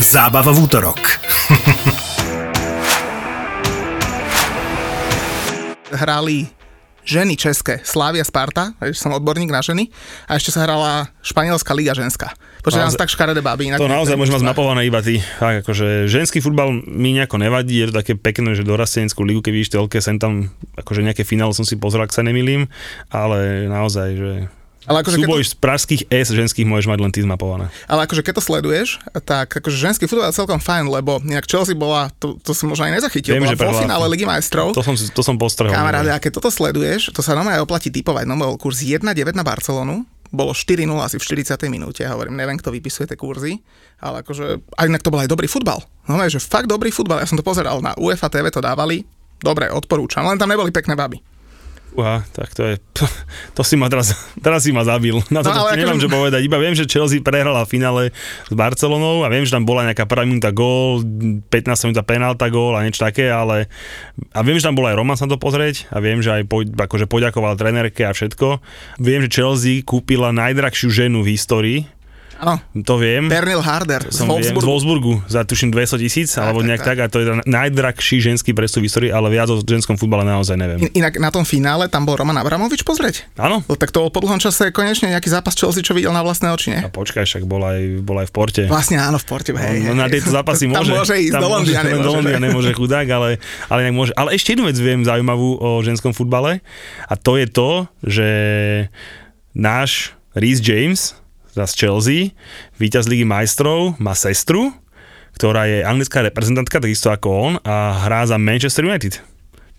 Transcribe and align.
Zábava 0.00 0.48
v 0.56 0.64
útorok. 0.64 1.02
hrali 6.00 6.48
ženy 7.04 7.36
české, 7.36 7.84
Slávia 7.84 8.24
Sparta, 8.24 8.72
že 8.80 8.96
som 8.96 9.12
odborník 9.12 9.50
na 9.50 9.60
ženy, 9.60 9.92
a 10.24 10.40
ešte 10.40 10.54
sa 10.54 10.62
hrala 10.64 11.10
Španielská 11.20 11.74
liga 11.74 11.92
ženská. 11.92 12.32
Počkaj, 12.60 12.80
nás 12.80 12.96
tak 12.96 13.08
škaredé 13.08 13.40
baby. 13.40 13.72
To 13.76 13.88
naozaj 13.88 14.20
môžem 14.20 14.36
mať 14.36 14.44
zmapované 14.44 14.84
iba 14.84 15.00
ty. 15.00 15.24
Tak, 15.40 15.64
akože 15.64 16.08
ženský 16.08 16.44
futbal 16.44 16.72
mi 16.84 17.16
nejako 17.16 17.40
nevadí, 17.40 17.80
je 17.80 17.88
to 17.88 18.04
také 18.04 18.12
pekné, 18.16 18.52
že 18.52 18.68
dorasteneckú 18.68 19.24
ligu, 19.24 19.40
keď 19.40 19.52
vidíš 19.52 19.72
telke, 19.72 19.98
sem 20.00 20.20
tam, 20.20 20.52
akože 20.76 21.00
nejaké 21.04 21.24
finále 21.24 21.56
som 21.56 21.64
si 21.64 21.80
pozrel, 21.80 22.04
ak 22.04 22.12
sa 22.12 22.20
nemýlim, 22.20 22.68
ale 23.08 23.64
naozaj, 23.66 24.08
že 24.16 24.32
ale 24.88 25.04
akože 25.04 25.20
Súboj 25.20 25.42
to... 25.44 25.48
z 25.48 25.54
pražských 25.60 26.02
S 26.08 26.28
ženských 26.32 26.64
môžeš 26.64 26.88
mať 26.88 26.98
len 27.04 27.12
ty 27.12 27.20
zmapované. 27.20 27.68
Ale 27.84 28.08
akože 28.08 28.24
keď 28.24 28.40
to 28.40 28.44
sleduješ, 28.44 28.88
tak 29.28 29.52
akože 29.52 29.76
ženský 29.76 30.08
futbal 30.08 30.32
je 30.32 30.40
celkom 30.40 30.56
fajn, 30.56 30.88
lebo 30.88 31.20
nejak 31.20 31.44
Chelsea 31.44 31.76
bola, 31.76 32.08
to, 32.16 32.40
to 32.40 32.56
si 32.56 32.64
možno 32.64 32.88
aj 32.88 33.02
nezachytil, 33.02 33.36
Viem, 33.36 33.44
bola 33.44 33.76
vo 33.76 33.82
finále 33.84 34.04
Ligy 34.08 34.24
majstrov. 34.24 34.72
To 34.72 34.80
som, 34.80 34.96
to 34.96 35.22
som 35.24 35.36
postrehol. 35.36 35.76
Kamaráde, 35.76 36.08
a 36.08 36.16
keď 36.16 36.40
toto 36.40 36.48
sleduješ, 36.48 37.12
to 37.12 37.20
sa 37.20 37.36
normálne 37.36 37.60
oplatí 37.60 37.92
typovať. 37.92 38.24
No 38.24 38.40
bol 38.40 38.56
kurz 38.56 38.80
1,9 38.80 39.04
na 39.36 39.44
Barcelonu, 39.44 40.08
bolo 40.30 40.54
4-0 40.54 40.86
asi 41.02 41.18
v 41.18 41.42
40. 41.42 41.58
minúte, 41.66 42.06
ja 42.06 42.14
hovorím, 42.14 42.38
neviem, 42.38 42.54
kto 42.54 42.70
vypisuje 42.70 43.10
tie 43.10 43.18
kurzy, 43.18 43.58
ale 43.98 44.22
akože, 44.22 44.62
aj 44.78 44.86
inak 44.86 45.02
to 45.02 45.10
bol 45.10 45.18
aj 45.18 45.26
dobrý 45.26 45.50
futbal. 45.50 45.82
No 46.06 46.16
že 46.30 46.38
fakt 46.38 46.70
dobrý 46.70 46.94
futbal, 46.94 47.18
ja 47.18 47.26
som 47.26 47.34
to 47.34 47.44
pozeral 47.44 47.82
na 47.82 47.92
UEFA 47.98 48.30
TV, 48.30 48.46
to 48.48 48.62
dávali, 48.62 49.02
dobre, 49.42 49.66
odporúčam, 49.68 50.22
len 50.22 50.38
tam 50.38 50.48
neboli 50.48 50.70
pekné 50.70 50.94
baby. 50.94 51.18
Uha, 51.98 52.22
tak 52.30 52.54
to 52.54 52.62
je, 52.62 52.74
to, 52.94 53.04
to 53.58 53.62
si 53.66 53.74
ma 53.74 53.90
teraz, 53.90 54.14
teraz 54.38 54.62
si 54.62 54.70
ma 54.70 54.86
zabil. 54.86 55.18
Na 55.34 55.42
to, 55.42 55.50
no, 55.50 55.66
to 55.66 55.76
nemám, 55.76 55.98
čo 55.98 56.06
povedať. 56.06 56.46
Iba 56.46 56.62
viem, 56.62 56.74
že 56.78 56.86
Chelsea 56.86 57.18
prehrala 57.18 57.66
v 57.66 57.70
finále 57.70 58.02
s 58.46 58.54
Barcelonou 58.54 59.26
a 59.26 59.28
viem, 59.28 59.42
že 59.42 59.54
tam 59.54 59.66
bola 59.66 59.86
nejaká 59.90 60.06
prvá 60.06 60.22
minúta 60.22 60.54
gól, 60.54 61.02
15 61.02 61.90
minúta 61.90 62.06
penálta 62.06 62.46
gól 62.48 62.78
a 62.78 62.86
niečo 62.86 63.02
také, 63.02 63.28
ale 63.30 63.66
a 64.30 64.40
viem, 64.46 64.58
že 64.58 64.66
tam 64.66 64.78
bol 64.78 64.86
aj 64.86 64.96
Roman 64.96 65.18
sa 65.18 65.26
to 65.26 65.36
pozrieť 65.40 65.90
a 65.90 65.98
viem, 65.98 66.22
že 66.22 66.30
aj 66.30 66.42
po, 66.46 66.62
akože 66.62 67.10
poďakoval 67.10 67.58
trenerke 67.58 68.06
a 68.06 68.14
všetko. 68.14 68.62
Viem, 69.02 69.26
že 69.26 69.42
Chelsea 69.42 69.82
kúpila 69.82 70.30
najdrahšiu 70.30 70.88
ženu 70.94 71.26
v 71.26 71.34
histórii, 71.34 71.78
Áno. 72.40 72.56
To 72.88 72.96
viem. 72.96 73.28
Pernil 73.28 73.60
Harder 73.60 74.08
z 74.08 74.24
Wolfsburgu. 74.24 74.64
z 74.64 74.66
Wolfsburgu 74.66 75.12
za 75.28 75.44
tuším 75.44 75.68
200 75.76 76.00
tisíc, 76.00 76.28
alebo 76.40 76.64
nejak 76.64 76.80
tak, 76.80 76.96
tak, 76.96 77.04
a 77.04 77.12
to 77.12 77.16
je 77.20 77.26
najdrahší 77.44 78.24
ženský 78.24 78.56
prestup 78.56 78.80
v 78.80 78.88
histórii, 78.88 79.10
ale 79.12 79.28
viac 79.28 79.52
o 79.52 79.60
ženskom 79.60 80.00
futbale 80.00 80.24
naozaj 80.24 80.56
neviem. 80.56 80.88
In, 80.88 81.04
inak 81.04 81.20
na 81.20 81.28
tom 81.28 81.44
finále 81.44 81.92
tam 81.92 82.08
bol 82.08 82.16
Roman 82.16 82.40
Abramovič 82.40 82.80
pozrieť? 82.80 83.28
Áno. 83.36 83.60
No, 83.68 83.76
tak 83.76 83.92
to 83.92 84.08
bol 84.08 84.10
po 84.10 84.24
dlhom 84.24 84.40
čase 84.40 84.72
konečne 84.72 85.12
nejaký 85.12 85.28
zápas 85.28 85.52
Chelsea, 85.52 85.84
čo 85.84 85.92
videl 85.92 86.16
na 86.16 86.24
vlastné 86.24 86.48
oči, 86.48 86.72
nie? 86.72 86.80
A 86.80 86.88
počkaj, 86.88 87.28
však 87.28 87.44
bol 87.44 87.60
aj, 87.60 88.00
bol 88.00 88.16
aj 88.24 88.26
v 88.28 88.32
Porte. 88.32 88.62
Vlastne 88.64 88.96
áno, 88.96 89.20
v 89.20 89.26
Porte. 89.28 89.52
Hej, 89.52 89.92
no, 89.92 90.00
na 90.00 90.08
tieto 90.08 90.32
zápasy 90.32 90.64
môže. 90.64 90.88
tam 90.88 91.04
môže 91.04 91.16
ísť, 91.20 91.32
tam 91.36 91.42
do 91.44 91.48
Londýna 91.52 91.82
nemôže. 91.84 92.06
Do 92.08 92.12
Londýna 92.16 92.40
nemôže 92.40 92.72
chudák, 92.72 93.06
ale, 93.12 93.28
ale 93.68 93.92
môže. 93.92 94.16
Ale 94.16 94.32
ešte 94.32 94.56
jednu 94.56 94.64
vec 94.64 94.80
viem 94.80 95.04
zaujímavú 95.04 95.60
o 95.60 95.84
ženskom 95.84 96.16
futbale 96.16 96.64
a 97.04 97.14
to 97.20 97.36
je 97.36 97.46
to, 97.50 97.70
že 98.00 98.28
náš 99.52 100.16
Reese 100.32 100.62
James, 100.62 101.19
z 101.64 101.74
Chelsea, 101.76 102.20
víťaz 102.76 103.08
Ligy 103.08 103.24
majstrov, 103.24 103.96
má 103.98 104.12
sestru, 104.12 104.72
ktorá 105.36 105.66
je 105.66 105.80
anglická 105.80 106.20
reprezentantka, 106.20 106.80
takisto 106.80 107.08
ako 107.08 107.28
on, 107.28 107.52
a 107.64 108.04
hrá 108.06 108.28
za 108.28 108.36
Manchester 108.36 108.84
United. 108.84 109.20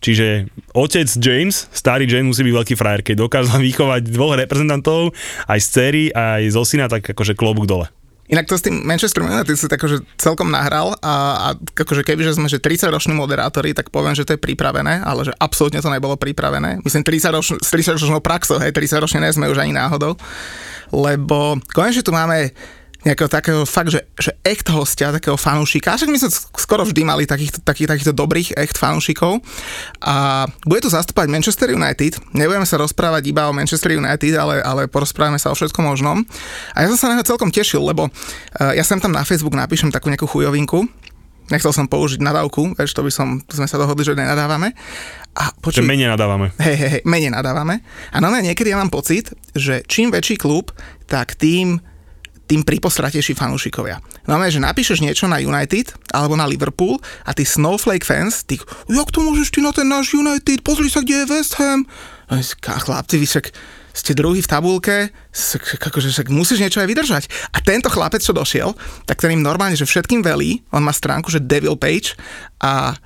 Čiže 0.02 0.50
otec 0.74 1.06
James, 1.22 1.70
starý 1.70 2.10
James 2.10 2.34
musí 2.34 2.42
byť 2.42 2.54
veľký 2.58 2.74
frajer, 2.74 3.06
keď 3.06 3.22
dokázal 3.22 3.62
vychovať 3.62 4.10
dvoch 4.10 4.34
reprezentantov, 4.34 5.14
aj 5.46 5.60
z 5.62 5.68
cery, 5.70 6.04
aj 6.10 6.42
zo 6.50 6.66
syna, 6.66 6.90
tak 6.90 7.06
akože 7.06 7.38
klobúk 7.38 7.70
dole. 7.70 7.86
Inak 8.32 8.48
to 8.48 8.56
s 8.56 8.64
tým 8.64 8.80
Manchester 8.80 9.20
United 9.20 9.52
si 9.60 9.68
tak 9.68 9.76
akože 9.76 10.08
celkom 10.16 10.48
nahral 10.48 10.96
a, 11.04 11.14
a 11.36 11.46
akože 11.52 12.00
kebyže 12.00 12.40
sme 12.40 12.48
že 12.48 12.56
30 12.56 12.88
roční 12.88 13.12
moderátori, 13.12 13.76
tak 13.76 13.92
poviem, 13.92 14.16
že 14.16 14.24
to 14.24 14.34
je 14.34 14.40
pripravené, 14.40 15.04
ale 15.04 15.28
že 15.28 15.36
absolútne 15.36 15.84
to 15.84 15.92
nebolo 15.92 16.16
pripravené. 16.16 16.80
Myslím 16.80 17.04
30 17.04 17.28
ročn- 17.36 17.60
s 17.60 17.68
30 17.68 18.00
ročnou 18.00 18.24
praxou, 18.24 18.56
hej, 18.56 18.72
30 18.72 19.04
ročne 19.04 19.20
nie 19.20 19.36
sme 19.36 19.52
už 19.52 19.60
ani 19.60 19.76
náhodou 19.76 20.16
lebo 20.92 21.56
konečne 21.72 22.04
tu 22.04 22.12
máme 22.12 22.52
nejakého 23.02 23.26
takého 23.26 23.62
fakt, 23.66 23.90
že, 23.90 24.06
že 24.14 24.30
echt 24.46 24.66
hostia, 24.70 25.10
takého 25.10 25.34
fanúšika. 25.34 25.98
Však 25.98 26.10
my 26.10 26.18
sme 26.22 26.30
skoro 26.54 26.82
vždy 26.86 27.02
mali 27.02 27.26
takýchto, 27.26 27.58
takých, 27.62 27.90
takýchto 27.90 28.14
dobrých 28.14 28.54
echt 28.54 28.78
fanúšikov. 28.78 29.42
A 30.02 30.46
bude 30.62 30.80
tu 30.86 30.90
zastúpať 30.90 31.26
Manchester 31.26 31.74
United. 31.74 32.22
Nebudeme 32.30 32.66
sa 32.66 32.78
rozprávať 32.78 33.26
iba 33.26 33.50
o 33.50 33.56
Manchester 33.56 33.98
United, 33.98 34.32
ale, 34.38 34.62
ale 34.62 34.86
porozprávame 34.86 35.42
sa 35.42 35.50
o 35.50 35.58
všetkom 35.58 35.82
možnom. 35.82 36.22
A 36.78 36.86
ja 36.86 36.88
som 36.94 36.98
sa 36.98 37.06
na 37.10 37.18
neho 37.18 37.26
celkom 37.26 37.50
tešil, 37.50 37.82
lebo 37.82 38.06
uh, 38.06 38.72
ja 38.72 38.86
sem 38.86 39.02
tam 39.02 39.10
na 39.10 39.26
Facebook 39.26 39.58
napíšem 39.58 39.90
takú 39.90 40.06
nejakú 40.06 40.30
chujovinku, 40.30 40.86
Nechcel 41.50 41.74
som 41.74 41.90
použiť 41.90 42.24
nadávku, 42.24 42.72
vieš, 42.78 42.96
to 42.96 43.04
by 43.04 43.12
som, 43.12 43.42
to 43.44 43.60
sme 43.60 43.68
sa 43.68 43.76
dohodli, 43.76 44.06
že 44.06 44.16
nenadávame. 44.16 44.72
A 45.36 45.52
počuj, 45.52 45.84
že 45.84 45.90
menej 45.90 46.08
nadávame. 46.08 46.48
Hej, 46.56 46.76
hej, 46.80 46.90
hej, 46.96 47.02
menej 47.04 47.28
nadávame. 47.28 47.84
A 48.08 48.24
no 48.24 48.32
niekedy 48.32 48.72
ja 48.72 48.80
mám 48.80 48.88
pocit, 48.88 49.36
že 49.52 49.84
čím 49.84 50.08
väčší 50.08 50.40
klub, 50.40 50.72
tak 51.10 51.36
tým 51.36 51.82
tým 52.52 52.68
pripostratejší 52.68 53.32
fanúšikovia. 53.32 54.04
No 54.28 54.36
že 54.44 54.60
napíšeš 54.60 55.00
niečo 55.00 55.24
na 55.24 55.40
United 55.40 55.96
alebo 56.12 56.36
na 56.36 56.44
Liverpool 56.44 57.00
a 57.24 57.32
tí 57.32 57.48
Snowflake 57.48 58.04
fans, 58.04 58.44
tí, 58.44 58.60
jak 58.92 59.08
to 59.08 59.24
môžeš 59.24 59.56
ty 59.56 59.64
na 59.64 59.72
ten 59.72 59.88
náš 59.88 60.12
United, 60.12 60.60
pozri 60.60 60.92
sa, 60.92 61.00
kde 61.00 61.24
je 61.24 61.30
West 61.32 61.56
Ham. 61.56 61.88
A 62.28 62.36
chlapci, 62.76 63.16
vy 63.16 63.24
však 63.24 63.46
ste 63.92 64.16
druhý 64.16 64.40
v 64.40 64.48
tabulke, 64.48 64.96
akože 65.80 66.12
však 66.12 66.28
musíš 66.32 66.64
niečo 66.64 66.80
aj 66.80 66.88
vydržať. 66.88 67.24
A 67.52 67.60
tento 67.60 67.92
chlapec, 67.92 68.24
čo 68.24 68.36
došiel, 68.36 68.72
tak 69.04 69.20
ten 69.20 69.36
im 69.36 69.44
normálne, 69.44 69.76
že 69.76 69.88
všetkým 69.88 70.24
velí, 70.24 70.64
on 70.72 70.84
má 70.84 70.92
stránku, 70.92 71.28
že 71.32 71.40
Devil 71.40 71.76
Page 71.80 72.16
a 72.60 72.96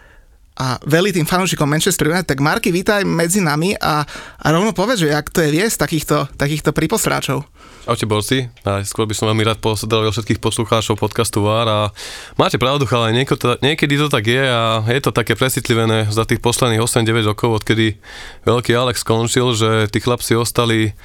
a 0.56 0.80
velí 0.88 1.12
tým 1.12 1.28
fanúšikom 1.28 1.68
Manchester 1.68 2.08
United, 2.08 2.32
tak 2.32 2.40
Marky, 2.40 2.72
vítaj 2.72 3.04
medzi 3.04 3.44
nami 3.44 3.76
a, 3.76 4.08
a 4.40 4.46
rovno 4.48 4.72
povedz, 4.72 5.04
že 5.04 5.12
jak 5.12 5.28
to 5.28 5.44
je 5.44 5.52
viesť 5.52 5.84
takýchto, 5.84 6.32
takýchto 6.32 6.72
pripostráčov. 6.72 7.44
Čaute 7.86 8.02
borci, 8.10 8.50
skôr 8.82 9.06
by 9.06 9.14
som 9.14 9.30
veľmi 9.30 9.46
rád 9.46 9.62
pozdravil 9.62 10.10
všetkých 10.10 10.42
poslucháčov 10.42 10.98
podcastu 10.98 11.46
VAR 11.46 11.70
a 11.70 11.80
máte 12.34 12.58
pravdu, 12.58 12.82
ale 12.90 13.14
niekedy 13.62 13.94
to 13.94 14.10
tak 14.10 14.26
je 14.26 14.42
a 14.42 14.82
je 14.90 14.98
to 14.98 15.14
také 15.14 15.38
presitlivené 15.38 16.10
za 16.10 16.26
tých 16.26 16.42
posledných 16.42 16.82
8-9 16.82 17.30
rokov, 17.30 17.62
odkedy 17.62 17.94
veľký 18.42 18.74
Alex 18.74 19.06
skončil, 19.06 19.54
že 19.54 19.86
tí 19.94 20.02
chlapci 20.02 20.34
ostali 20.34 20.98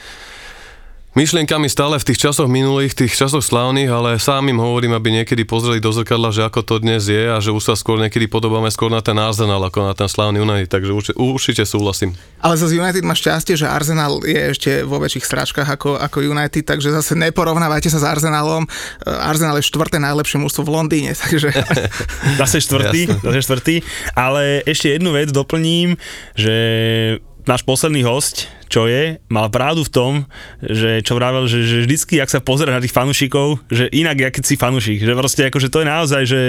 myšlienkami 1.12 1.68
stále 1.68 2.00
v 2.00 2.08
tých 2.08 2.24
časoch 2.24 2.48
minulých, 2.48 2.96
tých 2.96 3.12
časoch 3.12 3.44
slávnych, 3.44 3.92
ale 3.92 4.16
sám 4.16 4.48
im 4.48 4.64
hovorím, 4.64 4.96
aby 4.96 5.22
niekedy 5.22 5.44
pozreli 5.44 5.84
do 5.84 5.92
zrkadla, 5.92 6.32
že 6.32 6.48
ako 6.48 6.64
to 6.64 6.76
dnes 6.80 7.04
je 7.04 7.28
a 7.28 7.36
že 7.44 7.52
už 7.52 7.64
sa 7.68 7.76
skôr 7.76 8.00
niekedy 8.00 8.32
podobáme 8.32 8.72
skôr 8.72 8.88
na 8.88 9.04
ten 9.04 9.20
Arsenal 9.20 9.60
ako 9.60 9.92
na 9.92 9.94
ten 9.94 10.08
slávny 10.08 10.40
United, 10.40 10.72
takže 10.72 10.92
určite, 10.96 11.18
určite 11.20 11.64
súhlasím. 11.68 12.16
Ale 12.40 12.56
zase 12.56 12.80
United 12.80 13.04
má 13.04 13.12
šťastie, 13.12 13.60
že 13.60 13.68
Arsenal 13.68 14.24
je 14.24 14.56
ešte 14.56 14.72
vo 14.88 15.04
väčších 15.04 15.28
stráčkach 15.28 15.68
ako, 15.68 16.00
ako 16.00 16.24
United, 16.24 16.64
takže 16.64 16.96
zase 16.96 17.20
neporovnávajte 17.20 17.92
sa 17.92 18.00
s 18.00 18.08
Arsenalom. 18.08 18.64
Arsenal 19.04 19.60
je 19.60 19.68
štvrté 19.68 20.00
najlepšie 20.00 20.40
mústvo 20.40 20.64
v 20.64 20.80
Londýne, 20.80 21.12
takže... 21.22 21.52
zase 22.42 22.64
štvrtý, 22.64 23.20
zase 23.20 23.40
štvrtý, 23.44 23.76
ale 24.16 24.64
ešte 24.64 24.96
jednu 24.96 25.12
vec 25.12 25.28
doplním, 25.36 26.00
že 26.40 26.56
náš 27.44 27.68
posledný 27.68 28.08
host, 28.08 28.48
čo 28.72 28.88
je, 28.88 29.20
mal 29.28 29.52
pravdu 29.52 29.84
v 29.84 29.92
tom, 29.92 30.12
že 30.64 31.04
čo 31.04 31.20
vravel, 31.20 31.44
že, 31.44 31.68
že 31.68 31.78
vždycky, 31.84 32.24
ak 32.24 32.32
sa 32.32 32.40
pozera 32.40 32.72
na 32.72 32.80
tých 32.80 32.96
fanúšikov, 32.96 33.60
že 33.68 33.92
inak, 33.92 34.16
jak 34.16 34.34
keď 34.40 34.44
si 34.48 34.56
fanúšik, 34.56 35.04
že 35.04 35.12
proste 35.12 35.52
akože 35.52 35.68
to 35.68 35.84
je 35.84 35.88
naozaj, 35.92 36.22
že 36.24 36.42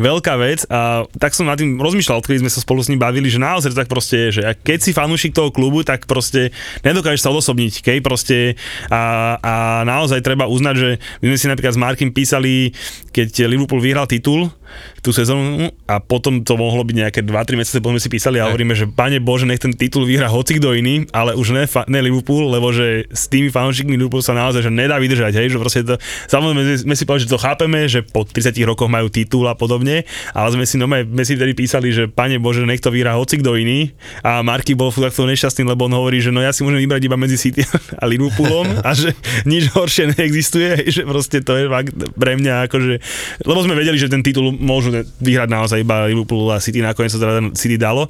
veľká 0.00 0.40
vec 0.40 0.64
a 0.72 1.04
tak 1.20 1.36
som 1.36 1.44
nad 1.44 1.60
tým 1.60 1.76
rozmýšľal, 1.76 2.24
odkedy 2.24 2.40
sme 2.40 2.48
sa 2.48 2.64
spolu 2.64 2.80
s 2.80 2.88
ním 2.88 2.96
bavili, 2.96 3.28
že 3.28 3.36
naozaj 3.36 3.76
tak 3.76 3.92
proste 3.92 4.32
je, 4.32 4.40
že 4.40 4.42
keď 4.64 4.78
si 4.80 4.96
fanúšik 4.96 5.36
toho 5.36 5.52
klubu, 5.52 5.84
tak 5.84 6.08
proste 6.08 6.56
nedokážeš 6.88 7.20
sa 7.20 7.32
odosobniť, 7.36 7.84
kej, 7.84 7.98
proste 8.00 8.56
a, 8.88 9.36
a 9.36 9.54
naozaj 9.84 10.24
treba 10.24 10.48
uznať, 10.48 10.74
že 10.80 10.88
my 11.20 11.36
sme 11.36 11.38
si 11.38 11.46
napríklad 11.52 11.76
s 11.76 11.82
Markim 11.84 12.10
písali, 12.16 12.72
keď 13.12 13.44
Liverpool 13.44 13.84
vyhral 13.84 14.08
titul, 14.08 14.48
tú 15.02 15.10
sezónu 15.10 15.74
a 15.90 15.98
potom 15.98 16.46
to 16.46 16.54
mohlo 16.54 16.86
byť 16.86 16.96
nejaké 16.96 17.20
2-3 17.26 17.58
mesiace, 17.58 17.82
potom 17.82 17.98
si 17.98 18.06
písali 18.06 18.38
a 18.38 18.46
hovoríme, 18.46 18.72
že 18.72 18.86
pane 18.86 19.18
Bože, 19.18 19.50
nech 19.50 19.58
ten 19.58 19.74
titul 19.74 20.06
vyhra 20.06 20.30
hoci 20.30 20.62
kto 20.62 20.78
iný, 20.78 21.10
ale 21.10 21.34
už 21.34 21.54
ne, 21.54 21.64
ne 21.66 22.00
Liverpool, 22.00 22.48
lebo 22.48 22.70
že 22.70 23.10
s 23.10 23.26
tými 23.26 23.50
fanúšikmi 23.50 23.98
Liverpool 23.98 24.22
sa 24.22 24.32
naozaj 24.38 24.62
že 24.62 24.70
nedá 24.70 24.96
vydržať, 25.02 25.34
hej, 25.34 25.48
že 25.54 25.58
proste 25.58 25.82
to, 25.82 25.98
samozrejme 26.30 26.86
sme 26.86 26.94
si 26.94 27.02
povedali, 27.02 27.26
že 27.26 27.32
to 27.34 27.40
chápeme, 27.42 27.80
že 27.90 28.00
po 28.06 28.22
30 28.22 28.54
rokoch 28.62 28.86
majú 28.86 29.10
titul 29.10 29.50
a 29.50 29.58
podobne, 29.58 30.06
ale 30.32 30.48
sme 30.54 30.64
si, 30.64 30.78
no, 30.78 30.86
sme 30.86 31.24
si 31.26 31.34
vtedy 31.34 31.52
písali, 31.58 31.90
že 31.90 32.06
pane 32.06 32.38
Bože, 32.38 32.62
nech 32.62 32.78
to 32.78 32.94
vyhrá 32.94 33.18
hoci 33.18 33.42
kto 33.42 33.58
iný 33.58 33.90
a 34.22 34.40
Marky 34.46 34.78
bol 34.78 34.94
takto 34.94 35.26
nešťastný, 35.26 35.66
lebo 35.66 35.90
on 35.90 35.98
hovorí, 35.98 36.22
že 36.22 36.30
no 36.30 36.38
ja 36.38 36.54
si 36.54 36.62
môžem 36.62 36.86
vybrať 36.86 37.02
iba 37.10 37.18
medzi 37.18 37.34
City 37.34 37.66
a 38.00 38.04
Liverpoolom 38.06 38.86
a 38.86 38.90
že 38.94 39.18
nič 39.44 39.74
horšie 39.74 40.14
neexistuje, 40.14 40.78
hej, 40.78 40.86
že 40.88 41.02
proste 41.02 41.42
to 41.42 41.58
je 41.58 41.66
fakt 41.66 41.94
pre 42.14 42.38
mňa 42.38 42.70
akože, 42.70 42.92
lebo 43.42 43.60
sme 43.66 43.74
vedeli, 43.74 43.98
že 43.98 44.06
ten 44.06 44.22
titul 44.22 44.54
môžu 44.62 44.94
vyhrať 45.18 45.48
naozaj 45.50 45.82
iba 45.82 46.06
Liverpool 46.06 46.48
a 46.54 46.62
City, 46.62 46.78
nakoniec 46.78 47.10
sa 47.10 47.18
teda 47.18 47.52
City 47.58 47.74
dalo, 47.74 48.06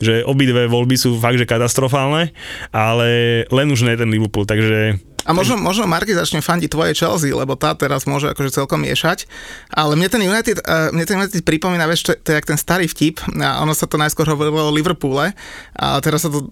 že 0.00 0.24
obidve 0.24 0.66
voľby 0.66 0.96
sú 0.96 1.20
fakt, 1.20 1.36
že 1.36 1.44
katastrofálne, 1.44 2.32
ale 2.72 3.44
len 3.52 3.68
už 3.68 3.84
nie 3.84 4.00
ten 4.00 4.08
Liverpool, 4.08 4.48
takže 4.48 4.98
a 5.28 5.36
možno, 5.36 5.60
možno 5.60 5.84
Marky 5.84 6.16
začne 6.16 6.40
fandiť 6.40 6.72
tvoje 6.72 6.96
Chelsea, 6.96 7.36
lebo 7.36 7.52
tá 7.52 7.76
teraz 7.76 8.08
môže 8.08 8.32
akože 8.32 8.56
celkom 8.56 8.80
miešať. 8.80 9.28
Ale 9.68 9.92
mne 9.92 10.08
ten 10.08 10.22
United, 10.24 10.64
uh, 10.64 10.88
mne 10.96 11.04
ten 11.04 11.20
United 11.20 11.44
pripomína, 11.44 11.84
vieš, 11.84 12.08
to, 12.08 12.12
to 12.16 12.32
je 12.32 12.36
jak 12.40 12.48
ten 12.48 12.56
starý 12.56 12.88
vtip. 12.88 13.20
A 13.36 13.60
ono 13.60 13.76
sa 13.76 13.84
to 13.84 14.00
najskôr 14.00 14.24
hovorilo 14.24 14.72
o 14.72 14.72
Liverpoole. 14.72 15.36
A 15.76 16.00
teraz 16.00 16.24
sa 16.24 16.32
to 16.32 16.48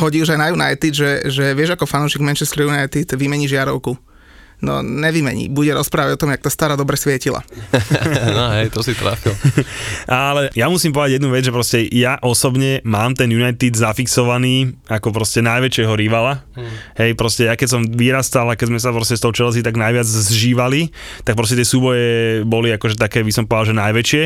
hodí 0.00 0.24
už 0.24 0.32
aj 0.32 0.40
na 0.40 0.48
United, 0.48 0.92
že, 0.96 1.10
že 1.28 1.52
vieš, 1.52 1.76
ako 1.76 1.84
fanúšik 1.84 2.24
Manchester 2.24 2.64
United 2.64 3.12
vymení 3.20 3.44
žiarovku 3.44 4.15
no 4.64 4.80
nevymení. 4.80 5.52
Bude 5.52 5.76
rozprávať 5.76 6.16
o 6.16 6.20
tom, 6.20 6.30
jak 6.32 6.40
tá 6.40 6.50
stará 6.52 6.74
dobre 6.74 6.96
svietila. 6.96 7.44
no 8.36 8.44
hej, 8.56 8.72
to 8.72 8.80
si 8.80 8.96
trafil. 8.96 9.36
Ale 10.08 10.48
ja 10.56 10.72
musím 10.72 10.96
povedať 10.96 11.20
jednu 11.20 11.28
vec, 11.28 11.44
že 11.44 11.52
proste 11.52 11.78
ja 11.92 12.16
osobne 12.24 12.80
mám 12.86 13.12
ten 13.12 13.28
United 13.28 13.76
zafixovaný 13.76 14.76
ako 14.88 15.12
proste 15.12 15.44
najväčšieho 15.44 15.92
rivala. 15.92 16.46
Hmm. 16.56 16.72
Hej, 16.96 17.18
proste 17.20 17.48
ja 17.48 17.54
keď 17.54 17.68
som 17.68 17.82
vyrastal 17.84 18.48
a 18.48 18.56
keď 18.56 18.72
sme 18.72 18.80
sa 18.80 18.90
proste 18.96 19.16
s 19.18 19.22
tou 19.22 19.32
Chelsea 19.34 19.60
tak 19.60 19.76
najviac 19.76 20.08
zžívali, 20.08 20.88
tak 21.28 21.36
proste 21.36 21.60
tie 21.60 21.66
súboje 21.68 22.40
boli 22.48 22.72
akože 22.72 22.96
také, 22.96 23.20
by 23.20 23.32
som 23.32 23.44
povedal, 23.44 23.76
že 23.76 23.82
najväčšie. 23.82 24.22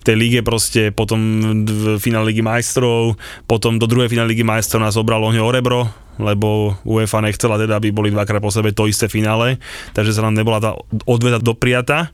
V 0.00 0.04
tej 0.04 0.16
líge 0.16 0.40
proste 0.44 0.92
potom 0.92 1.18
v 1.64 1.96
finále 1.96 2.30
Ligy 2.30 2.44
majstrov, 2.44 3.16
potom 3.48 3.80
do 3.80 3.88
druhej 3.88 4.12
finále 4.12 4.36
Ligy 4.36 4.44
majstrov 4.44 4.84
nás 4.84 5.00
obralo 5.00 5.32
ohňo 5.32 5.42
o 5.42 5.50
rebro, 5.50 5.88
lebo 6.18 6.74
UEFA 6.82 7.22
nechcela 7.22 7.60
teda, 7.60 7.78
aby 7.78 7.94
boli 7.94 8.10
dvakrát 8.10 8.42
po 8.42 8.50
sebe 8.50 8.74
to 8.74 8.90
isté 8.90 9.06
finále, 9.06 9.60
takže 9.94 10.16
sa 10.16 10.24
nám 10.24 10.34
nebola 10.34 10.58
tá 10.58 10.70
odveda 11.06 11.38
dopriata. 11.38 12.10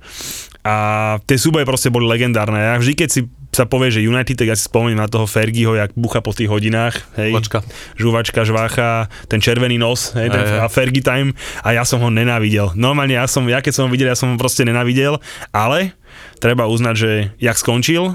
A 0.66 0.74
tie 1.22 1.38
súboje 1.38 1.62
proste 1.62 1.94
boli 1.94 2.10
legendárne. 2.10 2.58
Ja 2.58 2.74
vždy, 2.74 2.94
keď 2.98 3.08
si 3.08 3.20
sa 3.54 3.64
povie, 3.64 3.88
že 3.88 4.04
United, 4.04 4.36
tak 4.36 4.52
ja 4.52 4.56
si 4.58 4.68
spomeniem 4.68 5.00
na 5.00 5.08
toho 5.08 5.24
Fergieho, 5.24 5.72
jak 5.72 5.96
bucha 5.96 6.20
po 6.20 6.36
tých 6.36 6.52
hodinách. 6.52 7.08
Hej, 7.16 7.32
Žuvačka. 7.32 7.58
Žuvačka, 7.96 8.40
žvácha, 8.44 9.08
ten 9.32 9.40
červený 9.40 9.80
nos, 9.80 10.12
hej, 10.12 10.28
ten 10.28 10.44
a 10.60 10.68
Fergie 10.68 11.00
time 11.00 11.32
a 11.64 11.72
ja 11.72 11.88
som 11.88 12.04
ho 12.04 12.12
nenávidel. 12.12 12.76
Normálne 12.76 13.16
ja 13.16 13.24
som, 13.24 13.48
ja 13.48 13.64
keď 13.64 13.72
som 13.72 13.82
ho 13.88 13.90
videl, 13.90 14.12
ja 14.12 14.18
som 14.18 14.34
ho 14.34 14.36
proste 14.36 14.66
nenávidel, 14.68 15.16
ale 15.56 15.96
treba 16.36 16.68
uznať, 16.68 16.94
že 17.00 17.10
jak 17.40 17.56
skončil, 17.56 18.12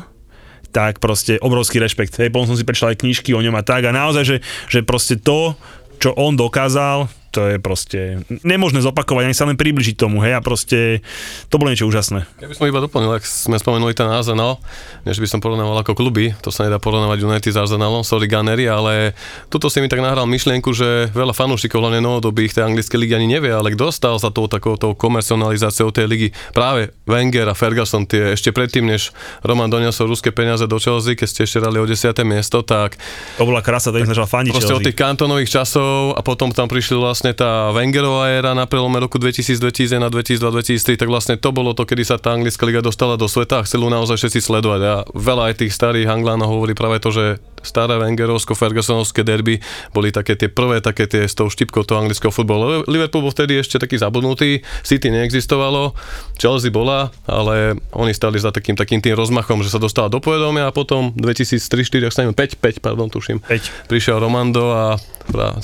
tak 0.71 0.97
proste 0.97 1.37
obrovský 1.37 1.77
rešpekt. 1.77 2.15
Hej, 2.17 2.31
potom 2.31 2.49
som 2.49 2.57
si 2.57 2.65
prečítal 2.65 2.95
aj 2.95 3.03
knižky 3.03 3.35
o 3.35 3.43
ňom 3.43 3.55
a 3.59 3.63
tak 3.63 3.85
a 3.85 3.91
naozaj, 3.91 4.23
že, 4.23 4.37
že 4.71 4.79
proste 4.81 5.19
to, 5.19 5.53
čo 6.01 6.15
on 6.17 6.33
dokázal, 6.33 7.11
to 7.31 7.47
je 7.47 7.57
proste 7.57 8.21
nemožné 8.43 8.83
zopakovať, 8.83 9.23
ani 9.25 9.35
sa 9.35 9.47
len 9.47 9.55
približiť 9.55 9.95
tomu, 9.95 10.19
hej, 10.21 10.35
a 10.35 10.41
proste 10.43 10.99
to 11.47 11.55
bolo 11.55 11.71
niečo 11.71 11.87
úžasné. 11.87 12.27
Ja 12.43 12.47
by 12.51 12.55
som 12.55 12.67
iba 12.67 12.83
doplnil, 12.83 13.15
ak 13.15 13.23
sme 13.23 13.55
spomenuli 13.55 13.95
ten 13.95 14.11
Arsenal, 14.11 14.59
než 15.07 15.17
by 15.17 15.27
som 15.31 15.39
porovnával 15.39 15.79
ako 15.79 15.95
kluby, 15.95 16.35
to 16.43 16.51
sa 16.51 16.67
nedá 16.67 16.77
porovnávať 16.77 17.23
United 17.23 17.51
s 17.51 17.57
Arsenalom, 17.57 18.03
sorry 18.03 18.27
Gunnery, 18.27 18.67
ale 18.67 19.15
tuto 19.47 19.71
si 19.71 19.79
mi 19.79 19.87
tak 19.87 20.03
nahral 20.03 20.27
myšlienku, 20.27 20.69
že 20.75 21.07
veľa 21.15 21.31
fanúšikov, 21.31 21.79
hlavne 21.79 22.03
novodobých 22.03 22.57
tej 22.57 22.67
anglickej 22.67 22.99
ligy 22.99 23.13
ani 23.15 23.27
nevie, 23.39 23.51
ale 23.55 23.71
kto 23.71 23.87
stal 23.93 24.15
za 24.17 24.33
tou 24.33 24.51
takou 24.51 24.75
tou 24.75 24.91
komercionalizáciou 24.97 25.93
tej 25.95 26.05
ligy? 26.11 26.27
Práve 26.51 26.91
Wenger 27.07 27.47
a 27.47 27.55
Ferguson, 27.55 28.03
tie 28.03 28.35
ešte 28.35 28.51
predtým, 28.51 28.89
než 28.89 29.15
Roman 29.45 29.71
doniesol 29.71 30.09
ruské 30.09 30.33
peniaze 30.33 30.65
do 30.65 30.81
Chelsea, 30.81 31.13
keď 31.13 31.27
ste 31.29 31.41
ešte 31.45 31.59
dali 31.61 31.77
o 31.77 31.85
10. 31.85 32.11
miesto, 32.25 32.65
tak... 32.65 32.99
To 33.37 33.45
bola 33.45 33.61
krása, 33.61 33.93
to 33.93 34.01
začal 34.01 34.25
fandiť 34.25 34.51
Proste 34.57 34.73
od 34.73 34.81
tých 34.81 34.97
kantonových 34.97 35.61
časov 35.61 36.17
a 36.17 36.21
potom 36.25 36.49
tam 36.49 36.65
prišli 36.65 36.97
vlastne 36.97 37.20
vlastne 37.21 37.37
tá 37.37 37.69
Wengerová 37.69 38.33
éra 38.33 38.57
na 38.57 38.65
prelome 38.65 38.97
roku 38.97 39.21
2000, 39.21 39.61
2001, 39.61 40.09
2002, 40.09 40.41
2003, 40.41 40.97
tak 40.97 41.05
vlastne 41.05 41.37
to 41.37 41.53
bolo 41.53 41.77
to, 41.77 41.85
kedy 41.85 42.01
sa 42.01 42.17
tá 42.17 42.33
anglická 42.33 42.65
liga 42.65 42.81
dostala 42.81 43.13
do 43.13 43.29
sveta 43.29 43.61
a 43.61 43.65
chceli 43.69 43.93
naozaj 43.93 44.17
všetci 44.17 44.41
sledovať. 44.41 44.81
A 44.81 44.93
veľa 45.13 45.53
aj 45.53 45.61
tých 45.61 45.69
starých 45.69 46.09
Anglánov 46.09 46.49
hovorí 46.49 46.73
práve 46.73 46.97
to, 46.97 47.13
že 47.13 47.37
staré 47.61 48.01
Wengerovsko-Fergusonovské 48.01 49.21
derby 49.21 49.61
boli 49.93 50.09
také 50.09 50.33
tie 50.33 50.49
prvé, 50.49 50.81
také 50.81 51.05
tie 51.05 51.29
s 51.29 51.37
tou 51.37 51.45
štipkou 51.45 51.85
toho 51.85 52.01
anglického 52.01 52.33
futbalu. 52.33 52.89
Liverpool 52.89 53.21
bol 53.21 53.29
vtedy 53.29 53.61
ešte 53.61 53.77
taký 53.77 54.01
zabudnutý, 54.01 54.65
City 54.81 55.13
neexistovalo, 55.13 55.93
Chelsea 56.41 56.73
bola, 56.73 57.13
ale 57.29 57.77
oni 57.93 58.17
stali 58.17 58.41
za 58.41 58.49
takým, 58.49 58.73
takým 58.73 58.97
tým 58.97 59.13
rozmachom, 59.13 59.61
že 59.61 59.69
sa 59.69 59.77
dostala 59.77 60.09
do 60.09 60.17
povedomia 60.17 60.65
a 60.65 60.73
potom 60.73 61.13
2003 61.13 62.09
4 62.09 62.33
5, 62.33 62.33
5, 62.33 62.81
pardon, 62.81 63.13
tuším, 63.13 63.45
5. 63.45 63.93
prišiel 63.93 64.17
Romando 64.17 64.73
a 64.73 64.97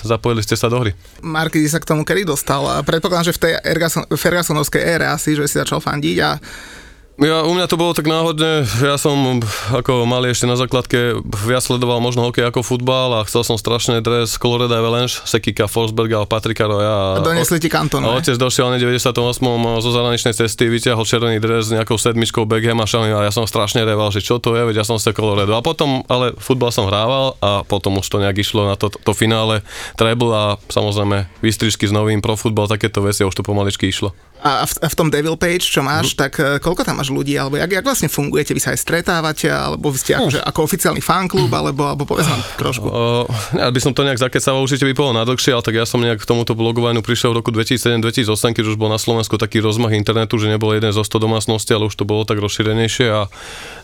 zapojili 0.03 0.41
ste 0.43 0.55
sa 0.55 0.71
do 0.71 0.81
hry. 0.81 0.91
Marky 1.23 1.63
sa 1.67 1.79
k 1.79 1.87
tomu 1.87 2.07
kedy 2.07 2.23
dostal 2.23 2.63
predpokladám, 2.83 3.31
že 3.31 3.37
v 3.37 3.41
tej 3.43 3.53
Fergusonovskej 4.15 4.83
ére 4.83 5.07
asi, 5.11 5.35
že 5.35 5.45
si 5.47 5.59
začal 5.59 5.83
fandiť 5.83 6.17
a 6.23 6.39
ja, 7.17 7.41
u 7.41 7.51
mňa 7.57 7.65
to 7.65 7.81
bolo 7.81 7.97
tak 7.97 8.05
náhodne, 8.05 8.61
ja 8.77 8.93
som 9.01 9.41
ako 9.73 10.05
malý 10.05 10.29
ešte 10.29 10.45
na 10.45 10.53
základke 10.53 11.17
viac 11.25 11.65
sledoval 11.65 11.97
možno 11.97 12.29
hokej 12.29 12.45
ako 12.45 12.61
futbal 12.61 13.17
a 13.17 13.25
chcel 13.25 13.41
som 13.41 13.57
strašne 13.57 14.05
dres 14.05 14.37
Colorado 14.37 14.77
Avalanche, 14.77 15.25
Sekika, 15.25 15.65
Forsberga 15.65 16.21
a 16.21 16.29
Patrika 16.29 16.69
Roya. 16.69 17.17
A 17.17 17.25
donesli 17.25 17.57
ti 17.57 17.73
kanton, 17.73 18.05
A 18.05 18.21
otec 18.21 18.37
došiel 18.37 18.69
v 18.69 19.01
98. 19.01 19.17
zo 19.81 19.89
zahraničnej 19.89 20.33
cesty, 20.37 20.69
vyťahol 20.69 21.09
červený 21.09 21.41
dres 21.41 21.69
s 21.69 21.73
nejakou 21.73 21.97
sedmičkou 21.97 22.45
Beckham 22.45 22.77
a 22.81 22.85
šami 22.85 23.09
a 23.09 23.25
ja 23.25 23.33
som 23.33 23.49
strašne 23.49 23.81
reval, 23.81 24.13
že 24.13 24.21
čo 24.21 24.37
to 24.37 24.53
je, 24.53 24.61
veď 24.69 24.81
ja 24.81 24.85
som 24.85 25.01
sa 25.01 25.09
Colorado. 25.09 25.57
A 25.57 25.65
potom, 25.65 26.05
ale 26.05 26.37
futbal 26.37 26.69
som 26.69 26.85
hrával 26.85 27.33
a 27.41 27.65
potom 27.65 27.97
už 27.97 28.05
to 28.05 28.21
nejak 28.21 28.37
išlo 28.37 28.69
na 28.69 28.77
to, 28.77 28.93
to 28.93 29.11
finále 29.17 29.65
treble 29.97 30.29
a 30.37 30.61
samozrejme 30.69 31.25
výstrižky 31.41 31.89
s 31.89 31.93
novým 31.95 32.21
pro 32.21 32.37
futbal, 32.37 32.69
takéto 32.69 33.01
veci 33.01 33.25
už 33.25 33.33
to 33.33 33.41
pomaličky 33.41 33.89
išlo. 33.89 34.13
A 34.45 34.69
v, 34.69 34.73
v 34.85 34.95
tom 34.95 35.09
Devil 35.09 35.33
Page, 35.33 35.65
čo 35.65 35.81
máš, 35.81 36.13
mm. 36.13 36.17
tak 36.17 36.33
uh, 36.37 36.61
koľko 36.61 36.85
tam 36.85 37.01
máš 37.01 37.09
ľudí, 37.09 37.33
alebo 37.33 37.57
jak, 37.57 37.69
jak 37.73 37.85
vlastne 37.85 38.09
fungujete? 38.09 38.53
Vy 38.53 38.61
sa 38.61 38.69
aj 38.77 38.79
stretávate, 38.85 39.49
alebo 39.49 39.89
vy 39.89 39.97
ste 39.97 40.13
uh. 40.13 40.21
akože, 40.21 40.39
ako 40.45 40.59
oficiálny 40.61 41.01
fanklub, 41.01 41.49
alebo, 41.49 41.89
alebo 41.89 42.06
povedz 42.06 42.29
nám 42.29 42.41
trošku. 42.61 42.85
Uh, 42.85 43.25
ja 43.57 43.73
by 43.73 43.79
som 43.81 43.97
to 43.97 44.06
nejak 44.06 44.21
zakecával, 44.21 44.61
určite 44.61 44.85
by 44.85 44.94
bolo 44.94 45.11
nadlhšie, 45.17 45.57
ale 45.57 45.65
tak 45.65 45.75
ja 45.75 45.85
som 45.89 45.99
nejak 45.99 46.21
k 46.21 46.29
tomuto 46.29 46.53
blogovaniu 46.53 47.01
prišiel 47.01 47.33
v 47.33 47.41
roku 47.41 47.49
2007-2008, 47.49 48.53
keď 48.53 48.65
už 48.69 48.77
bol 48.77 48.94
na 48.94 49.01
Slovensku 49.01 49.41
taký 49.41 49.57
rozmach 49.57 49.97
internetu, 49.97 50.37
že 50.37 50.53
nebol 50.53 50.69
jeden 50.77 50.94
zo 50.94 51.01
100 51.01 51.17
domácností, 51.17 51.73
ale 51.73 51.89
už 51.89 51.97
to 51.97 52.06
bolo 52.06 52.21
tak 52.21 52.37
rozšírenejšie 52.37 53.07
a 53.09 53.25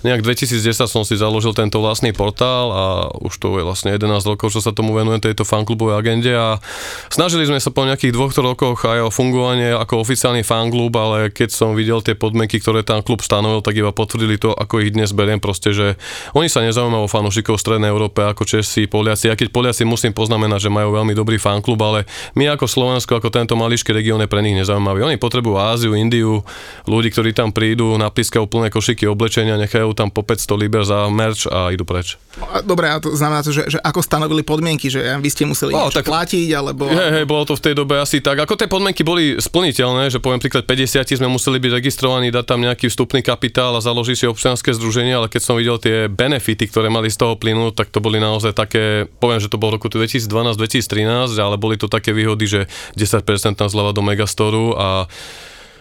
nejak 0.05 0.21
2010 0.21 0.59
som 0.85 1.01
si 1.01 1.17
založil 1.17 1.55
tento 1.57 1.81
vlastný 1.81 2.13
portál 2.13 2.69
a 2.69 2.83
už 3.23 3.33
to 3.41 3.57
je 3.57 3.63
vlastne 3.65 3.89
11 3.95 4.21
rokov, 4.29 4.53
čo 4.53 4.61
sa 4.61 4.75
tomu 4.75 4.93
venujem 4.93 5.23
tejto 5.23 5.47
fanklubovej 5.47 5.97
agende 5.97 6.31
a 6.35 6.61
snažili 7.09 7.47
sme 7.47 7.57
sa 7.57 7.71
po 7.71 7.87
nejakých 7.87 8.13
dvoch 8.13 8.35
rokoch 8.35 8.83
aj 8.83 9.07
o 9.07 9.09
fungovanie 9.09 9.71
ako 9.73 10.03
oficiálny 10.03 10.42
fanklub, 10.43 10.93
ale 10.99 11.31
keď 11.31 11.49
som 11.49 11.73
videl 11.73 12.03
tie 12.05 12.13
podmienky, 12.13 12.61
ktoré 12.61 12.83
tam 12.83 13.01
klub 13.01 13.23
stanovil, 13.23 13.63
tak 13.63 13.79
iba 13.79 13.89
potvrdili 13.89 14.37
to, 14.37 14.51
ako 14.51 14.83
ich 14.83 14.91
dnes 14.93 15.15
beriem, 15.15 15.39
proste, 15.39 15.71
že 15.71 15.95
oni 16.37 16.51
sa 16.51 16.61
nezaujímajú 16.61 17.07
o 17.07 17.11
fanúšikov 17.11 17.57
v 17.57 17.63
Strednej 17.63 17.89
Európe 17.89 18.21
ako 18.21 18.43
Česi, 18.43 18.85
Poliaci. 18.85 19.31
A 19.31 19.39
keď 19.39 19.49
Poliaci 19.49 19.83
musím 19.87 20.11
poznamenať, 20.11 20.67
že 20.67 20.73
majú 20.73 20.95
veľmi 20.95 21.15
dobrý 21.15 21.39
fanklub, 21.39 21.79
ale 21.81 22.05
my 22.35 22.51
ako 22.53 22.67
Slovensko, 22.67 23.17
ako 23.17 23.31
tento 23.31 23.55
maličký 23.55 23.95
región 23.95 24.21
je 24.21 24.29
pre 24.29 24.43
nich 24.43 24.55
nezaujímavý. 24.55 25.03
Oni 25.07 25.17
potrebujú 25.17 25.57
Áziu, 25.57 25.95
Indiu, 25.95 26.43
ľudí, 26.85 27.09
ktorí 27.09 27.31
tam 27.33 27.55
prídu, 27.55 27.95
napískajú 27.97 28.45
plné 28.47 28.69
košiky 28.69 29.07
oblečenia, 29.09 29.59
nechajú 29.59 29.95
tam 29.95 30.11
po 30.11 30.21
500 30.21 30.61
liber 30.61 30.83
za 30.83 31.07
merch 31.07 31.47
a 31.47 31.71
idú 31.71 31.87
preč. 31.87 32.19
Dobre, 32.65 32.89
a 32.89 32.97
to 32.97 33.13
znamená 33.13 33.45
to, 33.45 33.53
že, 33.53 33.77
že 33.77 33.77
ako 33.77 34.01
stanovili 34.01 34.41
podmienky, 34.41 34.89
že 34.89 35.05
vy 35.21 35.29
ste 35.29 35.45
museli 35.45 35.69
oh, 35.77 35.93
tak, 35.93 36.09
platiť, 36.09 36.49
alebo... 36.57 36.89
Hej, 36.89 37.21
hej, 37.21 37.25
bolo 37.29 37.45
to 37.45 37.53
v 37.53 37.61
tej 37.61 37.73
dobe 37.77 38.01
asi 38.01 38.25
tak. 38.25 38.41
Ako 38.41 38.57
tie 38.57 38.65
podmienky 38.65 39.05
boli 39.05 39.37
splniteľné, 39.37 40.09
že 40.09 40.17
poviem 40.17 40.41
príklad 40.41 40.65
50 40.65 41.21
sme 41.21 41.29
museli 41.29 41.61
byť 41.61 41.71
registrovaní, 41.77 42.33
dať 42.33 42.45
tam 42.49 42.65
nejaký 42.65 42.89
vstupný 42.89 43.21
kapitál 43.21 43.77
a 43.77 43.85
založiť 43.85 44.17
si 44.17 44.25
občianske 44.25 44.73
združenie, 44.73 45.13
ale 45.13 45.29
keď 45.29 45.41
som 45.45 45.53
videl 45.61 45.77
tie 45.77 46.09
benefity, 46.09 46.65
ktoré 46.65 46.89
mali 46.89 47.13
z 47.13 47.21
toho 47.21 47.37
plynúť, 47.37 47.85
tak 47.85 47.87
to 47.93 48.01
boli 48.01 48.17
naozaj 48.17 48.57
také, 48.57 49.05
poviem, 49.21 49.37
že 49.37 49.53
to 49.53 49.61
bolo 49.61 49.77
roku 49.77 49.93
2012-2013, 49.93 51.37
ale 51.37 51.61
boli 51.61 51.77
to 51.77 51.85
také 51.85 52.17
výhody, 52.17 52.49
že 52.49 52.61
10% 52.97 53.21
zľava 53.61 53.93
do 53.93 54.01
Megastoru 54.01 54.73
a 54.73 54.87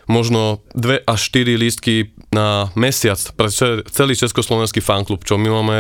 možno 0.07 0.65
2 0.75 1.07
až 1.07 1.21
4 1.31 1.55
lístky 1.59 2.11
na 2.33 2.73
mesiac 2.75 3.19
pre 3.37 3.53
celý 3.93 4.15
československý 4.17 4.81
fanklub, 4.81 5.23
čo 5.23 5.37
my 5.37 5.49
máme 5.49 5.79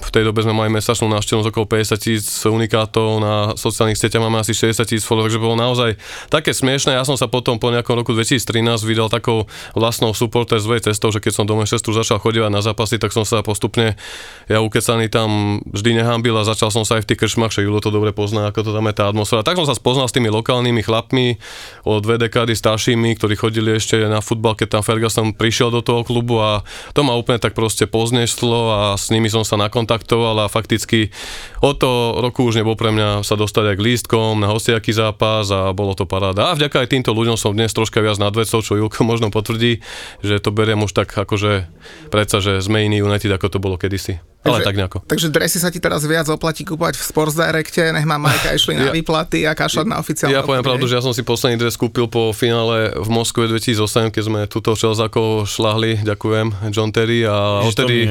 v 0.00 0.10
tej 0.10 0.24
dobe 0.24 0.40
sme 0.40 0.56
mali 0.56 0.72
mesačnú 0.72 1.12
návštevnosť 1.12 1.48
okolo 1.52 1.66
50 1.68 2.00
tisíc 2.00 2.28
unikátov, 2.48 3.20
na 3.20 3.52
sociálnych 3.52 4.00
sieťach 4.00 4.24
máme 4.24 4.40
asi 4.40 4.56
60 4.56 4.88
tisíc 4.88 5.04
follow, 5.04 5.28
takže 5.28 5.36
bolo 5.36 5.60
naozaj 5.60 6.00
také 6.32 6.56
smiešné. 6.56 6.96
Ja 6.96 7.04
som 7.04 7.20
sa 7.20 7.28
potom 7.28 7.60
po 7.60 7.68
nejakom 7.68 7.92
roku 7.92 8.16
2013 8.16 8.48
vydal 8.88 9.12
takou 9.12 9.44
vlastnou 9.76 10.16
supporter 10.16 10.56
svojej 10.56 10.92
cestou, 10.92 11.12
že 11.12 11.20
keď 11.20 11.32
som 11.36 11.44
do 11.44 11.56
Manchesteru 11.56 11.92
začal 11.92 12.16
chodívať 12.16 12.48
na 12.48 12.64
zápasy, 12.64 12.96
tak 12.96 13.12
som 13.12 13.28
sa 13.28 13.44
postupne 13.44 14.00
ja 14.48 14.64
ukecaný 14.64 15.12
tam 15.12 15.60
vždy 15.68 16.00
nehambil 16.00 16.32
a 16.40 16.48
začal 16.48 16.72
som 16.72 16.88
sa 16.88 16.96
aj 16.96 17.04
v 17.04 17.08
tých 17.12 17.20
kršmach, 17.20 17.52
že 17.52 17.64
Julo 17.64 17.84
to 17.84 17.92
dobre 17.92 18.16
pozná, 18.16 18.48
ako 18.48 18.64
to 18.64 18.70
tam 18.72 18.88
je 18.88 18.94
tá 18.96 19.04
atmosféra. 19.12 19.44
Tak 19.44 19.60
som 19.60 19.68
sa 19.68 19.76
spoznal 19.76 20.08
s 20.08 20.16
tými 20.16 20.32
lokálnymi 20.32 20.80
chlapmi 20.80 21.36
od 21.84 22.00
dve 22.00 22.16
dekády 22.16 22.56
staršími, 22.56 23.20
ktorí 23.22 23.38
chodili 23.38 23.78
ešte 23.78 24.02
na 24.10 24.18
futbal, 24.18 24.58
keď 24.58 24.74
tam 24.74 24.82
Ferguson 24.82 25.30
prišiel 25.30 25.70
do 25.70 25.78
toho 25.78 26.02
klubu 26.02 26.42
a 26.42 26.66
to 26.90 27.06
ma 27.06 27.14
úplne 27.14 27.38
tak 27.38 27.54
proste 27.54 27.86
pozneslo 27.86 28.74
a 28.74 28.80
s 28.98 29.14
nimi 29.14 29.30
som 29.30 29.46
sa 29.46 29.54
nakontaktoval 29.54 30.42
a 30.42 30.50
fakticky 30.50 31.14
od 31.62 31.78
toho 31.78 32.18
roku 32.18 32.42
už 32.42 32.58
nebol 32.58 32.74
pre 32.74 32.90
mňa 32.90 33.22
sa 33.22 33.38
dostať 33.38 33.70
aj 33.70 33.76
k 33.78 33.84
lístkom 33.86 34.42
na 34.42 34.50
hociaký 34.50 34.90
zápas 34.90 35.46
a 35.54 35.70
bolo 35.70 35.94
to 35.94 36.02
paráda. 36.02 36.50
A 36.50 36.58
vďaka 36.58 36.82
aj 36.82 36.90
týmto 36.90 37.14
ľuďom 37.14 37.38
som 37.38 37.54
dnes 37.54 37.70
troška 37.70 38.02
viac 38.02 38.18
nad 38.18 38.34
vecou, 38.34 38.58
čo 38.58 38.74
Julko 38.74 39.06
možno 39.06 39.30
potvrdí, 39.30 39.78
že 40.26 40.42
to 40.42 40.50
beriem 40.50 40.82
už 40.82 40.90
tak 40.90 41.14
akože 41.14 41.70
predsa, 42.10 42.42
že 42.42 42.58
sme 42.58 42.82
iný 42.82 43.06
United, 43.06 43.30
ako 43.30 43.46
to 43.54 43.62
bolo 43.62 43.78
kedysi. 43.78 44.31
Ale 44.42 44.58
takže, 44.58 44.66
tak 44.66 44.74
nejako. 44.74 44.98
Takže 45.06 45.28
dresy 45.30 45.58
sa 45.62 45.70
ti 45.70 45.78
teraz 45.78 46.02
viac 46.02 46.26
oplatí 46.26 46.66
kúpovať 46.66 46.98
v 46.98 47.02
Sports 47.06 47.38
Directe, 47.38 47.94
nech 47.94 48.02
má 48.02 48.18
Majka 48.18 48.50
išli 48.58 48.74
na 48.74 48.90
ja, 48.90 48.92
výplaty 48.92 49.46
a 49.46 49.54
kašľať 49.54 49.86
na 49.86 50.02
oficiálne. 50.02 50.34
Ja 50.34 50.42
poviem 50.42 50.66
pravdu, 50.66 50.90
že 50.90 50.98
ja 50.98 51.02
som 51.02 51.14
si 51.14 51.22
posledný 51.22 51.62
dres 51.62 51.78
kúpil 51.78 52.10
po 52.10 52.34
finále 52.34 52.90
v 52.90 53.08
Moskve 53.08 53.46
2008, 53.46 54.10
keď 54.10 54.22
sme 54.26 54.40
túto 54.50 54.74
Čelzákov 54.74 55.46
šlahli, 55.46 56.02
ďakujem, 56.02 56.74
John 56.74 56.90
Terry 56.90 57.22
a 57.22 57.62
odtedy, 57.62 58.10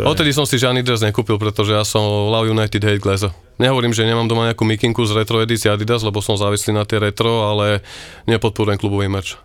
to, 0.00 0.08
odtedy 0.08 0.32
som 0.32 0.48
si 0.48 0.56
žiadny 0.56 0.80
dres 0.80 1.04
nekúpil, 1.04 1.36
pretože 1.36 1.76
ja 1.76 1.84
som 1.84 2.00
Love 2.32 2.56
United 2.56 2.80
Hate 2.80 3.02
Glazer. 3.04 3.36
Nehovorím, 3.60 3.92
že 3.92 4.04
nemám 4.04 4.28
doma 4.28 4.48
nejakú 4.52 4.68
mikinku 4.68 5.04
z 5.04 5.16
retro 5.16 5.40
edície 5.40 5.68
Adidas, 5.68 6.04
lebo 6.04 6.20
som 6.20 6.36
závislý 6.36 6.76
na 6.76 6.84
tie 6.84 7.00
retro, 7.00 7.48
ale 7.48 7.80
nepodporujem 8.28 8.76
klubový 8.76 9.08
meč. 9.08 9.36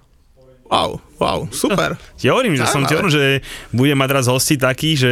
Wow, 0.71 1.03
wow, 1.19 1.39
super. 1.51 1.99
Ja 2.23 2.31
hovorím, 2.31 2.55
že 2.55 2.63
som 2.63 2.87
ti 2.87 2.95
hovoril, 2.95 3.11
že 3.11 3.25
budem 3.75 3.99
mať 3.99 4.09
raz 4.15 4.25
hosti 4.31 4.55
taký, 4.55 4.95
že 4.95 5.11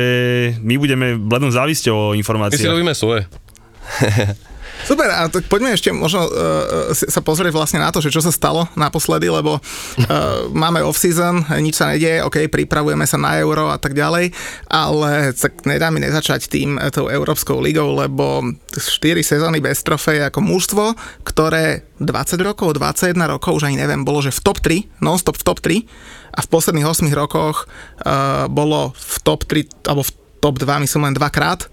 my 0.63 0.79
budeme 0.79 1.19
blednúť 1.19 1.51
závisťou 1.51 1.95
o 1.95 2.15
informáciách. 2.15 2.63
My 2.63 2.63
si 2.63 2.71
robíme 2.71 2.93
svoje. 2.95 3.27
Super, 4.89 5.05
a 5.13 5.29
tak 5.29 5.45
poďme 5.45 5.77
ešte 5.77 5.93
možno 5.93 6.25
uh, 6.25 6.89
sa 6.97 7.21
pozrieť 7.21 7.53
vlastne 7.53 7.77
na 7.77 7.93
to, 7.93 8.01
že 8.01 8.09
čo 8.09 8.25
sa 8.25 8.33
stalo 8.33 8.65
naposledy, 8.73 9.29
lebo 9.29 9.61
uh, 9.61 10.49
máme 10.49 10.81
off-season, 10.81 11.45
nič 11.61 11.77
sa 11.77 11.93
nedieje, 11.93 12.25
ok, 12.25 12.49
pripravujeme 12.49 13.05
sa 13.05 13.21
na 13.21 13.37
euro 13.37 13.69
a 13.69 13.77
tak 13.77 13.93
ďalej, 13.93 14.33
ale 14.65 15.29
tak 15.37 15.61
nedá 15.69 15.93
mi 15.93 16.01
nezačať 16.01 16.49
tým, 16.49 16.81
tou 16.89 17.05
Európskou 17.05 17.61
ligou, 17.61 17.93
lebo 17.93 18.41
4 18.73 18.81
sezóny 19.21 19.61
bez 19.61 19.85
trofeje 19.85 20.25
ako 20.25 20.41
mužstvo, 20.41 20.97
ktoré 21.21 21.85
20 22.01 22.41
rokov, 22.41 22.73
21 22.73 23.13
rokov, 23.29 23.61
už 23.61 23.69
ani 23.69 23.77
neviem, 23.77 24.01
bolo, 24.01 24.25
že 24.25 24.33
v 24.33 24.41
top 24.41 24.57
3, 24.57 25.05
non-stop 25.05 25.37
v 25.37 25.45
top 25.45 25.61
3 25.61 25.85
a 26.33 26.39
v 26.41 26.47
posledných 26.49 26.89
8 26.89 27.13
rokoch 27.13 27.69
uh, 27.69 28.49
bolo 28.49 28.97
v 28.97 29.15
top 29.21 29.45
3, 29.45 29.85
alebo 29.85 30.01
v 30.01 30.11
top 30.41 30.57
2, 30.57 30.81
myslím 30.81 31.05
len 31.05 31.13
dvakrát, 31.13 31.69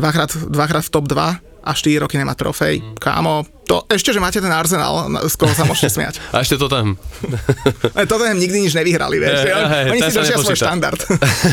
dvakrát, 0.00 0.32
dvakrát 0.48 0.88
v 0.88 0.92
top 0.96 1.12
2 1.12 1.52
a 1.64 1.72
4 1.72 2.04
roky 2.04 2.20
nemá 2.20 2.36
trofej. 2.36 2.84
Mm. 2.84 3.00
Kámo, 3.00 3.48
to, 3.64 3.88
ešte, 3.88 4.12
že 4.12 4.20
máte 4.20 4.36
ten 4.44 4.52
Arsenal, 4.52 5.08
z 5.24 5.34
koho 5.40 5.56
sa 5.56 5.64
môžete 5.64 5.88
smiať. 5.96 6.20
A 6.36 6.44
ešte 6.44 6.60
to 6.60 6.68
tam. 6.68 7.00
to 8.12 8.14
tam 8.20 8.36
nikdy 8.36 8.68
nič 8.68 8.76
nevyhrali, 8.76 9.16
vieš. 9.16 9.48
Ja, 9.48 9.64
ja, 9.64 9.88
Oni 9.88 10.00
si 10.04 10.12
držia 10.12 10.36
svoj 10.36 10.60
štandard. 10.60 11.00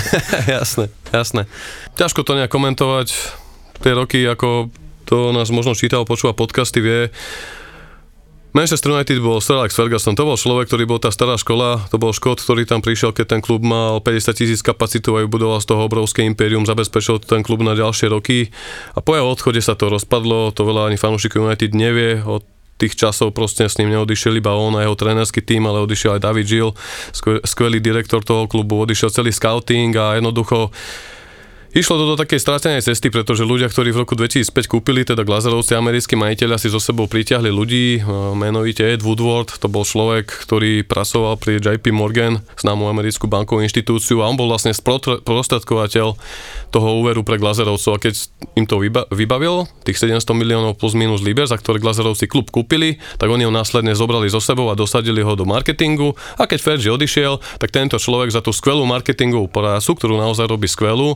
jasné, 0.59 0.91
jasné. 1.15 1.47
Ťažko 1.95 2.27
to 2.27 2.35
nejak 2.35 2.51
komentovať. 2.51 3.07
Tie 3.81 3.91
roky, 3.95 4.27
ako 4.27 4.67
to 5.07 5.31
nás 5.31 5.47
možno 5.49 5.73
čítal, 5.73 6.03
počúva 6.03 6.35
podcasty, 6.35 6.83
vie, 6.83 7.07
Manchester 8.51 8.91
United 8.91 9.23
bol 9.23 9.39
Sir 9.39 9.63
Alex 9.63 9.79
Ferguson, 9.79 10.11
to 10.11 10.27
bol 10.27 10.35
človek, 10.35 10.67
ktorý 10.67 10.83
bol 10.83 10.99
tá 10.99 11.07
stará 11.07 11.39
škola, 11.39 11.87
to 11.87 11.95
bol 11.95 12.11
Škót, 12.11 12.43
ktorý 12.43 12.67
tam 12.67 12.83
prišiel, 12.83 13.15
keď 13.15 13.39
ten 13.39 13.41
klub 13.41 13.63
mal 13.63 14.03
50 14.03 14.35
tisíc 14.35 14.59
kapacitu 14.59 15.15
a 15.15 15.23
budoval 15.23 15.63
z 15.63 15.71
toho 15.71 15.87
obrovské 15.87 16.27
impérium, 16.27 16.67
zabezpečil 16.67 17.23
ten 17.23 17.47
klub 17.47 17.63
na 17.63 17.79
ďalšie 17.79 18.11
roky. 18.11 18.51
A 18.91 18.99
po 18.99 19.15
jeho 19.15 19.31
odchode 19.31 19.63
sa 19.63 19.79
to 19.79 19.87
rozpadlo, 19.87 20.51
to 20.51 20.67
veľa 20.67 20.91
ani 20.91 20.99
fanúšikov 20.99 21.47
United 21.47 21.71
nevie, 21.71 22.19
od 22.27 22.43
tých 22.75 22.99
časov 22.99 23.31
proste 23.31 23.71
s 23.71 23.79
ním 23.79 23.95
neodišiel 23.95 24.35
iba 24.35 24.51
on 24.51 24.75
a 24.75 24.83
jeho 24.83 24.99
trénerský 24.99 25.39
tým, 25.39 25.63
ale 25.71 25.87
odišiel 25.87 26.19
aj 26.19 26.25
David 26.27 26.47
Gill, 26.51 26.75
skvelý 27.47 27.79
direktor 27.79 28.19
toho 28.19 28.51
klubu, 28.51 28.83
odišiel 28.83 29.15
celý 29.15 29.31
scouting 29.31 29.95
a 29.95 30.19
jednoducho 30.19 30.75
Išlo 31.71 31.95
to 31.95 32.05
do 32.11 32.19
takej 32.19 32.43
stratenej 32.43 32.83
cesty, 32.83 33.07
pretože 33.07 33.47
ľudia, 33.47 33.71
ktorí 33.71 33.95
v 33.95 34.03
roku 34.03 34.11
2005 34.11 34.67
kúpili, 34.67 35.07
teda 35.07 35.23
Glazerovci, 35.23 35.71
americkí 35.71 36.19
majiteľia 36.19 36.59
si 36.59 36.67
so 36.67 36.83
sebou 36.83 37.07
pritiahli 37.07 37.47
ľudí, 37.47 37.85
e, 37.95 37.99
menovite 38.35 38.83
Ed 38.83 38.99
Woodward, 38.99 39.55
to 39.55 39.71
bol 39.71 39.87
človek, 39.87 40.27
ktorý 40.27 40.83
pracoval 40.83 41.39
pri 41.39 41.63
JP 41.63 41.95
Morgan, 41.95 42.43
známu 42.59 42.91
americkú 42.91 43.31
bankovú 43.31 43.63
inštitúciu 43.63 44.19
a 44.19 44.27
on 44.27 44.35
bol 44.35 44.51
vlastne 44.51 44.75
sprostredkovateľ 44.75 46.19
toho 46.75 46.89
úveru 46.99 47.23
pre 47.23 47.39
Glazerovcov. 47.39 47.95
A 47.95 48.03
keď 48.03 48.19
im 48.59 48.67
to 48.67 48.75
vybavil, 49.07 49.63
tých 49.87 49.95
700 49.95 50.27
miliónov 50.35 50.75
plus 50.75 50.91
minus 50.91 51.23
liber, 51.23 51.47
za 51.47 51.55
ktoré 51.55 51.79
Glazerovci 51.79 52.27
klub 52.27 52.51
kúpili, 52.51 52.99
tak 53.15 53.31
oni 53.31 53.47
ho 53.47 53.51
následne 53.51 53.95
zobrali 53.95 54.27
zo 54.27 54.43
sebou 54.43 54.67
a 54.67 54.75
dosadili 54.75 55.23
ho 55.23 55.39
do 55.39 55.47
marketingu. 55.47 56.19
A 56.35 56.51
keď 56.51 56.59
Fergie 56.59 56.91
odišiel, 56.91 57.39
tak 57.63 57.71
tento 57.71 57.95
človek 57.95 58.27
za 58.27 58.43
tú 58.43 58.51
skvelú 58.51 58.83
marketingovú 58.83 59.47
prácu, 59.47 59.95
ktorú 59.95 60.19
naozaj 60.19 60.51
robí 60.51 60.67
skvelú, 60.67 61.15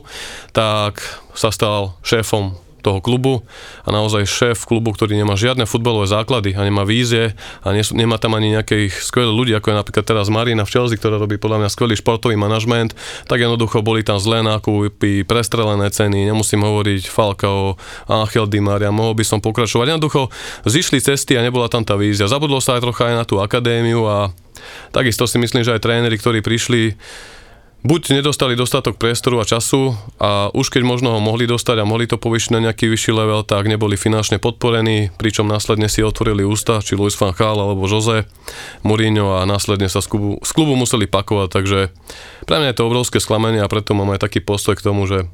tak 0.52 1.00
sa 1.34 1.48
stal 1.50 1.96
šéfom 2.04 2.66
toho 2.86 3.02
klubu 3.02 3.42
a 3.82 3.90
naozaj 3.90 4.30
šéf 4.30 4.62
klubu, 4.62 4.94
ktorý 4.94 5.18
nemá 5.18 5.34
žiadne 5.34 5.66
futbalové 5.66 6.06
základy 6.06 6.54
a 6.54 6.62
nemá 6.62 6.86
vízie 6.86 7.34
a 7.66 7.74
nie, 7.74 7.82
nemá 7.90 8.14
tam 8.22 8.38
ani 8.38 8.54
nejakých 8.54 9.02
skvelých 9.02 9.34
ľudí, 9.34 9.52
ako 9.58 9.74
je 9.74 9.78
napríklad 9.82 10.06
teraz 10.06 10.30
Marina 10.30 10.62
v 10.62 10.70
Chelsea, 10.70 10.94
ktorá 10.94 11.18
robí 11.18 11.34
podľa 11.34 11.66
mňa 11.66 11.74
skvelý 11.74 11.98
športový 11.98 12.38
manažment, 12.38 12.94
tak 13.26 13.42
jednoducho 13.42 13.82
boli 13.82 14.06
tam 14.06 14.22
zlé 14.22 14.46
nákupy, 14.46 15.26
prestrelené 15.26 15.90
ceny, 15.90 16.30
nemusím 16.30 16.62
hovoriť 16.62 17.10
Falcao, 17.10 17.74
Angel 18.06 18.46
Di 18.46 18.62
Maria, 18.62 18.94
mohol 18.94 19.18
by 19.18 19.26
som 19.26 19.42
pokračovať. 19.42 19.90
Jednoducho 19.90 20.30
zišli 20.62 21.02
cesty 21.02 21.34
a 21.34 21.42
nebola 21.42 21.66
tam 21.66 21.82
tá 21.82 21.98
vízia. 21.98 22.30
Zabudlo 22.30 22.62
sa 22.62 22.78
aj 22.78 22.86
trocha 22.86 23.10
aj 23.10 23.14
na 23.18 23.24
tú 23.26 23.42
akadémiu 23.42 24.06
a 24.06 24.30
takisto 24.94 25.26
si 25.26 25.42
myslím, 25.42 25.66
že 25.66 25.74
aj 25.74 25.82
tréneri, 25.82 26.14
ktorí 26.14 26.38
prišli, 26.38 26.94
buď 27.84 28.22
nedostali 28.22 28.56
dostatok 28.56 28.96
priestoru 28.96 29.42
a 29.42 29.48
času 29.48 29.92
a 30.16 30.48
už 30.54 30.72
keď 30.72 30.82
možno 30.86 31.16
ho 31.16 31.20
mohli 31.20 31.44
dostať 31.44 31.82
a 31.82 31.88
mohli 31.88 32.08
to 32.08 32.16
povyšiť 32.16 32.50
na 32.56 32.60
nejaký 32.68 32.88
vyšší 32.88 33.12
level, 33.12 33.44
tak 33.44 33.68
neboli 33.68 34.00
finančne 34.00 34.40
podporení, 34.40 35.12
pričom 35.20 35.44
následne 35.44 35.90
si 35.90 36.00
otvorili 36.00 36.42
ústa, 36.42 36.80
či 36.80 36.96
Luis 36.96 37.18
van 37.20 37.36
Gaal 37.36 37.58
alebo 37.58 37.84
Jose 37.84 38.24
Mourinho 38.82 39.38
a 39.38 39.44
následne 39.44 39.86
sa 39.92 40.00
z 40.00 40.08
klubu, 40.08 40.40
z 40.40 40.50
klubu 40.56 40.72
museli 40.78 41.04
pakovať, 41.10 41.48
takže 41.52 41.78
pre 42.48 42.56
mňa 42.56 42.72
je 42.72 42.76
to 42.78 42.86
obrovské 42.88 43.18
sklamenie 43.20 43.60
a 43.60 43.70
preto 43.70 43.92
mám 43.92 44.14
aj 44.16 44.24
taký 44.24 44.40
postoj 44.40 44.74
k 44.74 44.86
tomu, 44.86 45.04
že 45.04 45.28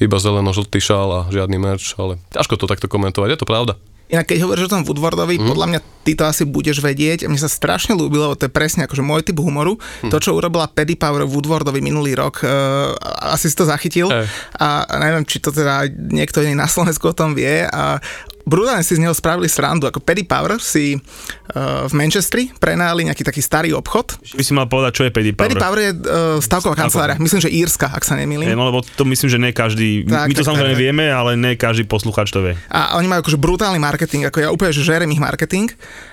iba 0.00 0.16
zeleno-žltý 0.16 0.82
šál 0.82 1.08
a 1.12 1.20
žiadny 1.30 1.60
merch, 1.60 1.94
ale 2.00 2.18
ťažko 2.32 2.58
to 2.58 2.70
takto 2.70 2.90
komentovať, 2.90 3.36
je 3.36 3.40
to 3.40 3.46
pravda. 3.46 3.76
Inak 4.12 4.28
keď 4.28 4.44
hovoríš 4.44 4.68
o 4.68 4.72
tom 4.76 4.84
Woodwardovi, 4.84 5.40
mm. 5.40 5.48
podľa 5.48 5.66
mňa 5.72 5.80
ty 6.04 6.12
to 6.12 6.28
asi 6.28 6.44
budeš 6.44 6.84
vedieť. 6.84 7.24
A 7.24 7.30
mne 7.32 7.40
sa 7.40 7.48
strašne 7.48 7.96
ľúbilo, 7.96 8.36
to 8.36 8.44
je 8.44 8.52
presne 8.52 8.84
akože 8.84 9.00
môj 9.00 9.24
typ 9.24 9.40
humoru. 9.40 9.80
Mm. 10.04 10.12
To, 10.12 10.16
čo 10.20 10.36
urobila 10.36 10.68
Paddy 10.68 11.00
Power 11.00 11.24
Woodwardovi 11.24 11.80
minulý 11.80 12.12
rok, 12.12 12.44
uh, 12.44 12.92
asi 13.24 13.48
si 13.48 13.56
to 13.56 13.64
zachytil. 13.64 14.12
Hey. 14.12 14.28
A 14.60 14.84
neviem, 15.00 15.24
či 15.24 15.40
to 15.40 15.48
teda 15.48 15.88
niekto 15.88 16.44
iný 16.44 16.52
na 16.52 16.68
Slovensku 16.68 17.08
o 17.08 17.16
tom 17.16 17.32
vie. 17.32 17.64
A 17.64 17.96
brutálne 18.42 18.82
si 18.82 18.98
z 18.98 19.02
neho 19.02 19.14
spravili 19.14 19.46
srandu. 19.46 19.86
Ako 19.88 20.02
Paddy 20.02 20.24
Power 20.26 20.58
si 20.58 20.96
uh, 20.96 21.86
v 21.86 21.92
Manchestri 21.94 22.50
prenajali 22.58 23.08
nejaký 23.08 23.22
taký 23.22 23.40
starý 23.42 23.70
obchod. 23.74 24.18
By 24.34 24.44
si 24.44 24.52
mal 24.52 24.66
povedať, 24.66 24.92
čo 24.98 25.02
je 25.06 25.10
Paddy 25.14 25.32
Power. 25.34 25.46
Paddy 25.48 25.56
Power 25.58 25.78
je 25.78 25.90
uh, 25.92 26.00
stavková 26.42 26.74
kancelária. 26.74 27.16
Myslím, 27.18 27.40
že 27.42 27.50
Írska, 27.50 27.90
ak 27.90 28.02
sa 28.02 28.18
nemýlim. 28.18 28.50
Je, 28.50 28.58
no 28.58 28.66
lebo 28.68 28.82
to 28.82 29.06
myslím, 29.06 29.28
že 29.30 29.38
ne 29.38 29.50
každý, 29.54 30.06
tak, 30.06 30.28
my 30.30 30.34
to 30.34 30.42
tak, 30.42 30.48
samozrejme 30.54 30.76
tak, 30.76 30.82
vieme, 30.82 31.04
ale 31.10 31.38
ne 31.38 31.54
každý 31.54 31.86
posluchač 31.86 32.30
to 32.30 32.42
vie. 32.42 32.54
A 32.70 32.98
oni 32.98 33.06
majú 33.10 33.26
akože 33.26 33.38
brutálny 33.38 33.78
marketing, 33.78 34.28
ako 34.28 34.38
ja 34.42 34.48
úplne, 34.50 34.72
že 34.74 34.82
žerem 34.82 35.10
ich 35.10 35.22
marketing 35.22 35.70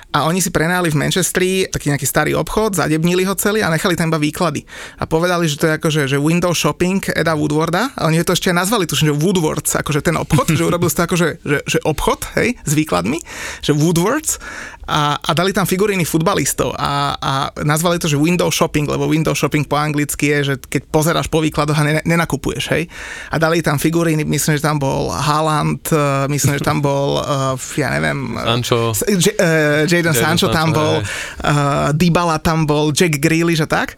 a 0.09 0.25
oni 0.25 0.41
si 0.41 0.49
prenajali 0.49 0.89
v 0.89 0.99
Manchestri 0.99 1.49
taký 1.69 1.93
nejaký 1.93 2.07
starý 2.09 2.31
obchod, 2.33 2.73
zadebnili 2.73 3.29
ho 3.29 3.37
celý 3.37 3.61
a 3.61 3.69
nechali 3.69 3.93
tam 3.93 4.09
iba 4.09 4.17
výklady. 4.17 4.65
A 4.97 5.05
povedali, 5.05 5.45
že 5.45 5.61
to 5.61 5.69
je 5.69 5.73
akože 5.77 6.01
že 6.09 6.17
window 6.17 6.49
shopping 6.49 6.97
Eda 7.13 7.37
Woodwarda 7.37 7.93
a 7.93 8.09
oni 8.09 8.25
to 8.25 8.33
ešte 8.33 8.49
nazvali, 8.49 8.89
tuším, 8.89 9.13
že 9.13 9.19
Woodwards, 9.21 9.71
akože 9.77 10.01
ten 10.01 10.17
obchod, 10.17 10.49
že 10.57 10.65
urobil 10.65 10.89
to 10.89 11.05
akože 11.05 11.27
že, 11.45 11.57
že 11.61 11.77
obchod, 11.85 12.25
hej, 12.41 12.57
s 12.65 12.73
výkladmi, 12.73 13.21
že 13.61 13.77
Woodwards 13.77 14.41
a, 14.89 15.21
a 15.21 15.31
dali 15.37 15.53
tam 15.53 15.69
figuríny 15.69 16.01
futbalistov 16.01 16.73
a, 16.73 17.13
a 17.13 17.33
nazvali 17.61 18.01
to, 18.01 18.09
že 18.09 18.17
window 18.17 18.49
shopping, 18.49 18.89
lebo 18.89 19.05
window 19.05 19.37
shopping 19.37 19.61
po 19.69 19.77
anglicky 19.77 20.33
je, 20.33 20.39
že 20.41 20.53
keď 20.57 20.81
pozeráš 20.89 21.29
po 21.29 21.45
výkladoch 21.45 21.77
a 21.77 21.83
ne, 21.85 22.01
nenakupuješ, 22.01 22.63
hej. 22.73 22.89
A 23.29 23.37
dali 23.37 23.61
tam 23.61 23.77
figuríny, 23.77 24.25
myslím, 24.25 24.57
že 24.57 24.65
tam 24.65 24.81
bol 24.81 25.13
Haaland, 25.13 25.85
e, 25.93 26.25
myslím, 26.33 26.57
že 26.57 26.65
tam 26.65 26.81
bol, 26.89 27.21
uh, 27.21 27.53
ja 27.77 27.93
neviem... 27.93 28.33
Sancho. 28.33 28.97
J- 29.05 29.37
uh, 29.37 29.85
Jadon 29.85 30.17
Sancho 30.17 30.49
tam 30.49 30.73
bol, 30.73 31.05
uh, 31.05 31.93
Dybala 31.93 32.41
tam 32.41 32.65
bol, 32.65 32.89
Jack 32.89 33.21
Grealish 33.21 33.61
a 33.61 33.69
tak 33.69 33.93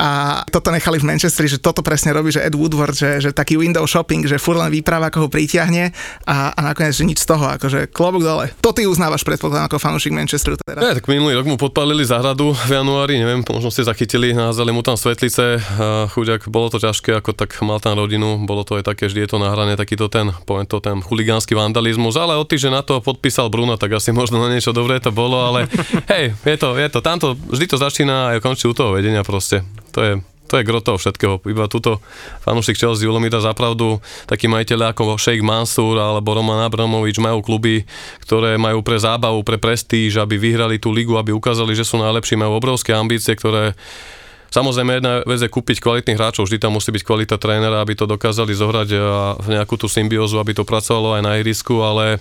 a 0.00 0.40
toto 0.48 0.72
nechali 0.72 0.96
v 0.96 1.12
Manchesteri, 1.12 1.44
že 1.44 1.60
toto 1.60 1.84
presne 1.84 2.16
robí, 2.16 2.32
že 2.32 2.40
Ed 2.40 2.56
Woodward, 2.56 2.96
že, 2.96 3.20
že 3.20 3.30
taký 3.36 3.60
window 3.60 3.84
shopping, 3.84 4.24
že 4.24 4.40
fur 4.40 4.56
len 4.56 4.72
výprava, 4.72 5.12
ako 5.12 5.26
ho 5.26 5.28
pritiahne 5.28 5.92
a, 6.24 6.56
a 6.56 6.60
nakoniec, 6.72 6.96
že 6.96 7.04
nič 7.04 7.20
z 7.20 7.28
toho, 7.28 7.44
akože 7.60 7.92
klobúk 7.92 8.24
dole. 8.24 8.48
To 8.64 8.72
ty 8.72 8.88
uznávaš 8.88 9.28
predpokladám 9.28 9.68
ako 9.68 9.76
fanúšik 9.76 10.16
Manchesteru 10.16 10.56
teda. 10.56 10.80
Ja, 10.80 10.96
tak 10.96 11.04
minulý 11.04 11.36
rok 11.36 11.46
mu 11.52 11.60
podpalili 11.60 12.00
záhradu 12.00 12.56
v 12.56 12.70
januári, 12.80 13.20
neviem, 13.20 13.44
možno 13.44 13.68
ste 13.68 13.84
zachytili, 13.84 14.32
naházali 14.32 14.72
mu 14.72 14.80
tam 14.80 14.96
svetlice, 14.96 15.60
chuďak, 16.16 16.48
bolo 16.48 16.72
to 16.72 16.80
ťažké, 16.80 17.20
ako 17.20 17.36
tak 17.36 17.52
mal 17.60 17.76
tam 17.76 18.00
rodinu, 18.00 18.40
bolo 18.48 18.64
to 18.64 18.80
aj 18.80 18.88
také, 18.88 19.12
vždy 19.12 19.28
je 19.28 19.30
to 19.36 19.38
nahrané, 19.38 19.76
takýto 19.76 20.08
ten, 20.08 20.32
poviem 20.48 20.64
to, 20.64 20.80
ten 20.80 21.04
chuligánsky 21.04 21.52
vandalizmus, 21.52 22.16
ale 22.16 22.40
od 22.40 22.48
týždeň 22.48 22.72
na 22.72 22.82
to 22.82 23.04
podpísal 23.04 23.52
Bruno, 23.52 23.76
tak 23.76 23.92
asi 23.92 24.16
možno 24.16 24.40
na 24.40 24.48
niečo 24.48 24.72
dobré 24.72 24.96
to 24.96 25.12
bolo, 25.12 25.44
ale 25.44 25.68
hej, 26.12 26.32
je 26.32 26.56
to, 26.56 26.72
je 26.80 26.88
to, 26.88 27.04
tamto, 27.04 27.36
vždy 27.36 27.66
to 27.68 27.76
začína 27.76 28.32
a 28.32 28.40
končí 28.40 28.64
u 28.64 28.72
toho 28.72 28.96
vedenia 28.96 29.20
proste 29.20 29.60
to 29.90 30.00
je, 30.02 30.12
to 30.50 30.58
je 30.58 30.66
gro 30.66 30.82
toho 30.82 30.98
všetkého. 30.98 31.38
Iba 31.46 31.70
túto 31.70 32.02
fanúšik 32.42 32.74
Chelsea 32.74 33.06
mi 33.06 33.30
dá 33.30 33.38
zapravdu, 33.38 34.02
takí 34.26 34.50
majiteľe 34.50 34.90
ako 34.90 35.14
Sheikh 35.14 35.44
Mansur 35.46 35.94
alebo 35.94 36.34
Roman 36.34 36.66
Abramovič 36.66 37.22
majú 37.22 37.38
kluby, 37.42 37.86
ktoré 38.26 38.58
majú 38.58 38.82
pre 38.82 38.98
zábavu, 38.98 39.46
pre 39.46 39.62
prestíž, 39.62 40.18
aby 40.18 40.34
vyhrali 40.34 40.82
tú 40.82 40.90
ligu, 40.90 41.14
aby 41.14 41.30
ukázali, 41.30 41.74
že 41.78 41.86
sú 41.86 42.02
najlepší, 42.02 42.34
majú 42.34 42.58
obrovské 42.58 42.90
ambície, 42.90 43.34
ktoré 43.38 43.78
Samozrejme, 44.50 44.98
jedna 44.98 45.22
vec 45.22 45.38
je 45.38 45.46
kúpiť 45.46 45.78
kvalitných 45.78 46.18
hráčov, 46.18 46.50
vždy 46.50 46.58
tam 46.58 46.74
musí 46.74 46.90
byť 46.90 47.06
kvalita 47.06 47.38
trénera, 47.38 47.78
aby 47.78 47.94
to 47.94 48.10
dokázali 48.10 48.50
zohrať 48.50 48.88
a 48.98 49.38
nejakú 49.46 49.78
tú 49.78 49.86
symbiózu, 49.86 50.42
aby 50.42 50.58
to 50.58 50.66
pracovalo 50.66 51.14
aj 51.14 51.22
na 51.22 51.38
ihrisku, 51.38 51.78
ale 51.78 52.18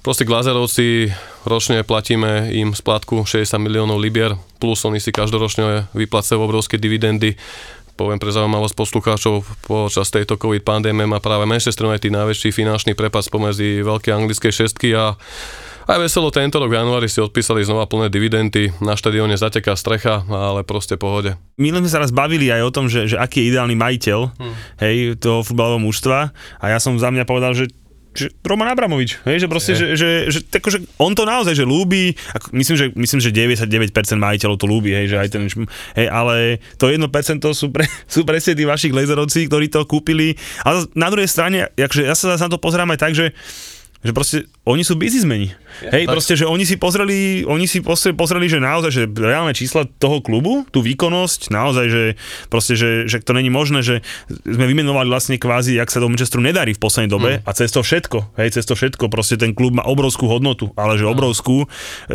Proste 0.00 0.24
Glazerovci 0.24 1.12
ročne 1.44 1.84
platíme 1.84 2.48
im 2.56 2.72
splátku 2.72 3.28
60 3.28 3.60
miliónov 3.60 4.00
libier, 4.00 4.32
plus 4.56 4.80
oni 4.88 4.96
si 4.96 5.12
každoročne 5.12 5.92
vyplacajú 5.92 6.40
obrovské 6.40 6.80
dividendy. 6.80 7.36
Poviem 8.00 8.16
pre 8.16 8.32
zaujímavosť 8.32 8.72
poslucháčov, 8.80 9.44
počas 9.68 10.08
tejto 10.08 10.40
COVID 10.40 10.64
pandémie 10.64 11.04
má 11.04 11.20
práve 11.20 11.44
Manchester 11.44 11.84
United 11.84 12.16
najväčší 12.16 12.48
finančný 12.48 12.96
prepas 12.96 13.28
pomedzi 13.28 13.84
veľké 13.84 14.08
anglické 14.08 14.48
šestky 14.48 14.96
a 14.96 15.20
aj 15.84 15.98
veselo 16.00 16.32
tento 16.32 16.56
rok 16.56 16.72
v 16.72 16.80
januári 16.80 17.10
si 17.10 17.18
odpísali 17.18 17.66
znova 17.66 17.84
plné 17.84 18.08
dividendy, 18.08 18.72
na 18.80 18.96
štadióne 18.96 19.36
zateká 19.36 19.74
strecha, 19.74 20.24
ale 20.32 20.64
proste 20.64 20.94
pohode. 20.94 21.34
My 21.60 21.76
sme 21.76 21.90
sa 21.92 22.00
raz 22.00 22.08
bavili 22.14 22.48
aj 22.48 22.62
o 22.62 22.70
tom, 22.72 22.86
že, 22.88 23.10
že 23.10 23.20
aký 23.20 23.44
je 23.44 23.48
ideálny 23.52 23.76
majiteľ 23.76 24.20
hmm. 24.32 24.54
hej, 24.80 24.96
toho 25.20 25.44
futbalového 25.44 25.82
mužstva 25.82 26.32
a 26.56 26.64
ja 26.72 26.78
som 26.80 26.96
za 26.96 27.12
mňa 27.12 27.28
povedal, 27.28 27.52
že 27.52 27.68
že 28.10 28.34
Roman 28.42 28.66
Abramovič, 28.74 29.22
hej, 29.22 29.46
že 29.46 29.46
proste, 29.46 29.72
že, 29.78 29.94
že, 29.94 30.08
že, 30.34 30.40
že 30.42 30.58
že 30.58 30.78
on 30.98 31.14
to 31.14 31.22
naozaj, 31.22 31.54
že 31.54 31.62
ľúbi, 31.62 32.18
ako, 32.34 32.46
myslím, 32.58 32.76
že, 32.76 32.86
myslím, 32.98 33.20
že 33.22 33.30
99% 33.30 33.94
majiteľov 34.18 34.56
to 34.58 34.66
ľúbi, 34.66 34.90
hej, 34.90 35.14
že 35.14 35.16
aj 35.18 35.28
ten, 35.30 35.46
hej, 35.94 36.06
ale 36.10 36.58
to 36.74 36.90
1% 36.90 37.06
sú, 37.54 37.66
pre, 37.70 37.86
sú 38.14 38.26
presne 38.26 38.58
tí 38.58 38.66
vaši 38.66 38.90
glazerovci, 38.90 39.46
ktorí 39.46 39.70
to 39.70 39.86
kúpili, 39.86 40.34
ale 40.66 40.90
na 40.98 41.06
druhej 41.06 41.30
strane, 41.30 41.70
akože 41.78 42.02
ja 42.02 42.14
sa 42.18 42.34
na 42.34 42.50
to 42.50 42.58
pozerám 42.58 42.90
aj 42.90 42.98
tak, 42.98 43.12
že 43.14 43.30
že 44.00 44.16
proste 44.16 44.48
oni 44.68 44.84
sú 44.84 45.00
biznismeni. 45.00 45.56
Ja, 45.80 45.96
Hej, 45.96 46.04
tak. 46.04 46.14
proste, 46.20 46.34
že 46.36 46.44
oni 46.44 46.68
si 46.68 46.76
pozreli, 46.76 47.48
oni 47.48 47.64
si 47.64 47.80
pozreli, 48.12 48.46
že 48.50 48.60
naozaj, 48.60 48.90
že 48.92 49.02
reálne 49.08 49.56
čísla 49.56 49.88
toho 49.96 50.20
klubu, 50.20 50.68
tú 50.68 50.84
výkonnosť, 50.84 51.48
naozaj, 51.48 51.86
že 51.88 52.02
proste, 52.52 52.76
že, 52.76 53.08
že 53.08 53.24
to 53.24 53.32
není 53.32 53.48
možné, 53.48 53.80
že 53.80 54.04
sme 54.44 54.68
vymenovali 54.68 55.08
vlastne 55.08 55.40
kvázi, 55.40 55.80
jak 55.80 55.88
sa 55.88 56.04
do 56.04 56.12
Manchesteru 56.12 56.44
nedarí 56.44 56.76
v 56.76 56.82
poslednej 56.82 57.10
dobe 57.10 57.30
mm. 57.40 57.48
a 57.48 57.50
cez 57.56 57.72
to 57.72 57.80
všetko, 57.80 58.36
hej, 58.36 58.52
cez 58.52 58.68
to 58.68 58.76
všetko, 58.76 59.08
proste 59.08 59.40
ten 59.40 59.56
klub 59.56 59.72
má 59.72 59.86
obrovskú 59.88 60.28
hodnotu, 60.28 60.68
ale 60.76 61.00
že 61.00 61.08
hm. 61.08 61.12
obrovskú, 61.16 61.64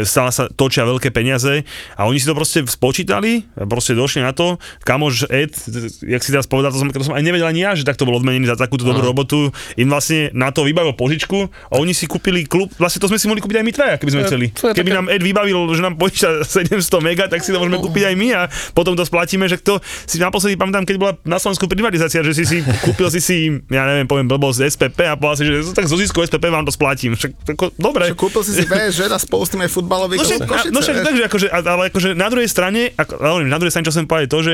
stále 0.06 0.30
sa 0.30 0.46
točia 0.52 0.86
veľké 0.86 1.10
peniaze 1.10 1.66
a 1.98 2.06
oni 2.06 2.22
si 2.22 2.30
to 2.30 2.38
proste 2.38 2.62
spočítali 2.70 3.48
proste 3.66 3.98
došli 3.98 4.22
na 4.22 4.32
to, 4.36 4.62
kamož 4.86 5.26
Ed, 5.34 5.58
jak 6.06 6.22
si 6.22 6.30
teraz 6.30 6.46
povedal, 6.46 6.70
to 6.70 6.80
som, 6.80 6.88
to 6.94 7.02
som 7.02 7.18
aj 7.18 7.26
nevedel 7.26 7.50
ani 7.50 7.66
ja, 7.66 7.74
že 7.74 7.88
takto 7.88 8.06
bol 8.06 8.22
odmenený 8.22 8.46
za 8.46 8.60
takúto 8.60 8.86
dobrú 8.86 9.02
robotu, 9.02 9.50
im 9.76 9.90
vlastne 9.90 10.30
na 10.38 10.54
to 10.54 10.68
vybavil 10.68 10.94
požičku 10.94 11.50
a 11.72 11.74
oni 11.82 11.96
si 11.96 12.06
kúpili 12.06 12.45
klub, 12.48 12.72
vlastne 12.80 13.02
to 13.02 13.08
sme 13.10 13.18
si 13.20 13.26
mohli 13.28 13.42
kúpiť 13.44 13.58
aj 13.62 13.66
my 13.66 13.74
traja, 13.74 13.96
keby 14.00 14.12
sme 14.14 14.22
chceli. 14.26 14.46
Keby 14.54 14.90
také... 14.90 14.98
nám 14.98 15.06
Ed 15.12 15.22
vybavil, 15.22 15.60
že 15.74 15.82
nám 15.84 15.96
požiča 16.00 16.46
700 16.66 16.82
mega, 17.04 17.26
tak 17.28 17.42
si 17.42 17.52
to 17.52 17.58
môžeme 17.60 17.82
kúpiť 17.82 18.14
aj 18.14 18.16
my 18.16 18.28
a 18.34 18.42
potom 18.72 18.94
to 18.94 19.04
splatíme, 19.04 19.46
že 19.50 19.60
to 19.62 19.82
si 20.06 20.18
naposledy 20.22 20.56
pamätám, 20.56 20.86
keď 20.86 20.96
bola 20.98 21.14
na 21.26 21.38
Slovensku 21.38 21.66
privatizácia, 21.70 22.24
že 22.24 22.34
si 22.34 22.44
si 22.46 22.58
kúpil 22.86 23.08
si 23.12 23.20
si, 23.22 23.38
ja 23.70 23.84
neviem, 23.90 24.08
poviem 24.08 24.28
blbosť 24.30 24.66
SPP 24.66 25.00
a 25.10 25.18
povedal 25.18 25.38
si, 25.38 25.44
že 25.46 25.56
tak 25.74 25.90
zo 25.90 25.98
zisku 25.98 26.24
SPP 26.24 26.50
vám 26.50 26.66
to 26.66 26.74
splatím. 26.74 27.18
Však, 27.18 27.56
ako, 27.58 27.74
dobre. 27.78 28.14
Čo, 28.14 28.18
kúpil 28.18 28.42
si 28.46 28.52
si 28.56 28.64
že 28.98 29.06
a 29.10 29.20
spolu 29.20 29.44
s 29.46 29.50
tým 29.54 29.62
aj 29.66 29.72
futbalový 29.72 30.16
no, 30.20 30.24
však, 30.24 30.72
no 30.72 30.80
však 30.82 30.96
takže 31.02 31.24
akože, 31.30 31.48
ale 31.52 31.84
akože 31.90 32.10
na 32.14 32.28
druhej 32.28 32.50
strane, 32.50 32.92
ako, 32.96 33.44
na 33.46 33.58
druhej 33.58 33.72
strane, 33.72 33.86
čo 33.88 33.94
som 33.94 34.06
povedal, 34.08 34.32
to, 34.32 34.40
že 34.42 34.54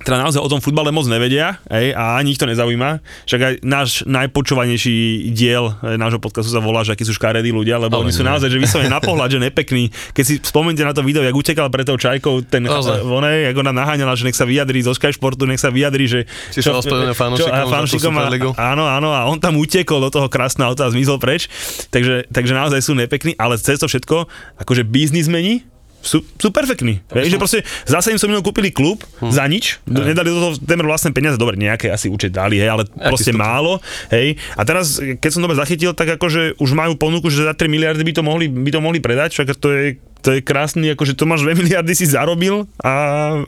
teda 0.00 0.16
naozaj 0.16 0.40
o 0.40 0.48
tom 0.48 0.64
futbale 0.64 0.88
moc 0.88 1.04
nevedia 1.04 1.60
ej, 1.68 1.92
a 1.92 2.16
ani 2.16 2.32
ich 2.32 2.40
to 2.40 2.48
nezaujíma. 2.48 3.04
Však 3.28 3.40
aj 3.40 3.54
náš 3.60 4.02
najpočúvanejší 4.08 5.28
diel 5.36 5.76
e, 5.84 6.00
nášho 6.00 6.16
podcastu 6.16 6.48
sa 6.48 6.64
volá, 6.64 6.80
že 6.80 6.96
akí 6.96 7.04
sú 7.04 7.12
škaredí 7.12 7.52
ľudia, 7.52 7.76
lebo 7.76 8.00
Ale 8.00 8.08
oni 8.08 8.12
nie. 8.12 8.18
sú 8.18 8.24
naozaj, 8.24 8.48
že 8.48 8.56
vyslovene 8.56 8.88
na 8.88 9.02
pohľad, 9.04 9.36
že 9.36 9.38
nepekní. 9.40 9.92
Keď 10.16 10.24
si 10.24 10.34
spomente 10.40 10.80
na 10.80 10.96
to 10.96 11.04
video, 11.04 11.20
jak 11.20 11.36
utekal 11.36 11.68
pre 11.68 11.84
tou 11.84 12.00
čajkou, 12.00 12.48
ten 12.48 12.64
one, 12.66 13.44
jak 13.44 13.56
ona 13.56 13.76
naháňala, 13.76 14.16
že 14.16 14.24
nech 14.24 14.36
sa 14.36 14.48
vyjadrí 14.48 14.80
zo 14.80 14.96
Sky 14.96 15.12
Sportu, 15.12 15.44
nech 15.44 15.60
sa 15.60 15.68
vyjadrí, 15.68 16.08
že... 16.08 16.24
Či 16.56 16.64
čo, 16.64 16.80
fanúšikom, 16.80 17.52
fanúšikom 17.68 18.14
a, 18.16 18.24
áno, 18.72 18.88
áno, 18.88 19.12
a 19.12 19.28
on 19.28 19.36
tam 19.36 19.60
utekol 19.60 20.00
do 20.00 20.10
toho 20.10 20.32
krásneho 20.32 20.72
auta 20.72 20.88
a 20.88 20.92
zmizol 20.92 21.20
preč. 21.20 21.52
Takže, 21.92 22.30
takže 22.32 22.52
naozaj 22.56 22.80
sú 22.80 22.96
nepekní, 22.96 23.36
ale 23.36 23.60
cez 23.60 23.76
to 23.76 23.84
všetko, 23.84 24.24
akože 24.64 24.88
biznismeni, 24.88 25.68
sú, 26.00 26.24
sú 26.40 26.48
perfektní. 26.48 27.04
Vieš, 27.12 27.36
že 27.36 27.38
proste 27.40 27.58
zase 27.84 28.12
im 28.12 28.18
som 28.20 28.28
minul 28.28 28.44
kúpili 28.44 28.72
klub 28.72 29.04
hm. 29.20 29.30
za 29.30 29.44
nič, 29.46 29.78
hej. 29.84 30.12
nedali 30.12 30.28
do 30.32 30.40
toho 30.40 30.52
témer 30.60 30.88
vlastné 30.88 31.12
peniaze, 31.12 31.36
dobre, 31.36 31.60
nejaké 31.60 31.92
asi 31.92 32.08
účet 32.08 32.32
dali, 32.32 32.56
hej, 32.60 32.72
ale 32.72 32.84
ja, 32.88 33.12
proste 33.12 33.32
málo, 33.36 33.78
hej. 34.12 34.40
A 34.56 34.64
teraz, 34.64 34.98
keď 34.98 35.30
som 35.30 35.44
dobre 35.44 35.60
zachytil, 35.60 35.92
tak 35.92 36.16
akože 36.16 36.58
už 36.58 36.70
majú 36.72 36.96
ponuku, 36.96 37.28
že 37.28 37.44
za 37.44 37.54
3 37.54 37.68
miliardy 37.68 38.02
by 38.02 38.12
to 38.16 38.22
mohli, 38.24 38.48
by 38.48 38.70
to 38.72 38.80
mohli 38.80 38.98
predať, 38.98 39.36
však 39.36 39.56
to 39.60 39.68
je 39.70 39.86
to 40.20 40.36
je 40.36 40.44
krásny, 40.44 40.92
akože 40.92 41.16
to 41.16 41.24
máš 41.24 41.42
2 41.48 41.56
miliardy 41.56 41.96
si 41.96 42.04
zarobil 42.04 42.68
a 42.84 42.92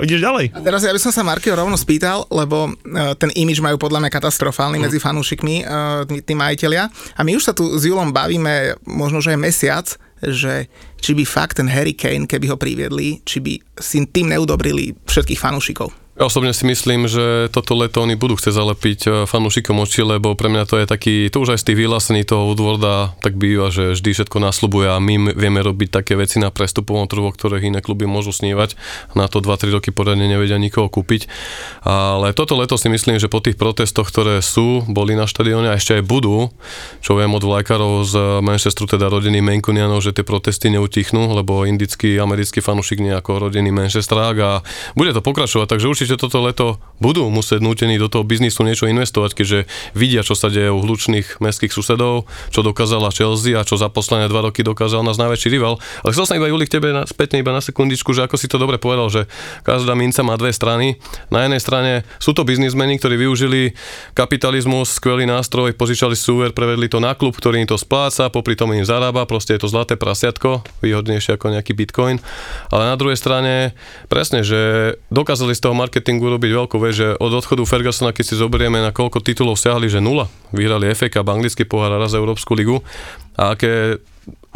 ideš 0.00 0.24
ďalej. 0.24 0.56
A 0.56 0.58
teraz 0.64 0.80
ja 0.80 0.92
by 0.92 1.00
som 1.00 1.12
sa 1.12 1.20
Markio 1.20 1.52
rovno 1.52 1.76
spýtal, 1.76 2.24
lebo 2.32 2.72
uh, 2.72 3.12
ten 3.20 3.28
imič 3.36 3.60
majú 3.60 3.76
podľa 3.76 4.08
mňa 4.08 4.10
katastrofálny 4.10 4.80
mm. 4.80 4.84
medzi 4.88 4.98
fanúšikmi, 4.98 5.56
uh, 5.62 6.08
tí 6.08 6.32
majiteľia. 6.32 6.88
A 6.88 7.20
my 7.20 7.36
už 7.36 7.44
sa 7.44 7.52
tu 7.52 7.68
s 7.76 7.84
Julom 7.84 8.10
bavíme 8.10 8.80
možno, 8.88 9.20
že 9.20 9.36
je 9.36 9.38
mesiac, 9.38 9.86
že 10.22 10.70
či 11.02 11.12
by 11.18 11.24
fakt 11.26 11.58
ten 11.58 11.66
Harry 11.66 11.92
Kane, 11.92 12.30
keby 12.30 12.54
ho 12.54 12.56
priviedli, 12.56 13.22
či 13.26 13.42
by 13.42 13.58
si 13.78 14.06
tým 14.06 14.30
neudobrili 14.30 14.94
všetkých 15.06 15.42
fanúšikov. 15.42 16.01
Ja 16.12 16.28
osobne 16.28 16.52
si 16.52 16.68
myslím, 16.68 17.08
že 17.08 17.48
toto 17.48 17.72
leto 17.72 18.04
oni 18.04 18.20
budú 18.20 18.36
chcieť 18.36 18.52
zalepiť 18.52 19.00
eh, 19.08 19.12
fanúšikom 19.24 19.80
oči, 19.80 20.04
lebo 20.04 20.36
pre 20.36 20.52
mňa 20.52 20.68
to 20.68 20.76
je 20.76 20.84
taký, 20.84 21.32
to 21.32 21.40
už 21.40 21.56
aj 21.56 21.64
z 21.64 21.72
tých 21.72 21.80
vyhlásení 21.80 22.20
toho 22.28 22.52
Woodwarda 22.52 23.16
tak 23.24 23.40
býva, 23.40 23.72
že 23.72 23.96
vždy 23.96 24.20
všetko 24.20 24.36
nasľubuje 24.36 24.92
a 24.92 25.00
my 25.00 25.32
vieme 25.32 25.64
robiť 25.64 25.88
také 25.88 26.12
veci 26.20 26.36
na 26.36 26.52
prestupovom 26.52 27.08
trhu, 27.08 27.24
o 27.24 27.32
ktorých 27.32 27.72
iné 27.72 27.80
kluby 27.80 28.04
môžu 28.04 28.28
snívať. 28.28 28.76
Na 29.16 29.24
to 29.24 29.40
2-3 29.40 29.72
roky 29.72 29.88
poriadne 29.88 30.28
nevedia 30.28 30.60
nikoho 30.60 30.92
kúpiť. 30.92 31.32
Ale 31.80 32.36
toto 32.36 32.60
leto 32.60 32.76
si 32.76 32.92
myslím, 32.92 33.16
že 33.16 33.32
po 33.32 33.40
tých 33.40 33.56
protestoch, 33.56 34.12
ktoré 34.12 34.44
sú, 34.44 34.84
boli 34.92 35.16
na 35.16 35.24
štadióne 35.24 35.72
a 35.72 35.80
ešte 35.80 35.96
aj 35.96 36.04
budú, 36.04 36.52
čo 37.00 37.16
viem 37.16 37.32
od 37.32 37.40
vlajkarov 37.40 38.04
z 38.04 38.44
Manchesteru, 38.44 38.84
teda 38.84 39.08
rodiny 39.08 39.40
Mancunianov, 39.40 40.04
že 40.04 40.12
tie 40.12 40.28
protesty 40.28 40.68
neutichnú, 40.68 41.32
lebo 41.32 41.64
indický, 41.64 42.20
americký 42.20 42.60
fanúšik 42.60 43.00
nejako 43.00 43.48
rodený 43.48 43.72
Manchesterák 43.72 44.36
a 44.44 44.50
bude 44.92 45.16
to 45.16 45.24
pokračovať, 45.24 45.72
takže 45.72 45.88
určite 45.88 46.01
určite 46.02 46.18
toto 46.18 46.42
leto 46.42 46.82
budú 46.98 47.30
musieť 47.30 47.62
nútení 47.62 47.94
do 47.94 48.10
toho 48.10 48.26
biznisu 48.26 48.66
niečo 48.66 48.90
investovať, 48.90 49.38
keďže 49.38 49.70
vidia, 49.94 50.26
čo 50.26 50.34
sa 50.34 50.50
deje 50.50 50.66
u 50.74 50.82
hlučných 50.82 51.38
mestských 51.38 51.70
susedov, 51.70 52.26
čo 52.50 52.66
dokázala 52.66 53.14
Chelsea 53.14 53.54
a 53.54 53.62
čo 53.62 53.78
za 53.78 53.86
posledné 53.86 54.26
dva 54.26 54.50
roky 54.50 54.66
dokázal 54.66 55.06
nás 55.06 55.14
najväčší 55.14 55.54
rival. 55.54 55.78
Ale 56.02 56.10
chcel 56.10 56.26
som 56.26 56.38
iba 56.42 56.50
Juli 56.50 56.66
k 56.66 56.82
tebe 56.82 56.90
na, 56.90 57.06
spätne 57.06 57.38
iba 57.38 57.54
na 57.54 57.62
sekundičku, 57.62 58.10
že 58.10 58.26
ako 58.26 58.34
si 58.34 58.50
to 58.50 58.58
dobre 58.58 58.82
povedal, 58.82 59.14
že 59.14 59.30
každá 59.62 59.94
minca 59.94 60.26
má 60.26 60.34
dve 60.34 60.50
strany. 60.50 60.98
Na 61.30 61.46
jednej 61.46 61.62
strane 61.62 61.92
sú 62.18 62.34
to 62.34 62.42
biznismeni, 62.42 62.98
ktorí 62.98 63.14
využili 63.14 63.78
kapitalizmus, 64.18 64.98
skvelý 64.98 65.22
nástroj, 65.22 65.78
požičali 65.78 66.18
si 66.18 66.26
úver, 66.34 66.50
prevedli 66.50 66.90
to 66.90 66.98
na 66.98 67.14
klub, 67.14 67.38
ktorý 67.38 67.62
im 67.62 67.70
to 67.70 67.78
spláca, 67.78 68.26
popri 68.26 68.58
tom 68.58 68.74
im 68.74 68.82
zarába, 68.82 69.22
proste 69.30 69.54
je 69.54 69.62
to 69.62 69.70
zlaté 69.70 69.94
prasiatko, 69.94 70.66
výhodnejšie 70.82 71.38
ako 71.38 71.54
nejaký 71.54 71.78
bitcoin. 71.78 72.18
Ale 72.74 72.90
na 72.90 72.98
druhej 72.98 73.14
strane, 73.14 73.78
presne, 74.10 74.42
že 74.42 74.94
dokázali 75.10 75.54
z 75.54 75.62
toho 75.62 75.74
marketingu 75.76 75.91
robiť 76.00 76.50
veľkú 76.56 76.76
vec, 76.80 76.94
že 76.96 77.08
od 77.20 77.32
odchodu 77.36 77.60
Fergusona, 77.68 78.16
keď 78.16 78.24
si 78.24 78.34
zoberieme 78.40 78.80
na 78.80 78.94
koľko 78.94 79.20
titulov 79.20 79.60
stiahli, 79.60 79.92
že 79.92 80.00
nula. 80.00 80.32
Vyhrali 80.56 80.94
FA 80.96 81.12
Cup, 81.12 81.28
anglický 81.28 81.68
pohár 81.68 81.92
a 81.92 82.00
raz 82.00 82.16
Európsku 82.16 82.56
ligu. 82.56 82.80
A 83.36 83.52
aké 83.52 84.00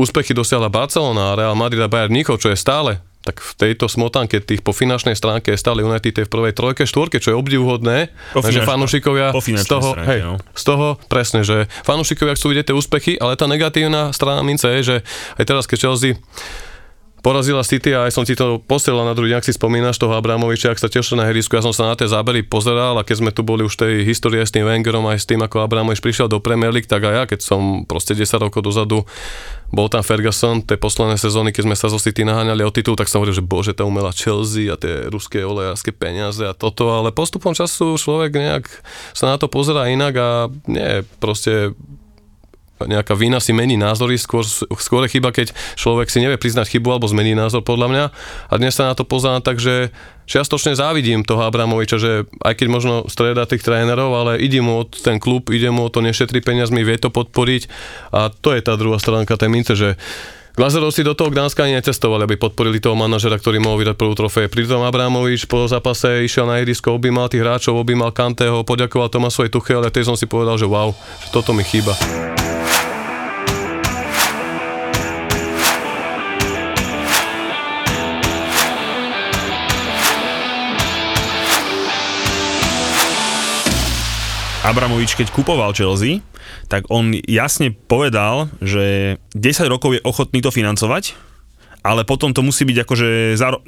úspechy 0.00 0.32
dosiahla 0.32 0.72
Barcelona, 0.72 1.36
Real 1.36 1.58
Madrid 1.58 1.82
a 1.82 1.90
Bayern 1.90 2.12
Mníchov, 2.12 2.40
čo 2.40 2.48
je 2.48 2.56
stále 2.56 3.02
tak 3.26 3.42
v 3.42 3.52
tejto 3.58 3.90
smotanke 3.90 4.38
tých 4.38 4.62
po 4.62 4.70
finančnej 4.70 5.18
stránke 5.18 5.50
je 5.50 5.58
stále 5.58 5.82
United 5.82 6.14
je 6.14 6.24
v 6.24 6.30
prvej 6.30 6.54
trojke, 6.54 6.86
štvorke, 6.86 7.18
čo 7.18 7.34
je 7.34 7.36
obdivuhodné, 7.36 8.14
Po 8.30 8.38
že 8.38 8.62
fanúšikovia 8.62 9.34
z 9.34 9.66
toho, 9.66 9.98
stránke, 9.98 10.10
hej, 10.14 10.20
no. 10.22 10.38
z 10.54 10.62
toho 10.62 10.86
presne, 11.10 11.42
že 11.42 11.66
fanúšikovia 11.82 12.38
chcú 12.38 12.54
vidieť 12.54 12.70
tie 12.70 12.78
úspechy, 12.78 13.12
ale 13.18 13.34
tá 13.34 13.50
negatívna 13.50 14.14
strana 14.14 14.46
mince 14.46 14.70
je, 14.78 14.80
že 14.86 14.96
aj 15.42 15.44
teraz, 15.44 15.66
keď 15.66 15.90
Chelsea 15.90 16.14
porazila 17.26 17.66
City 17.66 17.90
a 17.90 18.06
aj 18.06 18.14
som 18.14 18.22
ti 18.22 18.38
to 18.38 18.62
posielal 18.62 19.02
na 19.02 19.10
druhý 19.10 19.34
ak 19.34 19.42
si 19.42 19.50
spomínaš 19.50 19.98
toho 19.98 20.14
Abramoviča, 20.14 20.70
ak 20.70 20.78
sa 20.78 20.86
tešil 20.86 21.18
na 21.18 21.26
herisku, 21.26 21.58
ja 21.58 21.62
som 21.66 21.74
sa 21.74 21.90
na 21.90 21.98
tie 21.98 22.06
zábery 22.06 22.46
pozeral 22.46 22.94
a 22.94 23.02
keď 23.02 23.16
sme 23.18 23.30
tu 23.34 23.42
boli 23.42 23.66
už 23.66 23.74
tej 23.74 24.06
histórie 24.06 24.46
s 24.46 24.54
tým 24.54 24.62
Wengerom 24.62 25.02
aj 25.10 25.18
s 25.18 25.26
tým, 25.26 25.42
ako 25.42 25.66
Abramovič 25.66 25.98
prišiel 25.98 26.30
do 26.30 26.38
Premier 26.38 26.70
League, 26.70 26.86
tak 26.86 27.02
aj 27.02 27.14
ja, 27.18 27.24
keď 27.26 27.40
som 27.42 27.82
proste 27.82 28.14
10 28.14 28.30
rokov 28.46 28.62
dozadu 28.62 29.02
bol 29.74 29.90
tam 29.90 30.06
Ferguson, 30.06 30.62
tie 30.62 30.78
posledné 30.78 31.18
sezóny, 31.18 31.50
keď 31.50 31.66
sme 31.66 31.74
sa 31.74 31.90
zo 31.90 31.98
City 31.98 32.22
naháňali 32.22 32.62
o 32.62 32.70
titul, 32.70 32.94
tak 32.94 33.10
som 33.10 33.18
hovoril, 33.18 33.34
že 33.34 33.42
bože, 33.42 33.74
tá 33.74 33.82
umelá 33.82 34.14
Chelsea 34.14 34.70
a 34.70 34.78
tie 34.78 35.10
ruské 35.10 35.42
olejárske 35.42 35.90
peniaze 35.90 36.46
a 36.46 36.54
toto, 36.54 36.94
ale 36.94 37.10
postupom 37.10 37.50
času 37.50 37.98
človek 37.98 38.38
nejak 38.38 38.70
sa 39.10 39.34
na 39.34 39.36
to 39.42 39.50
pozerá 39.50 39.90
inak 39.90 40.14
a 40.14 40.28
nie, 40.70 41.02
proste 41.18 41.74
nejaká 42.84 43.16
vina 43.16 43.40
si 43.40 43.56
mení 43.56 43.80
názory, 43.80 44.20
skôr, 44.20 44.44
skôr 44.76 45.08
je 45.08 45.16
chyba, 45.16 45.32
keď 45.32 45.56
človek 45.80 46.12
si 46.12 46.20
nevie 46.20 46.36
priznať 46.36 46.76
chybu 46.76 46.92
alebo 46.92 47.08
zmení 47.08 47.32
názor 47.32 47.64
podľa 47.64 47.88
mňa. 47.88 48.04
A 48.52 48.54
dnes 48.60 48.76
sa 48.76 48.92
na 48.92 48.94
to 48.94 49.08
pozerám 49.08 49.40
tak, 49.40 49.56
že 49.56 49.88
čiastočne 50.28 50.76
závidím 50.76 51.24
toho 51.24 51.48
Abramoviča, 51.48 51.96
že 51.96 52.28
aj 52.44 52.54
keď 52.60 52.66
možno 52.68 52.94
strieda 53.08 53.48
tých 53.48 53.64
trénerov, 53.64 54.12
ale 54.12 54.42
ide 54.42 54.60
mu 54.60 54.82
o 54.82 54.88
ten 54.88 55.16
klub, 55.16 55.48
ide 55.48 55.72
mu 55.72 55.88
o 55.88 55.92
to, 55.92 56.04
nešetri 56.04 56.44
peniazmi, 56.44 56.84
vie 56.84 57.00
to 57.00 57.08
podporiť 57.08 57.62
a 58.12 58.28
to 58.28 58.52
je 58.52 58.60
tá 58.60 58.76
druhá 58.76 59.00
stránka 59.00 59.40
tej 59.40 59.48
mince, 59.48 59.72
že 59.72 59.96
Glazerovci 60.56 61.04
do 61.04 61.12
toho 61.12 61.28
Gdanska 61.28 61.68
ani 61.68 61.76
necestovali, 61.76 62.24
aby 62.24 62.40
podporili 62.40 62.80
toho 62.80 62.96
manažera, 62.96 63.36
ktorý 63.36 63.60
mohol 63.60 63.84
vydať 63.84 63.92
prvú 63.92 64.16
trofej. 64.16 64.48
Pritom 64.48 64.88
Abramovič 64.88 65.44
po 65.44 65.68
zápase 65.68 66.24
išiel 66.24 66.48
na 66.48 66.64
ihrisko, 66.64 66.96
objímal 66.96 67.28
tých 67.28 67.44
hráčov, 67.44 67.76
objímal 67.76 68.08
Kanteho, 68.16 68.64
poďakoval 68.64 69.12
Tomasovi 69.12 69.52
Tuchel 69.52 69.84
a 69.84 69.92
tej 69.92 70.08
som 70.08 70.16
si 70.16 70.24
povedal, 70.24 70.56
že 70.56 70.64
wow, 70.64 70.96
že 70.96 71.28
toto 71.28 71.52
mi 71.52 71.60
chýba. 71.60 71.92
Abramovič, 84.66 85.14
keď 85.14 85.30
kupoval 85.30 85.70
Chelsea, 85.70 86.26
tak 86.66 86.90
on 86.90 87.14
jasne 87.14 87.70
povedal, 87.70 88.50
že 88.58 89.14
10 89.38 89.70
rokov 89.70 89.94
je 89.94 90.02
ochotný 90.02 90.42
to 90.42 90.50
financovať, 90.50 91.14
ale 91.86 92.02
potom 92.02 92.30
to 92.30 92.42
musí 92.42 92.64
byť 92.64 92.82
akože, 92.82 93.08
záro, 93.34 93.62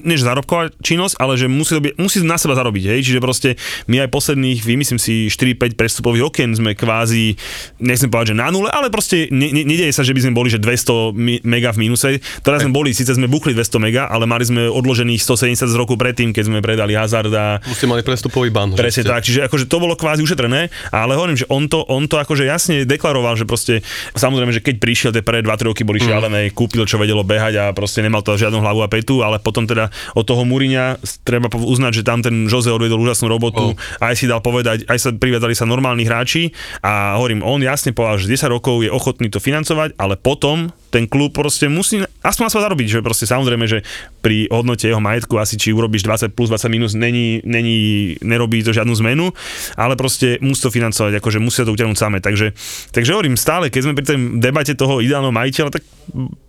než 0.00 0.22
zárobková 0.22 0.70
činnosť, 0.78 1.18
ale 1.18 1.34
že 1.34 1.46
musí, 1.46 1.74
to 1.74 1.82
byť, 1.82 1.92
musí 1.96 2.22
na 2.22 2.38
seba 2.38 2.54
zarobiť, 2.54 2.84
hej? 2.88 3.00
čiže 3.02 3.18
proste 3.18 3.58
my 3.84 3.98
aj 4.00 4.08
posledných, 4.08 4.62
vymyslím 4.62 4.96
si, 4.96 5.26
4-5 5.26 5.74
prestupových 5.74 6.24
okien 6.24 6.50
sme 6.50 6.72
kvázi, 6.72 7.34
nechcem 7.78 8.06
povedať, 8.06 8.30
že 8.30 8.36
na 8.36 8.48
nule, 8.48 8.68
ale 8.68 8.86
proste 8.86 9.26
ne, 9.28 9.50
ne, 9.50 9.62
nedieje 9.64 9.90
sa, 9.90 10.00
že 10.00 10.14
by 10.14 10.20
sme 10.22 10.32
boli, 10.32 10.48
že 10.48 10.58
200 10.58 11.10
mi- 11.12 11.42
mega 11.42 11.70
v 11.70 11.82
mínuse. 11.82 12.10
Teraz 12.40 12.62
sme 12.62 12.70
boli, 12.70 12.92
síce 12.92 13.10
sme 13.10 13.26
buchli 13.26 13.50
200 13.50 13.82
mega, 13.82 14.06
ale 14.06 14.24
mali 14.24 14.44
sme 14.44 14.68
odložených 14.68 15.18
170 15.18 15.66
z 15.66 15.74
roku 15.74 15.96
predtým, 15.96 16.30
keď 16.30 16.44
sme 16.44 16.58
predali 16.60 16.94
Hazarda, 16.94 17.58
Už 17.64 17.74
ste 17.74 17.86
mali 17.86 18.00
prestupový 18.00 18.48
ban. 18.48 18.70
Presne 18.70 19.02
ste- 19.02 19.10
tak, 19.10 19.20
čiže 19.20 19.40
akože 19.42 19.64
to 19.64 19.76
bolo 19.76 19.94
kvázi 19.94 20.20
ušetrené, 20.20 20.68
ale 20.88 21.12
hovorím, 21.12 21.34
že 21.34 21.48
on 21.48 21.66
to, 21.66 21.82
on 21.86 22.04
to 22.04 22.16
akože 22.16 22.44
jasne 22.44 22.84
deklaroval, 22.84 23.34
že 23.34 23.42
proste, 23.42 23.80
samozrejme, 24.12 24.52
že 24.52 24.60
keď 24.60 24.76
prišiel 24.78 25.10
tie 25.10 25.20
prvé 25.20 25.40
2-3 25.40 25.64
roky 25.64 25.82
boli 25.82 25.96
Mm. 25.96 26.06
šialené, 26.06 26.42
kúpil, 26.50 26.84
čo 26.84 26.98
vedelo 26.98 27.24
behať 27.24 27.54
a 27.56 27.63
proste 27.72 28.04
nemal 28.04 28.20
to 28.20 28.36
žiadnu 28.36 28.60
hlavu 28.60 28.84
a 28.84 28.90
petu, 28.90 29.24
ale 29.24 29.40
potom 29.40 29.64
teda 29.64 29.88
od 30.12 30.26
toho 30.26 30.44
Muriňa 30.44 31.00
treba 31.24 31.48
uznať, 31.48 31.92
že 31.96 32.02
tam 32.04 32.20
ten 32.20 32.50
Jose 32.50 32.68
odvedol 32.68 33.00
úžasnú 33.00 33.30
robotu, 33.30 33.72
Oh. 33.72 34.04
aj 34.04 34.18
si 34.18 34.26
dal 34.26 34.42
povedať, 34.42 34.84
aj 34.90 34.98
sa 34.98 35.08
priviazali 35.14 35.54
sa 35.54 35.64
normálni 35.64 36.04
hráči 36.04 36.50
a 36.82 37.16
hovorím, 37.16 37.40
on 37.40 37.62
jasne 37.62 37.94
povedal, 37.94 38.18
že 38.20 38.26
10 38.28 38.50
rokov 38.50 38.82
je 38.82 38.90
ochotný 38.90 39.30
to 39.30 39.38
financovať, 39.38 39.94
ale 39.96 40.18
potom 40.18 40.74
ten 40.94 41.10
klub 41.10 41.34
proste 41.34 41.66
musí 41.66 42.06
aspoň 42.22 42.54
seba 42.54 42.70
zarobiť, 42.70 42.86
že 42.86 42.98
proste 43.02 43.26
samozrejme, 43.26 43.66
že 43.66 43.82
pri 44.22 44.46
hodnote 44.46 44.86
jeho 44.86 45.02
majetku 45.02 45.42
asi 45.42 45.58
či 45.58 45.74
urobíš 45.74 46.06
20 46.06 46.30
plus 46.38 46.54
20 46.54 46.70
minus, 46.70 46.94
není, 46.94 47.42
není, 47.42 48.14
nerobí 48.22 48.62
to 48.62 48.70
žiadnu 48.70 48.94
zmenu, 49.02 49.34
ale 49.74 49.98
proste 49.98 50.38
musí 50.38 50.62
to 50.62 50.70
financovať, 50.70 51.18
akože 51.18 51.42
musia 51.42 51.66
to 51.66 51.74
utiahnuť 51.74 51.98
samé. 51.98 52.22
Takže, 52.22 52.54
takže 52.94 53.10
hovorím 53.10 53.34
stále, 53.34 53.74
keď 53.74 53.80
sme 53.82 53.96
pri 53.98 54.06
tej 54.06 54.18
debate 54.38 54.78
toho 54.78 55.02
ideálneho 55.02 55.34
majiteľa, 55.34 55.74
tak 55.74 55.82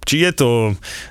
či 0.06 0.22
je 0.22 0.32
to 0.38 0.50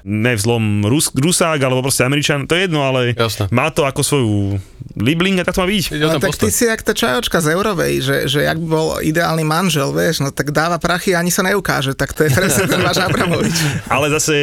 nevzlom 0.07 0.87
Rus, 0.87 1.11
Rusák 1.11 1.59
alebo 1.59 1.83
proste 1.83 2.07
Američan, 2.07 2.47
to 2.47 2.55
je 2.55 2.71
jedno, 2.71 2.87
ale 2.87 3.19
Jasné. 3.19 3.51
má 3.51 3.75
to 3.75 3.83
ako 3.83 4.01
svoju 4.07 4.63
libling 4.95 5.43
a 5.43 5.45
tak 5.45 5.59
to 5.59 5.67
má 5.67 5.69
byť. 5.69 5.85
Ale 5.99 6.23
tak 6.23 6.39
ty 6.39 6.47
postoj. 6.47 6.55
si 6.55 6.65
jak 6.71 6.81
tá 6.87 6.95
čajočka 6.95 7.43
z 7.43 7.59
Eurovej, 7.59 7.93
že, 7.99 8.17
že 8.31 8.47
jak 8.47 8.55
by 8.63 8.67
bol 8.71 8.89
ideálny 9.03 9.43
manžel, 9.43 9.91
vieš, 9.91 10.23
no 10.23 10.31
tak 10.31 10.55
dáva 10.55 10.79
prachy 10.79 11.19
a 11.19 11.19
ani 11.19 11.35
sa 11.35 11.43
neukáže, 11.43 11.99
tak 11.99 12.15
to 12.15 12.23
je 12.23 12.31
presne 12.31 12.71
ten 12.71 12.79
váš 12.79 13.03
Abramovič. 13.25 13.57
Ale 13.95 14.07
zase 14.13 14.35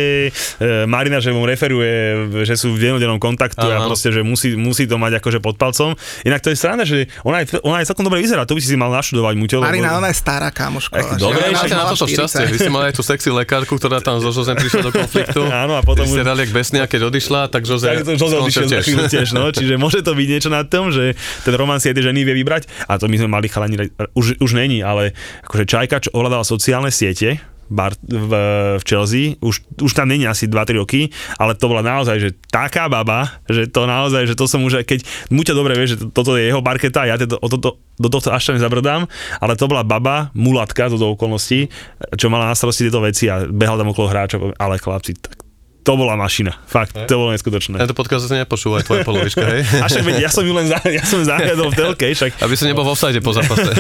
e, 0.60 0.86
Marina, 0.90 1.22
že 1.22 1.32
mu 1.32 1.46
referuje, 1.46 1.92
že 2.46 2.56
sú 2.58 2.74
v 2.74 2.82
dennodennom 2.82 3.22
kontaktu 3.22 3.62
a 3.62 3.82
Áno. 3.82 3.88
proste, 3.94 4.10
že 4.10 4.26
musí, 4.26 4.58
musí 4.58 4.90
to 4.90 4.98
mať 4.98 5.22
akože 5.22 5.40
pod 5.40 5.56
palcom. 5.62 5.94
Inak 6.26 6.42
to 6.42 6.50
je 6.50 6.58
sranda, 6.58 6.84
že 6.84 7.08
ona 7.22 7.46
aj, 7.46 7.62
ona 7.62 7.82
aj 7.82 7.86
celkom 7.94 8.06
dobre 8.06 8.20
vyzerá, 8.22 8.44
to 8.50 8.58
by 8.58 8.62
si 8.62 8.74
si 8.74 8.78
mal 8.78 8.90
naštudovať 8.92 9.34
Muťo. 9.38 9.58
Marina, 9.62 9.98
ona 9.98 10.10
je 10.10 10.18
stará 10.18 10.50
kamoško. 10.50 10.94
Ech, 10.98 11.08
že 11.16 11.22
dobre, 11.22 11.44
už 11.54 11.72
na 11.72 11.86
toto 11.94 12.06
40. 12.08 12.14
šťastie. 12.18 12.44
Vy 12.50 12.58
ste 12.58 12.72
mali 12.72 12.86
aj 12.92 12.96
tú 12.98 13.04
sexy 13.06 13.30
lekárku, 13.32 13.74
ktorá 13.78 14.02
tam 14.02 14.18
so 14.20 14.34
Josem 14.34 14.58
prišla 14.58 14.82
do 14.90 14.92
konfliktu. 14.92 15.42
Áno, 15.64 15.78
a 15.78 15.82
potom 15.86 16.08
Vy 16.08 16.18
ste 16.18 16.22
hrali 16.26 16.40
jak 16.48 16.52
besnia, 16.52 16.84
keď 16.88 17.12
odišla, 17.12 17.40
tak 17.52 17.68
Jose, 17.68 17.86
Tak 17.86 18.06
to 18.08 18.14
Jose 18.18 18.38
odišiel 18.40 18.68
chvíľu 18.82 19.06
tiež, 19.12 19.28
no, 19.36 19.52
čiže 19.52 19.76
môže 19.76 20.00
to 20.02 20.16
byť 20.16 20.28
niečo 20.28 20.50
na 20.50 20.64
tom, 20.66 20.90
že 20.90 21.14
ten 21.44 21.54
román 21.54 21.78
si 21.78 21.92
aj 21.92 21.96
tie 22.00 22.06
ženy 22.08 22.24
vie 22.26 22.36
vybrať 22.42 22.66
a 22.88 22.98
to 22.98 23.06
my 23.12 23.16
sme 23.20 23.30
mali 23.30 23.48
chalani, 23.52 23.92
už, 24.16 24.42
už 24.42 24.52
není, 24.58 24.82
ale 24.82 25.14
akože 25.46 25.66
Čajka, 25.68 25.98
čo 26.08 26.10
ovládala 26.16 26.48
sociálne 26.48 26.90
siete, 26.90 27.40
bar, 27.72 27.96
v, 28.04 28.34
v 28.78 28.84
Chelsea, 28.84 29.40
už, 29.40 29.64
už 29.80 29.92
tam 29.96 30.12
není 30.12 30.28
asi 30.28 30.52
2-3 30.52 30.84
roky, 30.84 31.08
ale 31.40 31.56
to 31.56 31.72
bola 31.72 31.80
naozaj, 31.80 32.20
že 32.20 32.30
taká 32.52 32.92
baba, 32.92 33.40
že 33.48 33.72
to 33.72 33.88
naozaj, 33.88 34.28
že 34.28 34.36
to 34.36 34.46
som 34.46 34.60
už, 34.62 34.84
keď 34.84 35.08
Muťa 35.32 35.56
dobre 35.56 35.80
vie, 35.80 35.96
že 35.96 35.98
to, 35.98 36.12
toto 36.12 36.36
je 36.36 36.52
jeho 36.52 36.60
barketa, 36.60 37.08
ja 37.08 37.16
to, 37.16 37.40
o 37.40 37.48
toto, 37.48 37.80
do 37.96 38.08
tohto 38.12 38.36
až 38.36 38.52
tak 38.52 38.60
nezabrdám, 38.60 39.08
ale 39.40 39.54
to 39.56 39.72
bola 39.72 39.88
baba, 39.88 40.30
mulatka, 40.36 40.92
to 40.92 41.00
do 41.00 41.16
okolností, 41.16 41.72
čo 42.20 42.28
mala 42.28 42.52
na 42.52 42.56
starosti 42.58 42.92
tieto 42.92 43.00
veci 43.00 43.32
a 43.32 43.48
behal 43.48 43.80
tam 43.80 43.96
okolo 43.96 44.12
hráča, 44.12 44.38
ale 44.60 44.76
chlapci, 44.76 45.16
tak 45.16 45.51
to 45.82 45.98
bola 45.98 46.14
mašina, 46.14 46.54
fakt, 46.70 46.94
to 46.94 47.14
bolo 47.18 47.34
neskutočné. 47.34 47.82
Tento 47.82 47.98
podcast 47.98 48.30
zase 48.30 48.38
nepočúva, 48.46 48.82
aj 48.82 48.86
tvoja 48.86 49.02
polovička, 49.02 49.42
hej? 49.42 49.62
A 49.84 49.90
však 49.90 50.04
ja 50.22 50.30
som 50.30 50.46
ju 50.46 50.54
len 50.54 50.70
za, 50.70 50.78
ja 50.86 51.02
som 51.02 51.26
zahľadol 51.26 51.74
v 51.74 51.76
telke, 51.76 52.06
však 52.14 52.38
Aby 52.38 52.54
si 52.54 52.70
nebol 52.70 52.86
v 52.86 52.94
offside 52.94 53.18
po 53.18 53.34
zápase. 53.34 53.74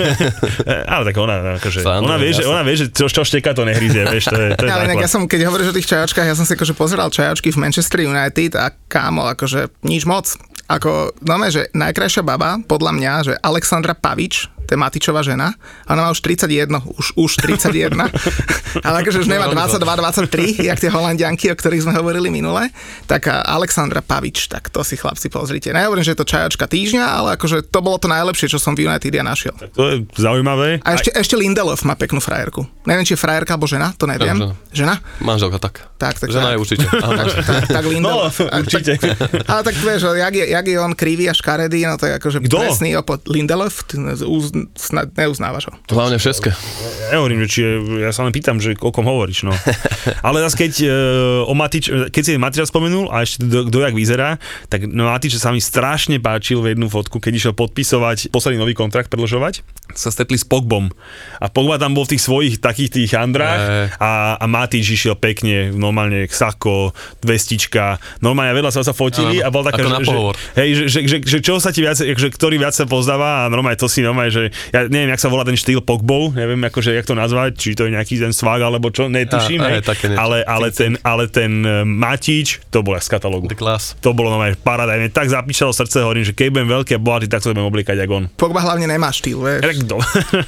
ale 0.93 1.03
tak 1.05 1.15
ona, 1.21 1.61
akože, 1.61 1.85
Srandujem, 1.85 2.09
ona 2.09 2.17
vie, 2.17 2.31
že, 2.33 2.41
jasné. 2.41 2.53
ona 2.53 2.61
vie, 2.65 2.75
že 2.81 2.85
čo, 2.89 3.05
čo 3.05 3.21
šteka, 3.21 3.53
to 3.53 3.69
nehryzie, 3.69 4.01
vieš, 4.09 4.33
to 4.33 4.37
je, 4.37 4.47
to 4.57 4.65
je 4.65 4.71
Ale 4.73 4.97
ja 4.97 5.09
som, 5.09 5.29
keď 5.29 5.39
hovoríš 5.45 5.69
o 5.69 5.75
tých 5.77 5.89
čajočkách, 5.93 6.25
ja 6.25 6.33
som 6.33 6.45
si 6.49 6.57
akože 6.57 6.73
pozeral 6.73 7.13
čajočky 7.13 7.53
v 7.53 7.57
Manchester 7.61 8.01
United 8.01 8.57
a 8.57 8.73
kámo, 8.89 9.29
akože 9.29 9.69
nič 9.85 10.09
moc. 10.09 10.25
Ako, 10.71 11.11
no 11.21 11.35
že 11.51 11.67
najkrajšia 11.75 12.23
baba, 12.23 12.57
podľa 12.63 12.91
mňa, 12.95 13.13
že 13.27 13.33
Alexandra 13.43 13.91
Pavič, 13.91 14.47
to 14.71 14.79
je 14.79 14.79
Matičová 14.79 15.19
žena, 15.19 15.51
a 15.83 15.99
ona 15.99 16.07
má 16.07 16.09
už 16.15 16.23
31, 16.23 16.71
už, 16.95 17.19
už 17.19 17.31
31, 17.43 17.91
ale 18.87 18.95
akože 19.03 19.19
už 19.19 19.27
nemá 19.27 19.51
22, 19.51 19.83
23, 19.83 20.63
jak 20.63 20.79
tie 20.79 20.87
holandianky, 20.87 21.51
o 21.51 21.59
ktorých 21.59 21.83
sme 21.83 21.93
hovorili 21.99 22.31
minule, 22.31 22.71
tak 23.03 23.27
Alexandra 23.27 23.99
Pavič, 23.99 24.47
tak 24.47 24.71
to 24.71 24.79
si 24.87 24.95
chlapci 24.95 25.27
pozrite. 25.27 25.75
Nehovorím, 25.75 26.07
že 26.07 26.15
je 26.15 26.23
to 26.23 26.27
čajočka 26.31 26.71
týždňa, 26.71 27.03
ale 27.03 27.27
akože 27.35 27.67
to 27.67 27.79
bolo 27.83 27.99
to 27.99 28.07
najlepšie, 28.07 28.47
čo 28.47 28.63
som 28.63 28.71
v 28.71 28.87
United 28.87 29.11
ja 29.11 29.27
našiel. 29.27 29.51
To 29.75 29.83
je 29.91 30.07
zaujímavé. 30.15 30.79
A 30.87 30.95
ešte, 30.95 31.11
ešte 31.11 31.35
Lindelof 31.35 31.83
má 31.83 31.99
peknú 31.99 32.23
frajerku. 32.23 32.63
Neviem, 32.87 33.03
či 33.03 33.13
je 33.13 33.19
frajerka 33.19 33.59
alebo 33.59 33.67
žena, 33.67 33.91
to 33.91 34.07
neviem. 34.07 34.39
Žena. 34.39 34.55
Žena? 34.71 34.95
Manželka, 35.19 35.59
tak. 35.59 35.83
Tak, 35.99 36.15
tak, 36.23 36.31
Žena 36.31 36.47
tak. 36.47 36.53
je 36.55 36.57
určite. 36.63 36.85
Tak, 37.41 37.67
tak 37.67 37.83
No, 37.83 37.89
Lindelof. 37.91 38.35
A- 38.47 38.63
určite. 38.63 38.95
Tak, 38.95 39.19
ale 39.51 39.61
tak 39.67 39.75
vieš, 39.75 40.15
jak 40.15 40.33
je, 40.33 40.45
jak 40.47 40.65
je 40.65 40.77
on 40.79 40.93
krivý 40.95 41.27
a 41.27 41.35
škaredý, 41.35 41.83
no 41.83 41.99
to 41.99 42.07
je 42.07 42.13
akože 42.15 42.39
Kto? 42.47 42.57
presný 42.63 42.95
opod 42.95 43.19
Lindelof, 43.27 43.83
úz- 44.23 44.53
snad 44.77 45.13
neuznávaš 45.17 45.71
ho. 45.71 45.73
Hlavne 45.89 46.21
všetké. 46.21 46.49
Ja 46.51 47.07
nehovorím, 47.17 47.45
že 47.45 47.47
či 47.49 47.59
je, 47.63 47.71
ja 48.05 48.11
sa 48.13 48.25
len 48.27 48.33
pýtam, 48.35 48.61
že 48.61 48.77
o 48.77 48.91
kom 48.93 49.07
hovoríš, 49.07 49.47
no. 49.47 49.53
Ale 50.27 50.43
zase 50.45 50.55
keď, 50.67 50.73
uh, 50.85 51.51
o 51.51 51.53
Matič, 51.57 51.89
keď 52.11 52.21
si 52.21 52.31
Matiča 52.37 52.65
spomenul 52.69 53.09
a 53.09 53.25
ešte 53.25 53.43
kto 53.43 53.77
jak 53.81 53.95
vyzerá, 53.95 54.37
tak 54.67 54.85
no 54.87 55.09
Matič 55.09 55.37
sa 55.37 55.53
mi 55.53 55.59
strašne 55.63 56.21
páčil 56.21 56.61
v 56.61 56.75
jednu 56.75 56.87
fotku, 56.91 57.17
keď 57.17 57.33
išiel 57.37 57.53
podpisovať 57.57 58.29
posledný 58.29 58.61
nový 58.61 58.73
kontrakt 58.77 59.09
predlžovať, 59.09 59.65
sa 59.95 60.09
stretli 60.11 60.39
s 60.39 60.47
Pogbom. 60.47 60.91
A 61.39 61.51
Pogba 61.51 61.75
tam 61.81 61.95
bol 61.95 62.07
v 62.07 62.15
tých 62.15 62.23
svojich 62.23 62.55
takých 62.63 62.89
tých 62.91 63.11
andrách 63.15 63.61
Hey. 63.61 63.87
a, 63.99 64.11
a 64.41 64.45
Matič 64.49 64.83
išiel 64.95 65.15
pekne, 65.15 65.71
normálne 65.75 66.25
sako, 66.27 66.95
vestička, 67.21 68.01
normálne 68.23 68.55
vedľa 68.57 68.71
sa 68.73 68.81
sa 68.81 68.93
fotili 68.95 69.39
a 69.43 69.53
bol 69.53 69.61
taká, 69.61 69.85
že, 70.01 70.15
hej, 70.57 70.69
že, 70.73 70.83
že, 70.87 70.99
že, 71.05 71.17
že, 71.21 71.37
čo 71.43 71.61
sa 71.61 71.69
ti 71.69 71.85
viac, 71.85 71.99
že 71.99 72.27
ktorý 72.31 72.57
viac 72.57 72.73
sa 72.73 72.89
pozdáva 72.89 73.45
a 73.45 73.49
normálne 73.51 73.77
to 73.77 73.91
si 73.91 74.01
normálne, 74.01 74.33
že 74.33 74.40
ja 74.49 74.79
neviem, 74.89 75.11
jak 75.13 75.21
sa 75.21 75.29
volá 75.29 75.43
ten 75.45 75.59
štýl 75.59 75.83
Pogbou, 75.85 76.31
neviem 76.33 76.57
akože, 76.65 76.95
jak 76.95 77.05
to 77.05 77.13
nazvať, 77.13 77.59
či 77.59 77.75
to 77.77 77.85
je 77.85 77.93
nejaký 77.93 78.17
ten 78.17 78.33
svag 78.33 78.63
alebo 78.63 78.89
čo, 78.89 79.11
netuším, 79.11 79.61
A- 79.61 79.69
hej, 79.77 79.81
také 79.85 80.15
ale, 80.15 80.41
ale, 80.47 80.67
ten, 80.73 80.97
ale 81.05 81.27
ten 81.27 81.51
eh, 81.61 81.83
Matič, 81.83 82.63
to 82.71 82.81
bol 82.81 82.95
z 82.97 83.09
katalógu. 83.11 83.51
The 83.51 83.57
class. 83.57 83.97
To 84.01 84.15
bolo 84.15 84.31
normálne 84.31 84.57
paráda, 84.57 84.97
mne 84.97 85.11
tak 85.11 85.27
zapíšalo 85.29 85.75
srdce, 85.75 86.01
hovorím, 86.01 86.25
že 86.25 86.33
keď 86.33 86.47
budem 86.53 86.69
veľký 86.69 86.91
a 86.95 86.99
bohatý, 87.01 87.27
tak 87.27 87.43
sa 87.43 87.51
budem 87.51 87.67
obliekať 87.67 87.95
jak 87.99 88.09
on. 88.09 88.25
Pogba 88.37 88.63
hlavne 88.63 88.85
nemá 88.87 89.11
štýl, 89.11 89.41
vieš. 89.41 89.83
To? 89.85 89.99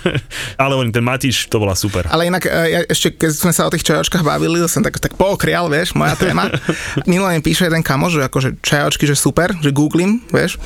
ale 0.62 0.71
hovorím, 0.77 0.93
ten 0.93 1.03
Matič, 1.03 1.51
to 1.51 1.60
bola 1.60 1.75
super. 1.75 2.08
Ale 2.08 2.29
inak, 2.29 2.45
e, 2.45 2.51
ja 2.69 2.79
ešte 2.88 3.13
keď 3.17 3.29
sme 3.34 3.51
sa 3.51 3.67
o 3.67 3.73
tých 3.73 3.84
čajočkách 3.84 4.23
bavili, 4.23 4.62
som 4.69 4.86
tak, 4.86 5.01
tak 5.01 5.17
pookrial, 5.19 5.67
vieš, 5.67 5.97
moja 5.97 6.15
téma. 6.15 6.47
Minulé 7.10 7.39
mi 7.39 7.41
píše 7.43 7.67
jeden 7.67 7.84
kamoš, 7.84 8.19
že 8.19 8.21
akože 8.29 8.49
čajočky, 8.63 9.03
že 9.10 9.15
super, 9.17 9.51
že 9.60 9.73
googlim, 9.73 10.23
vieš. 10.29 10.62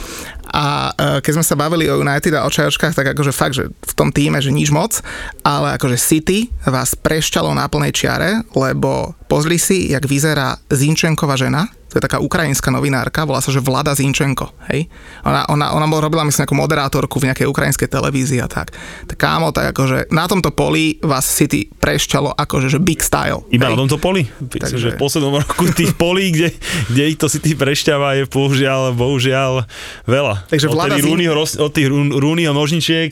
A 0.54 0.92
e, 0.92 1.24
keď 1.24 1.32
sme 1.40 1.46
sa 1.46 1.60
bavili 1.60 1.88
o 1.92 2.00
United 2.00 2.34
a 2.36 2.46
o 2.48 2.52
čajočkách, 2.52 2.94
tak 2.96 3.16
akože 3.16 3.34
fakt, 3.36 3.56
že 3.58 3.68
v 3.72 3.94
tom 3.96 4.10
týme, 4.12 4.40
že 4.40 4.54
nič 4.54 4.72
moc, 4.72 5.00
ale 5.44 5.76
akože 5.76 5.98
City 6.00 6.48
vás 6.68 6.96
prešťalo 6.96 7.52
na 7.56 7.68
plnej 7.68 7.92
čiare, 7.92 8.44
lebo 8.56 9.16
pozri 9.28 9.60
si, 9.60 9.92
jak 9.92 10.08
vyzerá 10.08 10.60
Zinčenková 10.72 11.36
žena, 11.36 11.68
to 11.98 12.06
je 12.06 12.14
taká 12.14 12.22
ukrajinská 12.22 12.70
novinárka, 12.70 13.26
volá 13.26 13.42
sa, 13.42 13.50
že 13.50 13.58
Vlada 13.58 13.98
Zinčenko, 13.98 14.54
hej. 14.70 14.86
Ona, 15.26 15.50
ona, 15.50 15.74
ona 15.74 15.90
robila, 15.98 16.22
myslím, 16.30 16.46
nejakú 16.46 16.54
moderátorku 16.54 17.18
v 17.18 17.34
nejakej 17.34 17.50
ukrajinskej 17.50 17.90
televízii 17.90 18.38
a 18.38 18.46
tak. 18.46 18.70
Tak 19.10 19.18
kámo, 19.18 19.50
tak 19.50 19.74
akože 19.74 20.14
na 20.14 20.30
tomto 20.30 20.54
poli 20.54 21.02
vás 21.02 21.26
City 21.26 21.74
prešťalo 21.74 22.38
akože, 22.38 22.70
že 22.70 22.78
big 22.78 23.02
style. 23.02 23.50
Iba 23.50 23.66
hej. 23.66 23.74
na 23.74 23.78
tomto 23.82 23.98
poli? 23.98 24.30
Takže... 24.30 24.78
Že 24.78 24.90
v 24.94 25.02
poslednom 25.02 25.42
roku 25.42 25.66
tých 25.74 25.98
polí, 25.98 26.30
kde, 26.30 26.54
kde 26.94 27.04
ich 27.10 27.18
to 27.18 27.26
si 27.26 27.42
tých 27.42 27.58
prešťava, 27.58 28.22
je 28.22 28.30
bohužiaľ, 28.30 28.94
bohužiaľ 28.94 29.66
veľa. 30.06 30.46
Takže 30.54 30.70
od, 30.70 30.78
vláda 30.78 31.02
tedy 31.02 31.02
Zin- 31.02 31.10
Rúniho, 31.10 31.34
roz- 31.34 31.58
od 31.58 31.74
tých 31.74 31.90
Rún- 31.90 32.14
Rúniho 32.14 32.54
nožničiek 32.54 33.10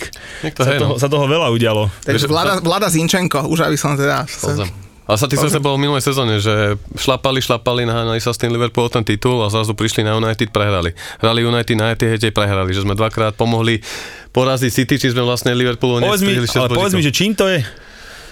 sa, 0.54 0.69
hej, 0.69 0.78
toho, 0.78 0.93
no. 0.93 1.02
sa 1.02 1.10
toho 1.10 1.26
veľa 1.26 1.50
udialo. 1.50 1.89
Takže 2.06 2.30
Vieš, 2.30 2.30
Vlada, 2.30 2.62
Vlada 2.62 2.88
Zinčenko, 2.93 3.50
už 3.50 3.65
aby 3.65 3.82
som 3.82 3.98
teda... 3.98 4.30
Pozem. 4.30 4.85
A 5.06 5.22
sa 5.22 5.30
ty 5.30 5.38
sa 5.38 5.62
bol 5.62 5.78
v 5.78 5.86
minulej 5.86 6.02
sezóne, 6.02 6.41
že 6.41 6.82
šlapali, 6.98 7.38
šlapali, 7.38 7.86
naháňali 7.86 8.18
sa 8.18 8.34
s 8.34 8.41
tým 8.41 8.50
Liverpool 8.50 8.89
ten 8.89 9.06
titul 9.06 9.38
a 9.46 9.54
zrazu 9.54 9.78
prišli 9.78 10.02
na 10.02 10.18
United, 10.18 10.50
prehrali. 10.50 10.98
Hrali 11.22 11.46
United 11.46 11.78
na 11.78 11.94
Etihade, 11.94 12.34
prehrali, 12.34 12.74
že 12.74 12.82
sme 12.82 12.98
dvakrát 12.98 13.38
pomohli 13.38 13.86
poraziť 14.34 14.72
City, 14.74 14.96
či 14.98 15.13
sme 15.13 15.22
vlastne 15.22 15.54
Liverpoolu 15.54 16.02
Povedz 16.02 16.26
mi, 16.26 16.34
ale 16.34 16.70
povedz 16.74 16.98
mi, 16.98 17.06
že 17.06 17.13
čím 17.13 17.38
to 17.38 17.46
je? 17.46 17.62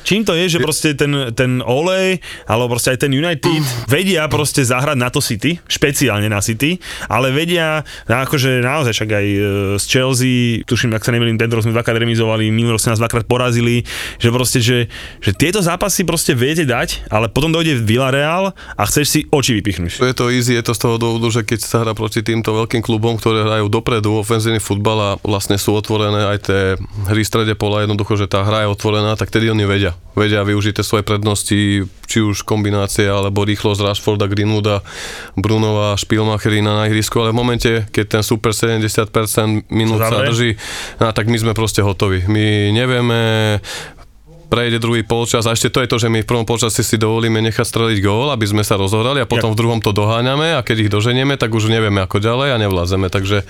Čím 0.03 0.27
to 0.27 0.35
je, 0.35 0.45
že 0.51 0.59
proste 0.59 0.93
ten, 0.93 1.31
ten 1.31 1.63
Olej, 1.63 2.19
alebo 2.45 2.75
proste 2.75 2.93
aj 2.93 3.07
ten 3.07 3.11
United 3.11 3.63
vedia 3.93 4.27
proste 4.27 4.61
zahrať 4.61 4.97
na 4.99 5.07
to 5.07 5.23
City, 5.23 5.57
špeciálne 5.65 6.27
na 6.27 6.43
City, 6.43 6.77
ale 7.07 7.31
vedia, 7.31 7.81
akože 8.07 8.59
naozaj 8.59 8.93
však 8.93 9.09
aj 9.09 9.25
e, 9.27 9.39
z 9.79 9.85
Chelsea, 9.87 10.35
tuším, 10.67 10.93
ak 10.93 11.07
sa 11.07 11.15
nemýlim, 11.15 11.39
tento 11.39 11.55
rok 11.55 11.63
sme 11.63 11.75
dvakrát 11.75 11.97
remizovali, 11.97 12.51
minulý 12.51 12.75
rok 12.75 12.81
ste 12.83 12.91
nás 12.91 13.01
dvakrát 13.01 13.25
porazili, 13.25 13.87
že 14.19 14.29
proste, 14.29 14.59
že, 14.59 14.91
že 15.23 15.31
tieto 15.31 15.63
zápasy 15.63 16.03
proste 16.03 16.35
viete 16.35 16.67
dať, 16.67 17.07
ale 17.07 17.31
potom 17.31 17.55
dojde 17.55 17.79
Villarreal 17.79 18.51
a 18.53 18.83
chceš 18.83 19.05
si 19.07 19.19
oči 19.31 19.55
vypichnúť. 19.59 20.03
To 20.03 20.09
je 20.09 20.15
to 20.15 20.25
easy, 20.29 20.59
je 20.59 20.65
to 20.65 20.75
z 20.75 20.79
toho 20.83 20.95
dôvodu, 20.99 21.27
že 21.31 21.41
keď 21.47 21.59
sa 21.63 21.81
hrá 21.81 21.95
proti 21.95 22.19
týmto 22.19 22.51
veľkým 22.51 22.83
klubom, 22.83 23.15
ktoré 23.15 23.47
hrajú 23.47 23.71
dopredu 23.71 24.19
ofenzívny 24.19 24.59
futbal 24.59 24.97
a 24.99 25.09
vlastne 25.23 25.55
sú 25.55 25.73
otvorené 25.73 26.35
aj 26.35 26.37
tie 26.43 26.61
hry 27.07 27.21
v 27.23 27.29
strede 27.29 27.53
pola, 27.55 27.85
jednoducho, 27.85 28.19
že 28.19 28.27
tá 28.27 28.43
hra 28.43 28.67
je 28.67 28.73
otvorená, 28.73 29.15
tak 29.15 29.31
tedy 29.31 29.47
oni 29.47 29.63
vedia. 29.63 29.92
Vedia 30.13 30.45
využiť 30.45 30.77
tie 30.77 30.85
svoje 30.85 31.01
prednosti, 31.01 31.57
či 32.05 32.17
už 32.19 32.43
kombinácie, 32.43 33.03
alebo 33.03 33.41
rýchlosť 33.41 33.81
Rashforda, 33.81 34.29
Greenwooda, 34.29 34.85
Brunova, 35.33 35.97
Špilmacherina 35.97 36.69
na 36.75 36.83
ihrisku, 36.85 37.17
ale 37.17 37.33
v 37.33 37.39
momente, 37.39 37.71
keď 37.89 38.05
ten 38.11 38.23
super 38.23 38.53
70% 38.53 39.09
minút 39.67 39.97
sa 39.99 40.21
drží, 40.21 40.53
no, 40.97 41.09
tak 41.09 41.25
my 41.25 41.35
sme 41.35 41.51
proste 41.51 41.81
hotoví. 41.81 42.21
My 42.25 42.45
nevieme 42.69 43.57
prejde 44.45 44.77
druhý 44.77 45.01
polčas 45.01 45.49
a 45.49 45.57
ešte 45.57 45.73
to 45.73 45.81
je 45.81 45.89
to, 45.89 45.97
že 45.97 46.13
my 46.13 46.21
v 46.21 46.29
prvom 46.29 46.45
polčase 46.45 46.85
si 46.85 46.93
dovolíme 46.93 47.41
nechať 47.41 47.65
streliť 47.65 47.97
gól, 47.97 48.29
aby 48.29 48.45
sme 48.45 48.61
sa 48.61 48.77
rozohrali 48.77 49.17
a 49.17 49.25
potom 49.25 49.49
Jak- 49.49 49.57
v 49.57 49.59
druhom 49.59 49.79
to 49.81 49.89
doháňame 49.89 50.53
a 50.53 50.61
keď 50.61 50.77
ich 50.77 50.93
doženieme, 50.93 51.33
tak 51.33 51.49
už 51.49 51.73
nevieme 51.73 52.05
ako 52.05 52.21
ďalej 52.21 52.53
a 52.53 52.57
nevládzeme, 52.61 53.09
takže... 53.09 53.41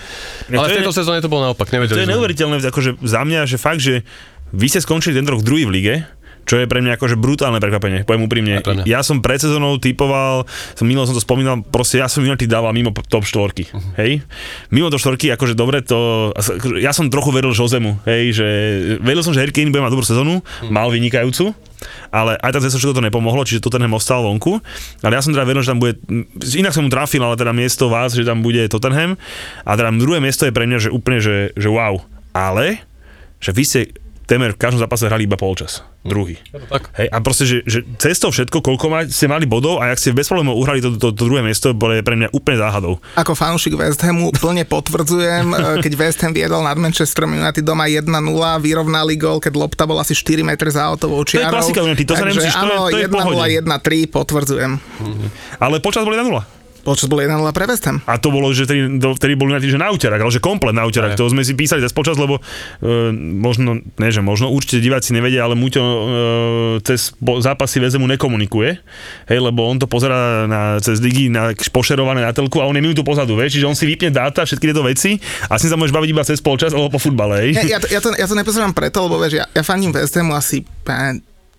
Ja, 0.48 0.64
ale 0.64 0.64
to 0.64 0.64
v 0.64 0.72
je- 0.72 0.80
tejto 0.80 0.96
sezóne 0.96 1.20
to 1.20 1.28
bolo 1.28 1.44
naopak, 1.44 1.68
To 1.68 1.76
nevedeli 1.76 2.00
je 2.00 2.08
sme. 2.08 2.14
neuveriteľné, 2.16 2.64
akože 2.64 3.04
za 3.04 3.20
mňa, 3.20 3.40
že 3.44 3.58
fakt, 3.60 3.84
že 3.84 4.08
vy 4.56 4.72
ste 4.72 4.80
skončili 4.80 5.12
ten 5.12 5.28
rok 5.28 5.44
druhý 5.44 5.68
v 5.68 5.72
lige, 5.76 5.96
čo 6.44 6.60
je 6.60 6.68
pre 6.68 6.80
mňa 6.80 6.96
akože 6.96 7.16
brutálne 7.16 7.60
prekvapenie, 7.60 8.04
poviem 8.04 8.28
úprimne. 8.28 8.60
Ja 8.84 9.00
som 9.00 9.20
pred 9.20 9.40
sezónou 9.40 9.80
typoval, 9.80 10.44
som 10.76 10.86
minul 10.86 11.08
som 11.08 11.16
to 11.16 11.24
spomínal, 11.24 11.64
proste 11.64 12.00
ja 12.00 12.08
som 12.08 12.20
United 12.22 12.48
dával 12.48 12.72
mimo 12.72 12.92
top 13.08 13.24
štvorky, 13.24 13.72
Mhm. 13.72 13.90
hej. 13.96 14.12
Mimo 14.70 14.88
top 14.88 15.00
štvorky, 15.00 15.32
akože 15.32 15.56
dobre 15.56 15.80
to, 15.80 16.32
ja 16.80 16.92
som 16.92 17.08
trochu 17.08 17.32
veril 17.32 17.52
Josemu, 17.52 18.00
hej, 18.04 18.36
že 18.36 18.48
veril 19.00 19.24
som, 19.24 19.32
že 19.32 19.40
Harry 19.40 19.52
Kane 19.52 19.72
bude 19.72 19.80
mať 19.80 19.92
dobrú 19.92 20.04
sezónu, 20.04 20.44
Mhm. 20.64 20.72
mal 20.72 20.88
vynikajúcu, 20.90 21.56
ale 22.10 22.36
aj 22.38 22.52
tak 22.54 22.64
zase 22.64 22.78
všetko 22.78 23.00
to 23.00 23.04
nepomohlo, 23.04 23.44
čiže 23.44 23.60
to 23.60 23.72
ten 23.72 23.84
ostal 23.88 24.24
vonku. 24.24 24.60
Ale 25.02 25.16
ja 25.16 25.22
som 25.24 25.32
teda 25.32 25.44
veril, 25.44 25.64
že 25.64 25.72
tam 25.72 25.80
bude, 25.80 26.00
inak 26.56 26.72
som 26.72 26.84
mu 26.84 26.92
trafil, 26.92 27.20
ale 27.20 27.36
teda 27.36 27.52
miesto 27.52 27.88
vás, 27.88 28.12
že 28.12 28.24
tam 28.24 28.40
bude 28.40 28.68
Tottenham. 28.68 29.16
A 29.64 29.76
teda 29.76 29.92
druhé 29.94 30.20
miesto 30.20 30.44
je 30.44 30.52
pre 30.52 30.64
mňa, 30.64 30.80
že 30.80 30.90
úplne, 30.90 31.20
že, 31.20 31.52
že 31.54 31.68
wow. 31.68 32.00
Ale, 32.32 32.80
že 33.40 33.52
vy 33.52 33.64
ste 33.64 33.80
temer 34.24 34.52
v 34.52 34.60
každom 34.60 34.80
zápase 34.80 35.06
hrali 35.06 35.24
iba 35.24 35.36
polčas. 35.36 35.84
Druhý. 36.02 36.36
Tak. 36.52 36.92
Hej, 36.96 37.08
a 37.08 37.18
proste, 37.20 37.44
že, 37.44 37.58
že 37.64 37.80
cez 37.96 38.20
to 38.20 38.28
všetko, 38.28 38.60
koľko 38.60 38.86
ma, 38.88 39.08
ste 39.08 39.24
mali 39.26 39.44
bodov 39.44 39.80
a 39.80 39.92
ak 39.92 40.00
ste 40.00 40.12
bez 40.12 40.28
problémov 40.28 40.56
uhrali 40.56 40.80
to, 40.80 40.96
to, 40.96 41.12
to, 41.12 41.24
druhé 41.24 41.40
miesto, 41.40 41.72
bolo 41.72 41.96
pre 42.00 42.16
mňa 42.16 42.32
úplne 42.32 42.60
záhadou. 42.60 43.00
Ako 43.16 43.32
fanúšik 43.32 43.76
West 43.76 44.04
Hamu 44.04 44.32
plne 44.34 44.64
potvrdzujem, 44.64 45.48
e, 45.54 45.58
keď 45.80 45.94
West 45.96 46.20
Ham 46.20 46.32
viedol 46.32 46.60
nad 46.60 46.76
Manchester 46.76 47.24
United 47.26 47.64
doma 47.64 47.88
1-0, 47.88 48.04
vyrovnali 48.60 49.16
gol, 49.16 49.40
keď 49.40 49.54
lopta 49.56 49.84
bola 49.84 50.04
asi 50.04 50.12
4 50.12 50.44
metre 50.44 50.68
za 50.68 50.84
autovou 50.84 51.24
je 51.24 51.40
čiarou. 51.40 51.56
klasika 51.56 51.80
United, 51.80 52.04
to 52.04 52.16
sa 52.16 52.26
nemusíš- 52.28 52.52
to 52.52 52.60
je- 52.60 52.68
áno, 52.68 52.76
to 52.88 52.98
je 53.00 53.08
v 53.08 53.14
pohode. 53.16 53.36
1-0, 53.40 53.64
1-3, 53.64 54.12
potvrdzujem. 54.12 54.72
Ale 55.60 55.80
počas 55.80 56.04
boli 56.04 56.20
1-0. 56.20 56.63
Počas 56.84 57.08
bol 57.08 57.24
1-0 57.24 57.40
pre 57.56 57.64
West 57.64 57.88
Ham. 57.88 58.04
A 58.04 58.20
to 58.20 58.28
bolo, 58.28 58.52
že 58.52 58.68
vtedy, 58.68 59.00
do- 59.00 59.16
vtedy 59.16 59.40
bol 59.40 59.48
United, 59.48 59.72
že 59.72 59.80
na 59.80 59.88
úterak, 59.88 60.20
ale 60.20 60.32
že 60.36 60.44
komplet 60.44 60.76
na 60.76 60.84
úterak. 60.84 61.16
To 61.16 61.32
sme 61.32 61.40
si 61.48 61.56
písali 61.56 61.80
cez 61.80 61.96
počas, 61.96 62.20
lebo 62.20 62.44
e, 62.84 63.16
možno, 63.16 63.80
ne, 63.80 64.10
že 64.12 64.20
možno, 64.20 64.52
určite 64.52 64.84
diváci 64.84 65.16
nevedia, 65.16 65.48
ale 65.48 65.56
Muťo 65.56 65.80
e, 65.80 66.04
cez 66.84 67.16
po, 67.16 67.40
zápasy 67.40 67.80
väzemu 67.80 68.04
nekomunikuje, 68.16 68.70
hej, 69.32 69.40
lebo 69.40 69.64
on 69.64 69.80
to 69.80 69.88
pozera 69.88 70.44
na, 70.44 70.84
cez 70.84 71.00
digy 71.00 71.32
na, 71.32 71.56
pošerované 71.56 72.20
na 72.20 72.36
telku 72.36 72.60
a 72.60 72.68
on 72.68 72.76
je 72.76 72.84
minútu 72.84 73.08
pozadu, 73.08 73.40
vieš, 73.40 73.58
čiže 73.58 73.70
on 73.72 73.78
si 73.80 73.88
vypne 73.88 74.12
dáta, 74.12 74.44
všetky 74.44 74.76
tieto 74.76 74.84
veci 74.84 75.16
a 75.48 75.56
s 75.56 75.64
ním 75.64 75.72
sa 75.72 75.80
môžeš 75.80 75.96
baviť 75.96 76.10
iba 76.12 76.24
cez 76.28 76.44
polčas 76.44 76.76
alebo 76.76 76.92
po 76.92 77.00
futbale, 77.00 77.48
hej. 77.48 77.52
Ja, 77.64 77.64
ja, 77.64 77.80
to, 77.80 77.88
ja, 77.88 78.00
to, 78.04 78.10
ja 78.12 78.28
to 78.28 78.36
nepozerám 78.36 78.76
preto, 78.76 79.08
lebo 79.08 79.24
vieš, 79.24 79.40
ja, 79.40 79.46
ja 79.56 79.64
faním 79.64 79.96
West 79.96 80.20
Hamu 80.20 80.36
asi 80.36 80.68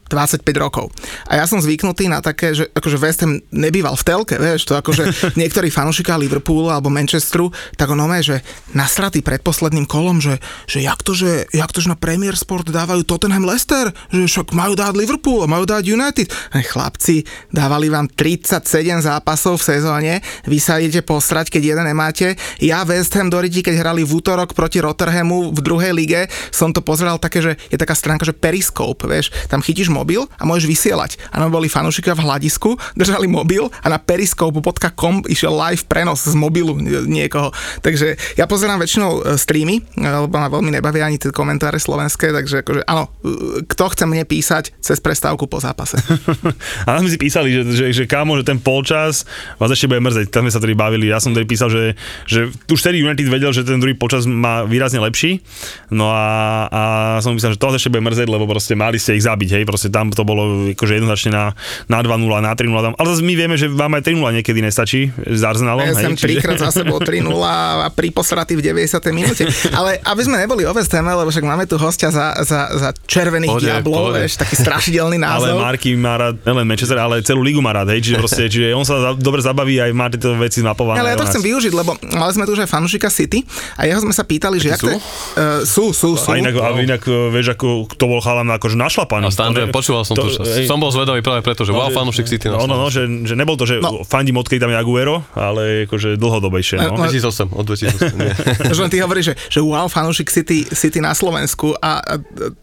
25 0.08 0.44
rokov. 0.60 0.92
A 1.28 1.40
ja 1.40 1.44
som 1.48 1.60
zvyknutý 1.60 2.06
na 2.12 2.20
také, 2.20 2.52
že 2.52 2.68
akože 2.72 2.96
West 3.00 3.24
Ham 3.24 3.40
nebýval 3.50 3.96
v 3.96 4.04
telke, 4.04 4.36
vieš, 4.36 4.68
to 4.68 4.76
akože 4.76 5.04
niektorí 5.40 5.72
fanúšiká 5.72 6.20
Liverpoolu 6.20 6.68
alebo 6.68 6.92
Manchesteru, 6.92 7.48
tak 7.74 7.92
ono 7.92 8.04
je, 8.20 8.36
že 8.36 8.36
nasratý 8.76 9.24
pred 9.24 9.40
posledným 9.40 9.88
kolom, 9.88 10.20
že, 10.20 10.38
že, 10.68 10.84
jak 10.84 11.00
to, 11.00 11.16
že 11.16 11.48
jak 11.50 11.70
to, 11.72 11.80
že 11.80 11.92
na 11.92 11.98
Premier 11.98 12.36
Sport 12.36 12.68
dávajú 12.68 13.06
Tottenham 13.06 13.48
Leicester, 13.48 13.90
že 14.12 14.26
však 14.26 14.52
majú 14.52 14.76
dať 14.76 14.92
Liverpool 14.94 15.44
a 15.44 15.50
majú 15.50 15.64
dať 15.64 15.82
United. 15.86 16.28
Chlapci, 16.52 17.24
dávali 17.54 17.88
vám 17.88 18.10
37 18.10 18.60
zápasov 19.04 19.62
v 19.62 19.66
sezóne, 19.78 20.12
vy 20.44 20.58
sa 20.58 20.82
idete 20.82 21.06
posrať, 21.06 21.48
keď 21.48 21.62
jeden 21.74 21.86
nemáte. 21.86 22.34
Ja 22.58 22.82
West 22.82 23.14
Ham 23.14 23.30
do 23.30 23.38
Riti, 23.38 23.62
keď 23.62 23.80
hrali 23.80 24.02
v 24.02 24.10
útorok 24.10 24.52
proti 24.52 24.82
Rotherhamu 24.82 25.54
v 25.54 25.60
druhej 25.62 25.92
lige, 25.94 26.26
som 26.50 26.74
to 26.74 26.82
pozeral 26.82 27.22
také, 27.22 27.40
že 27.40 27.52
je 27.70 27.78
taká 27.78 27.94
stránka, 27.94 28.26
že 28.26 28.34
Periscope, 28.34 29.06
vieš, 29.06 29.30
tam 29.46 29.62
chytíš 29.62 29.93
mobil 29.94 30.26
a 30.26 30.42
môžeš 30.42 30.66
vysielať. 30.66 31.22
A 31.30 31.38
nám 31.38 31.54
boli 31.54 31.70
fanúšikovia 31.70 32.18
v 32.18 32.24
hľadisku, 32.26 32.74
držali 32.98 33.30
mobil 33.30 33.70
a 33.70 33.86
na 33.86 34.02
periskopu.com 34.02 35.22
išiel 35.30 35.54
live 35.54 35.86
prenos 35.86 36.26
z 36.26 36.34
mobilu 36.34 36.74
niekoho. 37.06 37.54
Takže 37.86 38.18
ja 38.34 38.50
pozerám 38.50 38.82
väčšinou 38.82 39.10
e, 39.22 39.38
streamy, 39.38 39.86
lebo 39.94 40.26
ma 40.34 40.50
veľmi 40.50 40.74
nebavia 40.74 41.06
ani 41.06 41.22
tie 41.22 41.30
komentáre 41.30 41.78
slovenské, 41.78 42.34
takže 42.34 42.66
akože 42.66 42.82
áno, 42.90 43.06
e, 43.22 43.62
kto 43.70 43.84
chce 43.94 44.04
mne 44.10 44.26
písať 44.26 44.74
cez 44.82 44.98
prestávku 44.98 45.46
po 45.46 45.62
zápase. 45.62 46.00
a 46.88 46.88
nám 46.98 47.06
si 47.06 47.20
písali, 47.20 47.54
že, 47.54 47.62
že, 47.70 47.84
že 47.92 48.04
kámo, 48.10 48.34
že 48.40 48.44
ten 48.44 48.58
polčas 48.58 49.28
vás 49.60 49.70
ešte 49.70 49.86
bude 49.86 50.02
mrzeť. 50.02 50.32
Tam 50.32 50.48
sme 50.48 50.52
sa 50.52 50.60
tedy 50.60 50.74
bavili. 50.74 51.12
Ja 51.12 51.20
som 51.20 51.36
tedy 51.36 51.46
písal, 51.46 51.68
že, 51.70 51.94
že 52.24 52.50
už 52.72 52.80
tedy 52.80 53.04
United 53.04 53.28
vedel, 53.28 53.52
že 53.52 53.62
ten 53.62 53.78
druhý 53.78 53.94
počas 53.94 54.24
má 54.24 54.64
výrazne 54.64 54.98
lepší. 54.98 55.44
No 55.92 56.10
a, 56.10 56.66
a 56.72 56.82
som 57.20 57.36
myslel, 57.36 57.54
že 57.54 57.60
to 57.60 57.68
ešte 57.74 57.92
bude 57.92 58.04
mrzeť, 58.08 58.26
lebo 58.26 58.48
proste 58.48 58.74
mali 58.74 58.96
ste 58.96 59.14
ich 59.14 59.26
zabiť, 59.26 59.60
hej, 59.60 59.64
proste 59.68 59.83
tam 59.92 60.12
to 60.12 60.22
bolo 60.22 60.72
akože 60.72 61.00
jednoznačne 61.00 61.30
na, 61.32 61.44
na 61.88 61.98
2-0, 62.00 62.24
na 62.40 62.52
3-0 62.52 62.70
tam. 62.84 62.94
Ale 62.96 63.06
zase 63.12 63.22
my 63.24 63.34
vieme, 63.34 63.56
že 63.58 63.66
vám 63.68 63.92
aj 63.98 64.02
3-0 64.08 64.38
niekedy 64.40 64.60
nestačí 64.62 65.10
s 65.12 65.40
Arsenalom. 65.42 65.84
Ja 65.84 65.96
som 65.96 66.16
trikrát 66.16 66.60
za 66.60 66.70
sebou 66.70 67.00
3-0 67.00 67.28
a 67.44 67.88
pri 67.90 68.08
posratý 68.14 68.56
v 68.56 68.62
90. 68.72 69.00
minúte. 69.10 69.44
Ale 69.74 70.00
aby 70.04 70.22
sme 70.22 70.40
neboli 70.40 70.64
o 70.64 70.72
West 70.72 70.94
lebo 70.94 71.28
však 71.28 71.44
máme 71.44 71.64
tu 71.66 71.74
hostia 71.80 72.08
za, 72.14 72.38
za, 72.46 72.70
za 72.70 72.88
červených 73.04 73.50
pôjde, 73.50 73.66
diablov, 73.66 74.14
vieš, 74.14 74.38
taký 74.38 74.54
strašidelný 74.54 75.18
názov. 75.26 75.58
Ale 75.58 75.74
Marky 75.74 75.98
má 75.98 76.14
rád, 76.14 76.38
nelen 76.46 76.64
Manchester, 76.68 76.98
ale 77.00 77.20
celú 77.26 77.42
ligu 77.42 77.58
má 77.58 77.74
rád, 77.74 77.90
hej, 77.92 78.00
čiže, 78.04 78.16
proste, 78.20 78.42
čiže 78.52 78.70
on 78.72 78.86
sa 78.86 79.12
dobre 79.18 79.42
zabaví 79.42 79.82
aj 79.82 79.90
má 79.90 80.06
tieto 80.06 80.36
veci 80.38 80.62
zmapované. 80.62 81.02
Ale 81.02 81.14
ja 81.14 81.18
to 81.18 81.26
chcem 81.26 81.42
využiť, 81.42 81.72
lebo 81.74 81.98
mali 82.14 82.32
sme 82.32 82.44
tu 82.46 82.54
už 82.54 82.62
aj 82.64 82.70
fanúšika 82.70 83.08
City 83.10 83.42
a 83.74 83.88
jeho 83.88 83.98
sme 83.98 84.14
sa 84.14 84.22
pýtali, 84.22 84.62
že 84.62 84.76
jak 84.76 84.80
sú? 84.80 84.88
To, 84.88 84.96
uh, 84.96 85.60
sú, 85.66 85.84
sú, 85.90 86.08
sú. 86.14 86.28
A 86.30 86.38
inak, 86.38 86.54
a 86.60 86.68
inak 86.78 87.02
vieš, 87.34 87.58
ako 87.58 87.90
to 87.90 88.04
bol 88.06 88.20
chalan 88.22 88.46
akože 88.54 88.76
našlapaný. 88.78 89.26
A 89.26 89.34
stále, 89.34 89.66
počúval 89.74 90.06
som 90.06 90.14
to, 90.14 90.30
to 90.30 90.46
hej, 90.46 90.70
som 90.70 90.78
bol 90.78 90.94
zvedavý 90.94 91.18
práve 91.18 91.42
preto, 91.42 91.66
že 91.66 91.74
no, 91.74 91.82
wow, 91.82 91.90
fanúšik 91.90 92.30
City 92.30 92.46
no, 92.46 92.62
no, 92.70 92.78
no, 92.78 92.86
že, 92.86 93.10
že 93.26 93.34
nebol 93.34 93.58
to, 93.58 93.66
že 93.66 93.82
no. 93.82 94.06
fandím 94.06 94.38
odkedy 94.38 94.62
tam 94.62 94.70
je 94.70 94.78
Aguero, 94.78 95.26
ale 95.34 95.90
akože 95.90 96.14
dlhodobejšie. 96.14 96.78
No. 96.78 96.94
No, 96.94 97.10
2008, 97.10 97.50
od 97.50 97.64
2008. 97.66 98.70
že 98.70 98.80
len 98.86 98.90
ty 98.94 99.02
hovoríš, 99.02 99.34
že, 99.34 99.58
že 99.58 99.60
wow, 99.60 99.90
fanúšik 99.90 100.30
City, 100.30 100.62
City 100.70 101.02
na 101.02 101.10
Slovensku 101.10 101.74
a, 101.82 101.98
a 101.98 102.14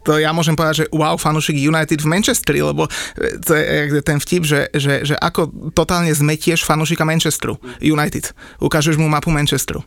to 0.08 0.15
ja 0.15 0.32
môžem 0.32 0.56
povedať, 0.56 0.86
že 0.86 0.95
wow, 0.95 1.19
fanúšik 1.19 1.60
United 1.60 2.00
v 2.00 2.08
Manchesteri, 2.08 2.63
lebo 2.63 2.88
to 3.43 3.52
je 3.60 4.00
ten 4.00 4.17
vtip, 4.24 4.47
že, 4.47 4.71
že, 4.71 5.04
že 5.04 5.15
ako 5.19 5.74
totálne 5.76 6.13
zmetieš 6.15 6.63
fanúšika 6.63 7.04
Manchesteru 7.04 7.60
United. 7.84 8.32
Ukážeš 8.63 8.95
mu 8.95 9.12
mapu 9.12 9.34
Manchesteru. 9.34 9.84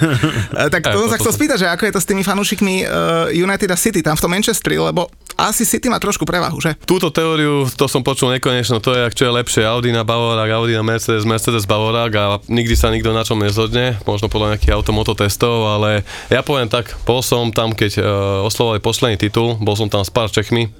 tak 0.72 0.84
to 0.84 0.98
som 1.06 1.10
sa 1.10 1.18
chcel 1.18 1.32
spýtať, 1.32 1.58
že 1.64 1.68
ako 1.70 1.82
je 1.88 1.92
to 1.94 2.00
s 2.02 2.06
tými 2.08 2.22
fanúšikmi 2.26 2.74
uh, 2.84 2.90
United 3.32 3.70
a 3.72 3.78
City 3.78 4.04
tam 4.04 4.18
v 4.18 4.22
tom 4.22 4.30
Manchesteri, 4.34 4.76
lebo 4.76 5.08
asi 5.38 5.64
City 5.64 5.88
má 5.88 5.96
trošku 6.02 6.26
prevahu, 6.42 6.58
že? 6.58 6.74
Túto 6.82 7.14
teóriu, 7.14 7.70
to 7.70 7.86
som 7.86 8.02
počul 8.02 8.34
nekonečno, 8.34 8.82
to 8.82 8.90
je, 8.90 9.14
čo 9.14 9.30
je 9.30 9.36
lepšie, 9.38 9.62
Audi 9.62 9.94
na 9.94 10.02
Bavorák, 10.02 10.50
Audi 10.50 10.74
na 10.74 10.82
Mercedes, 10.82 11.22
Mercedes 11.22 11.70
Bavorák 11.70 12.12
a 12.18 12.24
nikdy 12.50 12.74
sa 12.74 12.90
nikto 12.90 13.14
na 13.14 13.22
čom 13.22 13.38
nezhodne, 13.38 14.02
možno 14.02 14.26
podľa 14.26 14.58
nejakých 14.58 14.74
automoto 14.74 15.14
testov, 15.14 15.70
ale 15.70 16.02
ja 16.34 16.42
poviem 16.42 16.66
tak, 16.66 16.98
bol 17.06 17.22
som 17.22 17.54
tam, 17.54 17.70
keď 17.70 18.02
uh, 18.02 18.06
oslovali 18.42 18.82
posledný 18.82 19.22
titul, 19.22 19.54
bol 19.62 19.78
som 19.78 19.86
tam 19.86 20.02
s 20.02 20.10
pár 20.10 20.34
Čechmi, 20.34 20.74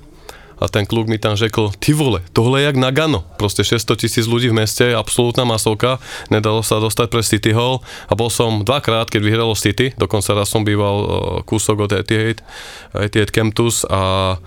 a 0.62 0.70
ten 0.70 0.86
kluk 0.86 1.10
mi 1.10 1.18
tam 1.18 1.34
řekl, 1.34 1.74
ty 1.82 1.90
vole, 1.90 2.22
tohle 2.30 2.62
je 2.62 2.70
jak 2.70 2.78
Nagano. 2.78 3.26
Proste 3.34 3.66
600 3.66 3.98
tisíc 3.98 4.30
ľudí 4.30 4.46
v 4.46 4.62
meste, 4.62 4.94
absolútna 4.94 5.42
masovka, 5.42 5.98
nedalo 6.30 6.62
sa 6.62 6.78
dostať 6.78 7.10
pre 7.10 7.22
City 7.26 7.50
Hall 7.50 7.82
a 8.06 8.14
bol 8.14 8.30
som 8.30 8.62
dvakrát, 8.62 9.10
keď 9.10 9.26
vyhralo 9.26 9.58
City, 9.58 9.90
dokonca 9.98 10.38
raz 10.38 10.54
som 10.54 10.62
býval 10.62 10.96
uh, 11.02 11.08
kúsok 11.42 11.90
od 11.90 11.98
Etihad, 11.98 12.46
Etihad 12.94 13.34
Kemptus 13.34 13.82
a 13.90 14.38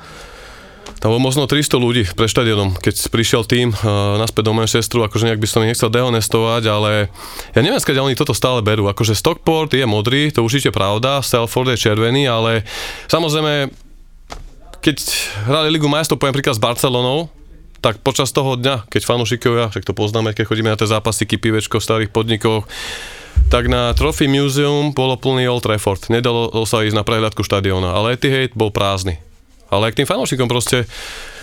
tam 1.01 1.13
bolo 1.13 1.21
možno 1.21 1.45
300 1.45 1.77
ľudí 1.77 2.03
pre 2.17 2.25
štadionom, 2.25 2.77
keď 2.81 3.09
prišiel 3.13 3.45
tým 3.45 3.69
uh, 3.73 4.17
naspäť 4.17 4.49
do 4.49 4.53
Manchesteru, 4.57 5.05
akože 5.05 5.29
nejak 5.29 5.41
by 5.41 5.47
som 5.49 5.61
nechcel 5.61 5.89
dehonestovať, 5.93 6.63
ale 6.65 7.13
ja 7.53 7.59
neviem, 7.61 7.77
skáď 7.77 8.01
oni 8.01 8.17
toto 8.17 8.33
stále 8.33 8.65
berú. 8.65 8.89
Akože 8.89 9.13
Stockport 9.13 9.73
je 9.73 9.85
modrý, 9.85 10.33
to 10.33 10.41
určite 10.41 10.73
pravda, 10.73 11.21
Salford 11.21 11.73
je 11.73 11.89
červený, 11.89 12.25
ale 12.25 12.65
samozrejme 13.05 13.69
keď 14.85 14.97
hrali 15.49 15.73
Ligu 15.73 15.89
majstrov, 15.89 16.21
poviem 16.21 16.37
príklad 16.37 16.57
s 16.57 16.61
Barcelonou, 16.61 17.33
tak 17.81 18.01
počas 18.01 18.33
toho 18.33 18.57
dňa, 18.57 18.89
keď 18.89 19.01
fanúšikovia, 19.05 19.69
však 19.69 19.85
to 19.85 19.93
poznáme, 19.93 20.33
keď 20.33 20.45
chodíme 20.49 20.69
na 20.69 20.77
tie 20.77 20.89
zápasy 20.89 21.25
pivečko 21.25 21.77
v 21.77 21.85
starých 21.85 22.13
podnikoch, 22.13 22.65
tak 23.49 23.69
na 23.69 23.93
Trophy 23.93 24.25
Museum 24.25 24.89
bolo 24.89 25.17
plný 25.21 25.45
Old 25.45 25.65
Trafford. 25.65 26.01
Nedalo 26.09 26.49
sa 26.65 26.81
ísť 26.81 26.97
na 26.97 27.05
prehľadku 27.05 27.45
štadióna, 27.45 27.93
ale 27.93 28.17
Etihad 28.17 28.57
bol 28.57 28.73
prázdny. 28.73 29.21
Ale 29.75 29.91
k 29.91 30.03
tým 30.03 30.07
fanúšikom 30.07 30.47
proste, 30.47 30.87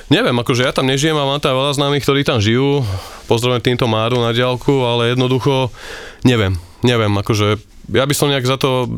neviem, 0.09 0.35
akože 0.35 0.65
ja 0.65 0.73
tam 0.73 0.89
nežijem 0.89 1.15
a 1.15 1.29
mám 1.29 1.41
tam 1.41 1.53
veľa 1.53 1.77
známych, 1.77 2.03
ktorí 2.03 2.25
tam 2.25 2.41
žijú, 2.41 2.81
pozdravujem 3.29 3.63
týmto 3.63 3.85
Máru 3.85 4.19
na 4.19 4.33
diálku, 4.33 4.83
ale 4.89 5.13
jednoducho 5.13 5.69
neviem, 6.25 6.57
neviem, 6.81 7.13
akože 7.13 7.61
ja 7.91 8.07
by 8.07 8.15
som 8.15 8.31
nejak 8.31 8.47
za 8.47 8.55
to 8.55 8.87
e, 8.87 8.89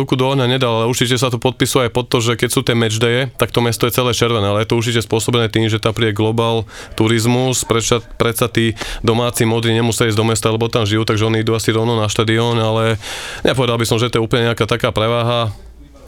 ruku 0.00 0.16
do 0.16 0.24
ohňa 0.32 0.48
nedal, 0.48 0.80
ale 0.80 0.88
určite 0.88 1.20
sa 1.20 1.28
to 1.28 1.36
podpisuje 1.36 1.88
aj 1.88 1.92
pod 1.92 2.08
to, 2.08 2.24
že 2.24 2.40
keď 2.40 2.48
sú 2.48 2.60
tie 2.64 2.72
matchdaye, 2.72 3.28
tak 3.36 3.52
to 3.52 3.60
mesto 3.60 3.84
je 3.84 3.92
celé 3.92 4.16
červené, 4.16 4.48
ale 4.48 4.64
je 4.64 4.72
to 4.72 4.78
určite 4.80 5.04
spôsobené 5.04 5.52
tým, 5.52 5.68
že 5.68 5.76
tam 5.76 5.92
príde 5.92 6.16
global 6.16 6.64
turizmus, 6.96 7.68
predsa, 7.68 8.00
predsa 8.16 8.48
tí 8.48 8.72
domáci 9.04 9.44
modri 9.44 9.76
nemusia 9.76 10.08
ísť 10.08 10.16
do 10.16 10.24
mesta, 10.24 10.48
lebo 10.48 10.72
tam 10.72 10.88
žijú, 10.88 11.04
takže 11.04 11.28
oni 11.28 11.44
idú 11.44 11.52
asi 11.52 11.68
rovno 11.70 12.00
na 12.00 12.08
štadión, 12.08 12.56
ale 12.56 12.96
nepovedal 13.44 13.76
by 13.76 13.86
som, 13.86 14.00
že 14.00 14.08
to 14.08 14.18
je 14.18 14.24
úplne 14.24 14.48
nejaká 14.48 14.64
taká 14.64 14.88
preváha, 14.88 15.52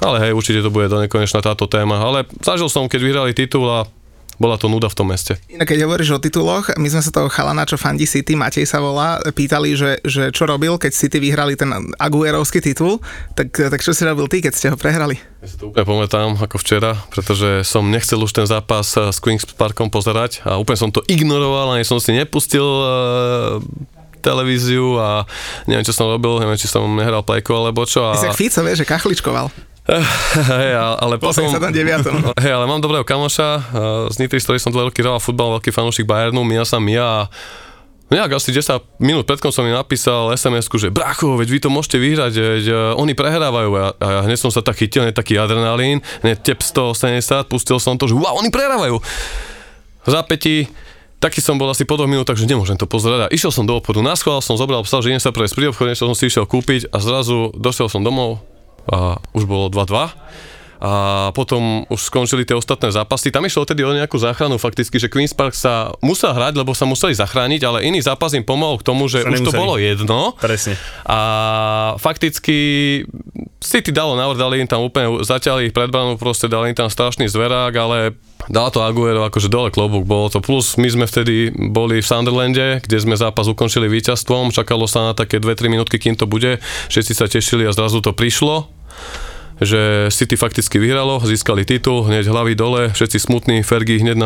ale 0.02 0.16
hej, 0.28 0.32
určite 0.32 0.64
to 0.64 0.72
bude 0.72 0.90
do 0.90 1.00
nekonečna 1.00 1.40
táto 1.40 1.68
téma, 1.70 2.00
ale 2.00 2.28
zažil 2.42 2.68
som, 2.68 2.88
keď 2.90 3.00
vyhrali 3.02 3.32
titul 3.32 3.68
a 3.68 3.88
bola 4.36 4.60
to 4.60 4.68
nuda 4.68 4.92
v 4.92 4.96
tom 4.96 5.08
meste. 5.08 5.40
Inak 5.48 5.72
keď 5.72 5.88
hovoríš 5.88 6.16
o 6.16 6.20
tituloch, 6.20 6.68
my 6.76 6.88
sme 6.92 7.00
sa 7.00 7.08
toho 7.08 7.28
chalana, 7.32 7.64
čo 7.64 7.80
fandí 7.80 8.04
City, 8.04 8.36
Matej 8.36 8.68
sa 8.68 8.84
volá, 8.84 9.16
pýtali, 9.20 9.72
že, 9.72 10.00
že 10.04 10.28
čo 10.28 10.44
robil, 10.44 10.76
keď 10.76 10.92
City 10.92 11.18
vyhrali 11.20 11.56
ten 11.56 11.72
Aguerovský 11.96 12.60
titul, 12.60 13.00
tak, 13.32 13.48
tak 13.52 13.80
čo 13.80 13.96
si 13.96 14.04
robil 14.04 14.28
ty, 14.28 14.44
keď 14.44 14.52
ste 14.52 14.68
ho 14.68 14.76
prehrali? 14.76 15.16
Ja 15.40 15.48
si 15.48 15.56
to 15.56 15.72
úplne 15.72 15.88
pamätám 15.88 16.36
ako 16.36 16.60
včera, 16.60 17.00
pretože 17.08 17.64
som 17.64 17.88
nechcel 17.88 18.20
už 18.20 18.32
ten 18.36 18.46
zápas 18.46 18.92
eh, 19.00 19.08
s 19.08 19.18
Queen's 19.24 19.48
Parkom 19.48 19.88
pozerať 19.88 20.44
a 20.44 20.60
úplne 20.60 20.76
som 20.76 20.92
to 20.92 21.00
ignoroval, 21.08 21.72
ani 21.72 21.88
som 21.88 21.96
si 21.96 22.12
nepustil 22.12 22.64
uh, 22.64 23.56
televíziu 24.20 24.98
a 24.98 25.22
neviem, 25.70 25.86
čo 25.86 25.94
som 25.94 26.10
robil, 26.10 26.42
neviem, 26.42 26.58
či 26.58 26.66
som 26.66 26.82
nehral 26.84 27.22
plejko 27.22 27.62
alebo 27.62 27.86
čo. 27.86 28.04
A... 28.04 28.18
Ty 28.18 28.34
si 28.34 28.50
Fico, 28.50 28.60
vieš, 28.66 28.82
že 28.82 28.86
kachličkoval. 28.90 29.48
Hej, 30.50 30.70
ale 30.74 31.14
potom... 31.22 31.46
Hej, 32.42 32.52
ale 32.52 32.66
mám 32.66 32.82
dobrého 32.82 33.06
kamoša 33.06 33.70
z 34.10 34.16
Nitry, 34.18 34.42
s 34.42 34.46
ktorým 34.50 34.62
som 34.62 34.74
dva 34.74 34.90
roky 34.90 34.98
hral 34.98 35.22
futbal, 35.22 35.58
veľký 35.58 35.70
fanúšik 35.70 36.06
Bayernu, 36.06 36.42
Mia 36.42 36.66
sa 36.66 36.82
Mia. 36.82 37.30
Nejak 38.06 38.38
asi 38.38 38.54
10 38.54 39.02
minút 39.02 39.26
predkom 39.26 39.50
som 39.50 39.66
mi 39.66 39.74
napísal 39.74 40.30
sms 40.30 40.70
že 40.78 40.94
bracho, 40.94 41.34
veď 41.34 41.48
vy 41.50 41.58
to 41.58 41.68
môžete 41.74 41.98
vyhrať, 41.98 42.32
veď 42.38 42.64
oni 42.94 43.18
prehrávajú. 43.18 43.70
A, 43.74 43.84
a 43.98 44.06
hneď 44.30 44.38
som 44.38 44.50
sa 44.54 44.62
tak 44.62 44.78
chytil, 44.78 45.10
taký 45.10 45.38
adrenalín, 45.38 46.02
hneď 46.22 46.38
tep 46.42 46.62
170, 46.62 47.50
pustil 47.50 47.82
som 47.82 47.98
to, 47.98 48.06
že 48.06 48.14
wow, 48.14 48.38
oni 48.38 48.54
prehrávajú. 48.54 49.02
V 50.06 50.08
zápäti 50.10 50.70
taký 51.18 51.42
som 51.42 51.58
bol 51.58 51.66
asi 51.66 51.82
po 51.82 51.98
dvoch 51.98 52.06
minútach, 52.06 52.38
že 52.38 52.46
nemôžem 52.46 52.78
to 52.78 52.86
pozerať 52.86 53.26
a 53.26 53.32
išiel 53.34 53.50
som 53.50 53.66
do 53.66 53.74
obchodu, 53.74 53.98
naschval 53.98 54.38
som 54.38 54.54
zobral 54.54 54.86
psa, 54.86 55.02
že 55.02 55.10
idem 55.10 55.22
sa 55.22 55.34
prejsť 55.34 55.54
pri 55.58 55.66
obchode, 55.74 55.98
som 55.98 56.14
si 56.14 56.30
išiel 56.30 56.46
kúpiť 56.46 56.94
a 56.94 57.02
zrazu 57.02 57.50
došiel 57.58 57.90
som 57.90 58.06
domov, 58.06 58.38
a 58.90 59.18
už 59.34 59.44
bolo 59.44 59.70
2-2 59.70 60.14
a 60.76 61.32
potom 61.32 61.88
už 61.88 62.00
skončili 62.12 62.44
tie 62.44 62.56
ostatné 62.56 62.92
zápasy. 62.92 63.32
Tam 63.32 63.44
išlo 63.48 63.64
tedy 63.64 63.80
o 63.84 63.96
nejakú 63.96 64.20
záchranu 64.20 64.60
fakticky, 64.60 65.00
že 65.00 65.08
Queen's 65.08 65.32
Park 65.32 65.56
sa 65.56 65.96
musel 66.04 66.36
hrať, 66.36 66.52
lebo 66.56 66.76
sa 66.76 66.84
museli 66.84 67.16
zachrániť, 67.16 67.60
ale 67.64 67.88
iný 67.88 68.04
zápas 68.04 68.36
im 68.36 68.44
pomohol 68.44 68.80
k 68.80 68.86
tomu, 68.86 69.08
že 69.08 69.24
sa 69.24 69.32
už 69.32 69.40
nemuseli. 69.40 69.48
to 69.48 69.52
bolo 69.56 69.74
jedno. 69.80 70.36
Presne. 70.36 70.76
A 71.08 71.18
fakticky 71.96 72.58
City 73.56 73.90
dalo 73.90 74.14
návr, 74.20 74.36
dali 74.36 74.60
im 74.60 74.68
tam 74.68 74.84
úplne, 74.84 75.24
zaťali 75.24 75.72
ich 75.72 75.74
pred 75.74 75.88
proste 76.20 76.46
dali 76.46 76.70
im 76.70 76.76
tam 76.76 76.92
strašný 76.92 77.24
zverák, 77.24 77.72
ale 77.72 78.14
dal 78.52 78.68
to 78.68 78.84
Aguero 78.84 79.24
akože 79.26 79.48
dole 79.48 79.72
klobúk, 79.72 80.04
bolo 80.04 80.28
to 80.28 80.44
plus, 80.44 80.76
my 80.76 80.86
sme 80.92 81.08
vtedy 81.08 81.50
boli 81.50 81.98
v 81.98 82.06
Sunderlande, 82.06 82.84
kde 82.84 82.98
sme 83.00 83.16
zápas 83.16 83.48
ukončili 83.48 83.88
víťazstvom, 83.88 84.52
čakalo 84.52 84.84
sa 84.84 85.10
na 85.10 85.12
také 85.16 85.40
2-3 85.40 85.72
minútky, 85.72 85.96
kým 85.96 86.14
to 86.14 86.28
bude, 86.28 86.60
všetci 86.92 87.12
sa 87.16 87.26
tešili 87.26 87.64
a 87.64 87.72
zrazu 87.72 88.04
to 88.04 88.12
prišlo 88.12 88.75
že 89.56 90.12
City 90.12 90.36
fakticky 90.36 90.76
vyhralo, 90.76 91.16
získali 91.24 91.64
titul, 91.64 92.04
hneď 92.04 92.28
hlavy 92.28 92.52
dole, 92.52 92.82
všetci 92.92 93.16
smutní, 93.24 93.64
Fergie 93.64 93.96
hneď 94.04 94.16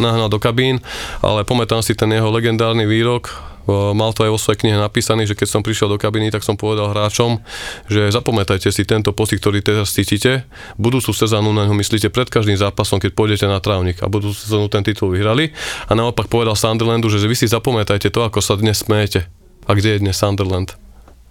nahnal 0.00 0.32
do 0.32 0.40
kabín, 0.40 0.80
ale 1.20 1.44
pamätám 1.44 1.84
si 1.84 1.92
ten 1.92 2.08
jeho 2.08 2.32
legendárny 2.32 2.88
výrok, 2.88 3.28
mal 3.68 4.10
to 4.16 4.24
aj 4.24 4.32
vo 4.32 4.40
svojej 4.40 4.66
knihe 4.66 4.80
napísaný, 4.80 5.28
že 5.28 5.36
keď 5.36 5.48
som 5.52 5.60
prišiel 5.60 5.92
do 5.92 6.00
kabiny, 6.00 6.32
tak 6.32 6.40
som 6.42 6.56
povedal 6.56 6.96
hráčom, 6.96 7.44
že 7.92 8.08
zapamätajte 8.08 8.72
si 8.72 8.88
tento 8.88 9.12
pocit, 9.12 9.38
ktorý 9.44 9.60
teraz 9.60 9.92
cítite, 9.92 10.48
budúcu 10.80 11.12
sezónu 11.12 11.52
na 11.52 11.68
ňo 11.68 11.76
myslíte 11.76 12.08
pred 12.08 12.32
každým 12.32 12.56
zápasom, 12.56 12.98
keď 12.98 13.12
pôjdete 13.12 13.46
na 13.46 13.60
trávnik 13.60 14.00
a 14.00 14.08
budúcu 14.08 14.32
sezónu 14.32 14.72
ten 14.72 14.80
titul 14.80 15.12
vyhrali 15.12 15.52
a 15.86 15.92
naopak 15.92 16.32
povedal 16.32 16.56
Sunderlandu, 16.56 17.12
že 17.12 17.20
vy 17.28 17.36
si 17.36 17.46
zapamätajte 17.46 18.08
to, 18.08 18.24
ako 18.24 18.40
sa 18.40 18.56
dnes 18.56 18.80
smejete. 18.80 19.28
A 19.68 19.76
kde 19.76 20.00
je 20.00 20.02
dnes 20.08 20.16
Sunderland? 20.16 20.74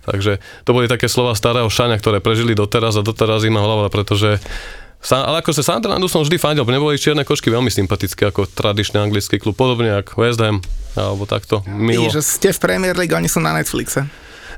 Takže 0.08 0.40
to 0.64 0.72
boli 0.72 0.88
také 0.88 1.12
slova 1.12 1.36
starého 1.36 1.68
Šaňa, 1.68 2.00
ktoré 2.00 2.24
prežili 2.24 2.56
doteraz 2.56 2.96
a 2.96 3.04
doteraz 3.04 3.44
im 3.44 3.60
hlava, 3.60 3.92
pretože 3.92 4.40
Sa, 5.00 5.24
ale 5.24 5.40
akože 5.40 5.64
Sunderlandu 5.64 6.12
som 6.12 6.28
vždy 6.28 6.36
fandil, 6.36 6.68
bo 6.68 6.76
neboli 6.76 7.00
čierne 7.00 7.24
košky 7.24 7.48
veľmi 7.48 7.72
sympatické 7.72 8.36
ako 8.36 8.52
tradičný 8.52 9.00
anglický 9.00 9.40
klub, 9.40 9.56
podobne 9.56 10.04
ako 10.04 10.20
West 10.20 10.44
Ham, 10.44 10.60
alebo 11.00 11.24
takto, 11.24 11.64
milo. 11.72 12.04
Vidíš, 12.04 12.20
že 12.20 12.24
ste 12.28 12.50
v 12.52 12.60
Premier 12.60 12.96
League, 13.00 13.16
oni 13.16 13.32
sú 13.32 13.40
na 13.40 13.56
Netflixe. 13.56 14.04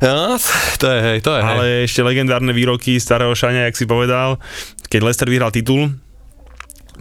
Ja, 0.02 0.42
to 0.82 0.88
je 0.90 0.98
hej, 0.98 1.18
to 1.22 1.38
je 1.38 1.42
hej. 1.46 1.46
Ale 1.46 1.66
ešte 1.86 2.02
legendárne 2.02 2.50
výroky 2.58 2.98
starého 2.98 3.38
Šania, 3.38 3.70
jak 3.70 3.78
si 3.78 3.86
povedal, 3.86 4.42
keď 4.90 5.00
Leicester 5.06 5.30
vyhral 5.30 5.54
titul, 5.54 5.94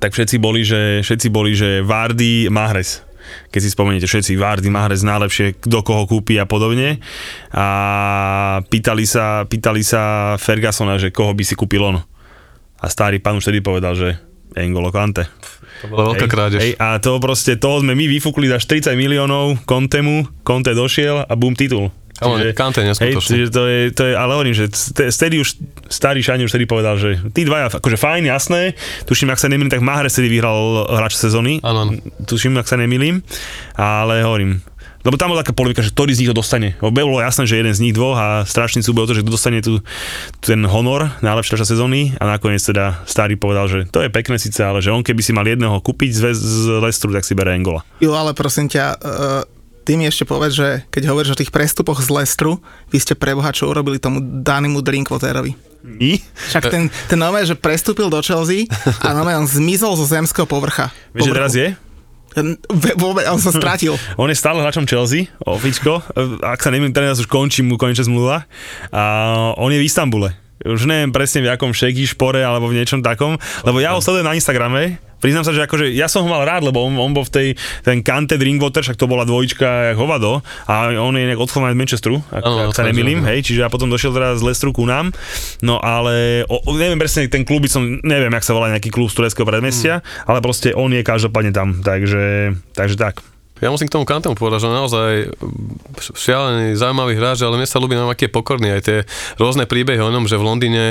tak 0.05 0.12
všetci 0.12 0.37
boli, 0.37 0.61
že, 0.61 1.00
všetci 1.00 1.33
boli, 1.33 1.57
že 1.57 1.81
Vardy, 1.81 2.53
Mahrez 2.53 3.09
keď 3.50 3.60
si 3.60 3.70
spomeniete 3.70 4.08
všetci, 4.08 4.38
Vardy, 4.38 4.70
Mahrez 4.70 5.02
najlepšie, 5.02 5.60
kto 5.62 5.78
koho 5.82 6.04
kúpi 6.06 6.38
a 6.38 6.46
podobne. 6.46 7.02
A 7.54 7.66
pýtali 8.66 9.04
sa, 9.04 9.44
pýtali 9.44 9.82
sa 9.82 10.34
Fergusona, 10.36 11.00
že 11.00 11.14
koho 11.14 11.34
by 11.34 11.44
si 11.44 11.54
kúpil 11.54 11.82
on. 11.82 11.98
A 12.80 12.86
starý 12.88 13.20
pán 13.20 13.36
už 13.36 13.44
vtedy 13.48 13.60
povedal, 13.60 13.92
že 13.92 14.16
Engolo 14.56 14.90
Kante. 14.90 15.28
To 15.80 15.86
bola 15.88 16.12
veľká 16.12 16.26
krádež. 16.28 16.60
Hej, 16.60 16.72
a 16.76 16.98
to 17.00 17.16
proste, 17.22 17.56
toho 17.56 17.80
sme 17.80 17.96
my 17.96 18.04
vyfúkli 18.10 18.50
za 18.50 18.60
40 18.60 18.98
miliónov 18.98 19.64
Kontemu, 19.64 20.44
Konte 20.44 20.76
došiel 20.76 21.24
a 21.24 21.32
bum 21.38 21.56
titul. 21.56 21.88
Ale 22.20 22.52
Kante 22.52 22.85
hej, 22.85 22.92
neskutočný. 22.92 23.28
čiže 23.33 23.46
to 23.48 23.62
je, 23.66 23.80
to 23.96 24.02
je, 24.06 24.12
ale 24.12 24.30
hovorím, 24.37 24.54
že 24.54 24.68
vtedy 25.09 25.40
už 25.40 25.56
starý 25.88 26.20
Šani 26.20 26.44
už 26.44 26.52
vtedy 26.52 26.68
povedal, 26.68 27.00
že 27.00 27.16
tí 27.33 27.48
dvaja, 27.48 27.72
akože 27.72 27.96
fajn, 27.96 28.22
jasné, 28.28 28.76
tuším, 29.09 29.33
ak 29.33 29.40
sa 29.40 29.48
nemýlim, 29.48 29.72
tak 29.72 29.80
Mahrez 29.80 30.12
vtedy 30.12 30.28
vyhral 30.28 30.87
hráč 30.88 31.16
sezóny, 31.16 31.64
Áno, 31.64 31.96
tuším, 32.28 32.61
ak 32.61 32.68
sa 32.68 32.76
nemýlim, 32.76 33.24
ale 33.74 34.20
hovorím, 34.20 34.61
lebo 35.00 35.16
tam 35.16 35.33
bola 35.33 35.40
taká 35.40 35.56
polemika, 35.56 35.80
že 35.80 35.96
ktorý 35.96 36.12
z 36.12 36.21
nich 36.25 36.31
to 36.31 36.37
dostane. 36.37 36.77
Bolo 36.77 37.25
jasné, 37.25 37.48
že 37.48 37.56
jeden 37.56 37.73
z 37.73 37.81
nich 37.81 37.96
dvoch 37.96 38.21
a 38.21 38.29
strašný 38.44 38.85
súboj 38.85 39.04
o 39.04 39.08
to, 39.08 39.16
že 39.16 39.25
kto 39.25 39.33
dostane 39.33 39.64
tu, 39.64 39.81
ten 40.44 40.60
honor 40.68 41.08
najlepšia 41.25 41.56
hráča 41.56 41.73
sezóny 41.73 42.12
a 42.21 42.29
nakoniec 42.29 42.60
teda 42.60 43.00
starý 43.08 43.40
povedal, 43.40 43.64
že 43.64 43.88
to 43.88 44.04
je 44.04 44.12
pekné 44.12 44.37
síce, 44.37 44.60
ale 44.60 44.85
že 44.85 44.92
on 44.92 45.00
keby 45.00 45.25
si 45.25 45.33
mal 45.33 45.48
jedného 45.48 45.81
kúpiť 45.81 46.10
z, 46.12 46.23
z 46.37 46.85
Lestru, 46.85 47.16
tak 47.16 47.25
si 47.25 47.33
bere 47.33 47.56
Engola. 47.56 47.81
Jo, 48.04 48.12
ale 48.12 48.37
prosím 48.37 48.68
ťa, 48.68 48.85
uh, 49.00 49.60
ty 49.90 49.98
mi 49.98 50.06
ešte 50.06 50.22
povedz, 50.22 50.54
že 50.54 50.68
keď 50.94 51.10
hovoríš 51.10 51.34
o 51.34 51.40
tých 51.42 51.50
prestupoch 51.50 51.98
z 51.98 52.14
Lestru, 52.14 52.62
vy 52.94 53.02
ste 53.02 53.18
pre 53.18 53.34
Boha 53.34 53.50
čo 53.50 53.66
urobili 53.66 53.98
tomu 53.98 54.22
Danimu 54.22 54.86
Drinkwaterovi. 54.86 55.58
I? 55.98 56.22
Však 56.22 56.70
ten, 56.70 56.86
ten 57.10 57.18
nové, 57.18 57.42
že 57.42 57.58
prestúpil 57.58 58.06
do 58.06 58.22
Chelsea 58.22 58.70
a 59.02 59.10
nové 59.10 59.34
on 59.34 59.50
zmizol 59.50 59.98
zo 59.98 60.06
zemského 60.06 60.46
povrcha. 60.46 60.94
Vieš, 61.10 61.26
že 61.26 61.34
teraz 61.34 61.52
je? 61.58 61.68
Vôbec, 63.02 63.26
on 63.26 63.42
sa 63.42 63.50
stratil. 63.58 63.98
On 64.14 64.30
je 64.30 64.38
stále 64.38 64.62
hráčom 64.62 64.86
Chelsea, 64.86 65.26
ofičko. 65.42 66.06
Ak 66.38 66.62
sa 66.62 66.70
neviem, 66.70 66.94
teraz 66.94 67.18
už 67.18 67.26
končí 67.26 67.66
mu 67.66 67.74
konečne 67.74 68.06
zmluva. 68.06 68.46
A 68.94 69.02
on 69.58 69.74
je 69.74 69.82
v 69.82 69.90
Istambule. 69.90 70.38
Už 70.62 70.86
neviem 70.86 71.10
presne 71.10 71.42
v 71.42 71.50
akom 71.50 71.74
šeky, 71.74 72.06
špore 72.06 72.46
alebo 72.46 72.70
v 72.70 72.78
niečom 72.78 73.02
takom, 73.02 73.34
lebo 73.66 73.82
ja 73.82 73.96
ho 73.96 74.04
sledujem 74.04 74.28
na 74.28 74.36
Instagrame, 74.38 75.00
priznám 75.21 75.44
sa, 75.44 75.52
že 75.52 75.62
akože 75.62 75.92
ja 75.92 76.08
som 76.08 76.25
ho 76.25 76.33
mal 76.33 76.42
rád, 76.42 76.64
lebo 76.64 76.81
on, 76.81 76.96
on 76.96 77.12
bol 77.12 77.23
v 77.23 77.33
tej, 77.33 77.48
ten 77.85 78.00
Kante 78.00 78.40
Drinkwater, 78.40 78.81
však 78.81 78.96
to 78.96 79.06
bola 79.06 79.23
dvojička 79.23 79.92
jak 79.92 79.96
hovado 80.00 80.40
a 80.66 80.90
on 80.96 81.14
je 81.14 81.29
nejak 81.29 81.38
odchovaný 81.38 81.77
z 81.77 81.81
Manchesteru, 81.85 82.16
ak, 82.33 82.42
Áno, 82.42 82.56
ak 82.68 82.75
sa 82.75 82.88
nemýlim, 82.88 83.23
hej, 83.29 83.44
čiže 83.44 83.62
ja 83.62 83.68
potom 83.68 83.87
došiel 83.87 84.10
teraz 84.10 84.40
z 84.40 84.46
Leicesteru 84.48 84.73
ku 84.73 84.88
nám, 84.88 85.12
no 85.60 85.79
ale 85.79 86.42
o, 86.48 86.58
o, 86.64 86.73
neviem 86.75 86.98
presne, 86.98 87.29
ten 87.29 87.44
klub 87.44 87.62
by 87.62 87.71
som, 87.71 87.85
neviem, 88.00 88.33
jak 88.33 88.46
sa 88.48 88.56
volá 88.56 88.73
nejaký 88.73 88.88
klub 88.88 89.12
z 89.12 89.16
tureckého 89.21 89.44
predmestia, 89.46 90.00
Hmm. 90.00 90.33
ale 90.33 90.38
proste 90.40 90.73
on 90.73 90.88
je 90.90 91.04
každopádne 91.04 91.52
tam, 91.52 91.85
takže, 91.85 92.56
takže 92.73 92.96
tak. 92.96 93.21
Ja 93.61 93.69
musím 93.69 93.92
k 93.92 93.94
tomu 93.96 94.08
Kantemu 94.08 94.37
povedať, 94.37 94.65
že 94.65 94.69
naozaj 94.73 95.11
šialený, 96.17 96.77
zaujímavý 96.81 97.15
hráč, 97.21 97.44
ale 97.44 97.61
mne 97.61 97.69
sa 97.69 97.77
ľúbi, 97.77 97.96
aký 97.96 98.29
je 98.29 98.33
pokorný. 98.33 98.69
Aj 98.73 98.83
tie 98.83 99.04
rôzne 99.37 99.69
príbehy 99.69 100.00
o 100.00 100.08
ňom, 100.08 100.25
že 100.25 100.40
v 100.40 100.44
Londýne 100.44 100.85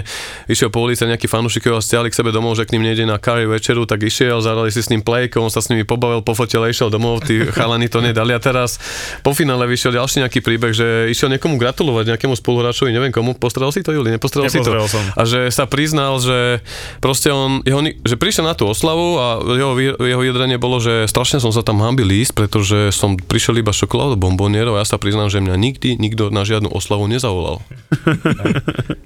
išiel 0.45 0.69
po 0.69 0.85
ulici 0.85 1.05
nejaký 1.05 1.25
fanúšik 1.25 1.65
ho 1.69 1.81
stiahli 1.81 2.13
k 2.13 2.17
sebe 2.17 2.29
domov, 2.29 2.57
že 2.57 2.69
k 2.69 2.77
ním 2.77 2.85
nejde 2.85 3.09
na 3.09 3.17
curry 3.17 3.49
večeru, 3.49 3.89
tak 3.89 4.05
išiel, 4.05 4.41
zahrali 4.41 4.69
si 4.69 4.85
s 4.85 4.93
ním 4.93 5.01
play, 5.01 5.27
on 5.33 5.49
sa 5.49 5.65
s 5.65 5.73
nimi 5.73 5.81
pobavil, 5.81 6.21
pofotil 6.21 6.61
išiel 6.69 6.93
domov, 6.93 7.25
tí 7.25 7.41
chalani 7.57 7.89
to 7.89 8.05
nedali. 8.05 8.37
A 8.37 8.39
teraz 8.39 8.77
po 9.25 9.33
finále 9.33 9.65
vyšiel 9.65 9.97
ďalší 9.97 10.21
nejaký 10.21 10.39
príbeh, 10.45 10.73
že 10.73 11.09
išiel 11.09 11.33
niekomu 11.33 11.57
gratulovať, 11.57 12.15
nejakému 12.15 12.37
spoluhráčovi, 12.37 12.93
neviem 12.93 13.09
komu, 13.09 13.33
postredal 13.33 13.73
si 13.73 13.81
to, 13.81 13.91
Juli, 13.91 14.13
nepostredal 14.13 14.51
si 14.51 14.61
to. 14.61 14.71
Som. 14.85 15.03
A 15.17 15.21
že 15.25 15.49
sa 15.49 15.65
priznal, 15.65 16.21
že 16.21 16.61
proste 17.01 17.33
on, 17.33 17.65
jeho, 17.65 17.81
že 18.05 18.15
prišiel 18.15 18.45
na 18.45 18.53
tú 18.53 18.69
oslavu 18.69 19.17
a 19.17 19.41
jeho, 19.41 19.73
jeho 19.97 20.21
jedrenie 20.23 20.61
bolo, 20.61 20.77
že 20.77 21.09
strašne 21.09 21.41
som 21.41 21.49
sa 21.49 21.65
tam 21.65 21.81
hambil 21.81 22.07
ísť, 22.09 22.35
pretože 22.35 22.58
som 22.93 23.15
prišiel 23.17 23.59
iba 23.59 23.73
šokoládu 23.75 24.15
bombonierov 24.19 24.77
a 24.77 24.81
ja 24.83 24.87
sa 24.87 25.01
priznám, 25.01 25.31
že 25.31 25.43
mňa 25.43 25.55
nikdy 25.55 25.89
nikto 25.99 26.29
na 26.29 26.43
žiadnu 26.47 26.71
oslavu 26.71 27.07
nezavolal. 27.09 27.63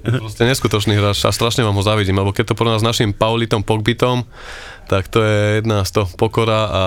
Je 0.04 0.10
proste 0.20 0.44
neskutočný 0.44 0.96
hráč 0.98 1.24
a 1.24 1.34
strašne 1.34 1.64
vám 1.64 1.76
ho 1.76 1.84
závidím, 1.84 2.18
lebo 2.18 2.34
keď 2.34 2.52
to 2.52 2.58
porovná 2.58 2.78
s 2.80 2.86
našim 2.86 3.14
Paulitom 3.14 3.64
Pogbitom, 3.64 4.26
tak 4.88 5.08
to 5.08 5.24
je 5.24 5.64
jedna 5.64 5.84
z 5.84 5.90
toho 6.00 6.08
pokora 6.14 6.60
a 6.68 6.82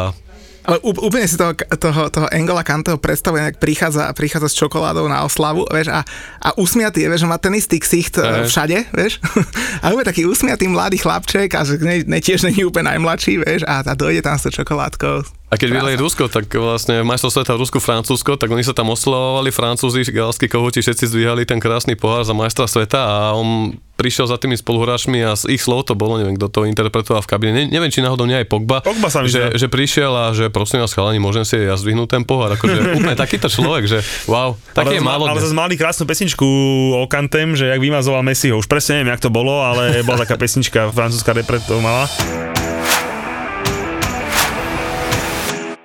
Ale 0.67 0.83
úplne 0.83 1.23
si 1.23 1.39
toho, 1.39 1.55
toho, 1.55 2.11
toho 2.11 2.27
Engola 2.27 2.59
Kanteho 2.59 2.99
predstavuje, 2.99 3.39
jak 3.39 3.55
prichádza, 3.55 4.11
prichádza 4.11 4.51
s 4.51 4.59
čokoládou 4.59 5.07
na 5.07 5.23
oslavu, 5.23 5.63
vieš, 5.71 5.95
a, 5.95 6.03
a 6.43 6.49
usmiatý 6.59 7.07
vieš, 7.07 7.23
má 7.23 7.39
ten 7.39 7.55
istý 7.55 7.79
ksicht 7.79 8.19
uh, 8.19 8.43
všade, 8.43 8.91
vieš, 8.91 9.23
a 9.81 9.95
úplne 9.95 10.11
taký 10.11 10.27
usmiatý 10.27 10.67
mladý 10.67 10.99
chlapček 10.99 11.55
a 11.55 11.63
že 11.63 11.79
ne, 11.79 12.03
ne, 12.03 12.19
tiež 12.19 12.43
není 12.43 12.67
úplne 12.67 12.91
najmladší, 12.91 13.47
vieš, 13.47 13.63
a, 13.63 13.79
a 13.79 13.93
dojde 13.95 14.19
tam 14.19 14.35
s 14.35 14.51
tou 14.51 14.59
čokoládkou. 14.59 15.36
A 15.47 15.55
keď 15.55 15.79
vyhrali 15.79 15.95
Rusko, 15.95 16.27
tak 16.27 16.51
vlastne 16.51 17.07
majstrov 17.07 17.31
sveta 17.31 17.55
v 17.55 17.63
Rusku, 17.63 17.79
Francúzsko, 17.79 18.35
tak 18.35 18.51
oni 18.51 18.67
sa 18.67 18.75
tam 18.75 18.91
oslavovali, 18.91 19.47
Francúzi, 19.55 20.03
galskí 20.11 20.51
kohúti, 20.51 20.83
všetci 20.83 21.07
zdvíhali 21.07 21.47
ten 21.47 21.63
krásny 21.63 21.95
pohár 21.95 22.27
za 22.27 22.35
majstra 22.35 22.67
sveta 22.67 22.99
a 22.99 23.15
on 23.31 23.71
prišiel 23.95 24.27
za 24.27 24.35
tými 24.35 24.59
spoluhráčmi 24.59 25.23
a 25.23 25.39
z 25.39 25.55
ich 25.55 25.63
slov 25.63 25.87
to 25.87 25.95
bolo, 25.95 26.19
neviem, 26.19 26.35
kto 26.35 26.51
to 26.51 26.59
interpretoval 26.67 27.23
v 27.23 27.29
kabine. 27.31 27.51
Ne, 27.55 27.63
neviem, 27.71 27.87
či 27.87 28.03
náhodou 28.03 28.27
nie 28.27 28.35
aj 28.35 28.43
Pogba, 28.51 28.83
Pogba 28.83 29.07
sa 29.07 29.23
že, 29.23 29.55
že, 29.55 29.71
prišiel 29.71 30.11
a 30.11 30.35
že 30.35 30.51
prosím 30.51 30.83
vás 30.83 30.91
chalani, 30.91 31.23
môžem 31.23 31.47
si 31.47 31.55
ja 31.55 31.79
zdvihnúť 31.79 32.19
ten 32.19 32.23
pohár. 32.27 32.51
Akože 32.59 32.83
úplne 32.99 33.15
takýto 33.15 33.47
človek, 33.47 33.87
že 33.87 34.03
wow, 34.27 34.59
taký 34.75 34.99
je 34.99 35.01
ale, 35.01 35.07
málo 35.07 35.31
ale 35.31 35.39
zase 35.39 35.55
mali 35.55 35.79
krásnu 35.79 36.03
pesničku 36.03 36.45
o 36.91 37.07
Kantem, 37.07 37.55
že 37.55 37.71
jak 37.71 37.79
vymazoval 37.79 38.19
Messiho. 38.19 38.59
Už 38.59 38.67
presne 38.67 38.99
neviem, 38.99 39.15
jak 39.15 39.23
to 39.23 39.31
bolo, 39.31 39.63
ale 39.63 40.03
bola 40.03 40.27
taká 40.27 40.35
pesnička, 40.35 40.91
francúzska 40.91 41.31
repre 41.31 41.63
to 41.63 41.79
mala. 41.79 42.05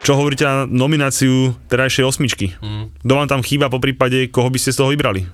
Čo 0.03 0.19
hovoríte 0.19 0.43
na 0.43 0.67
nomináciu 0.67 1.55
terajšej 1.71 2.03
osmičky? 2.03 2.59
Mm. 2.59 2.91
Kto 3.07 3.13
vám 3.15 3.29
tam 3.31 3.41
chýba 3.47 3.71
po 3.71 3.79
prípade, 3.79 4.27
koho 4.35 4.51
by 4.51 4.59
ste 4.59 4.75
z 4.75 4.83
toho 4.83 4.91
vybrali? 4.91 5.31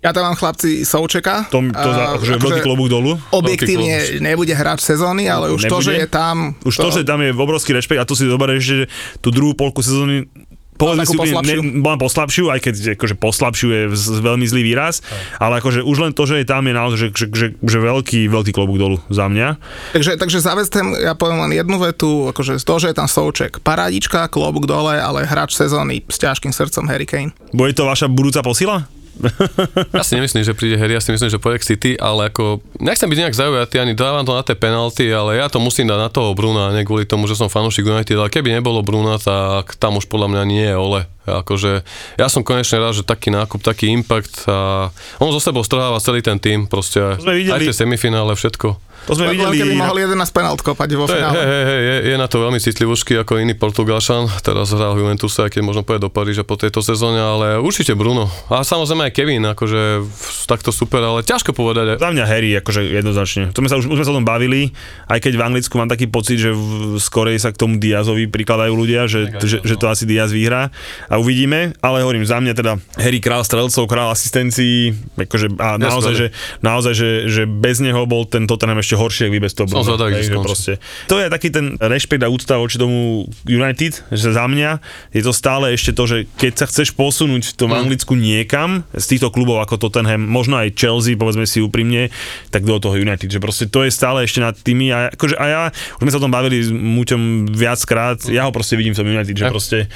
Ja 0.00 0.12
tam 0.12 0.28
mám 0.28 0.36
chlapci 0.38 0.84
Součeka. 0.86 1.48
To, 1.48 1.60
to 1.66 1.88
za, 1.92 2.04
a, 2.04 2.14
akože 2.16 2.32
veľký 2.38 2.60
klobúk 2.62 2.88
dolu. 2.88 3.18
Objektívne 3.32 4.20
nebude 4.22 4.54
hráč 4.54 4.84
sezóny, 4.84 5.26
ale 5.26 5.50
už 5.50 5.66
to, 5.66 5.82
Nebude? 5.82 5.88
že 5.88 5.92
je 6.04 6.08
tam... 6.08 6.54
Už 6.62 6.74
to, 6.78 6.88
že 6.94 7.02
tam 7.02 7.24
je 7.24 7.32
obrovský 7.32 7.74
rešpekt 7.74 7.98
a 7.98 8.06
to 8.06 8.14
si 8.14 8.28
zoberieš, 8.28 8.62
že 8.62 8.76
tú 9.18 9.34
druhú 9.34 9.56
polku 9.58 9.80
sezóny 9.82 10.28
povedzme 10.76 11.04
si 11.04 11.16
úplne, 11.16 11.32
poslabšiu. 11.36 11.60
ne, 11.60 11.82
bola 11.82 11.96
poslabšiu, 12.00 12.44
aj 12.52 12.60
keď 12.62 12.74
akože 12.96 13.14
poslabšiu 13.16 13.68
je 13.68 13.82
veľmi 14.22 14.46
zlý 14.46 14.62
výraz, 14.62 15.04
ale 15.40 15.60
akože 15.60 15.82
už 15.82 15.96
len 16.00 16.12
to, 16.12 16.24
že 16.28 16.40
je 16.40 16.46
tam 16.46 16.62
je 16.64 16.74
naozaj, 16.76 16.98
že, 16.98 17.08
že, 17.12 17.26
že, 17.32 17.46
že 17.58 17.78
veľký, 17.80 18.28
veľký 18.30 18.52
klobúk 18.52 18.78
dolu 18.78 18.96
za 19.08 19.26
mňa. 19.26 19.48
Takže, 19.96 20.20
takže 20.20 20.38
za 20.40 20.52
West 20.54 20.72
Ham, 20.76 20.94
ja 20.96 21.16
poviem 21.16 21.42
len 21.48 21.52
jednu 21.56 21.76
vetu, 21.80 22.30
akože 22.30 22.60
to, 22.62 22.74
že 22.80 22.92
je 22.92 22.96
tam 22.96 23.08
Souček, 23.08 23.58
parádička, 23.60 24.28
klobúk 24.30 24.68
dole, 24.68 24.96
ale 24.96 25.26
hráč 25.26 25.56
sezóny 25.56 26.04
s 26.06 26.16
ťažkým 26.20 26.52
srdcom 26.52 26.86
Harry 26.88 27.08
Kane. 27.08 27.32
Bude 27.50 27.72
to 27.72 27.88
vaša 27.88 28.06
budúca 28.08 28.44
posila? 28.44 28.95
Ja 29.96 30.04
si 30.04 30.16
nemyslím, 30.16 30.44
že 30.44 30.52
príde 30.52 30.76
Harry, 30.76 30.96
ja 30.96 31.02
si 31.02 31.12
myslím, 31.12 31.32
že 31.32 31.40
k 31.40 31.64
City, 31.64 31.92
ale 31.96 32.28
ako, 32.28 32.60
nechcem 32.80 33.08
byť 33.08 33.18
nejak 33.18 33.36
zaujatý, 33.36 33.80
ani 33.80 33.92
dávam 33.96 34.24
to 34.26 34.36
na 34.36 34.44
tie 34.44 34.56
penalty, 34.56 35.08
ale 35.08 35.40
ja 35.40 35.48
to 35.48 35.56
musím 35.62 35.88
dať 35.88 35.98
na 35.98 36.10
toho 36.12 36.36
Bruna, 36.36 36.74
nie 36.74 36.84
kvôli 36.84 37.08
tomu, 37.08 37.24
že 37.24 37.38
som 37.38 37.48
fanúšik 37.48 37.86
United, 37.86 38.16
ale 38.16 38.32
keby 38.32 38.52
nebolo 38.52 38.84
Bruna, 38.84 39.16
tak 39.16 39.78
tam 39.80 39.96
už 39.96 40.06
podľa 40.10 40.28
mňa 40.32 40.42
nie 40.44 40.64
je 40.68 40.76
Ole. 40.76 41.02
Akože, 41.26 41.82
ja 42.22 42.30
som 42.30 42.46
konečne 42.46 42.78
rád, 42.78 42.94
že 42.94 43.02
taký 43.02 43.34
nákup, 43.34 43.58
taký 43.58 43.90
impact 43.90 44.46
a 44.46 44.94
on 45.18 45.34
zo 45.34 45.42
sebou 45.42 45.66
strháva 45.66 45.98
celý 45.98 46.22
ten 46.22 46.38
tým, 46.38 46.70
proste 46.70 47.02
aj 47.02 47.60
tie 47.66 47.74
semifinále, 47.74 48.38
všetko. 48.38 48.85
To 49.06 49.14
sme 49.14 49.30
Len 49.30 49.38
videli. 49.38 49.56
keby 49.62 49.74
mohol 49.78 49.96
11 50.02 50.18
penalt 50.34 50.60
kopať 50.66 50.88
vo 50.98 51.06
finále. 51.06 51.38
hej, 51.38 51.46
hej, 51.46 51.64
hej, 51.66 51.80
je, 51.80 51.96
je, 52.10 52.14
na 52.18 52.26
to 52.26 52.36
veľmi 52.42 52.58
citlivúšky 52.58 53.14
ako 53.22 53.38
iný 53.38 53.54
Portugalšan, 53.54 54.26
teraz 54.42 54.74
hral 54.74 54.98
v 54.98 55.06
Juventuse, 55.06 55.46
aj 55.46 55.50
keď 55.54 55.62
možno 55.62 55.82
pôjde 55.86 56.06
do 56.06 56.10
Paríža 56.10 56.42
po 56.42 56.58
tejto 56.58 56.82
sezóne, 56.82 57.22
ale 57.22 57.62
určite 57.62 57.94
Bruno. 57.94 58.26
A 58.50 58.66
samozrejme 58.66 59.06
aj 59.06 59.12
Kevin, 59.14 59.46
akože 59.46 60.02
takto 60.50 60.74
super, 60.74 61.02
ale 61.06 61.22
ťažko 61.22 61.54
povedať. 61.54 62.02
Za 62.02 62.10
mňa 62.10 62.24
Harry, 62.26 62.50
akože 62.58 62.82
jednoznačne. 62.82 63.54
To 63.54 63.62
sme 63.62 63.70
sa 63.70 63.78
už, 63.78 63.86
už 63.86 63.96
sme 64.02 64.06
sa 64.06 64.12
o 64.12 64.18
tom 64.18 64.26
bavili, 64.26 64.74
aj 65.06 65.22
keď 65.22 65.32
v 65.38 65.42
Anglicku 65.42 65.74
mám 65.78 65.90
taký 65.90 66.10
pocit, 66.10 66.42
že 66.42 66.50
v, 66.50 66.98
skorej 66.98 67.38
sa 67.38 67.54
k 67.54 67.60
tomu 67.62 67.78
Diazovi 67.78 68.26
prikladajú 68.26 68.72
ľudia, 68.74 69.06
že, 69.06 69.30
Tak 69.30 69.38
aj 69.38 69.46
že, 69.46 69.58
to, 69.62 69.66
že 69.70 69.74
no. 69.76 69.80
to 69.80 69.86
asi 69.86 70.04
Diaz 70.06 70.30
vyhrá 70.34 70.74
a 71.06 71.14
uvidíme, 71.22 71.78
ale 71.78 72.02
hovorím, 72.02 72.26
za 72.26 72.42
mňa 72.42 72.52
teda 72.58 72.72
Harry 72.98 73.22
král 73.22 73.46
strelcov, 73.46 73.86
král 73.86 74.10
asistencií, 74.10 74.94
akože, 75.14 75.54
a 75.62 75.78
naozaj, 75.78 76.14
že, 76.14 76.26
naozaj 76.64 76.92
že, 76.96 77.10
že 77.30 77.42
bez 77.46 77.78
neho 77.78 78.02
bol 78.08 78.26
ten 78.26 78.48
Tottenham 78.48 78.78
ešte 78.82 78.95
ešte 78.96 79.04
horšie, 79.04 79.22
ak 79.28 79.32
vy 79.36 79.40
bez 79.44 79.52
toho 79.52 79.68
Som 79.68 79.84
zvedavý, 79.84 80.24
že 80.24 80.32
proste. 80.40 80.72
To 81.12 81.20
je 81.20 81.28
taký 81.28 81.52
ten 81.52 81.76
rešpekt 81.76 82.24
a 82.24 82.32
úcta 82.32 82.56
voči 82.56 82.80
tomu 82.80 83.28
United, 83.44 84.08
že 84.08 84.28
za 84.32 84.48
mňa 84.48 84.80
je 85.12 85.20
to 85.20 85.32
stále 85.36 85.68
ešte 85.68 85.92
to, 85.92 86.08
že 86.08 86.24
keď 86.40 86.52
sa 86.56 86.66
chceš 86.66 86.96
posunúť 86.96 87.52
v 87.52 87.54
tom 87.54 87.68
Mm. 87.76 87.82
Anglicku 87.84 88.16
niekam 88.16 88.86
z 88.96 89.04
týchto 89.04 89.28
klubov 89.28 89.60
ako 89.60 89.76
Tottenham, 89.76 90.24
možno 90.24 90.56
aj 90.56 90.72
Chelsea, 90.72 91.12
povedzme 91.18 91.44
si 91.44 91.60
úprimne, 91.60 92.08
tak 92.48 92.64
do 92.64 92.78
toho 92.80 92.96
United, 92.96 93.28
že 93.28 93.36
proste 93.36 93.68
to 93.68 93.84
je 93.84 93.92
stále 93.92 94.24
ešte 94.24 94.40
nad 94.40 94.56
tými 94.56 94.88
a, 94.94 95.12
akože, 95.12 95.36
a 95.36 95.44
ja, 95.44 95.62
už 96.00 96.08
sme 96.08 96.12
sa 96.14 96.18
o 96.18 96.24
tom 96.24 96.32
bavili 96.32 96.62
s 96.62 96.72
Muťom 96.72 97.52
viackrát, 97.52 98.22
ja 98.32 98.48
ho 98.48 98.54
proste 98.54 98.78
vidím 98.80 98.96
v 98.96 99.02
tom 99.02 99.08
United, 99.12 99.34
že 99.34 99.44
Ja. 99.44 99.52
proste 99.52 99.90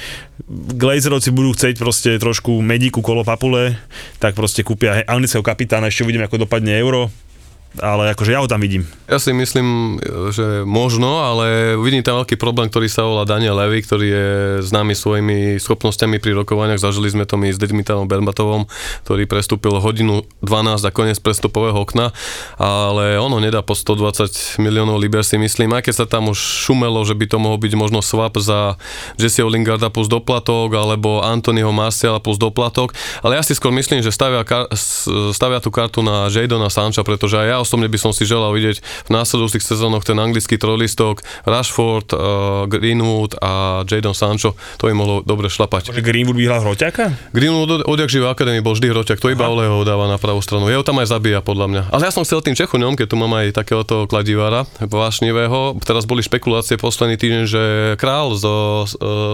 Glazerovci 0.51 1.31
budú 1.31 1.55
chcieť 1.55 1.79
proste 1.79 2.19
trošku 2.19 2.59
medíku 2.59 2.99
kolo 2.99 3.23
papule, 3.23 3.79
tak 4.19 4.35
proste 4.35 4.61
kúpia 4.61 5.01
anglického 5.07 5.41
kapitána, 5.41 5.87
ešte 5.87 6.03
uvidíme, 6.03 6.27
ako 6.27 6.43
dopadne 6.43 6.75
euro, 6.75 7.07
ale 7.79 8.11
akože 8.11 8.35
ja 8.35 8.43
ho 8.43 8.51
tam 8.51 8.59
vidím. 8.59 8.83
Ja 9.07 9.15
si 9.15 9.31
myslím, 9.31 9.99
že 10.35 10.67
možno, 10.67 11.23
ale 11.23 11.79
vidím 11.79 12.03
tam 12.03 12.19
veľký 12.19 12.35
problém, 12.35 12.67
ktorý 12.67 12.91
sa 12.91 13.07
volá 13.07 13.23
Daniel 13.23 13.55
Levy, 13.55 13.79
ktorý 13.83 14.07
je 14.07 14.27
známy 14.67 14.91
svojimi 14.91 15.55
schopnosťami 15.55 16.19
pri 16.19 16.35
rokovaniach. 16.43 16.83
Zažili 16.83 17.07
sme 17.07 17.23
to 17.23 17.39
my 17.39 17.47
s 17.47 17.55
Dimitánom 17.55 18.11
Bermatovom, 18.11 18.67
ktorý 19.07 19.23
prestúpil 19.23 19.71
hodinu 19.79 20.27
12 20.43 20.83
a 20.83 20.91
koniec 20.91 21.19
prestupového 21.23 21.79
okna, 21.79 22.11
ale 22.59 23.15
ono 23.15 23.39
nedá 23.39 23.63
po 23.63 23.71
120 23.71 24.59
miliónov 24.59 24.99
liber 24.99 25.23
si 25.23 25.39
myslím, 25.39 25.71
aj 25.71 25.87
keď 25.87 25.95
sa 25.95 26.05
tam 26.07 26.27
už 26.27 26.39
šumelo, 26.39 27.03
že 27.07 27.15
by 27.15 27.25
to 27.31 27.37
mohol 27.39 27.55
byť 27.55 27.73
možno 27.79 28.03
swap 28.03 28.35
za 28.35 28.75
Jesseho 29.15 29.47
Lingarda 29.47 29.87
plus 29.87 30.11
doplatok, 30.11 30.71
alebo 30.75 31.23
Anthonyho 31.23 31.71
Marciala 31.71 32.19
plus 32.19 32.35
doplatok, 32.35 32.95
ale 33.23 33.39
ja 33.39 33.43
si 33.43 33.55
skôr 33.55 33.71
myslím, 33.75 34.03
že 34.03 34.11
stavia, 34.11 34.43
stavia 35.35 35.59
tú 35.59 35.71
kartu 35.71 36.03
na 36.03 36.31
Jadona 36.31 36.71
Sancha, 36.71 37.03
pretože 37.03 37.35
aj 37.35 37.47
ja 37.47 37.57
osobne 37.61 37.85
by 37.85 37.99
som 38.01 38.11
si 38.11 38.25
želal 38.25 38.51
vidieť 38.57 38.81
v 38.81 39.09
následujúcich 39.13 39.61
sezónoch 39.61 40.01
ten 40.01 40.17
anglický 40.17 40.57
trojlistok 40.57 41.21
Rashford, 41.45 42.11
uh, 42.11 42.65
Greenwood 42.65 43.37
a 43.39 43.85
Jadon 43.85 44.17
Sancho, 44.17 44.57
to 44.81 44.89
by 44.89 44.93
mohlo 44.97 45.21
dobre 45.21 45.47
šlapať. 45.47 45.93
Že 45.93 46.01
Greenwood 46.01 46.37
by 46.41 46.43
hral 46.49 46.61
hroťaka? 46.65 47.31
Greenwood 47.31 47.69
od, 47.69 47.81
odjak 47.85 48.09
živé 48.09 48.25
akadémii 48.33 48.65
bol 48.65 48.73
vždy 48.73 48.89
hroťak, 48.89 49.21
to 49.21 49.29
iba 49.29 49.45
Oleho 49.45 49.85
dáva 49.85 50.09
na 50.09 50.17
pravú 50.17 50.41
stranu. 50.41 50.71
Jeho 50.71 50.81
tam 50.81 50.97
aj 50.97 51.13
zabíja 51.13 51.45
podľa 51.45 51.65
mňa. 51.69 51.81
Ale 51.93 52.09
ja 52.09 52.11
som 52.11 52.25
chcel 52.25 52.41
tým 52.41 52.57
Čechuňom, 52.57 52.97
keď 52.97 53.07
tu 53.11 53.15
mám 53.19 53.35
aj 53.37 53.53
takéhoto 53.53 54.09
kladivára 54.09 54.65
vášnivého. 54.81 55.77
Teraz 55.83 56.07
boli 56.07 56.25
špekulácie 56.25 56.79
posledný 56.79 57.19
týždeň, 57.19 57.43
že 57.45 57.63
král 57.99 58.33
z, 58.33 58.45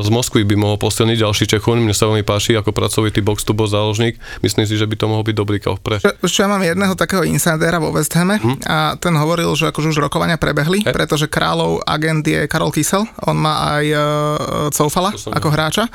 z 0.03 0.09
Moskvy 0.09 0.43
by 0.43 0.55
mohol 0.57 0.77
posilniť 0.81 1.21
ďalší 1.21 1.45
Čechuň. 1.45 1.85
Mne 1.85 1.93
sa 1.93 2.09
veľmi 2.09 2.25
páči 2.25 2.57
ako 2.57 2.73
pracovitý 2.73 3.21
box 3.21 3.45
to 3.45 3.53
box 3.53 3.71
záložník. 3.71 4.17
Myslím 4.41 4.65
si, 4.65 4.73
že 4.73 4.89
by 4.89 4.95
to 4.97 5.05
mohol 5.05 5.21
byť 5.21 5.35
dobrý 5.37 5.61
kauf 5.61 5.77
pre. 5.79 6.01
Ešte 6.01 6.41
ja 6.41 6.49
mám 6.49 6.65
jedného 6.65 6.97
takého 6.97 7.21
insidera 7.21 7.77
vo 7.77 7.93
West 7.93 8.16
Hame 8.17 8.35
a 8.65 8.97
ten 8.97 9.13
hovoril, 9.13 9.53
že 9.53 9.69
akože 9.69 9.93
už 9.93 10.01
rokovania 10.01 10.41
prebehli, 10.41 10.81
Hm? 10.81 10.89
Hej. 10.89 10.95
pretože 10.97 11.25
kráľov 11.29 11.85
agent 11.85 12.25
je 12.25 12.49
Karol 12.49 12.73
Kysel, 12.73 13.05
on 13.23 13.37
má 13.37 13.77
aj 13.77 13.85
uh, 13.93 14.73
Coufala 14.73 15.13
To 15.13 15.29
som 15.29 15.33
ako 15.37 15.47
hráča. 15.53 15.85